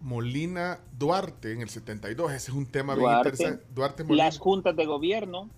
Molina 0.00 0.80
Duarte 0.98 1.52
en 1.52 1.62
el 1.62 1.68
72. 1.68 2.32
Ese 2.32 2.50
es 2.50 2.56
un 2.56 2.66
tema 2.66 2.94
bien 2.94 3.10
interesante. 3.10 3.64
Duarte 3.74 4.04
Las 4.08 4.38
juntas 4.38 4.76
de 4.76 4.86
gobierno. 4.86 5.50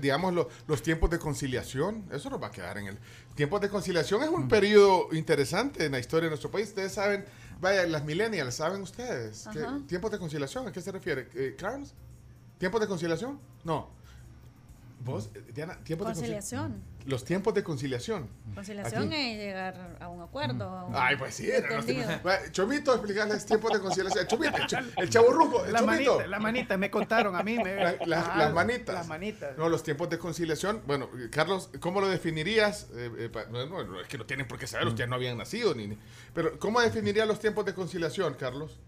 digamos, 0.00 0.46
los 0.66 0.82
tiempos 0.82 1.10
de 1.10 1.18
conciliación, 1.18 2.04
eso 2.12 2.30
nos 2.30 2.42
va 2.42 2.48
a 2.48 2.50
quedar 2.50 2.78
en 2.78 2.88
el... 2.88 2.98
Tiempos 3.34 3.60
de 3.60 3.68
conciliación 3.68 4.22
es 4.22 4.28
un 4.28 4.48
periodo 4.48 5.08
interesante 5.12 5.84
en 5.86 5.92
la 5.92 5.98
historia 5.98 6.24
de 6.24 6.30
nuestro 6.30 6.50
país. 6.50 6.68
Ustedes 6.68 6.92
saben, 6.92 7.24
vaya, 7.60 7.86
las 7.86 8.04
millennials, 8.04 8.54
¿saben 8.54 8.82
ustedes? 8.82 9.48
¿Tiempos 9.86 10.10
de 10.10 10.18
conciliación? 10.18 10.66
¿A 10.68 10.72
qué 10.72 10.80
se 10.80 10.92
refiere? 10.92 11.28
Eh, 11.34 11.56
¿Carlos? 11.58 11.94
¿Tiempos 12.58 12.80
de 12.80 12.86
conciliación? 12.86 13.40
No. 13.64 14.01
¿Vos, 15.04 15.30
Diana, 15.52 15.76
tiempos 15.82 16.06
de 16.06 16.14
conciliación? 16.14 16.80
Los 17.06 17.24
tiempos 17.24 17.52
de 17.54 17.64
conciliación. 17.64 18.28
Conciliación 18.54 19.12
es 19.12 19.36
llegar 19.36 19.96
a 19.98 20.08
un 20.08 20.22
acuerdo. 20.22 20.90
Ay, 20.94 21.16
pues 21.16 21.34
sí. 21.34 21.50
Chomito, 22.52 22.92
explicarles 22.92 23.44
tiempos 23.44 23.72
de 23.72 23.80
conciliación. 23.80 24.26
Chomito, 24.28 24.56
el, 24.96 25.10
chavo 25.10 25.32
rujo, 25.32 25.64
el 25.64 25.72
la 25.72 25.80
chomito. 25.80 26.12
Manita, 26.12 26.26
la 26.28 26.38
manita, 26.38 26.76
me 26.76 26.90
contaron 26.90 27.34
a 27.34 27.42
mí. 27.42 27.58
Me... 27.58 27.98
las 28.06 28.54
manitas. 28.54 28.94
Las 28.94 29.08
manitas. 29.08 29.58
No, 29.58 29.68
los 29.68 29.82
tiempos 29.82 30.08
de 30.10 30.18
conciliación. 30.18 30.82
Bueno, 30.86 31.08
Carlos, 31.32 31.70
¿cómo 31.80 32.00
lo 32.00 32.08
definirías? 32.08 32.88
Eh, 32.94 33.30
eh, 33.34 33.46
no, 33.50 34.00
es 34.00 34.06
que 34.06 34.18
no 34.18 34.24
tienen 34.24 34.46
por 34.46 34.58
qué 34.60 34.68
saber, 34.68 34.86
ustedes 34.86 35.10
no 35.10 35.16
habían 35.16 35.36
nacido. 35.36 35.74
ni 35.74 35.98
Pero, 36.32 36.58
¿cómo 36.60 36.80
definirías 36.80 37.26
los 37.26 37.40
tiempos 37.40 37.64
de 37.64 37.74
conciliación, 37.74 38.34
Carlos? 38.34 38.78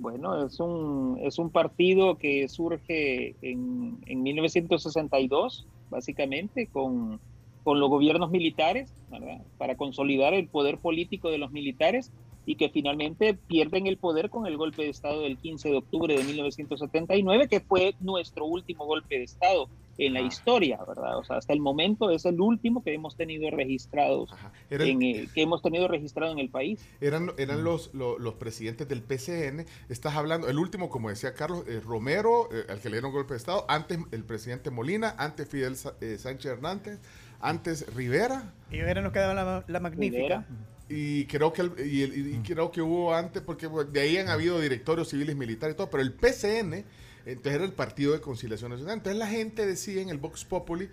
Bueno, 0.00 0.46
es 0.46 0.60
un, 0.60 1.18
es 1.22 1.38
un 1.38 1.50
partido 1.50 2.18
que 2.18 2.46
surge 2.48 3.34
en, 3.42 3.98
en 4.06 4.22
1962, 4.22 5.66
básicamente, 5.90 6.68
con, 6.68 7.18
con 7.64 7.80
los 7.80 7.90
gobiernos 7.90 8.30
militares, 8.30 8.94
¿verdad? 9.10 9.42
para 9.58 9.76
consolidar 9.76 10.34
el 10.34 10.46
poder 10.46 10.78
político 10.78 11.30
de 11.30 11.38
los 11.38 11.50
militares 11.50 12.12
y 12.46 12.54
que 12.54 12.68
finalmente 12.68 13.34
pierden 13.34 13.88
el 13.88 13.96
poder 13.96 14.30
con 14.30 14.46
el 14.46 14.56
golpe 14.56 14.84
de 14.84 14.90
Estado 14.90 15.22
del 15.22 15.36
15 15.36 15.68
de 15.68 15.76
octubre 15.76 16.16
de 16.16 16.22
1979, 16.22 17.48
que 17.48 17.60
fue 17.60 17.94
nuestro 18.00 18.46
último 18.46 18.86
golpe 18.86 19.18
de 19.18 19.24
Estado 19.24 19.68
en 19.98 20.14
la 20.14 20.20
historia, 20.20 20.78
¿verdad? 20.86 21.18
O 21.18 21.24
sea, 21.24 21.36
hasta 21.36 21.52
el 21.52 21.60
momento 21.60 22.10
es 22.10 22.24
el 22.24 22.40
último 22.40 22.82
que 22.82 22.94
hemos 22.94 23.16
tenido 23.16 23.50
registrados, 23.50 24.30
en, 24.70 25.00
que 25.00 25.42
hemos 25.42 25.60
tenido 25.60 25.88
registrado 25.88 26.32
en 26.32 26.38
el 26.38 26.50
país. 26.50 26.80
Eran, 27.00 27.32
eran 27.36 27.64
los, 27.64 27.92
los, 27.94 28.34
presidentes 28.34 28.88
del 28.88 29.02
PCN, 29.02 29.66
estás 29.88 30.14
hablando, 30.14 30.48
el 30.48 30.58
último, 30.58 30.88
como 30.88 31.08
decía 31.08 31.34
Carlos, 31.34 31.64
eh, 31.66 31.80
Romero, 31.80 32.48
eh, 32.52 32.64
al 32.68 32.80
que 32.80 32.88
le 32.88 32.96
dieron 32.96 33.12
golpe 33.12 33.34
de 33.34 33.38
Estado, 33.38 33.64
antes 33.68 33.98
el 34.12 34.24
presidente 34.24 34.70
Molina, 34.70 35.16
antes 35.18 35.48
Fidel 35.48 35.76
eh, 36.00 36.16
Sánchez 36.18 36.52
Hernández, 36.52 37.00
antes 37.40 37.92
Rivera. 37.94 38.52
Y 38.70 38.80
ahora 38.80 39.02
nos 39.02 39.12
quedaba 39.12 39.64
la, 39.66 39.80
magnífica. 39.80 40.46
Y 40.88 41.26
creo 41.26 41.52
que 41.52 41.70
y, 41.84 42.38
creo 42.46 42.70
que 42.70 42.80
hubo 42.80 43.14
antes, 43.14 43.42
porque 43.42 43.68
de 43.68 44.00
ahí 44.00 44.16
han 44.16 44.28
habido 44.28 44.60
directorios 44.60 45.08
civiles, 45.08 45.36
militares 45.36 45.74
y 45.74 45.76
todo, 45.76 45.90
pero 45.90 46.02
el 46.02 46.14
PCN, 46.14 46.84
entonces 47.32 47.54
era 47.54 47.64
el 47.64 47.72
Partido 47.72 48.12
de 48.12 48.20
Conciliación 48.20 48.70
Nacional. 48.70 48.94
Entonces 48.96 49.18
la 49.18 49.26
gente 49.26 49.66
decía 49.66 50.00
en 50.00 50.08
el 50.08 50.18
Vox 50.18 50.44
Populi, 50.44 50.88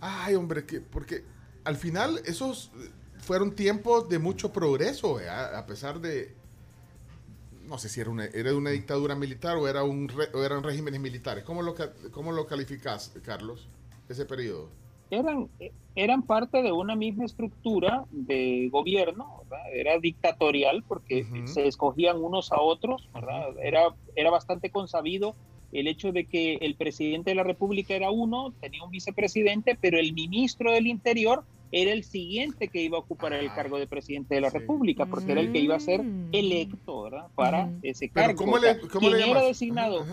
ay 0.00 0.34
hombre, 0.34 0.66
que, 0.66 0.80
porque 0.80 1.24
al 1.64 1.76
final 1.76 2.20
esos 2.24 2.70
fueron 3.18 3.54
tiempos 3.54 4.08
de 4.08 4.18
mucho 4.18 4.52
progreso, 4.52 5.18
a 5.18 5.64
pesar 5.66 6.00
de, 6.00 6.34
no 7.66 7.78
sé 7.78 7.88
si 7.88 8.00
era 8.00 8.10
una, 8.10 8.24
era 8.26 8.54
una 8.54 8.70
dictadura 8.70 9.14
militar 9.14 9.56
o, 9.56 9.68
era 9.68 9.82
un 9.84 10.10
o 10.34 10.42
eran 10.42 10.62
regímenes 10.62 11.00
militares. 11.00 11.44
¿Cómo 11.44 11.62
lo, 11.62 11.74
cómo 12.10 12.32
lo 12.32 12.46
calificas, 12.46 13.12
Carlos, 13.22 13.68
ese 14.08 14.24
periodo? 14.24 14.68
eran, 15.10 15.48
eran 15.94 16.22
parte 16.22 16.62
de 16.62 16.72
una 16.72 16.96
misma 16.96 17.24
estructura 17.24 18.04
de 18.10 18.68
gobierno, 18.70 19.42
era 19.72 19.98
dictatorial 19.98 20.82
porque 20.86 21.26
se 21.44 21.66
escogían 21.66 22.22
unos 22.22 22.52
a 22.52 22.60
otros, 22.60 23.08
Era, 23.62 23.94
era 24.14 24.30
bastante 24.30 24.70
consabido 24.70 25.34
el 25.72 25.88
hecho 25.88 26.12
de 26.12 26.24
que 26.26 26.54
el 26.60 26.74
presidente 26.74 27.30
de 27.30 27.36
la 27.36 27.42
República 27.42 27.94
era 27.94 28.10
uno, 28.10 28.52
tenía 28.60 28.82
un 28.82 28.90
vicepresidente, 28.90 29.76
pero 29.80 29.98
el 29.98 30.12
ministro 30.12 30.72
del 30.72 30.86
Interior 30.86 31.44
era 31.72 31.92
el 31.92 32.04
siguiente 32.04 32.68
que 32.68 32.82
iba 32.82 32.96
a 32.96 33.00
ocupar 33.00 33.32
el 33.32 33.52
cargo 33.52 33.78
de 33.78 33.86
presidente 33.86 34.36
de 34.36 34.40
la 34.40 34.50
República, 34.50 35.06
porque 35.06 35.32
era 35.32 35.40
el 35.40 35.52
que 35.52 35.58
iba 35.58 35.76
a 35.76 35.80
ser 35.80 36.02
mm. 36.02 36.28
electo 36.32 37.02
¿verdad? 37.02 37.26
para 37.34 37.70
ese 37.82 38.08
cargo. 38.08 38.36
¿Cómo 38.36 38.58
le, 38.58 38.78
cómo 38.80 39.14
era 39.14 39.42
designado? 39.42 40.06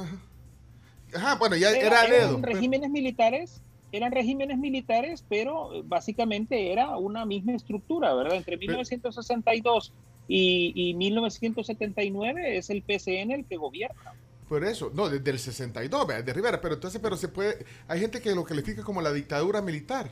Ajá, 1.16 1.36
bueno, 1.36 1.56
ya 1.56 1.70
era, 1.70 2.06
era 2.06 2.18
Eran 2.18 2.42
regímenes 2.42 2.90
militares 2.90 3.62
eran 3.94 4.12
regímenes 4.12 4.58
militares, 4.58 5.24
pero 5.30 5.74
eh, 5.74 5.84
básicamente 5.86 6.72
era 6.72 6.98
una 6.98 7.26
misma 7.26 7.54
estructura, 7.54 8.14
¿verdad? 8.16 8.38
Entre 8.38 8.58
1962 8.58 9.94
y, 10.28 10.74
y 10.76 10.94
1979 10.96 12.58
es 12.58 12.72
el 12.72 12.82
PCN 12.82 13.32
el 13.32 13.46
que 13.46 13.56
gobierna. 13.58 14.14
Por 14.48 14.64
eso, 14.64 14.92
no, 14.94 15.10
desde 15.10 15.32
el 15.32 15.40
62, 15.40 16.08
de 16.08 16.34
Rivera, 16.34 16.62
pero 16.62 16.76
entonces, 16.76 17.00
pero 17.02 17.16
se 17.16 17.28
puede, 17.28 17.66
hay 17.88 18.00
gente 18.00 18.22
que 18.22 18.36
lo 18.36 18.44
califica 18.44 18.84
como 18.84 19.02
la 19.02 19.12
dictadura 19.12 19.62
militar. 19.62 20.10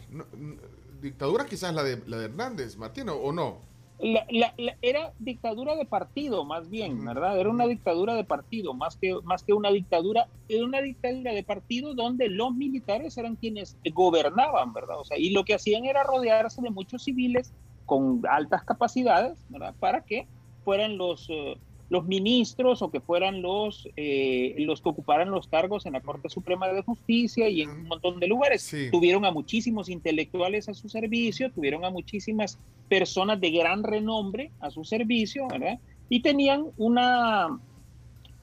dictadura 1.02 1.46
quizás 1.46 1.74
la 1.74 1.84
de, 1.84 2.02
la 2.08 2.18
de 2.18 2.26
Hernández, 2.26 2.78
Martín, 2.78 3.10
¿o 3.10 3.32
no? 3.32 3.72
La, 4.02 4.56
era 4.82 5.14
dictadura 5.20 5.76
de 5.76 5.86
partido, 5.86 6.44
más 6.44 6.72
bien, 6.72 7.06
¿verdad? 7.06 7.40
Era 7.40 7.52
una 7.52 7.68
dictadura 7.68 8.16
de 8.16 8.24
partido, 8.24 8.74
más 8.74 8.96
que, 8.96 9.16
más 9.24 9.44
que 9.44 9.54
una 9.54 9.70
dictadura, 9.70 10.28
era 10.50 10.66
una 10.66 10.82
dictadura 10.82 11.34
de 11.34 11.44
partido 11.44 11.94
donde 11.94 12.28
los 12.28 12.52
militares 12.52 13.16
eran 13.20 13.36
quienes 13.36 13.78
gobernaban, 13.94 14.74
¿verdad? 14.74 15.00
O 15.00 15.06
sea, 15.06 15.20
y 15.20 15.30
lo 15.30 15.46
que 15.46 15.54
hacían 15.54 15.86
era 15.86 16.02
rodearse 16.02 16.64
de 16.64 16.72
muchos 16.72 17.04
civiles 17.04 17.54
con 17.86 18.24
altas 18.28 18.64
capacidades, 18.64 19.46
¿verdad? 19.50 19.76
Para 19.80 20.04
que 20.04 20.26
fueran 20.64 20.98
los, 20.98 21.28
eh, 21.30 21.58
los 21.92 22.08
ministros 22.08 22.82
o 22.82 22.90
que 22.90 23.02
fueran 23.02 23.42
los, 23.42 23.86
eh, 23.98 24.56
los 24.60 24.80
que 24.80 24.88
ocuparan 24.88 25.30
los 25.30 25.50
cargos 25.50 25.86
en 25.86 25.92
la 25.92 26.00
Corte 26.00 26.30
Suprema 26.30 26.70
de 26.70 26.84
Justicia 26.84 27.50
y 27.50 27.64
en 27.64 27.70
un 27.70 27.84
montón 27.84 28.18
de 28.22 28.28
lugares. 28.28 28.74
Tuvieron 28.94 29.26
a 29.26 29.32
muchísimos 29.32 29.90
intelectuales 29.90 30.70
a 30.70 30.74
su 30.74 30.88
servicio, 30.88 31.52
tuvieron 31.52 31.84
a 31.84 31.90
muchísimas 31.90 32.58
personas 32.88 33.42
de 33.42 33.52
gran 33.52 33.84
renombre 33.84 34.52
a 34.62 34.70
su 34.70 34.86
servicio, 34.86 35.50
¿verdad? 35.50 35.80
Y 36.08 36.22
tenían 36.22 36.68
una, 36.78 37.60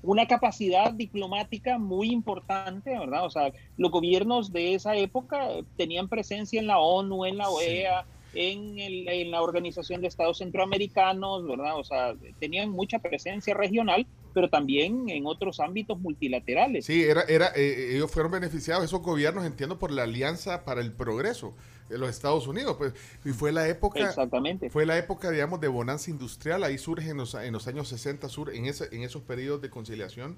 una 0.03 0.27
capacidad 0.27 0.93
diplomática 0.93 1.79
muy 1.79 2.11
importante, 2.11 2.99
¿verdad? 2.99 3.25
O 3.25 3.31
sea, 3.31 3.51
los 3.79 3.91
gobiernos 3.91 4.53
de 4.53 4.75
esa 4.75 4.95
época 4.95 5.49
tenían 5.79 6.11
presencia 6.11 6.61
en 6.61 6.67
la 6.67 6.81
ONU, 6.81 7.25
en 7.25 7.39
la 7.39 7.49
OEA, 7.49 8.05
en, 8.39 8.79
el, 8.79 9.09
en, 9.09 9.33
la 9.33 9.43
Organización 9.43 10.01
de 10.01 10.07
Estados 10.07 10.39
Centroamericanos, 10.39 11.45
¿verdad? 11.45 11.77
O 11.77 11.83
sea, 11.83 12.15
tenían 12.39 12.71
mucha 12.71 13.01
presencia 13.01 13.53
regional, 13.53 14.07
pero 14.33 14.49
también 14.49 15.09
en 15.09 15.27
otros 15.27 15.59
ámbitos 15.59 15.99
multilaterales. 15.99 16.87
Sí, 16.87 17.03
era, 17.03 17.23
era, 17.23 17.49
eh, 17.57 17.97
ellos 17.97 18.13
fueron 18.13 18.31
beneficiados, 18.31 18.85
esos 18.85 19.03
gobiernos, 19.03 19.45
entiendo, 19.45 19.81
por 19.81 19.91
la 19.91 20.05
Alianza 20.05 20.65
para 20.65 20.81
el 20.83 20.93
Progreso 20.93 21.57
de 21.89 21.99
los 21.99 22.11
Estados 22.11 22.47
Unidos, 22.47 22.77
pues, 22.79 22.93
y 23.25 23.31
fue 23.31 23.51
la 23.51 23.67
época, 23.67 24.07
Exactamente. 24.07 24.71
fue 24.71 24.87
la 24.87 24.97
época, 24.97 25.33
digamos, 25.33 25.61
de 25.61 25.67
bonanza 25.67 26.09
industrial, 26.09 26.63
ahí 26.63 26.79
surge 26.79 27.11
en 27.11 27.17
los, 27.17 27.35
en 27.35 27.53
los 27.53 27.67
años 27.67 27.89
60, 27.89 28.29
sur, 28.29 28.55
en, 28.55 28.67
ese, 28.67 28.89
en 28.95 29.03
esos 29.03 29.23
periodos 29.23 29.63
de 29.63 29.71
conciliación, 29.71 30.37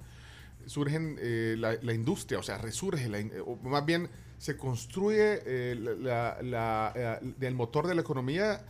surgen 0.64 1.18
eh, 1.20 1.56
la, 1.58 1.76
la, 1.82 1.92
industria, 1.92 2.38
o 2.38 2.42
sea, 2.42 2.56
resurge, 2.56 3.08
la, 3.10 3.18
o 3.44 3.56
más 3.56 3.84
bien 3.84 4.08
se 4.40 4.56
construye 4.56 5.42
eh, 5.44 5.74
la, 6.00 6.38
la, 6.40 6.92
eh, 6.96 7.32
el 7.42 7.54
motor 7.54 7.86
de 7.86 7.94
la 7.94 8.00
economía 8.00 8.62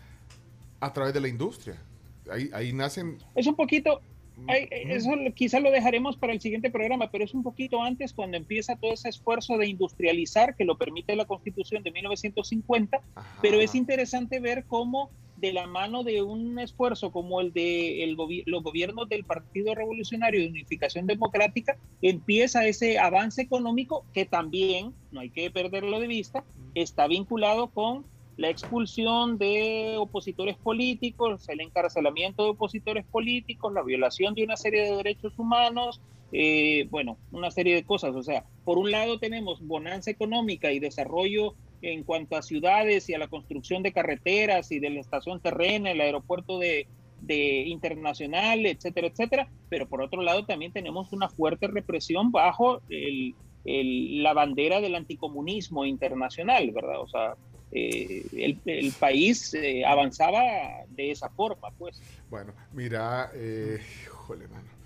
a 0.80 0.92
través 0.92 1.14
de 1.14 1.20
la 1.20 1.28
industria. 1.28 1.80
Ahí, 2.28 2.50
ahí 2.52 2.72
nacen... 2.72 3.18
Es 3.36 3.46
un 3.46 3.54
poquito, 3.54 4.00
eso 4.48 5.10
quizás 5.32 5.62
lo 5.62 5.70
dejaremos 5.70 6.16
para 6.16 6.32
el 6.32 6.40
siguiente 6.40 6.70
programa, 6.70 7.12
pero 7.12 7.22
es 7.22 7.34
un 7.34 7.44
poquito 7.44 7.80
antes 7.84 8.12
cuando 8.12 8.36
empieza 8.36 8.74
todo 8.74 8.94
ese 8.94 9.10
esfuerzo 9.10 9.58
de 9.58 9.68
industrializar 9.68 10.56
que 10.56 10.64
lo 10.64 10.76
permite 10.76 11.14
la 11.14 11.24
Constitución 11.24 11.84
de 11.84 11.92
1950, 11.92 13.00
Ajá. 13.14 13.38
pero 13.40 13.60
es 13.60 13.76
interesante 13.76 14.40
ver 14.40 14.64
cómo 14.66 15.12
de 15.40 15.52
la 15.52 15.66
mano 15.66 16.04
de 16.04 16.22
un 16.22 16.58
esfuerzo 16.58 17.10
como 17.10 17.40
el 17.40 17.52
de 17.52 18.04
el 18.04 18.16
gobi 18.16 18.42
los 18.46 18.62
gobiernos 18.62 19.08
del 19.08 19.24
Partido 19.24 19.74
Revolucionario 19.74 20.40
de 20.40 20.48
Unificación 20.48 21.06
Democrática, 21.06 21.76
empieza 22.02 22.66
ese 22.66 22.98
avance 22.98 23.42
económico 23.42 24.04
que 24.12 24.26
también, 24.26 24.92
no 25.10 25.20
hay 25.20 25.30
que 25.30 25.50
perderlo 25.50 25.98
de 26.00 26.06
vista, 26.06 26.44
está 26.74 27.06
vinculado 27.06 27.68
con 27.68 28.04
la 28.36 28.48
expulsión 28.48 29.36
de 29.36 29.96
opositores 29.98 30.56
políticos, 30.56 31.48
el 31.48 31.60
encarcelamiento 31.60 32.44
de 32.44 32.50
opositores 32.50 33.04
políticos, 33.04 33.72
la 33.72 33.82
violación 33.82 34.34
de 34.34 34.44
una 34.44 34.56
serie 34.56 34.82
de 34.82 34.96
derechos 34.96 35.38
humanos, 35.38 36.00
eh, 36.32 36.86
bueno, 36.90 37.18
una 37.32 37.50
serie 37.50 37.74
de 37.74 37.84
cosas. 37.84 38.14
O 38.16 38.22
sea, 38.22 38.44
por 38.64 38.78
un 38.78 38.90
lado 38.90 39.18
tenemos 39.18 39.60
bonanza 39.66 40.10
económica 40.10 40.72
y 40.72 40.78
desarrollo 40.78 41.54
en 41.82 42.04
cuanto 42.04 42.36
a 42.36 42.42
ciudades 42.42 43.08
y 43.08 43.14
a 43.14 43.18
la 43.18 43.28
construcción 43.28 43.82
de 43.82 43.92
carreteras 43.92 44.70
y 44.72 44.80
de 44.80 44.90
la 44.90 45.00
estación 45.00 45.40
terrena, 45.40 45.90
el 45.90 46.00
aeropuerto 46.00 46.58
de, 46.58 46.86
de 47.22 47.62
internacional, 47.66 48.66
etcétera, 48.66 49.08
etcétera. 49.08 49.48
Pero 49.68 49.88
por 49.88 50.02
otro 50.02 50.22
lado 50.22 50.44
también 50.44 50.72
tenemos 50.72 51.12
una 51.12 51.28
fuerte 51.28 51.66
represión 51.66 52.32
bajo 52.32 52.80
el, 52.88 53.34
el, 53.64 54.22
la 54.22 54.32
bandera 54.32 54.80
del 54.80 54.94
anticomunismo 54.94 55.84
internacional, 55.84 56.70
¿verdad? 56.70 57.00
O 57.00 57.08
sea, 57.08 57.36
eh, 57.72 58.56
el, 58.66 58.92
país 58.92 59.54
eh, 59.54 59.84
avanzaba 59.84 60.42
de 60.88 61.12
esa 61.12 61.28
forma, 61.30 61.70
pues. 61.78 62.02
Bueno, 62.28 62.52
mira, 62.72 63.30
eh, 63.34 63.78
híjole, 64.04 64.48
mano. 64.48 64.79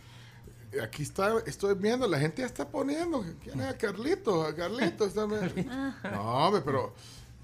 Aquí 0.82 1.02
está, 1.02 1.38
estoy 1.46 1.74
viendo, 1.74 2.06
la 2.06 2.18
gente 2.18 2.42
ya 2.42 2.46
está 2.46 2.68
poniendo. 2.68 3.24
¿Quién 3.42 3.60
es 3.60 3.66
a 3.66 3.76
Carlitos? 3.76 4.46
A 4.46 4.54
Carlitos. 4.54 5.08
Está, 5.08 5.26
no, 6.10 6.46
hombre, 6.46 6.62
pero, 6.64 6.94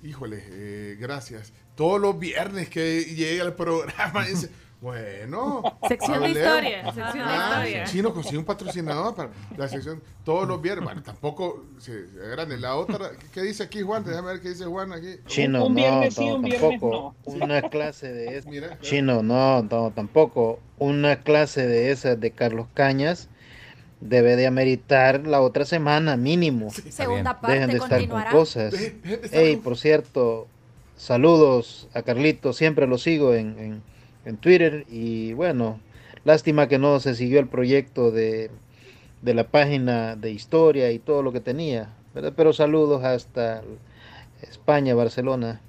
híjole, 0.02 0.42
eh, 0.46 0.96
gracias. 0.98 1.52
Todos 1.74 2.00
los 2.00 2.18
viernes 2.18 2.68
que 2.68 3.04
llega 3.04 3.44
el 3.44 3.54
programa, 3.54 4.24
dice. 4.26 4.50
Bueno. 4.80 5.62
Sección 5.88 6.22
de 6.22 6.30
historia. 6.30 6.84
Sección 6.86 7.12
de 7.12 7.20
ah, 7.24 7.62
historia. 7.64 7.84
Chino 7.84 8.14
consigue 8.14 8.38
un 8.38 8.44
patrocinador 8.46 9.14
para 9.14 9.30
la 9.56 9.68
sección 9.68 10.02
todos 10.24 10.48
los 10.48 10.60
viernes. 10.62 10.84
Bueno, 10.84 11.02
tampoco 11.02 11.64
se 11.78 12.06
grande. 12.30 12.56
La 12.58 12.76
otra, 12.76 13.10
¿qué 13.34 13.42
dice 13.42 13.64
aquí 13.64 13.82
Juan? 13.82 14.04
Déjame 14.04 14.28
ver 14.28 14.40
qué 14.40 14.48
dice 14.50 14.64
Juan 14.64 14.92
aquí. 14.92 15.16
Chino, 15.26 15.66
un 15.66 15.74
no, 15.74 15.76
viernes 15.76 16.14
sí, 16.14 16.26
no, 16.26 16.36
un 16.36 16.42
viernes 16.42 16.70
tampoco. 16.70 17.14
no. 17.26 17.32
Una 17.44 17.62
clase 17.68 18.10
de 18.12 18.38
es- 18.38 18.46
Mira. 18.46 18.78
Chino, 18.80 19.22
no, 19.22 19.62
no, 19.62 19.90
tampoco. 19.94 20.60
Una 20.78 21.16
clase 21.22 21.66
de 21.66 21.90
esas 21.90 22.18
de 22.18 22.30
Carlos 22.30 22.66
Cañas 22.72 23.28
debe 24.00 24.34
de 24.36 24.46
ameritar 24.46 25.26
la 25.26 25.42
otra 25.42 25.66
semana 25.66 26.16
mínimo. 26.16 26.70
Segunda 26.70 27.38
Dejen 27.46 27.66
de 27.66 27.66
parte 27.66 27.72
estar 27.76 27.78
con 27.80 27.88
continuará. 27.98 28.30
cosas. 28.30 28.72
De 28.72 29.52
con- 29.54 29.62
por 29.62 29.76
cierto, 29.76 30.46
saludos 30.96 31.86
a 31.92 32.00
Carlito, 32.00 32.54
siempre 32.54 32.86
lo 32.86 32.96
sigo 32.96 33.34
en, 33.34 33.58
en, 33.58 33.82
en 34.24 34.36
Twitter 34.36 34.86
y 34.88 35.32
bueno, 35.32 35.80
lástima 36.24 36.68
que 36.68 36.78
no 36.78 37.00
se 37.00 37.14
siguió 37.14 37.40
el 37.40 37.48
proyecto 37.48 38.10
de, 38.10 38.50
de 39.22 39.34
la 39.34 39.48
página 39.48 40.16
de 40.16 40.30
historia 40.30 40.90
y 40.92 40.98
todo 40.98 41.22
lo 41.22 41.32
que 41.32 41.40
tenía, 41.40 41.94
¿verdad? 42.14 42.32
Pero 42.36 42.52
saludos 42.52 43.04
hasta 43.04 43.62
España, 44.42 44.94
Barcelona. 44.94 45.60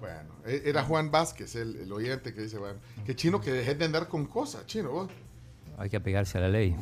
Bueno, 0.00 0.30
e- 0.46 0.62
era 0.66 0.82
Juan 0.84 1.10
Vázquez, 1.10 1.56
el, 1.56 1.76
el 1.76 1.92
oyente 1.92 2.32
que 2.34 2.42
dice, 2.42 2.58
bueno, 2.58 2.78
que 3.04 3.16
chino 3.16 3.40
que 3.40 3.52
dejes 3.52 3.78
de 3.78 3.84
andar 3.84 4.08
con 4.08 4.26
cosas, 4.26 4.66
chino, 4.66 4.90
vos. 4.90 5.10
Hay 5.76 5.88
que 5.90 5.96
apegarse 5.96 6.38
a 6.38 6.42
la 6.42 6.48
ley. 6.48 6.74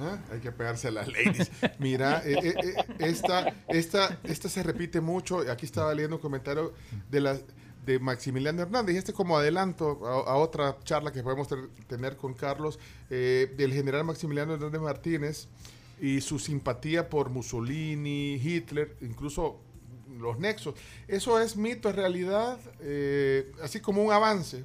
¿Ah? 0.00 0.18
Hay 0.32 0.40
que 0.40 0.50
pegarse 0.50 0.88
a 0.88 0.90
las 0.90 1.06
leyes. 1.06 1.52
Mira, 1.78 2.20
eh, 2.24 2.36
eh, 2.42 2.54
eh, 2.64 2.74
esta, 2.98 3.54
esta, 3.68 4.18
esta 4.24 4.48
se 4.48 4.62
repite 4.64 5.00
mucho. 5.00 5.38
Aquí 5.50 5.66
estaba 5.66 5.94
leyendo 5.94 6.16
un 6.16 6.22
comentario 6.22 6.72
de 7.10 7.20
la 7.20 7.36
de 7.84 7.98
Maximiliano 7.98 8.62
Hernández, 8.62 8.94
y 8.94 8.98
este 8.98 9.12
como 9.12 9.36
adelanto 9.36 10.00
a, 10.06 10.32
a 10.32 10.36
otra 10.36 10.78
charla 10.84 11.12
que 11.12 11.22
podemos 11.22 11.48
ter- 11.48 11.68
tener 11.86 12.16
con 12.16 12.34
Carlos, 12.34 12.78
eh, 13.10 13.52
del 13.56 13.72
general 13.72 14.04
Maximiliano 14.04 14.54
Hernández 14.54 14.80
Martínez 14.80 15.48
y 16.00 16.20
su 16.20 16.38
simpatía 16.38 17.08
por 17.08 17.30
Mussolini, 17.30 18.34
Hitler, 18.34 18.96
incluso 19.00 19.60
los 20.18 20.38
nexos. 20.38 20.74
¿Eso 21.08 21.40
es 21.40 21.56
mito, 21.56 21.88
es 21.88 21.96
realidad? 21.96 22.58
Eh, 22.80 23.52
así 23.62 23.80
como 23.80 24.02
un 24.02 24.12
avance 24.12 24.64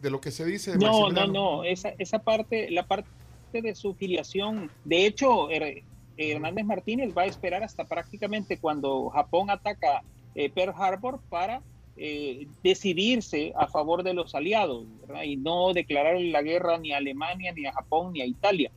de 0.00 0.10
lo 0.10 0.20
que 0.20 0.30
se 0.30 0.44
dice 0.44 0.72
de 0.72 0.78
No, 0.78 1.10
no, 1.10 1.26
no, 1.26 1.64
esa, 1.64 1.90
esa 1.98 2.20
parte, 2.20 2.70
la 2.70 2.86
parte 2.86 3.08
de 3.52 3.74
su 3.74 3.94
filiación, 3.94 4.70
de 4.84 5.06
hecho, 5.06 5.50
Her- 5.50 5.82
Hernández 6.16 6.64
Martínez 6.64 7.14
va 7.16 7.22
a 7.22 7.26
esperar 7.26 7.62
hasta 7.62 7.84
prácticamente 7.84 8.58
cuando 8.58 9.10
Japón 9.10 9.50
ataca 9.50 10.02
eh, 10.34 10.50
Pearl 10.50 10.74
Harbor 10.76 11.20
para 11.28 11.62
eh, 11.96 12.46
decidirse 12.62 13.52
a 13.56 13.66
favor 13.66 14.02
de 14.02 14.14
los 14.14 14.34
aliados 14.34 14.86
¿verdad? 15.02 15.24
y 15.24 15.36
no 15.36 15.72
declarar 15.74 16.20
la 16.20 16.40
guerra 16.40 16.78
ni 16.78 16.92
a 16.92 16.96
Alemania, 16.96 17.52
ni 17.52 17.66
a 17.66 17.72
Japón, 17.72 18.12
ni 18.12 18.22
a 18.22 18.26
Italia. 18.26 18.70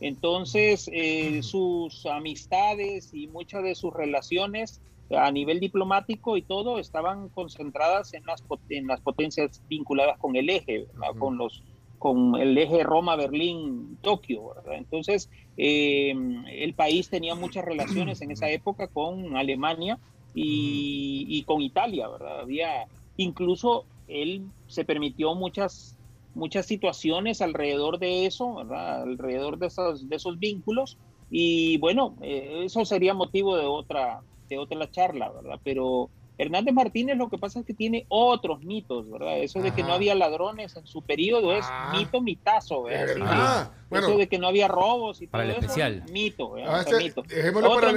Entonces, 0.00 0.88
eh, 0.92 1.42
sus 1.42 2.06
amistades 2.06 3.12
y 3.12 3.26
muchas 3.26 3.62
de 3.64 3.74
sus 3.74 3.92
relaciones 3.92 4.80
a 5.10 5.30
nivel 5.30 5.60
diplomático 5.60 6.36
y 6.36 6.42
todo 6.42 6.78
estaban 6.78 7.28
concentradas 7.28 8.14
en 8.14 8.24
las, 8.24 8.42
en 8.70 8.86
las 8.86 9.00
potencias 9.00 9.62
vinculadas 9.68 10.16
con 10.18 10.36
el 10.36 10.48
eje, 10.48 10.86
¿verdad? 10.94 11.18
con 11.18 11.36
los 11.36 11.62
con 11.98 12.36
el 12.36 12.56
eje 12.56 12.82
Roma, 12.82 13.14
Berlín, 13.14 13.98
Tokio. 14.00 14.54
¿verdad? 14.54 14.78
Entonces, 14.78 15.28
eh, 15.58 16.14
el 16.48 16.72
país 16.72 17.10
tenía 17.10 17.34
muchas 17.34 17.62
relaciones 17.62 18.22
en 18.22 18.30
esa 18.30 18.48
época 18.48 18.88
con 18.88 19.36
Alemania 19.36 19.98
y, 20.34 21.26
y 21.28 21.44
con 21.44 21.62
Italia, 21.62 22.08
¿verdad? 22.08 22.40
Había, 22.40 22.86
incluso 23.16 23.86
él 24.06 24.52
se 24.66 24.84
permitió 24.84 25.34
muchas, 25.34 25.96
muchas 26.34 26.66
situaciones 26.66 27.40
alrededor 27.40 27.98
de 27.98 28.26
eso, 28.26 28.54
¿verdad? 28.56 29.02
Alrededor 29.02 29.58
de 29.58 29.66
esos, 29.66 30.08
de 30.08 30.16
esos 30.16 30.38
vínculos. 30.38 30.98
Y 31.30 31.78
bueno, 31.78 32.16
eh, 32.22 32.62
eso 32.64 32.84
sería 32.84 33.14
motivo 33.14 33.56
de 33.56 33.66
otra, 33.66 34.20
de 34.48 34.58
otra 34.58 34.90
charla, 34.90 35.30
¿verdad? 35.30 35.60
Pero 35.62 36.10
Hernández 36.40 36.72
Martínez 36.74 37.16
lo 37.16 37.28
que 37.28 37.38
pasa 37.38 37.60
es 37.60 37.66
que 37.66 37.74
tiene 37.74 38.06
otros 38.08 38.62
mitos, 38.64 39.10
¿verdad? 39.10 39.38
Eso 39.38 39.60
de 39.60 39.72
que 39.72 39.82
no 39.82 39.92
había 39.92 40.14
ladrones 40.14 40.74
en 40.76 40.86
su 40.86 41.02
periodo 41.02 41.52
es 41.52 41.64
Ah. 41.68 41.92
mito, 41.96 42.20
mitazo, 42.20 42.84
Sí, 42.86 42.90
verdad. 42.90 43.64
de- 43.64 43.70
Bueno. 43.90 44.06
eso 44.08 44.16
de 44.18 44.28
que 44.28 44.38
no 44.38 44.46
había 44.48 44.68
robos 44.68 45.20
y 45.20 45.26
Para 45.26 45.44
todo 45.44 45.50
el 45.52 45.58
eso, 45.58 45.66
especial. 45.66 46.04
mito, 46.10 46.52
¿verdad? 46.52 46.74
Ah, 46.74 46.80
O 46.80 46.82
sea, 46.82 46.92
este- 46.98 47.04
mito. 47.04 47.20
Otro 47.20 47.74
para 47.80 47.92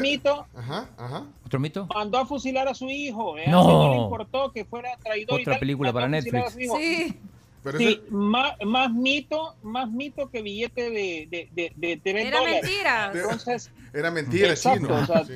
Ajá, 0.56 0.90
ajá. 0.98 1.26
¿Otro 1.46 1.60
mito? 1.60 1.88
mandó 1.94 2.18
a 2.18 2.26
fusilar 2.26 2.68
a 2.68 2.74
su 2.74 2.90
hijo, 2.90 3.34
¿verdad? 3.34 3.52
No. 3.52 3.62
Que 3.68 3.74
no 3.74 3.90
le 3.96 4.02
importó 4.02 4.52
que 4.52 4.66
fuera 4.66 4.90
traidor 5.04 5.40
y 5.40 5.44
Otra 5.44 5.54
tal, 5.54 5.60
película 5.60 5.94
para 5.94 6.06
a 6.08 6.10
fusilar 6.10 6.36
a 6.36 6.50
Netflix. 6.50 6.54
su 6.54 6.60
hijo. 6.60 6.78
Sí. 6.78 7.20
Pero 7.64 7.78
Sí, 7.78 7.88
ese- 7.88 8.02
más, 8.12 8.54
más 8.66 8.92
mito, 8.92 9.56
más 9.64 9.90
mito 9.90 10.30
que 10.30 10.42
billete 10.42 10.90
de, 10.90 11.28
de, 11.56 11.72
de, 11.78 11.96
de 12.04 12.12
Era 12.22 12.40
dólares. 12.40 12.62
mentira. 12.62 13.12
Entonces, 13.14 13.72
era 13.94 14.12
mentira, 14.12 14.50
Exacto, 14.50 14.80
chino. 14.88 14.96
o 15.02 15.06
sea, 15.06 15.24
Sí. 15.24 15.34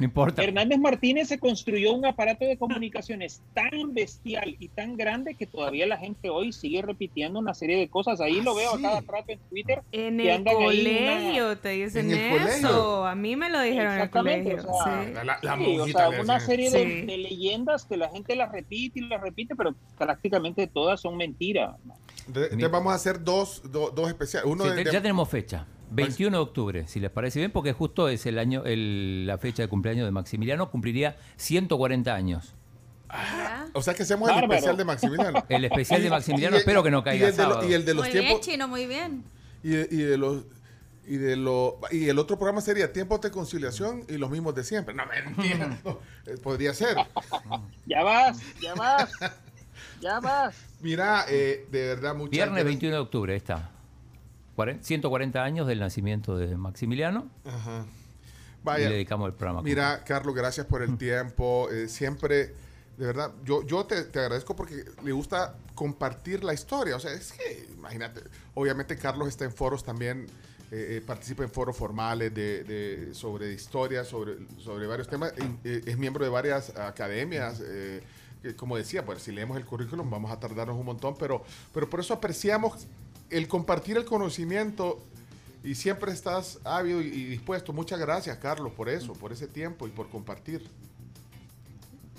No 0.00 0.06
importa. 0.06 0.42
Hernández 0.42 0.78
Martínez 0.78 1.28
se 1.28 1.38
construyó 1.38 1.92
un 1.92 2.06
aparato 2.06 2.46
de 2.46 2.56
comunicaciones 2.56 3.42
tan 3.54 3.92
bestial 3.92 4.56
y 4.58 4.68
tan 4.68 4.96
grande 4.96 5.34
que 5.34 5.46
todavía 5.46 5.86
la 5.86 5.98
gente 5.98 6.30
hoy 6.30 6.52
sigue 6.52 6.80
repitiendo 6.80 7.38
una 7.38 7.52
serie 7.52 7.76
de 7.78 7.88
cosas. 7.88 8.18
Ahí 8.22 8.40
lo 8.40 8.54
veo 8.54 8.72
a 8.72 8.76
sí. 8.78 8.82
cada 8.82 9.00
rato 9.02 9.24
en 9.28 9.38
Twitter. 9.50 9.82
En 9.92 10.16
que 10.16 10.22
el 10.30 10.36
andan 10.36 10.54
colegio 10.54 11.46
una- 11.46 11.56
te 11.60 11.68
dicen 11.68 12.10
En 12.10 12.16
el 12.18 12.32
eso. 12.32 12.38
colegio. 12.38 13.06
A 13.06 13.14
mí 13.14 13.36
me 13.36 13.50
lo 13.50 13.60
dijeron 13.60 13.86
en 13.92 13.92
el 13.92 13.96
Exactamente, 13.98 14.50
colegio. 14.52 14.70
o 14.72 14.82
sea, 14.84 15.04
sí. 15.06 15.12
La, 15.12 15.24
la- 15.24 15.38
la 15.42 15.56
Sí, 15.56 15.62
o 15.66 15.78
monjita 15.78 15.98
sea, 15.98 16.08
le 16.08 16.20
una 16.22 16.40
serie 16.40 16.70
de, 16.70 16.82
Sí. 16.82 17.02
de 17.02 17.16
leyendas 17.18 17.84
que 17.84 17.96
la 17.98 18.08
gente 18.08 18.34
las 18.36 18.50
repite 18.50 19.00
y 19.00 19.02
las 19.02 19.20
repite, 19.20 19.54
pero 19.54 19.74
prácticamente 19.98 20.66
todas 20.66 20.98
son 21.02 21.18
mentiras. 21.18 21.76
Entonces 22.26 22.70
vamos 22.70 22.92
a 22.92 22.96
hacer 22.96 23.22
dos, 23.22 23.60
dos 23.70 24.08
especiales. 24.08 24.50
Uno 24.50 24.64
Ya 24.82 25.02
tenemos 25.02 25.28
fecha. 25.28 25.66
21 25.90 26.36
de 26.36 26.42
octubre, 26.42 26.86
si 26.86 27.00
les 27.00 27.10
parece 27.10 27.38
bien, 27.38 27.50
porque 27.50 27.72
justo 27.72 28.08
es 28.08 28.26
el 28.26 28.38
año, 28.38 28.62
la 28.64 29.38
fecha 29.38 29.62
de 29.62 29.68
cumpleaños 29.68 30.06
de 30.06 30.10
Maximiliano, 30.10 30.70
cumpliría 30.70 31.16
140 31.36 32.14
años. 32.14 32.54
Ah, 33.08 33.66
o 33.72 33.82
sea 33.82 33.94
que 33.94 34.04
hacemos 34.04 34.30
el 34.30 34.44
especial 34.44 34.76
de 34.76 34.84
Maximiliano. 34.84 35.44
El 35.48 35.64
especial 35.64 36.02
de 36.02 36.10
Maximiliano, 36.10 36.56
espero 36.56 36.82
que 36.82 36.90
no 36.90 37.02
caiga 37.02 37.26
y 37.26 37.30
el 37.30 37.36
de, 37.36 37.68
y 37.68 37.72
el 37.72 37.84
de 37.84 37.94
los 37.94 38.04
muy 38.04 38.12
tiempos. 38.12 38.30
Bien, 38.30 38.40
chino, 38.40 38.68
muy 38.68 38.86
bien. 38.86 39.24
Y 39.62 39.70
de, 39.70 40.16
los 40.16 40.44
y 41.06 41.16
de 41.16 41.36
lo 41.36 41.80
y 41.90 42.08
el 42.08 42.18
otro 42.18 42.38
programa 42.38 42.60
sería 42.60 42.92
tiempos 42.92 43.20
de 43.20 43.30
conciliación 43.30 44.04
y 44.08 44.16
los 44.16 44.30
mismos 44.30 44.54
de 44.54 44.64
siempre. 44.64 44.94
No, 44.94 45.04
mentira. 45.06 45.78
Eh, 46.26 46.36
podría 46.42 46.74
ser. 46.74 46.96
ya 47.86 48.02
vas, 48.02 48.38
ya 48.60 48.74
vas. 48.74 49.10
Ya 50.00 50.18
vas. 50.20 50.54
Mira, 50.80 51.24
eh, 51.28 51.66
de 51.70 51.88
verdad, 51.88 52.14
muchas 52.14 52.30
Viernes 52.30 52.64
21 52.64 52.96
de 52.96 53.00
octubre, 53.00 53.36
está. 53.36 53.70
140 54.80 55.42
años 55.42 55.66
del 55.66 55.80
nacimiento 55.80 56.36
de 56.36 56.56
Maximiliano. 56.56 57.28
Ajá. 57.44 57.84
Vaya. 58.62 58.86
Y 58.86 58.88
le 58.88 58.94
dedicamos 58.96 59.28
el 59.28 59.34
programa. 59.34 59.62
Mira, 59.62 60.04
Carlos, 60.04 60.34
gracias 60.34 60.66
por 60.66 60.82
el 60.82 60.96
tiempo. 60.98 61.68
Eh, 61.70 61.88
siempre, 61.88 62.54
de 62.96 63.06
verdad, 63.06 63.32
yo, 63.44 63.66
yo 63.66 63.84
te, 63.86 63.96
agradezco 63.96 64.54
porque 64.54 64.84
le 65.02 65.12
gusta 65.12 65.54
compartir 65.74 66.44
la 66.44 66.54
historia. 66.54 66.96
O 66.96 67.00
sea, 67.00 67.12
es 67.12 67.32
que, 67.32 67.68
imagínate, 67.72 68.22
obviamente 68.54 68.96
Carlos 68.96 69.28
está 69.28 69.44
en 69.44 69.52
foros 69.52 69.84
también. 69.84 70.26
Eh, 70.72 70.98
eh, 70.98 71.02
participa 71.04 71.42
en 71.42 71.50
foros 71.50 71.76
formales 71.76 72.32
de, 72.32 73.10
sobre 73.12 73.52
historia, 73.52 74.04
sobre, 74.04 74.36
sobre 74.58 74.86
varios 74.86 75.08
temas. 75.08 75.32
es 75.64 75.98
miembro 75.98 76.24
de 76.24 76.30
varias 76.30 76.76
academias. 76.76 77.60
como 78.56 78.76
decía, 78.76 79.04
pues 79.04 79.20
si 79.20 79.32
leemos 79.32 79.56
el 79.56 79.64
currículum 79.64 80.08
vamos 80.08 80.30
a 80.30 80.38
tardarnos 80.38 80.76
un 80.76 80.86
montón, 80.86 81.16
pero, 81.18 81.42
pero 81.74 81.90
por 81.90 81.98
eso 81.98 82.14
apreciamos 82.14 82.86
el 83.30 83.48
compartir 83.48 83.96
el 83.96 84.04
conocimiento 84.04 84.98
y 85.62 85.74
siempre 85.74 86.12
estás 86.12 86.58
ávido 86.64 87.00
y, 87.00 87.10
dispuesto. 87.10 87.72
Muchas 87.72 87.98
gracias, 87.98 88.36
Carlos, 88.38 88.72
por 88.72 88.88
eso, 88.88 89.12
por 89.14 89.32
ese 89.32 89.46
tiempo 89.46 89.86
y 89.86 89.90
por 89.90 90.08
compartir. 90.08 90.62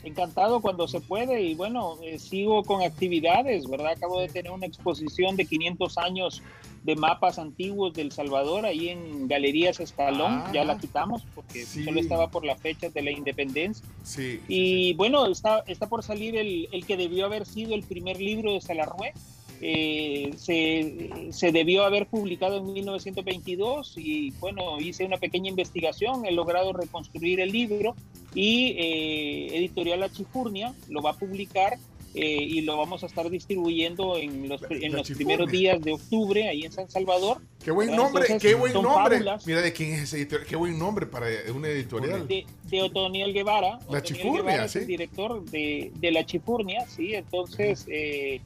Encantado 0.04 0.62
cuando 0.62 0.88
se 0.88 1.00
puede 1.00 1.42
y 1.42 1.54
bueno, 1.54 1.98
eh, 2.02 2.18
sigo 2.18 2.64
con 2.64 2.82
actividades, 2.82 3.70
¿verdad? 3.70 3.92
Acabo 3.92 4.20
de 4.20 4.30
tener 4.30 4.52
una 4.52 4.66
exposición 4.66 5.36
de 5.36 5.46
500 5.46 5.98
años 6.00 6.42
de 6.84 6.96
mapas 6.96 7.38
antiguos 7.38 7.94
del 7.94 8.12
Salvador 8.12 8.66
ahí 8.66 8.90
en 8.90 9.28
Galerías 9.28 9.80
Escalón, 9.80 10.44
ya 10.52 10.64
la 10.66 10.74
ah, 10.74 10.78
quitamos 10.80 11.24
porque 11.36 11.64
solo 11.66 12.00
estaba 12.00 12.32
por 12.32 12.44
la 12.44 12.56
fecha 12.56 12.90
de 12.90 13.02
la 13.04 13.12
independencia. 13.12 13.86
Sí, 14.04 14.42
y 14.48 14.94
bueno, 14.96 15.28
está, 15.28 15.60
está 15.68 15.88
por 15.88 16.02
salir 16.02 16.36
el, 16.36 16.68
el, 16.72 16.86
que 16.86 16.98
debió 16.98 17.26
haber 17.26 17.46
sido 17.46 17.76
el 17.76 17.84
primer 17.84 18.20
libro 18.20 18.54
de 18.54 18.62
Salarrué, 18.62 19.14
eh, 19.62 20.34
se, 20.38 21.52
debió 21.52 21.84
haber 21.84 22.08
publicado 22.08 22.58
en 22.58 22.74
1922 22.74 23.94
y 23.98 24.32
bueno, 24.40 24.80
hice 24.80 25.06
una 25.06 25.18
pequeña 25.18 25.50
investigación, 25.50 26.26
he 26.26 26.32
logrado 26.32 26.74
reconstruir 26.74 27.40
el 27.40 27.52
libro 27.52 27.96
y 28.34 28.76
eh, 28.78 29.58
Editorial 29.58 30.00
La 30.00 30.12
Chifurnia 30.12 30.74
lo 30.90 31.04
va 31.04 31.12
a 31.12 31.14
publicar 31.14 31.78
eh, 32.14 32.44
y 32.44 32.62
lo 32.62 32.76
vamos 32.76 33.04
a 33.04 33.06
estar 33.06 33.30
distribuyendo 33.30 34.18
en 34.18 34.50
los, 34.50 34.62
en 34.70 34.94
los 34.94 35.10
primeros 35.12 35.50
días 35.50 35.80
de 35.80 35.94
octubre 35.94 36.50
ahí 36.50 36.64
en 36.64 36.72
San 36.72 36.90
Salvador. 36.90 37.38
Qué 37.64 37.70
buen 37.70 37.96
nombre, 37.96 38.26
qué 38.40 38.56
buen 38.56 38.74
nombre. 38.74 39.24
Mira 39.46 39.62
de 39.62 39.72
quién 39.72 39.94
es 39.94 40.02
ese 40.02 40.18
editorial, 40.18 40.48
qué 40.48 40.56
buen 40.56 40.80
nombre 40.80 41.06
para 41.06 41.28
una 41.54 41.70
editorial. 41.70 42.28
De, 42.28 42.48
de 42.64 42.82
Otoniel 42.82 43.32
Guevara. 43.32 43.80
La 43.90 44.02
Chifurnia, 44.02 44.66
es 44.66 44.76
el 44.76 44.88
director 44.88 45.46
de, 45.46 45.92
de 45.96 46.12
La 46.12 46.26
Chifurnia, 46.26 46.88
sí, 46.88 47.14
entonces... 47.14 47.86
Eh, 47.88 48.42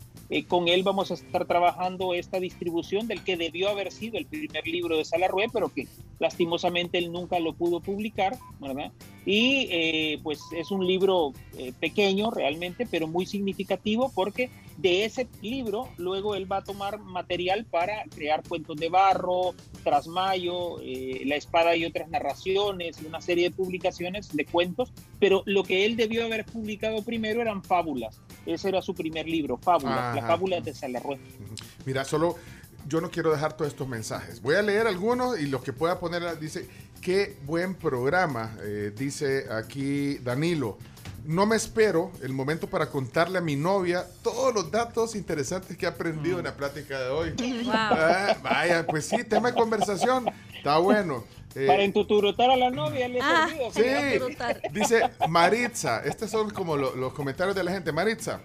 con 0.47 0.67
él 0.67 0.83
vamos 0.83 1.11
a 1.11 1.13
estar 1.13 1.45
trabajando 1.45 2.13
esta 2.13 2.39
distribución 2.39 3.07
del 3.07 3.23
que 3.23 3.37
debió 3.37 3.69
haber 3.69 3.91
sido 3.91 4.17
el 4.17 4.25
primer 4.25 4.65
libro 4.67 4.97
de 4.97 5.05
Salarrué, 5.05 5.47
pero 5.53 5.69
que 5.69 5.87
lastimosamente 6.19 6.97
él 6.97 7.11
nunca 7.11 7.39
lo 7.39 7.53
pudo 7.53 7.79
publicar, 7.79 8.37
¿verdad? 8.59 8.91
Y 9.25 9.67
eh, 9.71 10.19
pues 10.23 10.39
es 10.55 10.71
un 10.71 10.85
libro 10.85 11.33
eh, 11.57 11.73
pequeño 11.79 12.31
realmente, 12.31 12.87
pero 12.89 13.07
muy 13.07 13.25
significativo 13.25 14.11
porque 14.13 14.49
de 14.77 15.05
ese 15.05 15.27
libro 15.41 15.89
luego 15.97 16.35
él 16.35 16.51
va 16.51 16.57
a 16.57 16.63
tomar 16.63 16.99
material 16.99 17.65
para 17.65 18.03
crear 18.05 18.43
cuentos 18.47 18.77
de 18.77 18.89
barro, 18.89 19.53
Trasmayo, 19.83 20.77
La 21.25 21.35
espada 21.35 21.75
y 21.75 21.85
otras 21.85 22.09
narraciones, 22.09 22.97
una 23.05 23.21
serie 23.21 23.49
de 23.49 23.55
publicaciones 23.55 24.35
de 24.35 24.45
cuentos, 24.45 24.91
pero 25.19 25.43
lo 25.45 25.63
que 25.63 25.85
él 25.85 25.95
debió 25.95 26.25
haber 26.25 26.45
publicado 26.45 27.03
primero 27.03 27.41
eran 27.41 27.63
fábulas. 27.63 28.19
Ese 28.45 28.69
era 28.69 28.81
su 28.81 28.93
primer 28.93 29.27
libro, 29.27 29.57
Fábulas, 29.57 30.15
las 30.15 30.25
fábulas 30.25 30.63
de 30.63 30.73
Salarrué. 30.73 31.19
Mira, 31.85 32.05
solo 32.05 32.35
yo 32.87 33.01
no 33.01 33.09
quiero 33.09 33.31
dejar 33.31 33.53
todos 33.53 33.71
estos 33.71 33.87
mensajes. 33.87 34.41
Voy 34.41 34.55
a 34.55 34.61
leer 34.61 34.87
algunos 34.87 35.39
y 35.39 35.47
los 35.47 35.63
que 35.63 35.73
pueda 35.73 35.99
poner, 35.99 36.39
dice, 36.39 36.67
qué 37.01 37.37
buen 37.45 37.75
programa, 37.75 38.55
eh, 38.61 38.93
dice 38.95 39.45
aquí 39.51 40.17
Danilo. 40.19 40.77
No 41.25 41.47
me 41.47 41.55
espero 41.55 42.11
el 42.21 42.33
momento 42.33 42.67
para 42.67 42.89
contarle 42.91 43.39
a 43.39 43.41
mi 43.41 43.55
novia 43.55 44.05
todos 44.21 44.53
los 44.53 44.69
datos 44.69 45.15
interesantes 45.15 45.75
que 45.75 45.85
he 45.85 45.89
aprendido 45.89 46.37
en 46.37 46.45
la 46.45 46.55
plática 46.55 46.99
de 46.99 47.09
hoy. 47.09 47.33
Ah, 47.67 48.37
vaya, 48.43 48.85
pues 48.85 49.05
sí, 49.05 49.23
tema 49.23 49.49
de 49.49 49.57
conversación. 49.57 50.25
Está 50.55 50.77
bueno. 50.77 51.23
Eh, 51.55 51.67
para 51.67 51.83
entuturotar 51.83 52.49
a 52.51 52.57
la 52.57 52.69
novia 52.69 53.07
le 53.07 53.19
ah, 53.21 53.47
Sí, 53.71 53.81
dice 54.71 55.09
Maritza. 55.29 56.03
Estos 56.03 56.29
son 56.29 56.49
como 56.49 56.75
los 56.75 57.13
comentarios 57.13 57.55
de 57.55 57.63
la 57.63 57.71
gente. 57.71 57.91
Maritza, 57.91 58.41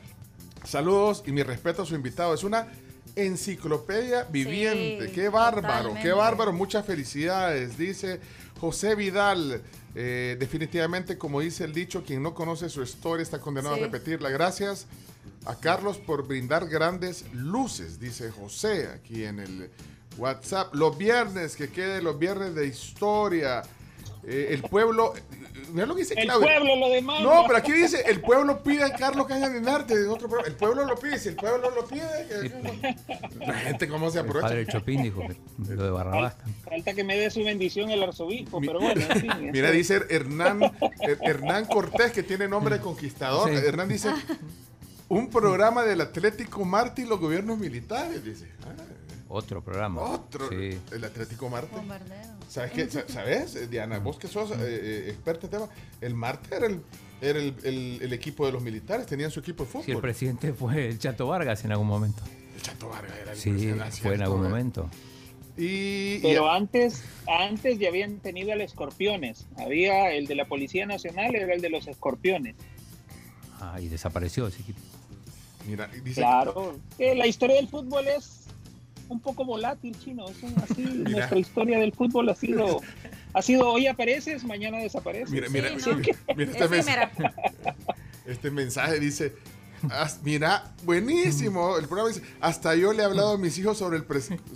saludos 0.64 1.24
y 1.26 1.32
mi 1.32 1.42
respeto 1.42 1.82
a 1.82 1.86
su 1.86 1.94
invitado. 1.94 2.32
Es 2.34 2.44
una 2.44 2.68
enciclopedia 3.16 4.24
viviente. 4.24 5.10
qué 5.12 5.28
bárbaro, 5.28 5.94
qué 6.00 6.12
bárbaro. 6.12 6.52
Muchas 6.52 6.86
felicidades. 6.86 7.76
Dice 7.76 8.20
José 8.60 8.94
Vidal. 8.94 9.62
Eh, 9.96 10.36
definitivamente, 10.38 11.18
como 11.18 11.40
dice 11.40 11.64
el 11.64 11.72
dicho, 11.72 12.04
quien 12.04 12.22
no 12.22 12.32
conoce 12.32 12.68
su 12.68 12.80
historia 12.82 13.24
está 13.24 13.40
condenado 13.40 13.74
a 13.74 13.78
repetirla. 13.78 14.30
Gracias 14.30 14.86
a 15.46 15.56
Carlos 15.56 15.98
por 15.98 16.26
brindar 16.28 16.68
grandes 16.68 17.24
luces, 17.32 17.98
dice 17.98 18.30
José 18.30 18.88
aquí 18.88 19.24
en 19.24 19.40
el 19.40 19.70
WhatsApp. 20.20 20.74
Los 20.74 20.96
viernes, 20.96 21.56
que 21.56 21.70
quede 21.70 22.02
los 22.02 22.18
viernes 22.18 22.54
de 22.54 22.66
historia. 22.66 23.62
Eh, 24.22 24.48
el 24.50 24.62
pueblo. 24.62 25.14
Mira 25.72 25.86
lo 25.86 25.94
que 25.94 26.02
dice 26.02 26.14
El 26.16 26.28
pueblo 26.28 26.76
lo 26.76 26.88
demanda. 26.90 27.22
No, 27.22 27.44
pero 27.46 27.58
aquí 27.58 27.72
dice: 27.72 28.02
el 28.06 28.20
pueblo 28.20 28.62
pide 28.62 28.84
a 28.84 28.92
Carlos 28.92 29.26
Cañas 29.26 29.52
de 29.52 29.60
Narte. 29.60 29.94
el 29.94 30.54
pueblo 30.56 30.84
lo 30.84 30.96
pide. 30.96 31.18
Si 31.18 31.30
el 31.30 31.36
pueblo 31.36 31.70
lo 31.70 31.86
pide. 31.86 32.52
La 33.38 33.54
gente, 33.54 33.88
¿cómo 33.88 34.10
se 34.10 34.18
aprovecha? 34.18 34.48
El 34.48 34.66
padre 34.66 34.66
Chopin 34.66 35.02
dijo 35.02 35.22
lo 35.58 35.82
de 35.82 35.90
Barrabás. 35.90 36.34
Falta 36.64 36.92
que 36.92 37.02
me 37.02 37.16
dé 37.16 37.30
su 37.30 37.42
bendición 37.42 37.90
el 37.90 38.02
arzobispo, 38.02 38.60
pero 38.60 38.78
bueno. 38.80 39.00
Mira, 39.40 39.70
dice 39.70 40.02
Hernán, 40.10 40.60
Hernán 41.22 41.64
Cortés, 41.64 42.12
que 42.12 42.22
tiene 42.22 42.46
nombre 42.46 42.76
de 42.76 42.82
conquistador. 42.82 43.50
Hernán 43.50 43.88
dice: 43.88 44.10
un 45.08 45.30
programa 45.30 45.84
del 45.84 46.02
Atlético 46.02 46.64
Marte 46.64 47.02
y 47.02 47.06
los 47.06 47.18
gobiernos 47.20 47.58
militares. 47.58 48.22
Dice. 48.22 48.48
Ah, 48.64 48.74
otro 49.30 49.62
programa. 49.62 50.02
Otro. 50.02 50.48
Sí. 50.48 50.78
El 50.92 51.04
Atlético 51.04 51.48
Marte. 51.48 51.76
¿Sabes 52.48 52.72
qué? 52.72 52.88
¿Sabes, 52.90 53.70
Diana? 53.70 53.98
Vos 54.00 54.18
que 54.18 54.28
sos 54.28 54.50
eh, 54.50 54.56
eh, 54.58 55.04
experta 55.08 55.46
en 55.46 55.50
tema. 55.50 55.68
El 56.00 56.14
Marte 56.14 56.56
era 56.56 56.66
el, 56.66 56.82
era 57.20 57.38
el, 57.38 58.12
equipo 58.12 58.44
de 58.44 58.52
los 58.52 58.62
militares, 58.62 59.06
tenían 59.06 59.30
su 59.30 59.40
equipo 59.40 59.64
de 59.64 59.70
fútbol. 59.70 59.84
Sí, 59.84 59.92
el 59.92 60.00
presidente 60.00 60.52
fue 60.52 60.88
el 60.88 60.98
Chato 60.98 61.28
Vargas 61.28 61.64
en 61.64 61.72
algún 61.72 61.86
momento. 61.86 62.22
El 62.56 62.62
Chato 62.62 62.88
Vargas 62.88 63.16
era 63.22 63.32
el 63.32 63.38
Sí, 63.38 63.72
fue 64.02 64.14
en 64.14 64.22
algún 64.22 64.42
momento. 64.42 64.90
Y, 65.56 66.18
Pero 66.20 66.50
antes, 66.50 67.04
antes 67.28 67.78
ya 67.78 67.88
habían 67.88 68.18
tenido 68.18 68.52
al 68.52 68.60
Escorpiones. 68.62 69.46
Había 69.56 70.12
el 70.12 70.26
de 70.26 70.34
la 70.34 70.46
Policía 70.46 70.86
Nacional, 70.86 71.34
era 71.36 71.54
el 71.54 71.60
de 71.60 71.70
los 71.70 71.86
Escorpiones. 71.86 72.56
Ah, 73.60 73.80
y 73.80 73.88
desapareció 73.88 74.46
ese 74.46 74.62
equipo. 74.62 74.80
Mira, 75.66 75.88
dice 76.02 76.22
claro, 76.22 76.78
la 76.98 77.26
historia 77.26 77.56
del 77.56 77.68
fútbol 77.68 78.08
es 78.08 78.39
un 79.10 79.20
poco 79.20 79.44
volátil, 79.44 79.98
chino. 79.98 80.26
Es 80.28 80.38
así, 80.62 80.82
nuestra 81.10 81.38
historia 81.38 81.78
del 81.78 81.92
fútbol 81.92 82.28
ha 82.28 82.34
sido, 82.34 82.80
ha 83.34 83.42
sido 83.42 83.68
hoy 83.68 83.86
apareces, 83.86 84.44
mañana 84.44 84.78
desapareces. 84.78 85.30
Mira, 85.30 85.48
mira, 85.48 85.70
mira 86.36 86.50
este, 86.50 86.68
mensaje, 86.68 87.10
este, 88.26 88.50
mensaje, 88.50 89.00
dice, 89.00 89.34
mira, 90.22 90.72
buenísimo. 90.84 91.76
El 91.76 91.86
programa 91.86 92.08
dice, 92.08 92.22
hasta 92.40 92.74
yo 92.74 92.92
le 92.92 93.02
he 93.02 93.06
hablado 93.06 93.32
a 93.32 93.38
mis 93.38 93.58
hijos 93.58 93.78
sobre, 93.78 93.98
el 93.98 94.04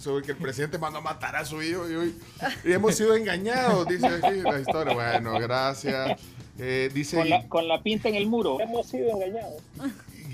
sobre 0.01 0.25
que 0.25 0.33
el 0.33 0.39
presidente 0.39 0.79
mandó 0.79 0.99
a 0.99 1.03
matar 1.03 1.37
a 1.37 1.45
su 1.45 1.63
hijo 1.63 1.89
y, 1.91 1.95
hoy, 1.95 2.15
y 2.65 2.73
hemos 2.73 2.95
sido 2.95 3.15
engañados, 3.15 3.87
dice 3.89 4.07
aquí 4.07 4.41
la 4.41 4.61
historia. 4.61 4.95
Bueno, 4.95 5.39
gracias. 5.39 6.21
Eh, 6.59 6.91
dice, 6.95 7.17
con 7.17 7.29
la, 7.29 7.49
con 7.49 7.69
la 7.69 7.83
pinta 7.83 8.09
en 8.09 8.15
el 8.15 8.27
muro. 8.27 8.61
Hemos 8.61 8.87
sido 8.87 9.11
engañados. 9.11 9.63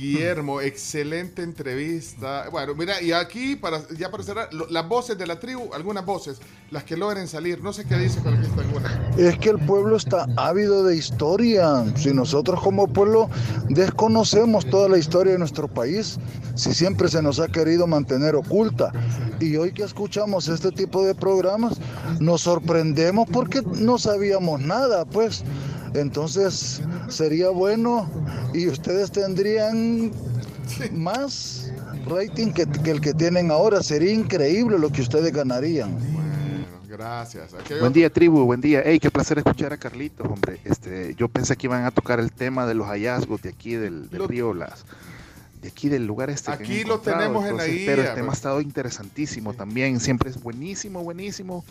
Guillermo, 0.00 0.62
excelente 0.62 1.42
entrevista. 1.42 2.48
Bueno, 2.50 2.74
mira, 2.74 3.02
y 3.02 3.12
aquí, 3.12 3.54
para 3.54 3.82
ya 3.98 4.10
para 4.10 4.22
cerrar, 4.22 4.48
las 4.52 4.88
voces 4.88 5.18
de 5.18 5.26
la 5.26 5.38
tribu, 5.38 5.74
algunas 5.74 6.06
voces, 6.06 6.40
las 6.70 6.84
que 6.84 6.96
logren 6.96 7.28
salir. 7.28 7.62
No 7.62 7.72
sé 7.74 7.84
qué 7.84 7.96
dice, 7.96 8.18
pero 8.24 8.36
aquí 8.36 8.46
está 8.46 8.62
alguna. 8.62 9.10
Es 9.18 9.38
que 9.38 9.50
el 9.50 9.58
pueblo 9.58 9.96
está 9.96 10.26
ávido 10.36 10.84
de 10.84 10.96
historia. 10.96 11.84
Si 11.96 12.14
nosotros 12.14 12.62
como 12.62 12.86
pueblo 12.86 13.28
desconocemos 13.68 14.64
toda 14.70 14.88
la 14.88 14.96
historia 14.96 15.34
de 15.34 15.38
nuestro 15.38 15.68
país, 15.68 16.18
si 16.54 16.72
siempre 16.72 17.08
se 17.08 17.20
nos 17.20 17.38
ha 17.38 17.48
querido 17.48 17.86
mantener 17.86 18.36
oculta. 18.36 18.92
Y 19.38 19.56
hoy 19.56 19.72
que 19.72 19.82
escuchamos 19.82 20.48
este 20.48 20.72
tipo 20.72 21.04
de 21.04 21.14
programas, 21.14 21.78
nos 22.20 22.42
sorprendemos 22.42 23.28
porque 23.30 23.60
no 23.62 23.98
sabíamos 23.98 24.60
nada, 24.60 25.04
pues. 25.04 25.44
Entonces 25.94 26.82
sería 27.08 27.50
bueno 27.50 28.08
y 28.54 28.68
ustedes 28.68 29.10
tendrían 29.10 30.12
más 30.92 31.72
rating 32.08 32.52
que, 32.52 32.66
el 32.90 33.00
que 33.00 33.12
tienen 33.12 33.50
ahora. 33.50 33.82
Sería 33.82 34.12
increíble 34.12 34.78
lo 34.78 34.90
que 34.90 35.02
ustedes 35.02 35.32
ganarían. 35.32 35.92
Bueno, 36.12 36.80
gracias. 36.88 37.54
Buen 37.80 37.92
día, 37.92 38.10
tribu, 38.10 38.44
buen 38.44 38.60
día. 38.60 38.82
Hey, 38.84 39.00
qué 39.00 39.10
placer 39.10 39.38
escuchar 39.38 39.72
a 39.72 39.76
Carlitos, 39.76 40.26
hombre. 40.26 40.60
Este, 40.64 41.14
yo 41.16 41.28
pensé 41.28 41.56
que 41.56 41.66
iban 41.66 41.84
a 41.84 41.90
tocar 41.90 42.20
el 42.20 42.32
tema 42.32 42.66
de 42.66 42.74
los 42.74 42.86
hallazgos 42.86 43.42
de 43.42 43.50
aquí 43.50 43.74
del, 43.74 44.08
río 44.10 44.54
Las 44.54 44.84
de 45.60 45.68
aquí 45.68 45.88
del 45.88 46.06
lugar 46.06 46.30
este. 46.30 46.50
Aquí 46.50 46.84
lo 46.84 47.00
tenemos 47.00 47.46
en 47.46 47.60
ahí. 47.60 47.84
Pero 47.84 48.02
el 48.02 48.14
tema 48.14 48.30
ha 48.30 48.34
estado 48.34 48.60
interesantísimo 48.60 49.52
también. 49.52 50.00
Siempre 50.00 50.30
es 50.30 50.40
buenísimo, 50.40 51.02
buenísimo 51.02 51.64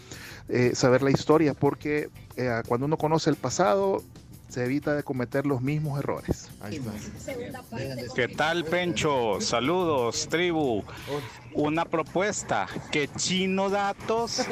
eh, 0.48 0.74
saber 0.76 1.02
la 1.02 1.10
historia, 1.10 1.54
porque 1.54 2.10
eh, 2.40 2.64
cuando 2.68 2.86
uno 2.86 2.98
conoce 2.98 3.30
el 3.30 3.36
pasado, 3.36 4.02
se 4.48 4.64
evita 4.64 4.96
de 4.96 5.04
cometer 5.04 5.46
los 5.46 5.62
mismos 5.62 6.00
errores. 6.00 6.50
¿Qué 8.16 8.30
tal, 8.30 8.64
Pencho? 8.64 9.42
Saludos, 9.42 10.28
tribu. 10.30 10.84
Una 11.54 11.84
propuesta, 11.84 12.68
que 12.92 13.10
Chino 13.18 13.70
Datos 13.70 14.44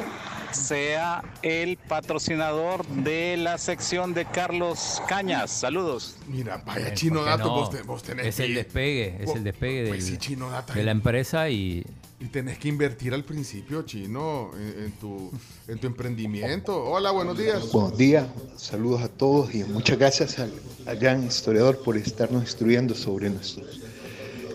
sea 0.52 1.24
el 1.42 1.78
patrocinador 1.78 2.86
de 2.88 3.38
la 3.38 3.58
sección 3.58 4.14
de 4.14 4.26
Carlos 4.26 5.02
Cañas. 5.08 5.50
Saludos. 5.50 6.18
Mira, 6.28 6.62
vaya 6.66 6.94
Chino 6.94 7.24
Datos, 7.24 7.86
vos, 7.86 8.04
tenés 8.04 8.28
Es 8.28 8.40
el 8.42 8.54
despegue, 8.54 9.18
es 9.22 9.30
el 9.34 9.46
despegue 9.46 9.88
pues 9.88 10.76
de 10.76 10.84
la 10.84 10.92
empresa 10.92 11.50
y 11.50 11.86
y 12.20 12.26
tenés 12.26 12.58
que 12.58 12.68
invertir 12.68 13.14
al 13.14 13.24
principio, 13.24 13.84
chino, 13.84 14.52
en, 14.56 14.92
tu, 14.94 15.32
en 15.68 15.80
tu 15.80 15.88
emprendimiento. 15.88 16.84
Hola, 16.84 17.12
buenos 17.12 17.38
días. 17.38 17.72
Buenos 17.72 17.98
días, 17.98 18.28
saludos 18.56 19.04
a 19.04 19.08
todos 19.08 19.54
y 19.54 19.64
muchas 19.66 20.00
gracias 20.00 20.40
al, 20.40 20.52
gran 21.00 21.24
historiador 21.24 21.80
por 21.84 21.96
estarnos 21.96 22.42
instruyendo 22.42 22.96
sobre 22.96 23.30
nuestra 23.30 23.64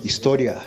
historia 0.03 0.61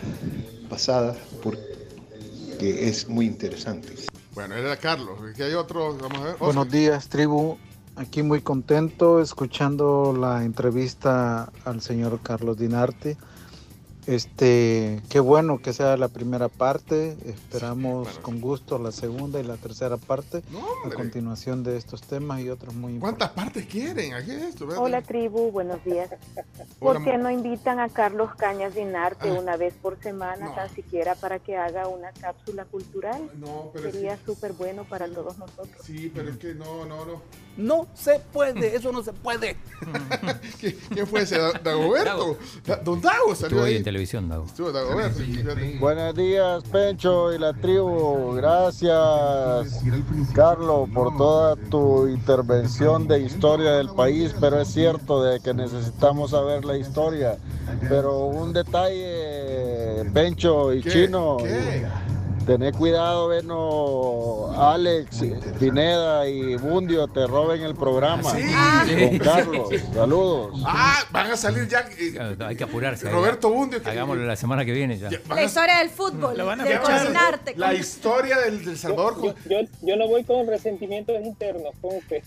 pasada, 0.70 1.18
porque 1.44 2.88
es 2.88 3.10
muy 3.10 3.26
interesante. 3.26 3.90
Bueno, 4.34 4.56
era 4.56 4.78
Carlos, 4.78 5.20
que 5.36 5.44
hay 5.44 5.54
otro, 5.54 5.98
vamos 5.98 6.20
a 6.20 6.24
ver. 6.24 6.36
Buenos 6.38 6.72
días, 6.72 7.10
tribu. 7.10 7.58
Aquí 7.98 8.24
muy 8.24 8.42
contento 8.42 9.22
escuchando 9.22 10.16
la 10.18 10.44
entrevista 10.44 11.52
al 11.66 11.82
señor 11.82 12.20
Carlos 12.22 12.58
Dinarte 12.58 13.18
este, 14.08 15.02
qué 15.10 15.20
bueno 15.20 15.60
que 15.60 15.74
sea 15.74 15.98
la 15.98 16.08
primera 16.08 16.48
parte. 16.48 17.18
Esperamos 17.26 18.08
con 18.20 18.40
gusto 18.40 18.78
la 18.78 18.92
segunda 18.92 19.40
y 19.40 19.44
la 19.44 19.56
tercera 19.58 19.98
parte 19.98 20.44
a 20.86 20.90
continuación 20.94 21.64
de 21.64 21.78
estos 21.78 22.02
temas 22.02 22.42
y 22.42 22.50
otros 22.50 22.76
muy 22.76 22.94
importantes. 22.94 23.30
¿Cuántas 23.34 23.46
partes 23.46 23.66
quieren? 23.66 24.14
Hola 24.78 25.02
tribu, 25.02 25.52
buenos 25.52 25.84
días. 25.84 26.10
¿Por 26.80 27.04
qué 27.04 27.18
no 27.18 27.32
invitan 27.32 27.80
a 27.80 27.90
Carlos 27.90 28.36
Cañas 28.36 28.76
Dinarte 28.76 29.30
ah. 29.30 29.40
una 29.40 29.58
vez 29.58 29.74
por 29.82 30.00
semana, 30.02 30.54
tan 30.54 30.74
siquiera 30.74 31.16
para 31.16 31.40
que 31.40 31.58
haga 31.58 31.88
una 31.88 32.12
cápsula 32.12 32.66
cultural? 32.66 33.30
No, 33.40 33.72
pero 33.74 33.92
Sería 33.92 34.18
súper 34.26 34.54
bueno 34.54 34.84
para 34.84 35.08
todos 35.08 35.38
nosotros. 35.38 35.70
Sí, 35.84 36.12
pero 36.14 36.30
es 36.30 36.38
que 36.38 36.54
no, 36.54 36.86
no, 36.86 37.06
no. 37.06 37.22
No 37.58 37.88
se 37.94 38.20
puede, 38.20 38.76
eso 38.76 38.92
no 38.92 39.02
se 39.02 39.14
puede. 39.14 39.56
¿Quién 40.60 41.08
fue 41.08 41.22
ese? 41.22 41.38
¿Dagoberto? 41.64 42.38
¿Don 42.84 43.02
Dago 43.02 43.34
salió 43.34 43.64
ahí? 43.64 43.82
Televisión, 43.96 44.28
Dago. 44.28 44.46
Buenos 45.80 46.16
días, 46.16 46.64
Pencho 46.70 47.34
y 47.34 47.38
la 47.38 47.54
tribu. 47.54 48.34
Gracias, 48.34 49.82
Carlos, 50.34 50.90
por 50.94 51.16
toda 51.16 51.56
tu 51.56 52.06
intervención 52.08 53.08
de 53.08 53.22
historia 53.22 53.72
del 53.72 53.90
país, 53.90 54.36
pero 54.38 54.60
es 54.60 54.68
cierto 54.68 55.24
de 55.24 55.40
que 55.40 55.54
necesitamos 55.54 56.32
saber 56.32 56.66
la 56.66 56.78
historia. 56.78 57.38
Pero 57.88 58.26
un 58.26 58.52
detalle, 58.52 60.04
Pencho 60.14 60.74
y 60.74 60.84
Chino. 60.84 61.38
Tener 62.46 62.74
cuidado, 62.74 63.30
Veno, 63.30 64.54
Alex, 64.56 65.24
Pineda 65.60 66.28
y 66.28 66.56
Bundio 66.56 67.08
te 67.08 67.26
roben 67.26 67.64
el 67.64 67.74
programa. 67.74 68.32
Con 68.32 69.18
Carlos. 69.18 69.70
Saludos. 69.94 70.62
Ah, 70.64 71.04
van 71.12 71.32
a 71.32 71.38
salir 71.38 71.68
ya. 71.68 71.88
Eh, 71.98 72.38
hay 72.40 72.56
que 72.56 72.64
apurarse. 72.64 73.10
Roberto 73.10 73.50
Bundio. 73.50 73.82
Hagámoslo 73.84 74.26
la 74.26 74.36
semana 74.36 74.64
que 74.64 74.74
viene 74.74 74.98
ya. 74.98 75.10
la 75.28 75.44
historia 75.44 75.80
del 75.80 75.90
fútbol, 75.90 76.38
de 76.38 76.80
coordinarte. 76.80 77.56
La 77.58 77.74
historia 77.74 78.38
del, 78.38 78.78
Salvador. 78.78 79.36
Yo, 79.50 79.58
yo, 79.82 79.96
no 79.96 80.08
voy 80.08 80.24
con 80.24 80.46
resentimientos 80.46 81.16
internos, 81.24 81.74
con 81.82 81.96
usted. 81.96 82.22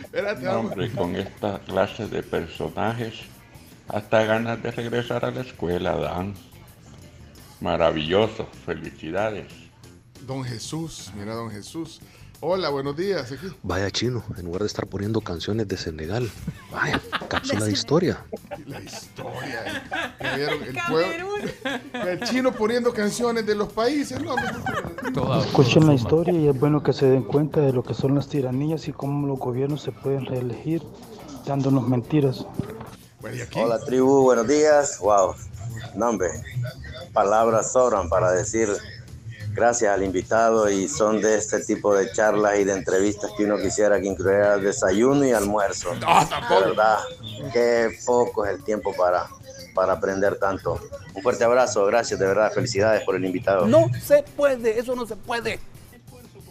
Espérate, 0.00 0.48
hombre, 0.48 0.90
con 0.90 1.14
esta 1.14 1.60
clase 1.60 2.08
de 2.08 2.24
personajes, 2.24 3.20
hasta 3.86 4.24
ganas 4.24 4.60
de 4.62 4.72
regresar 4.72 5.24
a 5.24 5.30
la 5.30 5.42
escuela 5.42 5.94
dan. 5.96 6.34
Maravilloso, 7.60 8.46
felicidades. 8.64 9.46
Don 10.26 10.42
Jesús, 10.44 11.10
mira 11.16 11.34
don 11.34 11.50
Jesús. 11.50 12.00
Hola, 12.42 12.70
buenos 12.70 12.96
días. 12.96 13.30
Vaya 13.62 13.90
chino, 13.90 14.24
en 14.38 14.46
lugar 14.46 14.62
de 14.62 14.68
estar 14.68 14.86
poniendo 14.86 15.20
canciones 15.20 15.68
de 15.68 15.76
Senegal, 15.76 16.30
vaya, 16.72 16.98
cápsula 17.28 17.66
de 17.66 17.72
historia. 17.72 18.24
La 18.66 18.80
historia. 18.80 19.84
El, 20.20 20.78
pueblo, 20.88 21.34
el 22.08 22.20
chino 22.20 22.52
poniendo 22.52 22.94
canciones 22.94 23.44
de 23.44 23.54
los 23.54 23.70
países. 23.70 24.18
No, 24.22 25.40
Escuchen 25.42 25.86
la 25.86 25.92
historia 25.92 26.32
y 26.32 26.48
es 26.48 26.58
bueno 26.58 26.82
que 26.82 26.94
se 26.94 27.10
den 27.10 27.24
cuenta 27.24 27.60
de 27.60 27.74
lo 27.74 27.82
que 27.82 27.92
son 27.92 28.14
las 28.14 28.26
tiranías 28.28 28.88
y 28.88 28.92
cómo 28.92 29.26
los 29.26 29.38
gobiernos 29.38 29.82
se 29.82 29.92
pueden 29.92 30.24
reelegir 30.24 30.82
dándonos 31.44 31.86
mentiras. 31.86 32.46
Hola 33.54 33.78
tribu, 33.80 34.22
buenos 34.22 34.48
días. 34.48 34.98
Wow. 35.00 35.34
No, 35.94 36.08
hombre, 36.08 36.28
palabras 37.12 37.72
sobran 37.72 38.08
para 38.08 38.32
decir 38.32 38.68
gracias 39.52 39.92
al 39.92 40.02
invitado 40.02 40.70
y 40.70 40.88
son 40.88 41.20
de 41.20 41.36
este 41.36 41.60
tipo 41.60 41.94
de 41.94 42.10
charlas 42.12 42.58
y 42.58 42.64
de 42.64 42.72
entrevistas 42.72 43.30
que 43.36 43.44
uno 43.44 43.58
quisiera 43.58 44.00
que 44.00 44.06
incluyera 44.06 44.58
desayuno 44.58 45.26
y 45.26 45.32
almuerzo. 45.32 45.90
de 45.94 46.66
verdad, 46.66 46.98
qué 47.52 47.90
poco 48.06 48.46
es 48.46 48.56
el 48.56 48.64
tiempo 48.64 48.94
para, 48.96 49.26
para 49.74 49.94
aprender 49.94 50.38
tanto. 50.38 50.78
Un 51.14 51.22
fuerte 51.22 51.44
abrazo, 51.44 51.84
gracias, 51.86 52.18
de 52.20 52.26
verdad, 52.26 52.52
felicidades 52.52 53.02
por 53.02 53.16
el 53.16 53.24
invitado. 53.24 53.66
No 53.66 53.86
se 54.00 54.22
puede, 54.22 54.78
eso 54.78 54.94
no 54.94 55.06
se 55.06 55.16
puede. 55.16 55.58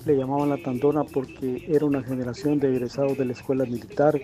Le 0.05 0.15
llamaban 0.15 0.49
la 0.49 0.57
Tandona 0.57 1.03
porque 1.03 1.65
era 1.67 1.85
una 1.85 2.03
generación 2.03 2.59
de 2.59 2.69
egresados 2.69 3.17
de 3.17 3.25
la 3.25 3.33
escuela 3.33 3.65
militar 3.65 4.19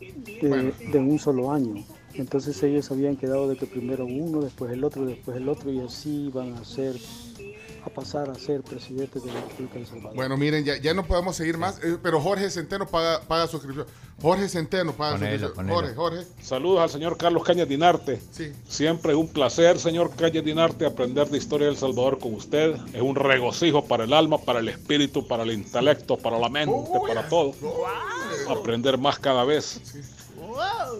de, 0.00 0.72
de 0.92 0.98
un 0.98 1.18
solo 1.18 1.52
año. 1.52 1.84
Entonces 2.18 2.62
ellos 2.62 2.90
habían 2.90 3.16
quedado 3.16 3.48
de 3.48 3.56
que 3.56 3.66
primero 3.66 4.06
uno, 4.06 4.40
después 4.40 4.72
el 4.72 4.84
otro, 4.84 5.04
después 5.04 5.36
el 5.36 5.48
otro, 5.48 5.70
y 5.70 5.80
así 5.80 6.26
iban 6.26 6.54
a 6.54 6.64
ser 6.64 6.96
a 7.86 7.88
pasar 7.88 8.28
a 8.28 8.34
ser 8.34 8.62
presidente 8.62 9.20
de 9.20 9.26
la 9.26 9.40
República 9.40 9.78
de 9.78 9.86
Salvador. 9.86 10.16
Bueno, 10.16 10.36
miren, 10.36 10.64
ya, 10.64 10.76
ya 10.76 10.92
no 10.92 11.06
podemos 11.06 11.36
seguir 11.36 11.56
más, 11.56 11.78
eh, 11.84 11.96
pero 12.02 12.20
Jorge 12.20 12.50
Centeno 12.50 12.86
paga, 12.86 13.20
paga 13.20 13.46
suscripción. 13.46 13.86
Jorge 14.20 14.48
Centeno 14.48 14.92
paga 14.92 15.18
suscripción. 15.18 15.68
Jorge, 15.68 15.94
Jorge. 15.94 16.24
Saludos 16.42 16.80
al 16.80 16.90
señor 16.90 17.16
Carlos 17.16 17.44
Cañas 17.44 17.68
Dinarte. 17.68 18.20
Sí. 18.32 18.52
Siempre 18.68 19.12
es 19.12 19.18
un 19.18 19.28
placer, 19.28 19.78
señor 19.78 20.10
Cañas 20.16 20.44
Dinarte, 20.44 20.84
aprender 20.84 21.28
de 21.28 21.38
historia 21.38 21.68
del 21.68 21.76
Salvador 21.76 22.18
con 22.18 22.34
usted. 22.34 22.74
Es 22.92 23.02
un 23.02 23.14
regocijo 23.14 23.84
para 23.84 24.02
el 24.02 24.12
alma, 24.12 24.38
para 24.38 24.58
el 24.58 24.68
espíritu, 24.68 25.26
para 25.28 25.44
el 25.44 25.52
intelecto, 25.52 26.16
para 26.16 26.40
la 26.40 26.48
mente, 26.48 26.74
para 27.06 27.28
todo. 27.28 27.54
Aprender 28.48 28.98
más 28.98 29.20
cada 29.20 29.44
vez. 29.44 29.80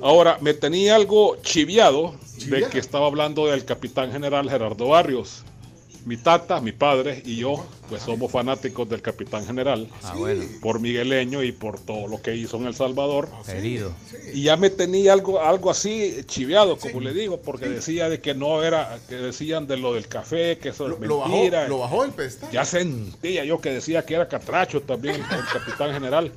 Ahora, 0.03 0.39
me 0.41 0.55
tenía 0.55 0.95
algo 0.95 1.37
chiviado 1.43 2.15
de 2.47 2.69
que 2.69 2.79
estaba 2.79 3.07
hablando 3.07 3.47
del 3.47 3.65
capitán 3.65 4.13
general 4.13 4.49
Gerardo 4.49 4.89
Barrios. 4.89 5.43
Mi 6.05 6.17
tata, 6.17 6.61
mi 6.61 6.71
padre 6.71 7.21
y 7.25 7.35
yo, 7.39 7.67
pues 7.89 8.05
somos 8.05 8.31
fanáticos 8.31 8.89
del 8.89 9.03
capitán 9.03 9.45
general. 9.45 9.89
Ah, 10.05 10.15
bueno. 10.17 10.45
Por 10.63 10.79
migueleño 10.79 11.43
y 11.43 11.51
por 11.51 11.81
todo 11.81 12.07
lo 12.07 12.23
que 12.23 12.37
hizo 12.37 12.59
en 12.59 12.67
El 12.67 12.77
Salvador. 12.77 13.29
Herido. 13.49 13.93
Y 14.33 14.45
ya 14.45 14.57
me 14.57 14.71
tenía 14.71 15.13
algo, 15.13 15.41
algo 15.41 15.69
así 15.69 16.23
chiviado, 16.27 16.79
como 16.79 17.01
le 17.01 17.13
digo, 17.13 17.41
porque 17.41 17.69
decía 17.69 18.09
de 18.09 18.21
que 18.21 18.35
no 18.35 18.63
era, 18.63 19.01
que 19.09 19.17
decían 19.17 19.67
de 19.67 19.79
lo 19.79 19.95
del 19.95 20.07
café, 20.07 20.59
que 20.59 20.69
eso 20.69 20.89
es 20.89 20.97
mentira. 20.97 21.67
Lo 21.67 21.79
bajó, 21.79 22.05
el 22.05 22.13
pesta. 22.13 22.49
Ya 22.53 22.65
sentía 22.65 23.45
yo 23.45 23.61
que 23.61 23.71
decía 23.71 24.07
que 24.07 24.15
era 24.15 24.29
catracho 24.29 24.83
también 24.83 25.17
el 25.17 25.45
capitán 25.53 25.93
general. 25.93 26.31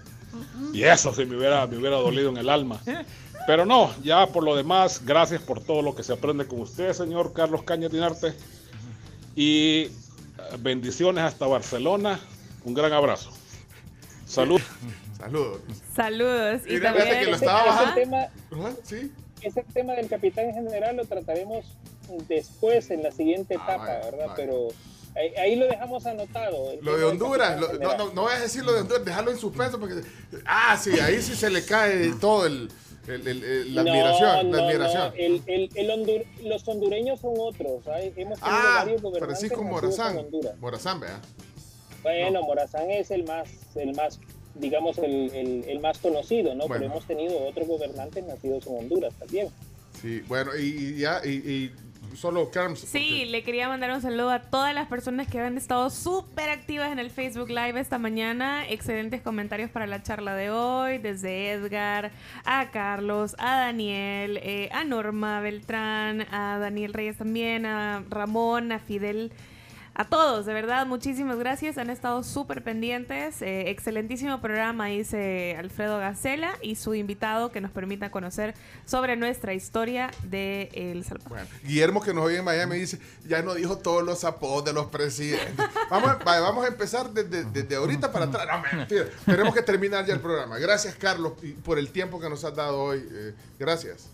Y 0.74 0.84
eso 0.84 1.14
sí 1.14 1.26
me 1.26 1.38
hubiera, 1.38 1.66
me 1.68 1.78
hubiera 1.78 1.98
dolido 1.98 2.30
en 2.30 2.38
el 2.38 2.50
alma. 2.50 2.82
Pero 3.48 3.66
no, 3.66 3.92
ya 4.04 4.28
por 4.28 4.44
lo 4.44 4.56
demás, 4.56 5.04
gracias 5.04 5.42
por 5.42 5.62
todo 5.62 5.82
lo 5.82 5.96
que 5.96 6.04
se 6.04 6.14
aprende 6.14 6.46
con 6.46 6.62
usted, 6.62 6.94
señor 6.94 7.34
Carlos 7.34 7.64
Cañas 7.64 7.92
Dinarte. 7.92 8.34
Y 9.36 9.86
eh, 9.86 9.92
bendiciones 10.60 11.24
hasta 11.24 11.48
Barcelona. 11.48 12.20
Un 12.64 12.74
gran 12.74 12.94
abrazo. 12.94 13.32
Salud. 14.26 14.62
Saludos. 15.18 15.62
Saludos. 15.96 16.62
Y, 16.68 16.80
también, 16.80 17.20
que 17.20 17.26
lo 17.26 17.36
estaba 17.36 17.84
ese, 17.84 17.94
tema, 17.94 18.28
¿Sí? 18.84 19.12
ese 19.42 19.64
tema 19.74 19.94
del 19.94 20.08
capitán 20.08 20.54
general 20.54 20.98
lo 20.98 21.06
trataremos 21.06 21.66
después 22.28 22.92
en 22.92 23.04
la 23.04 23.12
siguiente 23.12 23.56
ah, 23.60 23.64
etapa, 23.64 23.86
¿verdad? 23.86 24.34
Pero 24.36 24.68
ahí, 25.16 25.56
lo 25.56 25.68
dejamos 25.68 26.06
anotado. 26.06 26.74
Lo 26.82 26.98
de 26.98 27.06
Honduras, 27.06 27.60
no, 27.60 27.98
no, 27.98 28.14
no 28.14 28.22
voy 28.24 28.34
a 28.34 28.40
decir 28.40 28.64
lo 28.64 28.74
de 28.74 28.82
Honduras, 28.82 29.06
dejarlo 29.06 29.32
en 29.32 29.38
suspenso 29.38 29.80
porque... 29.80 30.02
Ah, 30.46 30.78
sí, 30.82 31.00
ahí 31.00 31.22
sí 31.22 31.36
se 31.36 31.50
le 31.50 31.66
cae 31.66 32.14
todo 32.20 32.46
el... 32.46 32.70
la 33.08 33.82
admiración, 33.82 34.52
la 34.52 34.64
admiración. 34.66 35.14
El, 35.18 35.70
el, 35.76 36.26
los 36.44 36.68
hondureños 36.68 37.20
son 37.20 37.34
otros. 37.38 37.84
Hemos 37.88 38.16
tenido 38.16 38.38
ah, 38.42 38.76
varios 38.80 39.02
gobernantes 39.02 39.40
Francisco 39.40 39.64
Morazán. 39.64 40.26
Morazán, 40.60 41.00
¿verdad? 41.00 41.20
Bueno, 42.04 42.42
Morazán 42.44 42.90
es 42.92 43.12
el 43.12 43.26
más, 43.26 43.50
el 43.76 43.94
más 43.94 44.20
digamos, 44.56 44.98
el, 45.00 45.64
el, 45.68 45.80
más 45.80 45.98
conocido, 46.00 46.54
¿no? 46.56 46.66
Pero 46.68 46.86
hemos 46.86 47.06
tenido 47.06 47.38
otros 47.48 47.68
gobernantes 47.68 48.24
nacidos 48.26 48.68
en 48.68 48.78
Honduras 48.78 49.14
también. 49.18 49.50
Sí, 50.02 50.22
bueno, 50.28 50.52
y, 50.58 50.98
ya, 50.98 51.22
y, 51.26 51.72
solo 52.16 52.50
Carms. 52.52 52.80
Sí, 52.80 53.26
le 53.26 53.44
quería 53.44 53.68
mandar 53.68 53.92
un 53.92 54.02
saludo 54.02 54.30
a 54.30 54.42
todas 54.42 54.74
las 54.74 54.88
personas 54.88 55.28
que 55.28 55.40
han 55.40 55.58
estado 55.58 55.90
súper 55.90 56.50
activas 56.50 56.92
en 56.92 57.00
el 57.00 57.10
Facebook 57.12 57.50
Live 57.50 57.80
esta 57.80 57.98
mañana. 57.98 58.68
Excelentes 58.68 59.22
comentarios 59.22 59.70
para 59.70 59.88
la 59.88 60.04
charla 60.04 60.36
de 60.36 60.52
hoy, 60.52 60.98
desde 60.98 61.52
Edgar, 61.52 62.12
a 62.46 62.72
Carlos, 62.72 63.36
a 63.40 63.58
Daniel, 63.58 64.40
eh, 64.44 64.70
a 64.72 64.84
Norma 64.84 65.40
Beltrán, 65.42 66.22
a 66.34 66.58
Daniel 66.60 66.94
Reyes 66.94 67.18
también, 67.18 67.66
a 67.66 68.04
Ramón, 68.10 68.72
a 68.72 68.80
Fidel 68.80 69.32
a 70.00 70.06
todos, 70.06 70.46
de 70.46 70.54
verdad, 70.54 70.86
muchísimas 70.86 71.38
gracias. 71.40 71.78
Han 71.78 71.90
estado 71.90 72.24
súper 72.24 72.64
pendientes. 72.64 73.42
Eh, 73.42 73.70
excelentísimo 73.70 74.40
programa, 74.40 74.86
dice 74.86 75.58
Alfredo 75.60 75.98
Gacela, 76.00 76.54
y 76.62 76.76
su 76.76 76.96
invitado 76.96 77.52
que 77.52 77.60
nos 77.60 77.70
permita 77.72 78.10
conocer 78.10 78.54
sobre 78.86 79.18
nuestra 79.18 79.54
historia 79.54 80.10
de 80.24 80.70
El 80.74 81.04
Salvador. 81.04 81.28
Bueno, 81.28 81.48
Guillermo, 81.66 82.02
que 82.02 82.14
nos 82.14 82.24
oye 82.24 82.38
en 82.38 82.46
Miami, 82.46 82.78
dice: 82.78 82.98
Ya 83.28 83.42
no 83.42 83.56
dijo 83.56 83.80
todos 83.80 84.02
los 84.02 84.24
apodos 84.24 84.64
de 84.64 84.72
los 84.72 84.86
presidentes. 84.86 85.54
vamos, 85.90 86.12
a, 86.12 86.16
vamos 86.24 86.64
a 86.64 86.70
empezar 86.70 87.10
desde, 87.12 87.76
ahorita 87.76 88.10
para 88.10 88.24
atrás. 88.24 88.48
No, 88.48 88.78
mentira. 88.78 89.04
Tenemos 89.26 89.54
que 89.54 89.64
terminar 89.64 90.06
ya 90.06 90.14
el 90.14 90.22
programa. 90.22 90.60
Gracias, 90.60 90.96
Carlos, 90.96 91.34
por 91.66 91.78
el 91.78 91.90
tiempo 91.90 92.22
que 92.22 92.30
nos 92.30 92.46
has 92.46 92.56
dado 92.56 92.82
hoy. 92.82 93.06
Eh, 93.12 93.34
gracias. 93.60 94.08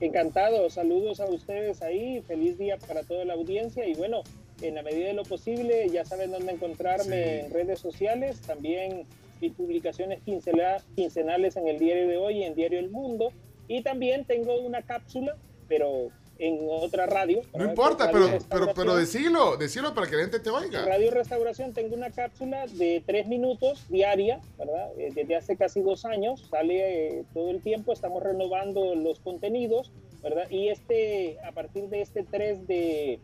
Encantado, 0.00 0.68
saludos 0.68 1.20
a 1.20 1.26
ustedes 1.26 1.80
ahí, 1.82 2.22
feliz 2.26 2.58
día 2.58 2.78
para 2.78 3.02
toda 3.02 3.24
la 3.26 3.34
audiencia 3.34 3.86
y 3.86 3.92
bueno, 3.94 4.22
en 4.62 4.74
la 4.74 4.82
medida 4.82 5.08
de 5.08 5.14
lo 5.14 5.24
posible. 5.24 5.88
Ya 5.90 6.04
saben 6.04 6.30
dónde 6.30 6.52
encontrarme 6.52 7.40
en 7.40 7.52
redes 7.52 7.78
sociales, 7.78 8.40
también 8.40 9.06
mis 9.40 9.52
publicaciones 9.52 10.20
quincenales 10.22 11.56
en 11.56 11.68
el 11.68 11.78
diario 11.78 12.08
de 12.08 12.16
hoy, 12.16 12.42
en 12.42 12.54
Diario 12.54 12.78
El 12.78 12.90
Mundo. 12.90 13.32
Y 13.68 13.82
también 13.82 14.24
tengo 14.24 14.58
una 14.60 14.82
cápsula, 14.82 15.36
pero 15.68 16.10
en 16.40 16.58
otra 16.68 17.06
radio. 17.06 17.42
No 17.54 17.64
importa, 17.64 18.10
pero, 18.10 18.38
pero, 18.48 18.74
pero 18.74 18.96
decilo, 18.96 19.56
decilo 19.56 19.94
para 19.94 20.08
que 20.08 20.16
la 20.16 20.22
gente 20.22 20.40
te 20.40 20.50
oiga. 20.50 20.80
En 20.80 20.86
radio 20.86 21.10
Restauración 21.10 21.72
tengo 21.74 21.94
una 21.94 22.10
cápsula 22.10 22.66
de 22.66 23.02
tres 23.06 23.28
minutos 23.28 23.84
diaria, 23.88 24.40
¿verdad? 24.58 24.90
Eh, 24.98 25.10
desde 25.14 25.36
hace 25.36 25.56
casi 25.56 25.82
dos 25.82 26.04
años, 26.04 26.46
sale 26.50 27.18
eh, 27.18 27.24
todo 27.34 27.50
el 27.50 27.60
tiempo, 27.60 27.92
estamos 27.92 28.22
renovando 28.22 28.94
los 28.94 29.20
contenidos, 29.20 29.92
¿verdad? 30.22 30.48
Y 30.50 30.68
este, 30.68 31.38
a 31.46 31.52
partir 31.52 31.84
de 31.88 32.00
este 32.00 32.22
3 32.24 32.66
de, 32.66 33.20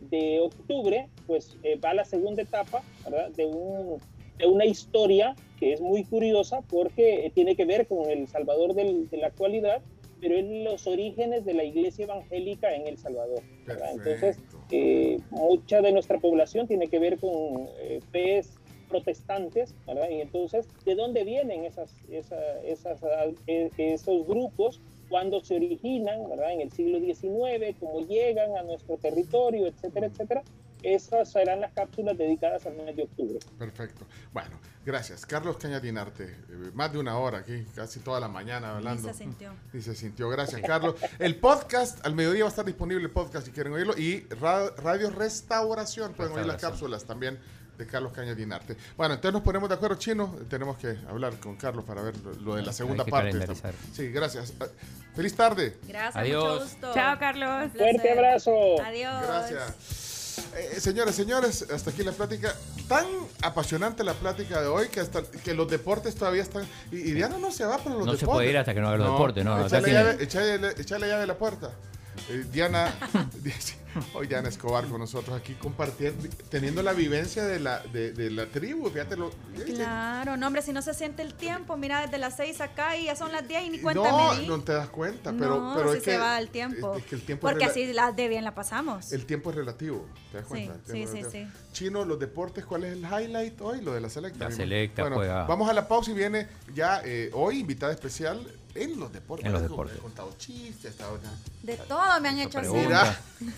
de 0.00 0.40
octubre, 0.40 1.08
pues 1.26 1.56
eh, 1.62 1.76
va 1.76 1.94
la 1.94 2.04
segunda 2.04 2.42
etapa 2.42 2.82
De, 3.36 3.46
una 4.46 4.64
historia 4.64 5.36
que 5.58 5.74
es 5.74 5.80
muy 5.82 6.04
curiosa 6.04 6.62
porque 6.62 7.30
tiene 7.34 7.54
que 7.56 7.66
ver 7.66 7.86
con 7.86 8.08
El 8.08 8.26
Salvador 8.26 8.74
de 8.74 9.06
la 9.12 9.26
actualidad, 9.26 9.82
pero 10.20 10.36
en 10.36 10.64
los 10.64 10.86
orígenes 10.86 11.44
de 11.44 11.54
la 11.54 11.64
iglesia 11.64 12.04
evangélica 12.04 12.74
en 12.74 12.86
El 12.86 12.96
Salvador. 12.96 13.42
Entonces, 13.92 14.38
eh, 14.70 15.18
mucha 15.30 15.80
de 15.82 15.92
nuestra 15.92 16.18
población 16.18 16.66
tiene 16.66 16.88
que 16.88 16.98
ver 16.98 17.18
con 17.18 17.68
eh, 17.80 18.00
fe 18.10 18.42
protestantes, 18.88 19.72
Y 20.10 20.20
entonces, 20.20 20.66
¿de 20.84 20.96
dónde 20.96 21.22
vienen 21.22 21.64
esas, 21.64 21.94
esas, 22.10 22.98
esos 23.46 24.26
grupos? 24.26 24.80
Cuándo 25.10 25.44
se 25.44 25.56
originan, 25.56 26.30
¿verdad? 26.30 26.52
En 26.52 26.62
el 26.62 26.72
siglo 26.72 26.98
XIX, 26.98 27.76
cómo 27.78 28.06
llegan 28.06 28.56
a 28.56 28.62
nuestro 28.62 28.96
territorio, 28.96 29.66
etcétera, 29.66 30.06
etcétera. 30.06 30.42
Esas 30.82 31.30
serán 31.30 31.60
las 31.60 31.72
cápsulas 31.72 32.16
dedicadas 32.16 32.64
al 32.64 32.74
mes 32.76 32.96
de 32.96 33.02
octubre. 33.02 33.38
Perfecto. 33.58 34.06
Bueno, 34.32 34.58
gracias. 34.86 35.26
Carlos 35.26 35.58
Cañatinarte, 35.58 36.24
eh, 36.24 36.70
más 36.72 36.90
de 36.90 36.98
una 36.98 37.18
hora 37.18 37.38
aquí, 37.38 37.66
casi 37.74 38.00
toda 38.00 38.18
la 38.18 38.28
mañana 38.28 38.76
hablando. 38.76 39.10
Y 39.10 39.12
se 39.12 39.18
sintió. 39.18 39.52
Y 39.74 39.80
se 39.82 39.94
sintió. 39.94 40.30
Gracias, 40.30 40.62
Carlos. 40.62 40.94
El 41.18 41.36
podcast, 41.36 42.04
al 42.06 42.14
mediodía 42.14 42.44
va 42.44 42.48
a 42.48 42.50
estar 42.50 42.64
disponible 42.64 43.04
el 43.04 43.10
podcast 43.10 43.44
si 43.46 43.52
quieren 43.52 43.74
oírlo. 43.74 43.98
Y 43.98 44.26
Radio 44.30 45.10
Restauración, 45.10 46.14
pueden 46.14 46.32
oír 46.32 46.46
las 46.46 46.62
cápsulas 46.62 47.04
también 47.04 47.38
de 47.80 47.86
Carlos 47.86 48.12
Caña 48.12 48.34
Dinarte. 48.34 48.76
Bueno, 48.96 49.14
entonces 49.14 49.32
nos 49.32 49.42
ponemos 49.42 49.68
de 49.68 49.74
acuerdo, 49.74 49.96
Chino. 49.96 50.36
Tenemos 50.48 50.76
que 50.76 50.96
hablar 51.08 51.34
con 51.40 51.56
Carlos 51.56 51.84
para 51.84 52.02
ver 52.02 52.14
lo, 52.42 52.54
de 52.54 52.62
la 52.62 52.72
segunda 52.72 53.04
parte. 53.04 53.32
Sí, 53.92 54.10
gracias. 54.12 54.52
Ah, 54.60 54.66
feliz 55.14 55.34
tarde. 55.34 55.78
Gracias. 55.88 56.16
Adiós. 56.16 56.76
Chao, 56.94 57.18
Carlos. 57.18 57.72
Fuerte 57.76 58.12
abrazo. 58.12 58.80
Adiós. 58.82 59.26
Gracias. 59.26 60.00
Eh, 60.56 60.80
señores, 60.80 61.14
señores, 61.14 61.66
hasta 61.72 61.90
aquí 61.90 62.02
la 62.02 62.12
plática. 62.12 62.54
Tan 62.86 63.06
apasionante 63.42 64.04
la 64.04 64.14
plática 64.14 64.60
de 64.60 64.68
hoy 64.68 64.88
que 64.88 65.00
hasta 65.00 65.22
que 65.22 65.54
los 65.54 65.70
deportes 65.70 66.14
todavía 66.14 66.42
están. 66.42 66.66
Y, 66.92 67.12
Diana 67.12 67.38
no 67.38 67.50
se 67.50 67.64
va 67.64 67.78
por 67.78 67.92
los 67.92 68.00
deportes. 68.00 68.12
No 68.12 68.18
se 68.18 68.26
puede 68.26 68.50
ir 68.50 68.58
hasta 68.58 68.74
que 68.74 68.80
no 68.80 68.88
haga 68.88 68.98
los 68.98 69.12
deportes, 69.12 69.44
¿no? 69.44 69.66
Echale, 69.66 69.92
llave, 69.92 70.74
echale 70.78 71.08
llave 71.08 71.22
a 71.22 71.26
la 71.26 71.38
puerta. 71.38 71.70
Eh, 72.28 72.44
Diana, 72.52 72.92
hoy 74.14 74.26
Diana 74.26 74.48
Escobar 74.48 74.86
con 74.86 75.00
nosotros 75.00 75.36
aquí 75.36 75.54
compartiendo, 75.54 76.28
teniendo 76.48 76.82
la 76.82 76.92
vivencia 76.92 77.44
de 77.44 77.60
la, 77.60 77.80
de, 77.80 78.30
la 78.30 78.46
tribu, 78.46 78.88
fíjate 78.90 79.16
lo. 79.16 79.30
Claro, 79.66 80.36
no, 80.36 80.46
hombre, 80.46 80.62
si 80.62 80.72
no 80.72 80.82
se 80.82 80.94
siente 80.94 81.22
el 81.22 81.34
tiempo, 81.34 81.76
mira, 81.76 82.02
desde 82.02 82.18
las 82.18 82.36
6 82.36 82.60
acá 82.60 82.96
y 82.96 83.06
ya 83.06 83.16
son 83.16 83.32
las 83.32 83.46
10 83.46 83.64
y 83.64 83.70
ni 83.70 83.78
cuenta 83.78 84.10
No, 84.10 84.34
no 84.34 84.60
te 84.60 84.72
das 84.72 84.88
cuenta, 84.88 85.32
pero, 85.32 85.60
no, 85.60 85.74
pero 85.76 85.92
es 85.94 86.02
que, 86.02 86.12
se 86.12 86.18
va 86.18 86.38
el 86.38 86.48
tiempo. 86.48 86.96
Porque 87.40 87.64
así 87.64 87.92
las 87.92 88.14
de 88.14 88.28
bien 88.28 88.44
la 88.44 88.54
pasamos. 88.54 89.12
El 89.12 89.26
tiempo 89.26 89.50
es 89.50 89.56
relativo, 89.56 90.06
¿te 90.30 90.38
das 90.38 90.46
cuenta? 90.46 90.74
Sí, 90.90 91.06
sí, 91.06 91.22
sí, 91.30 91.46
Chino, 91.72 92.04
los 92.04 92.18
deportes, 92.18 92.64
¿cuál 92.64 92.84
es 92.84 92.92
el 92.92 93.04
highlight 93.04 93.60
hoy? 93.60 93.80
Lo 93.80 93.94
de 93.94 94.00
la 94.00 94.10
selecta. 94.10 94.48
La 94.48 94.54
selecta, 94.54 95.08
bueno, 95.08 95.46
Vamos 95.46 95.68
a 95.68 95.72
la 95.72 95.88
pausa 95.88 96.10
y 96.10 96.14
viene 96.14 96.48
ya 96.74 97.00
eh, 97.04 97.30
hoy 97.32 97.60
invitada 97.60 97.92
especial 97.92 98.46
en 98.74 98.98
los 98.98 99.12
deportes. 99.12 99.46
En 99.46 99.52
los 99.52 99.62
deportes. 99.62 99.96
He 99.96 100.00
contado 100.00 100.32
chistes, 100.38 100.92
estado 100.92 101.18
De 101.62 101.76
todo 101.76 102.20
me 102.20 102.28
han 102.28 102.38
hecho 102.38 102.58
así. 102.58 102.70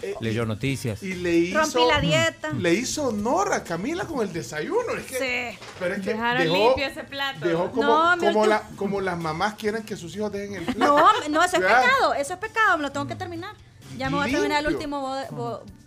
Eh, 0.01 0.15
Leyó 0.21 0.47
noticias. 0.47 1.03
Y 1.03 1.15
le 1.15 1.35
hizo. 1.35 1.59
Rompí 1.59 1.81
la 1.89 2.01
dieta. 2.01 2.53
Le 2.53 2.73
hizo 2.73 3.09
honor 3.09 3.53
a 3.53 3.65
Camila 3.65 4.05
con 4.05 4.21
el 4.21 4.33
desayuno. 4.33 4.93
Es 4.97 5.07
que, 5.07 5.19
sí. 5.53 5.59
Pero 5.81 5.95
es 5.95 6.03
que 6.03 6.11
Dejaron 6.13 6.53
limpio 6.53 6.87
ese 6.87 7.03
plato. 7.03 7.45
Dejó 7.45 7.73
como, 7.73 8.15
como, 8.21 8.47
la, 8.47 8.63
como 8.77 9.01
las 9.01 9.19
mamás 9.19 9.55
quieren 9.55 9.83
que 9.83 9.97
sus 9.97 10.15
hijos 10.15 10.31
dejen 10.31 10.55
el 10.55 10.65
plato. 10.67 10.79
No, 10.79 11.29
no, 11.29 11.43
eso 11.43 11.57
es 11.57 11.63
pecado. 11.63 12.15
Eso 12.15 12.35
es 12.35 12.39
pecado. 12.39 12.77
Me 12.77 12.83
lo 12.85 12.93
tengo 12.93 13.09
que 13.09 13.17
terminar. 13.17 13.57
Ya 13.99 14.11
me 14.11 14.17
voy 14.17 14.29
a 14.29 14.33
terminar 14.33 14.65
el 14.65 14.73
último 14.73 15.17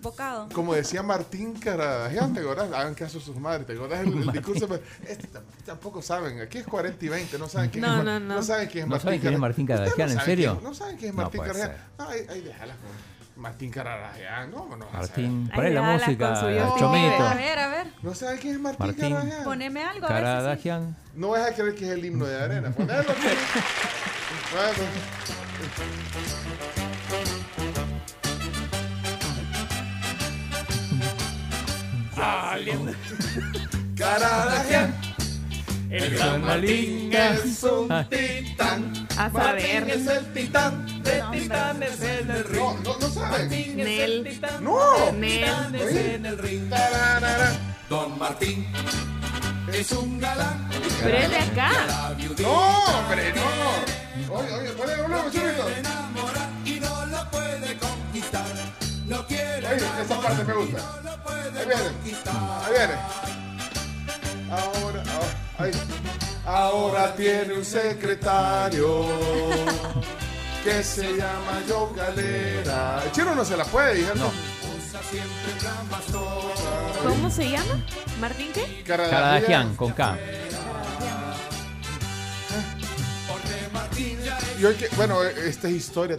bocado. 0.02 0.50
Como 0.54 0.74
decía 0.74 1.04
Martín 1.04 1.54
Caradagian, 1.54 2.34
¿te 2.34 2.42
acordás? 2.42 2.72
Hagan 2.72 2.94
caso 2.94 3.18
a 3.18 3.22
sus 3.22 3.38
madres, 3.38 3.66
¿te 3.66 3.74
acordás 3.74 4.02
el, 4.02 4.32
discurso? 4.32 4.68
Este, 5.08 5.28
tampoco 5.66 6.02
saben, 6.02 6.42
aquí 6.42 6.60
es 6.60 6.68
40 6.68 7.06
y 7.06 7.10
20, 7.10 7.40
no 7.40 7.48
saben 7.48 7.70
quién, 7.70 7.82
no, 7.82 8.00
es, 8.00 8.06
no, 8.06 8.20
no. 8.20 8.36
no 8.36 8.44
saben 8.44 8.68
quién 8.68 8.84
es 8.84 8.90
Martín, 8.90 9.12
¿No 9.12 9.20
quién 9.20 9.34
es 9.34 9.40
Martín 9.40 9.68
Caradagian, 9.68 10.12
¿en 10.12 10.20
serio? 10.22 10.60
no 10.62 10.74
saben 10.74 10.98
quién 10.98 11.10
es 11.10 11.16
Martín 11.16 11.42
Caradagian. 11.42 11.78
No, 11.98 12.08
ahí, 12.08 12.20
ahí 12.30 12.42
déjala 12.42 12.76
con 12.76 13.42
Martín 13.42 13.72
Caradagian, 13.72 14.52
no, 14.52 14.78
no. 14.78 14.90
Martín, 14.92 15.52
poné 15.54 15.72
la 15.72 15.82
música, 15.82 16.34
Chomito. 16.78 17.24
A 17.24 17.34
ver, 17.34 17.60
a 17.60 17.68
ver. 17.68 17.88
¿No 18.02 18.14
sabes 18.14 18.40
quién 18.40 18.56
es 18.56 18.60
Martín, 18.60 18.88
Martín 18.88 19.10
Caradagian? 19.10 19.44
Poneme 19.44 19.84
algo, 19.84 20.06
a 20.06 20.10
Caradagian. 20.10 20.96
No 21.16 21.30
vas 21.30 21.50
a 21.50 21.54
creer 21.54 21.76
que 21.76 21.86
es 21.86 21.92
el 21.92 22.06
himno 22.06 22.26
de 22.26 22.42
arena. 22.42 22.72
Ponelo 22.72 23.02
aquí. 23.02 23.12
bueno. 24.54 24.90
Saliendo. 32.26 32.92
Caradagian. 33.98 34.94
El 35.90 36.16
gran 36.16 36.42
Martín 36.42 37.14
es 37.14 37.64
un 37.64 37.88
titán. 38.10 39.08
A 39.18 39.30
saber. 39.32 39.86
Martín 39.86 39.90
es 39.90 40.08
el 40.08 40.34
titán. 40.34 41.04
De 41.04 41.24
titanes 41.32 42.02
en 42.02 42.32
el 42.32 42.44
ring. 42.44 42.60
No, 42.60 42.74
no, 42.84 43.00
no 43.00 43.10
saben. 43.10 43.48
Martín 43.50 43.80
es 43.80 44.00
el 44.02 44.24
titán. 44.24 44.64
No. 44.64 45.08
En 45.10 46.26
el 46.26 46.38
ring. 46.38 46.70
Don 47.90 48.18
Martín 48.18 48.68
es 49.72 49.92
un 49.92 50.20
galán. 50.20 50.68
Pero 51.04 51.18
es 51.18 51.30
de 51.30 51.38
acá. 51.38 51.72
No, 52.40 52.84
hombre, 52.86 53.34
no. 53.36 54.36
Oye, 54.36 54.54
oye, 54.54 54.72
ponle 54.72 54.94
y 56.66 56.80
no 56.80 57.06
lo 57.06 57.32
puede 57.32 57.78
conquistar. 57.78 58.46
Lo 59.08 59.26
quiere. 59.28 59.68
Oye, 59.68 59.86
esa 60.04 60.22
parte 60.22 60.44
me 60.44 60.54
gusta. 60.54 60.78
Ahí 61.28 61.66
viene. 61.66 61.84
Ahí 62.66 62.74
viene. 62.74 62.94
Ahora, 64.52 65.04
ahora, 65.14 65.38
ahí. 65.58 65.72
Ahora 66.46 67.16
tiene 67.16 67.54
un 67.56 67.66
secretario 67.66 69.06
que 70.64 70.84
se 70.84 71.18
llama 71.18 71.62
Joe 71.68 71.96
Galera. 71.96 73.02
El 73.04 73.12
chino 73.12 73.36
no 73.36 73.44
se 73.44 73.58
la 73.58 73.66
puede, 73.66 74.02
hija. 74.02 74.14
No. 74.16 74.32
¿Cómo 77.04 77.30
se 77.30 77.50
llama? 77.50 77.84
¿Martín 78.20 78.52
qué? 78.54 78.84
Caradagian, 78.86 79.76
con 79.76 79.92
K. 79.92 80.18
Que, 84.56 84.88
bueno, 84.96 85.22
esta 85.24 85.68
es 85.68 85.76
historia. 85.76 86.18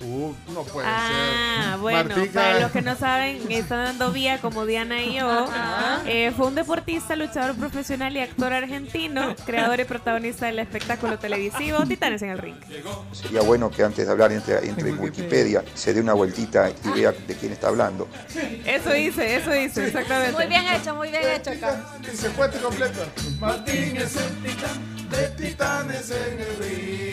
Uh, 0.00 0.32
no 0.52 0.62
puede 0.62 0.86
ah, 0.88 1.70
ser. 1.72 1.80
bueno, 1.80 2.14
para 2.32 2.60
los 2.60 2.70
que 2.70 2.82
no 2.82 2.94
saben, 2.96 3.50
están 3.50 3.84
dando 3.84 4.12
vía 4.12 4.40
como 4.40 4.66
Diana 4.66 5.02
y 5.02 5.16
yo. 5.16 5.48
Eh, 6.06 6.32
fue 6.36 6.46
un 6.46 6.54
deportista, 6.54 7.16
luchador 7.16 7.54
profesional 7.56 8.16
y 8.16 8.20
actor 8.20 8.52
argentino, 8.52 9.34
creador 9.44 9.80
y 9.80 9.84
protagonista 9.84 10.46
del 10.46 10.58
espectáculo 10.58 11.18
televisivo 11.18 11.84
Titanes 11.86 12.22
en 12.22 12.30
el 12.30 12.38
Ring. 12.38 12.56
Sería 13.12 13.42
bueno 13.42 13.70
que 13.70 13.82
antes 13.82 14.06
de 14.06 14.12
hablar 14.12 14.32
entre, 14.32 14.66
entre 14.66 14.92
Wikipedia 14.92 15.64
se 15.74 15.92
dé 15.92 16.00
una 16.00 16.14
vueltita 16.14 16.70
y 16.70 16.88
vea 16.90 17.12
de 17.12 17.34
quién 17.34 17.52
está 17.52 17.68
hablando. 17.68 18.08
Eso 18.64 18.94
hice, 18.96 19.36
eso 19.36 19.54
hice, 19.54 19.86
exactamente. 19.86 20.32
Muy 20.32 20.46
bien 20.46 20.66
hecho, 20.66 20.94
muy 20.94 21.10
bien 21.10 21.22
hecho 21.34 21.50
acá. 21.50 21.84
Se 22.14 22.30
fue 22.30 22.50
completo. 22.50 23.00
Martín 23.40 23.96
es 23.96 24.16
el 24.16 24.42
titán 24.42 25.08
de 25.10 25.28
Titanes 25.30 26.10
en 26.10 26.40
el 26.40 26.56
Ring. 26.58 27.07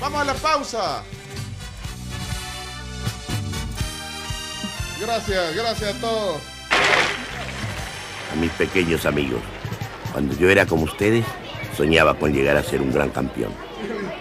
Vamos 0.00 0.22
a 0.22 0.24
la 0.24 0.34
pausa. 0.34 1.02
Gracias, 4.98 5.54
gracias 5.54 5.94
a 5.94 6.00
todos. 6.00 6.40
A 8.32 8.36
mis 8.40 8.50
pequeños 8.52 9.04
amigos, 9.04 9.40
cuando 10.12 10.34
yo 10.36 10.48
era 10.48 10.64
como 10.64 10.84
ustedes, 10.84 11.26
soñaba 11.76 12.14
con 12.14 12.32
llegar 12.32 12.56
a 12.56 12.62
ser 12.62 12.80
un 12.80 12.92
gran 12.92 13.10
campeón. 13.10 13.52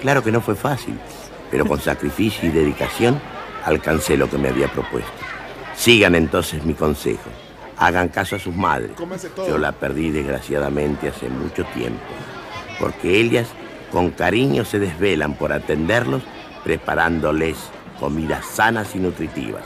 Claro 0.01 0.21
que 0.21 0.31
no 0.31 0.41
fue 0.41 0.55
fácil, 0.55 0.99
pero 1.49 1.65
con 1.65 1.79
sacrificio 1.79 2.49
y 2.49 2.51
dedicación 2.51 3.21
alcancé 3.63 4.17
lo 4.17 4.29
que 4.29 4.37
me 4.37 4.49
había 4.49 4.67
propuesto. 4.67 5.11
Sigan 5.75 6.15
entonces 6.15 6.65
mi 6.65 6.73
consejo. 6.73 7.29
Hagan 7.77 8.09
caso 8.09 8.35
a 8.35 8.39
sus 8.39 8.53
madres. 8.53 8.91
Yo 9.47 9.57
la 9.57 9.71
perdí 9.71 10.11
desgraciadamente 10.11 11.07
hace 11.07 11.29
mucho 11.29 11.63
tiempo, 11.73 12.03
porque 12.79 13.21
ellas 13.21 13.47
con 13.91 14.11
cariño 14.11 14.65
se 14.65 14.79
desvelan 14.79 15.33
por 15.33 15.51
atenderlos, 15.51 16.23
preparándoles 16.63 17.57
comidas 17.99 18.45
sanas 18.45 18.95
y 18.95 18.99
nutritivas 18.99 19.63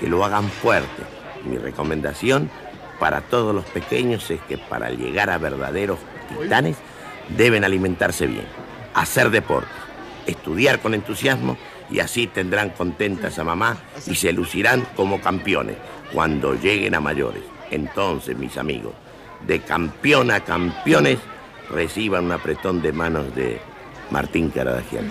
que 0.00 0.08
lo 0.08 0.24
hagan 0.24 0.48
fuerte. 0.48 1.02
Mi 1.44 1.58
recomendación 1.58 2.50
para 2.98 3.20
todos 3.20 3.54
los 3.54 3.64
pequeños 3.66 4.30
es 4.30 4.40
que 4.42 4.58
para 4.58 4.90
llegar 4.90 5.30
a 5.30 5.38
verdaderos 5.38 5.98
titanes 6.28 6.76
deben 7.36 7.64
alimentarse 7.64 8.26
bien, 8.26 8.46
hacer 8.94 9.30
deporte, 9.30 9.70
estudiar 10.26 10.80
con 10.80 10.94
entusiasmo 10.94 11.56
y 11.90 12.00
así 12.00 12.26
tendrán 12.26 12.70
contentas 12.70 13.38
a 13.38 13.44
mamá 13.44 13.76
y 14.06 14.14
se 14.14 14.32
lucirán 14.32 14.86
como 14.96 15.20
campeones 15.20 15.76
cuando 16.12 16.54
lleguen 16.54 16.94
a 16.94 17.00
mayores. 17.00 17.42
Entonces, 17.70 18.36
mis 18.36 18.56
amigos, 18.56 18.92
de 19.46 19.60
campeón 19.60 20.30
a 20.30 20.40
campeones, 20.40 21.18
reciban 21.70 22.26
un 22.26 22.32
apretón 22.32 22.82
de 22.82 22.92
manos 22.92 23.34
de 23.34 23.60
Martín 24.10 24.50
Caradagian. 24.50 25.10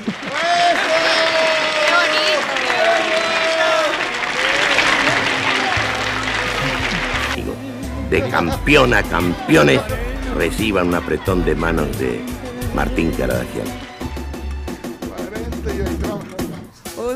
de 8.14 8.22
campeón 8.30 8.94
a 8.94 9.02
campeones 9.02 9.82
reciban 10.36 10.90
un 10.90 10.94
apretón 10.94 11.44
de 11.46 11.56
manos 11.56 11.98
de 11.98 12.22
Martín 12.76 13.10
Caradagian. 13.10 13.83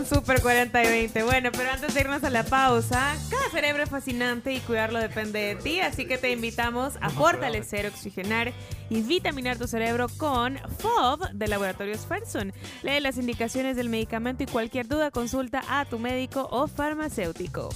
Super 0.07 0.41
40 0.41 0.83
y 0.83 0.87
20. 0.87 1.23
Bueno, 1.23 1.49
pero 1.51 1.71
antes 1.71 1.93
de 1.93 2.01
irnos 2.01 2.23
a 2.23 2.29
la 2.29 2.43
pausa, 2.43 3.15
cada 3.29 3.49
cerebro 3.49 3.83
es 3.83 3.89
fascinante 3.89 4.53
y 4.53 4.59
cuidarlo 4.59 4.99
depende 4.99 5.39
de 5.39 5.55
ti, 5.55 5.79
así 5.79 6.05
que 6.05 6.17
te 6.17 6.31
invitamos 6.31 6.97
a 7.01 7.09
fortalecer, 7.09 7.85
oxigenar 7.85 8.53
y 8.89 9.01
vitaminar 9.01 9.57
tu 9.57 9.67
cerebro 9.67 10.07
con 10.17 10.57
FOB 10.79 11.31
de 11.33 11.47
Laboratorios 11.47 12.05
Ferson. 12.05 12.53
Lee 12.83 12.99
las 12.99 13.17
indicaciones 13.17 13.75
del 13.75 13.89
medicamento 13.89 14.43
y 14.43 14.47
cualquier 14.47 14.87
duda 14.87 15.11
consulta 15.11 15.63
a 15.67 15.85
tu 15.85 15.99
médico 15.99 16.47
o 16.51 16.67
farmacéutico. 16.67 17.69